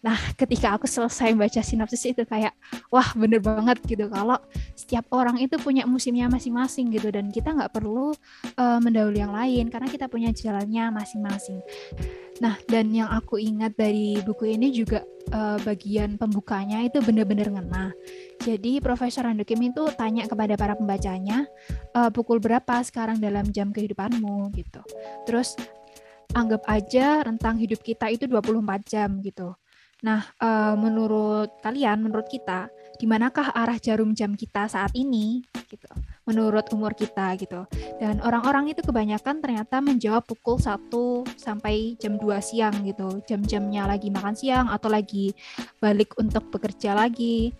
Nah, 0.00 0.16
ketika 0.36 0.72
aku 0.72 0.88
selesai 0.88 1.36
baca 1.36 1.60
sinopsis 1.60 2.16
itu 2.16 2.24
kayak, 2.24 2.56
wah 2.88 3.04
bener 3.12 3.40
banget 3.40 3.84
gitu. 3.84 4.08
Kalau 4.08 4.40
setiap 4.72 5.04
orang 5.12 5.36
itu 5.36 5.60
punya 5.60 5.84
musimnya 5.84 6.24
masing-masing 6.32 6.88
gitu. 6.92 7.12
Dan 7.12 7.28
kita 7.28 7.52
nggak 7.52 7.72
perlu 7.72 8.16
uh, 8.56 8.78
mendahului 8.80 9.20
yang 9.20 9.32
lain 9.36 9.68
karena 9.68 9.88
kita 9.92 10.08
punya 10.08 10.32
jalannya 10.32 10.88
masing-masing. 10.88 11.60
Nah, 12.40 12.56
dan 12.64 12.88
yang 12.96 13.12
aku 13.12 13.36
ingat 13.36 13.76
dari 13.76 14.16
buku 14.24 14.56
ini 14.56 14.72
juga 14.72 15.04
uh, 15.32 15.60
bagian 15.60 16.16
pembukanya 16.16 16.80
itu 16.80 17.04
bener-bener 17.04 17.52
ngena. 17.52 17.92
Jadi 18.44 18.76
Profesor 18.76 19.24
Ando 19.24 19.40
Kim 19.48 19.64
itu 19.64 19.88
tanya 19.96 20.28
kepada 20.28 20.52
para 20.52 20.76
pembacanya, 20.76 21.48
uh, 21.96 22.12
pukul 22.12 22.36
berapa 22.44 22.84
sekarang 22.84 23.16
dalam 23.16 23.48
jam 23.48 23.72
kehidupanmu 23.72 24.52
gitu. 24.52 24.84
Terus 25.24 25.56
anggap 26.36 26.60
aja 26.68 27.24
rentang 27.24 27.56
hidup 27.56 27.80
kita 27.80 28.12
itu 28.12 28.28
24 28.28 28.84
jam 28.84 29.16
gitu. 29.24 29.56
Nah, 30.04 30.28
uh, 30.44 30.76
menurut 30.76 31.56
kalian, 31.64 32.04
menurut 32.04 32.28
kita, 32.28 32.68
di 33.00 33.08
manakah 33.08 33.48
arah 33.56 33.80
jarum 33.80 34.12
jam 34.12 34.36
kita 34.36 34.68
saat 34.68 34.92
ini 34.92 35.40
gitu. 35.72 35.88
Menurut 36.24 36.64
umur 36.72 36.96
kita 36.96 37.36
gitu. 37.36 37.68
Dan 38.00 38.20
orang-orang 38.24 38.72
itu 38.72 38.80
kebanyakan 38.80 39.44
ternyata 39.44 39.84
menjawab 39.84 40.24
pukul 40.24 40.56
1 40.56 40.88
sampai 41.36 42.00
jam 42.00 42.16
2 42.16 42.40
siang 42.40 42.74
gitu. 42.84 43.20
Jam-jamnya 43.28 43.84
lagi 43.84 44.08
makan 44.08 44.32
siang 44.32 44.66
atau 44.72 44.88
lagi 44.88 45.36
balik 45.80 46.16
untuk 46.16 46.48
bekerja 46.48 46.96
lagi. 46.96 47.52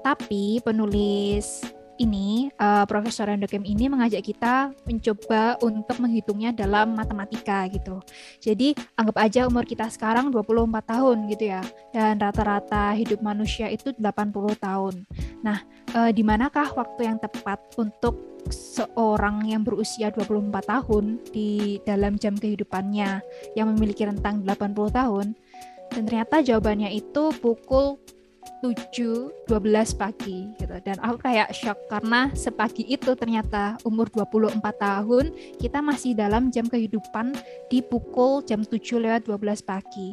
Tapi 0.00 0.64
penulis 0.64 1.60
ini 2.00 2.48
uh, 2.56 2.88
Profesor 2.88 3.28
Endokem 3.28 3.60
ini 3.68 3.92
mengajak 3.92 4.24
kita 4.24 4.72
mencoba 4.88 5.60
untuk 5.60 6.00
menghitungnya 6.00 6.56
dalam 6.56 6.96
matematika 6.96 7.68
gitu. 7.68 8.00
Jadi 8.40 8.72
anggap 8.96 9.16
aja 9.20 9.40
umur 9.44 9.68
kita 9.68 9.92
sekarang 9.92 10.32
24 10.32 10.80
tahun 10.80 11.16
gitu 11.28 11.44
ya. 11.52 11.60
Dan 11.92 12.16
rata-rata 12.16 12.96
hidup 12.96 13.20
manusia 13.20 13.68
itu 13.68 13.92
80 13.92 14.56
tahun. 14.56 15.04
Nah, 15.44 15.60
uh, 15.92 16.10
di 16.10 16.24
manakah 16.24 16.72
waktu 16.72 17.04
yang 17.04 17.20
tepat 17.20 17.60
untuk 17.76 18.16
seorang 18.48 19.44
yang 19.44 19.60
berusia 19.60 20.08
24 20.08 20.48
tahun 20.64 21.20
di 21.28 21.76
dalam 21.84 22.16
jam 22.16 22.32
kehidupannya 22.32 23.20
yang 23.52 23.68
memiliki 23.76 24.08
rentang 24.08 24.40
80 24.48 24.88
tahun? 24.88 25.36
Dan 25.90 26.06
ternyata 26.06 26.40
jawabannya 26.40 26.94
itu 26.94 27.34
pukul 27.42 27.98
7.12 28.60 29.48
pagi 29.96 30.52
gitu. 30.60 30.74
Dan 30.84 30.96
aku 31.00 31.16
kayak 31.24 31.52
shock 31.56 31.76
karena 31.88 32.28
sepagi 32.36 32.84
itu 32.86 33.16
ternyata 33.16 33.80
umur 33.88 34.12
24 34.12 34.60
tahun 34.60 35.32
kita 35.56 35.80
masih 35.80 36.12
dalam 36.12 36.52
jam 36.52 36.68
kehidupan 36.68 37.34
di 37.72 37.80
pukul 37.80 38.44
jam 38.44 38.60
7 38.62 38.76
lewat 39.00 39.24
12 39.26 39.64
pagi. 39.64 40.12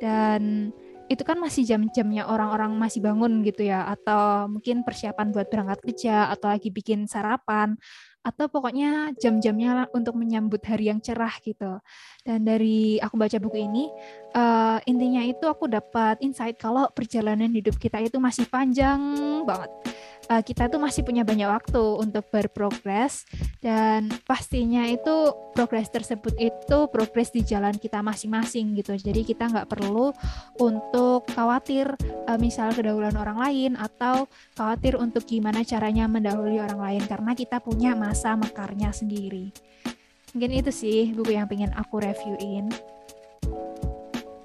Dan 0.00 0.72
itu 1.10 1.26
kan 1.26 1.42
masih 1.42 1.66
jam-jamnya 1.66 2.22
orang-orang 2.30 2.70
masih 2.78 3.02
bangun 3.02 3.42
gitu 3.42 3.66
ya 3.66 3.82
atau 3.90 4.46
mungkin 4.46 4.86
persiapan 4.86 5.34
buat 5.34 5.50
berangkat 5.50 5.82
kerja 5.82 6.30
atau 6.30 6.54
lagi 6.54 6.70
bikin 6.70 7.10
sarapan 7.10 7.74
atau 8.20 8.46
pokoknya 8.52 9.16
jam-jamnya 9.16 9.88
untuk 9.96 10.12
menyambut 10.16 10.60
hari 10.68 10.92
yang 10.92 11.00
cerah 11.00 11.32
gitu. 11.40 11.80
Dan 12.20 12.44
dari 12.44 13.00
aku 13.00 13.16
baca 13.16 13.36
buku 13.40 13.64
ini 13.64 13.88
uh, 14.36 14.78
intinya 14.84 15.24
itu 15.24 15.48
aku 15.48 15.66
dapat 15.66 16.20
insight 16.20 16.60
kalau 16.60 16.86
perjalanan 16.92 17.48
hidup 17.48 17.80
kita 17.80 17.96
itu 18.04 18.20
masih 18.20 18.44
panjang 18.46 19.00
banget 19.48 19.72
uh, 20.30 20.42
kita 20.46 20.70
tuh 20.70 20.78
masih 20.78 21.02
punya 21.02 21.26
banyak 21.26 21.50
waktu 21.50 21.82
untuk 21.98 22.30
berprogres 22.30 23.26
dan 23.58 24.08
pastinya 24.24 24.86
itu 24.86 25.34
progres 25.52 25.90
tersebut 25.90 26.38
itu 26.38 26.78
progres 26.88 27.34
di 27.34 27.42
jalan 27.42 27.74
kita 27.74 28.00
masing-masing 28.00 28.78
gitu. 28.78 28.94
Jadi 28.94 29.26
kita 29.26 29.50
nggak 29.50 29.68
perlu 29.68 30.14
untuk 30.62 31.26
khawatir 31.34 31.90
uh, 32.30 32.38
misal 32.38 32.70
kedahuluan 32.70 33.18
orang 33.18 33.42
lain 33.42 33.72
atau 33.74 34.30
khawatir 34.54 34.94
untuk 34.94 35.26
gimana 35.26 35.66
caranya 35.66 36.06
mendahului 36.06 36.62
orang 36.62 36.80
lain 36.80 37.02
karena 37.10 37.34
kita 37.34 37.58
punya 37.58 37.98
masa 37.98 38.38
mekarnya 38.38 38.94
sendiri. 38.94 39.50
Mungkin 40.30 40.62
itu 40.62 40.70
sih 40.70 41.10
buku 41.10 41.34
yang 41.34 41.50
pengen 41.50 41.74
aku 41.74 41.98
reviewin. 41.98 42.70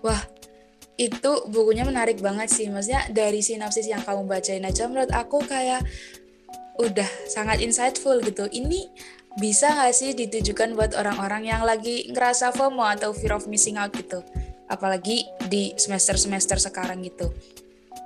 Wah, 0.02 0.22
itu 0.96 1.32
bukunya 1.52 1.84
menarik 1.84 2.24
banget 2.24 2.48
sih. 2.48 2.72
Maksudnya 2.72 3.12
dari 3.12 3.44
sinopsis 3.44 3.88
yang 3.88 4.04
kamu 4.04 4.28
bacain 4.28 4.64
aja 4.64 4.88
menurut 4.88 5.12
aku 5.12 5.44
kayak 5.44 5.84
udah 6.80 7.08
sangat 7.28 7.60
insightful 7.64 8.20
gitu. 8.24 8.48
Ini 8.48 8.88
bisa 9.36 9.76
gak 9.76 9.92
sih 9.92 10.16
ditujukan 10.16 10.76
buat 10.80 10.96
orang-orang 10.96 11.52
yang 11.52 11.68
lagi 11.68 12.08
ngerasa 12.08 12.56
FOMO 12.56 12.88
atau 12.88 13.12
fear 13.12 13.36
of 13.36 13.48
missing 13.52 13.76
out 13.76 13.92
gitu? 13.92 14.24
Apalagi 14.72 15.28
di 15.52 15.76
semester-semester 15.76 16.58
sekarang 16.58 17.04
gitu. 17.04 17.36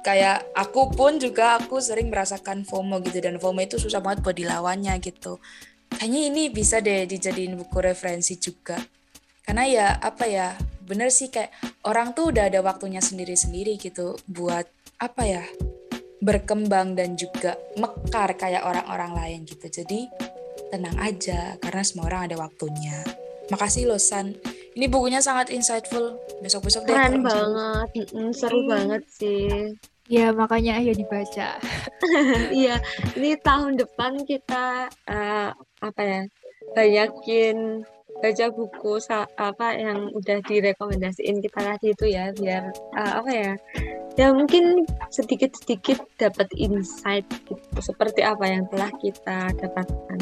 Kayak 0.02 0.50
aku 0.58 0.90
pun 0.90 1.22
juga 1.22 1.62
aku 1.62 1.78
sering 1.78 2.10
merasakan 2.10 2.66
FOMO 2.66 3.06
gitu 3.06 3.22
dan 3.22 3.38
FOMO 3.38 3.62
itu 3.62 3.78
susah 3.78 4.02
banget 4.02 4.26
buat 4.26 4.38
dilawannya 4.38 4.98
gitu. 5.06 5.38
Kayaknya 5.90 6.22
ini 6.34 6.44
bisa 6.50 6.82
deh 6.82 7.06
dijadiin 7.06 7.58
buku 7.58 7.78
referensi 7.82 8.38
juga. 8.42 8.78
Karena 9.46 9.66
ya 9.66 9.88
apa 9.98 10.30
ya 10.30 10.54
bener 10.90 11.14
sih 11.14 11.30
kayak 11.30 11.54
orang 11.86 12.18
tuh 12.18 12.34
udah 12.34 12.50
ada 12.50 12.66
waktunya 12.66 12.98
sendiri-sendiri 12.98 13.78
gitu 13.78 14.18
buat 14.26 14.66
apa 14.98 15.22
ya 15.22 15.46
berkembang 16.20 16.98
dan 16.98 17.16
juga 17.16 17.56
mekar 17.78 18.36
kayak 18.36 18.66
orang-orang 18.66 19.14
lain 19.14 19.40
gitu. 19.46 19.70
Jadi 19.70 20.10
tenang 20.74 20.98
aja 20.98 21.56
karena 21.62 21.84
semua 21.86 22.10
orang 22.10 22.28
ada 22.28 22.36
waktunya. 22.42 23.06
Makasih 23.54 23.86
loh 23.86 24.02
San. 24.02 24.36
Ini 24.74 24.86
bukunya 24.90 25.22
sangat 25.22 25.54
insightful. 25.54 26.20
Besok-besok 26.44 26.90
deh 26.90 26.94
keren 26.94 27.22
banget. 27.22 28.10
Mm, 28.14 28.32
seru 28.34 28.66
hmm. 28.66 28.70
banget 28.70 29.04
sih. 29.10 29.74
Ya 30.10 30.34
makanya 30.34 30.82
ayo 30.82 30.98
dibaca. 30.98 31.58
Iya, 32.50 32.82
ini 33.14 33.38
tahun 33.38 33.78
depan 33.78 34.26
kita 34.26 34.90
uh, 35.06 35.50
apa 35.84 36.02
ya 36.02 36.22
banyakin 36.74 37.86
baca 38.20 38.46
buku 38.52 39.00
apa 39.40 39.68
yang 39.80 40.12
udah 40.12 40.44
direkomendasiin 40.44 41.40
kita 41.40 41.60
tadi 41.60 41.96
itu 41.96 42.06
ya 42.12 42.36
biar 42.36 42.72
uh, 43.00 43.24
apa 43.24 43.32
ya 43.32 43.54
ya 44.20 44.36
mungkin 44.36 44.84
sedikit-sedikit 45.08 46.04
dapat 46.20 46.52
insight 46.60 47.24
gitu 47.48 47.80
seperti 47.80 48.20
apa 48.20 48.44
yang 48.44 48.68
telah 48.68 48.92
kita 49.00 49.56
dapatkan. 49.56 50.20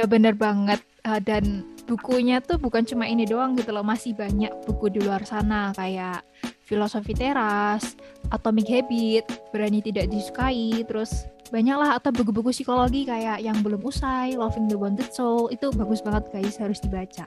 Ya 0.00 0.04
bener 0.08 0.32
banget. 0.32 0.80
Uh, 1.04 1.20
dan 1.20 1.66
bukunya 1.88 2.40
tuh 2.44 2.60
bukan 2.60 2.84
cuma 2.84 3.08
ini 3.08 3.24
doang 3.24 3.56
gitu 3.56 3.72
loh 3.72 3.82
masih 3.82 4.12
banyak 4.12 4.52
buku 4.68 4.92
di 4.92 5.00
luar 5.00 5.24
sana 5.24 5.72
kayak 5.72 6.20
filosofi 6.68 7.16
teras 7.16 7.96
atomic 8.28 8.68
habit 8.68 9.24
berani 9.48 9.80
tidak 9.80 10.12
disukai 10.12 10.84
terus 10.84 11.24
banyak 11.48 11.76
lah 11.76 11.96
atau 11.96 12.12
buku-buku 12.12 12.52
psikologi 12.52 13.08
kayak 13.08 13.40
yang 13.40 13.58
belum 13.64 13.80
usai, 13.80 14.36
Loving 14.36 14.68
the 14.68 14.76
Wounded 14.76 15.10
Soul 15.12 15.48
itu 15.48 15.72
bagus 15.72 16.04
banget 16.04 16.28
guys 16.32 16.56
harus 16.60 16.80
dibaca. 16.80 17.24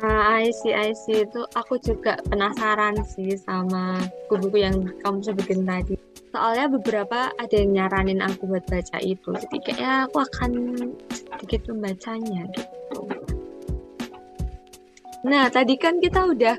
Ah, 0.00 0.40
I 0.40 0.48
see, 0.48 0.72
I 0.72 0.96
see. 0.96 1.28
Itu 1.28 1.44
aku 1.52 1.76
juga 1.76 2.16
penasaran 2.32 3.04
sih 3.04 3.36
sama 3.36 4.00
buku-buku 4.24 4.64
yang 4.64 4.88
kamu 5.04 5.20
sebutin 5.20 5.68
tadi. 5.68 6.00
Soalnya 6.32 6.72
beberapa 6.72 7.28
ada 7.36 7.52
yang 7.52 7.76
nyaranin 7.76 8.24
aku 8.24 8.48
buat 8.48 8.64
baca 8.64 8.96
itu. 9.04 9.36
Jadi 9.36 9.56
kayaknya 9.60 10.08
aku 10.08 10.24
akan 10.24 10.50
sedikit 11.12 11.68
membacanya 11.68 12.48
gitu. 12.56 13.00
Nah, 15.20 15.52
tadi 15.52 15.76
kan 15.76 16.00
kita 16.00 16.32
udah 16.32 16.56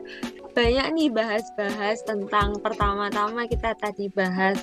banyak 0.51 0.87
nih 0.95 1.09
bahas-bahas 1.11 2.03
tentang 2.03 2.59
pertama-tama 2.59 3.47
kita 3.47 3.75
tadi 3.79 4.11
bahas 4.11 4.59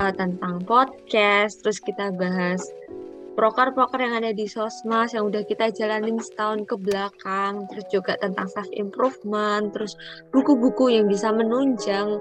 uh, 0.00 0.12
tentang 0.12 0.64
podcast, 0.64 1.60
terus 1.62 1.78
kita 1.80 2.12
bahas 2.16 2.64
proker-proker 3.38 4.02
yang 4.02 4.18
ada 4.18 4.34
di 4.34 4.50
sosmas 4.50 5.14
yang 5.14 5.30
udah 5.30 5.46
kita 5.46 5.70
jalanin 5.70 6.18
setahun 6.18 6.66
ke 6.66 6.74
belakang, 6.74 7.70
terus 7.70 7.86
juga 7.94 8.18
tentang 8.18 8.50
self 8.50 8.66
improvement, 8.74 9.70
terus 9.70 9.94
buku-buku 10.34 10.90
yang 10.90 11.06
bisa 11.06 11.30
menunjang 11.30 12.18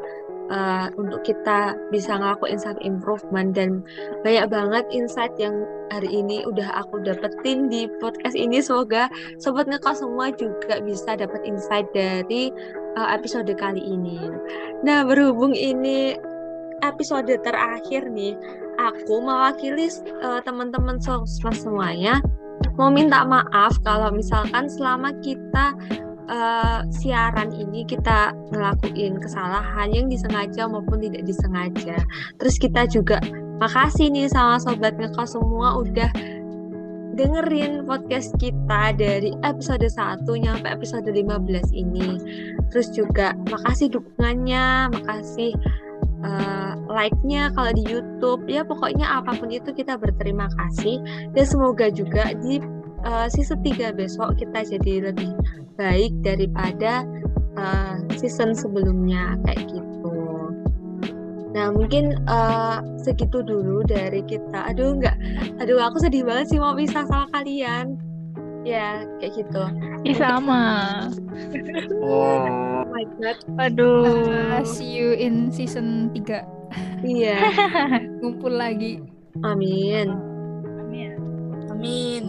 uh, 0.53 0.87
untuk 0.93 1.25
kita 1.25 1.73
bisa 1.89 2.21
ngelakuin 2.21 2.61
self 2.61 2.77
improvement. 2.85 3.49
Dan 3.57 3.81
banyak 4.21 4.45
banget 4.45 4.85
insight 4.93 5.33
yang 5.41 5.65
hari 5.89 6.21
ini 6.21 6.45
udah 6.45 6.85
aku 6.85 7.01
dapetin 7.01 7.65
di 7.65 7.89
podcast 7.97 8.37
ini. 8.37 8.61
Semoga 8.61 9.09
sobat 9.41 9.65
ngekos 9.65 10.05
semua 10.05 10.29
juga 10.37 10.85
bisa 10.85 11.17
dapat 11.17 11.41
insight 11.49 11.89
dari 11.97 12.53
uh, 12.97 13.07
episode 13.13 13.53
kali 13.53 13.79
ini. 13.79 14.17
Nah, 14.81 15.05
berhubung 15.05 15.53
ini 15.53 16.17
episode 16.81 17.29
terakhir 17.45 18.09
nih, 18.09 18.33
aku 18.81 19.21
mewakili 19.21 19.89
uh, 20.25 20.41
teman-teman 20.41 20.97
semuanya 21.53 22.21
mau 22.77 22.93
minta 22.93 23.25
maaf 23.25 23.77
kalau 23.81 24.13
misalkan 24.13 24.69
selama 24.69 25.13
kita 25.25 25.73
uh, 26.29 26.85
siaran 26.93 27.49
ini 27.53 27.85
kita 27.85 28.33
ngelakuin 28.53 29.17
kesalahan 29.17 29.89
yang 29.89 30.07
disengaja 30.09 30.69
maupun 30.69 31.01
tidak 31.01 31.25
disengaja. 31.25 31.97
Terus 32.37 32.55
kita 32.61 32.85
juga 32.85 33.17
makasih 33.57 34.13
nih 34.13 34.29
sama 34.29 34.61
sobat 34.61 34.93
ngekos 35.01 35.33
semua 35.33 35.81
udah 35.81 36.09
dengerin 37.17 37.81
podcast 37.89 38.37
kita 38.37 38.93
dari 38.93 39.33
episode 39.41 39.81
1 39.81 40.29
nyampe 40.29 40.69
episode 40.69 41.09
15 41.09 41.73
ini. 41.73 42.21
Terus 42.73 42.87
juga 42.91 43.33
makasih 43.47 43.91
dukungannya, 43.95 44.91
makasih 44.91 45.55
uh, 46.23 46.73
like-nya 46.91 47.51
kalau 47.53 47.71
di 47.73 47.83
YouTube. 47.85 48.43
Ya 48.49 48.65
pokoknya 48.65 49.07
apa 49.21 49.35
pun 49.37 49.49
itu 49.51 49.71
kita 49.71 49.95
berterima 49.95 50.49
kasih 50.57 50.99
dan 51.31 51.45
semoga 51.45 51.87
juga 51.91 52.33
di 52.37 52.59
uh, 53.05 53.27
season 53.31 53.61
3 53.61 53.93
besok 53.95 54.35
kita 54.39 54.65
jadi 54.65 55.11
lebih 55.11 55.31
baik 55.77 56.11
daripada 56.25 57.05
uh, 57.57 58.01
season 58.17 58.57
sebelumnya 58.57 59.37
kayak 59.45 59.69
gitu. 59.69 60.17
Nah 61.53 61.73
mungkin 61.73 62.17
uh, 62.29 62.81
segitu 63.01 63.41
dulu 63.41 63.81
dari 63.85 64.21
kita. 64.25 64.73
Aduh 64.73 64.97
nggak, 64.97 65.17
aduh 65.61 65.81
aku 65.81 66.01
sedih 66.01 66.25
banget 66.25 66.53
sih 66.53 66.59
mau 66.61 66.77
pisah 66.77 67.05
sama 67.05 67.29
kalian. 67.33 68.06
Ya 68.67 69.07
kayak 69.23 69.31
gitu. 69.39 69.63
Ih 70.03 70.17
sama. 70.19 70.63
oh 72.03 72.83
my 72.91 73.07
god. 73.15 73.39
Aduh. 73.55 74.27
Uh, 74.27 74.59
see 74.67 74.91
you 74.91 75.15
in 75.15 75.47
season 75.47 76.11
3 76.11 76.43
Iya. 76.99 77.39
Ngumpul 78.19 78.51
lagi. 78.59 78.99
Amin. 79.47 80.11
Amin. 80.83 81.15
Amin. 81.71 82.23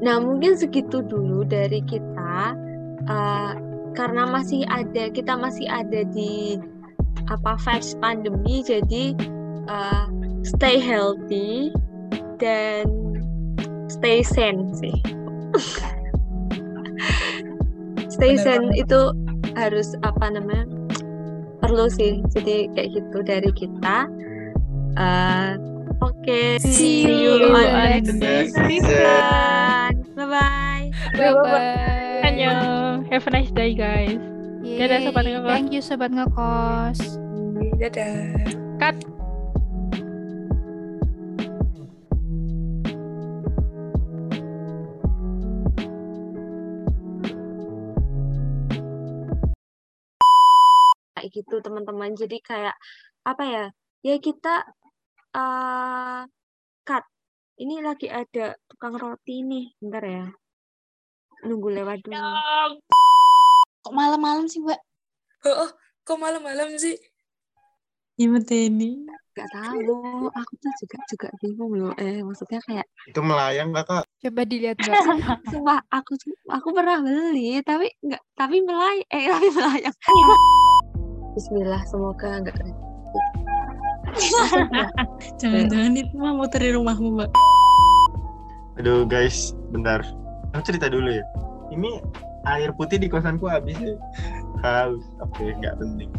Nah, 0.00 0.16
mungkin 0.20 0.56
segitu 0.56 1.04
dulu 1.04 1.44
dari 1.44 1.84
kita. 1.84 2.56
Uh, 3.04 3.52
karena 3.92 4.26
masih 4.26 4.64
ada, 4.72 5.12
kita 5.12 5.36
masih 5.36 5.68
ada 5.68 6.02
di 6.08 6.58
apa 7.30 7.56
vibes 7.56 7.96
pandemi, 8.00 8.60
jadi 8.60 9.16
uh, 9.70 10.08
stay 10.44 10.76
healthy 10.76 11.72
dan 12.36 13.03
stay 13.94 14.18
sane 14.26 14.74
sih. 14.74 14.96
stay 18.10 18.34
sane 18.38 18.74
itu 18.74 19.14
harus 19.54 19.94
apa 20.02 20.34
namanya 20.34 20.66
perlu 21.62 21.86
sih. 21.86 22.20
Jadi 22.34 22.70
kayak 22.74 22.88
gitu 22.98 23.18
dari 23.22 23.50
kita. 23.54 24.10
Uh, 24.98 25.54
Oke, 26.02 26.26
okay, 26.26 26.48
see, 26.58 27.06
see 27.06 27.22
you 27.22 27.54
on 27.54 28.02
next 28.18 28.58
season. 28.66 29.94
Bye 30.18 30.26
bye. 30.26 30.84
Bye 31.14 31.32
bye. 31.32 32.26
Annyeong. 32.26 33.06
Have 33.08 33.24
a 33.24 33.30
nice 33.30 33.52
day 33.54 33.78
guys. 33.78 34.18
Yay. 34.64 34.80
Dadah 34.84 34.98
sobat 35.06 35.24
ngekos. 35.28 35.48
Thank 35.54 35.70
you 35.70 35.80
sobat 35.80 36.10
ngekos. 36.10 36.98
Dadah. 37.78 38.18
Cut. 38.82 39.13
Gitu 51.34 51.58
teman-teman. 51.58 52.14
Jadi 52.14 52.38
kayak 52.38 52.78
apa 53.26 53.42
ya? 53.42 53.64
Ya 54.06 54.16
kita 54.22 54.62
uh, 55.34 56.22
cut. 56.86 57.04
Ini 57.58 57.82
lagi 57.82 58.06
ada 58.10 58.54
tukang 58.70 58.94
roti 58.94 59.42
nih, 59.42 59.74
bentar 59.82 60.04
ya. 60.06 60.26
Nunggu 61.46 61.68
lewat 61.82 62.02
dulu. 62.06 62.18
Kok 63.84 63.94
malam-malam 63.94 64.46
sih, 64.46 64.62
Mbak? 64.62 64.80
Oh, 65.44 65.68
oh, 65.68 65.70
kok 66.02 66.18
malam-malam 66.18 66.74
sih? 66.78 66.96
Ya 68.14 68.30
ini. 68.30 69.02
Gak 69.34 69.50
tahu, 69.50 70.30
aku 70.30 70.52
tuh 70.62 70.70
juga 70.78 70.98
juga 71.10 71.28
bingung 71.42 71.74
loh. 71.74 71.92
Eh, 71.98 72.22
maksudnya 72.22 72.62
kayak 72.62 72.86
Itu 73.10 73.18
melayang 73.18 73.74
nggak 73.74 73.86
kak? 73.90 74.04
Coba 74.22 74.42
dilihat 74.46 74.78
Mbak. 74.78 74.94
Sumpah 75.50 75.82
aku 75.90 76.14
aku 76.46 76.68
pernah 76.70 77.02
beli 77.02 77.58
tapi 77.66 77.90
enggak 78.06 78.22
tapi 78.38 78.62
melay 78.62 79.02
eh 79.10 79.26
tapi 79.26 79.48
melayang. 79.50 79.94
Bismillah 81.34 81.82
semoga 81.90 82.38
enggak 82.38 82.54
Jangan-jangan 85.42 85.92
itu 85.98 86.14
mah 86.14 86.38
muter 86.38 86.62
di 86.62 86.70
rumahmu, 86.70 87.18
Mbak. 87.18 87.30
Aduh 88.78 89.02
guys, 89.02 89.50
bentar. 89.74 90.06
Aku 90.54 90.62
cerita 90.62 90.86
dulu 90.86 91.10
ya. 91.10 91.24
Ini 91.74 91.98
air 92.46 92.70
putih 92.78 93.02
di 93.02 93.10
kosanku 93.10 93.50
habis 93.50 93.74
ya. 93.82 93.98
Haus. 94.62 95.02
Oke, 95.18 95.50
nggak 95.58 95.74
penting. 95.82 96.10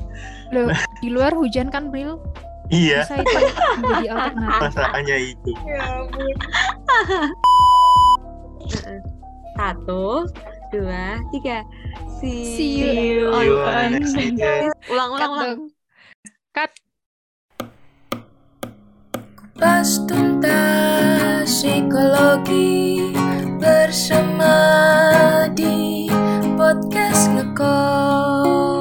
Loh, 0.52 0.68
di 1.00 1.08
luar 1.08 1.32
hujan 1.32 1.72
kan, 1.72 1.88
Bril? 1.88 2.20
Iya, 2.68 3.06
Bisa 3.06 3.22
itu 3.22 3.38
menjadi 3.80 4.08
alternatif. 4.12 4.60
masalahnya 4.60 5.18
itu. 5.22 5.52
Satu, 9.56 10.28
Gitu 10.66 10.82
dua, 10.82 11.22
tiga. 11.30 11.62
See, 12.18 12.58
See 12.58 12.72
you, 12.82 13.30
you 13.30 13.62
on, 13.62 14.02
on. 14.02 14.02
Ulang, 14.90 15.10
ulang, 15.14 15.20
Cut 15.22 15.30
ulang. 15.30 15.60
Cut. 16.58 16.72
Kupas 19.38 19.90
tuntas 20.10 21.46
psikologi 21.46 23.14
bersama 23.62 24.58
di 25.54 26.10
podcast 26.58 27.30
ngekos. 27.30 28.75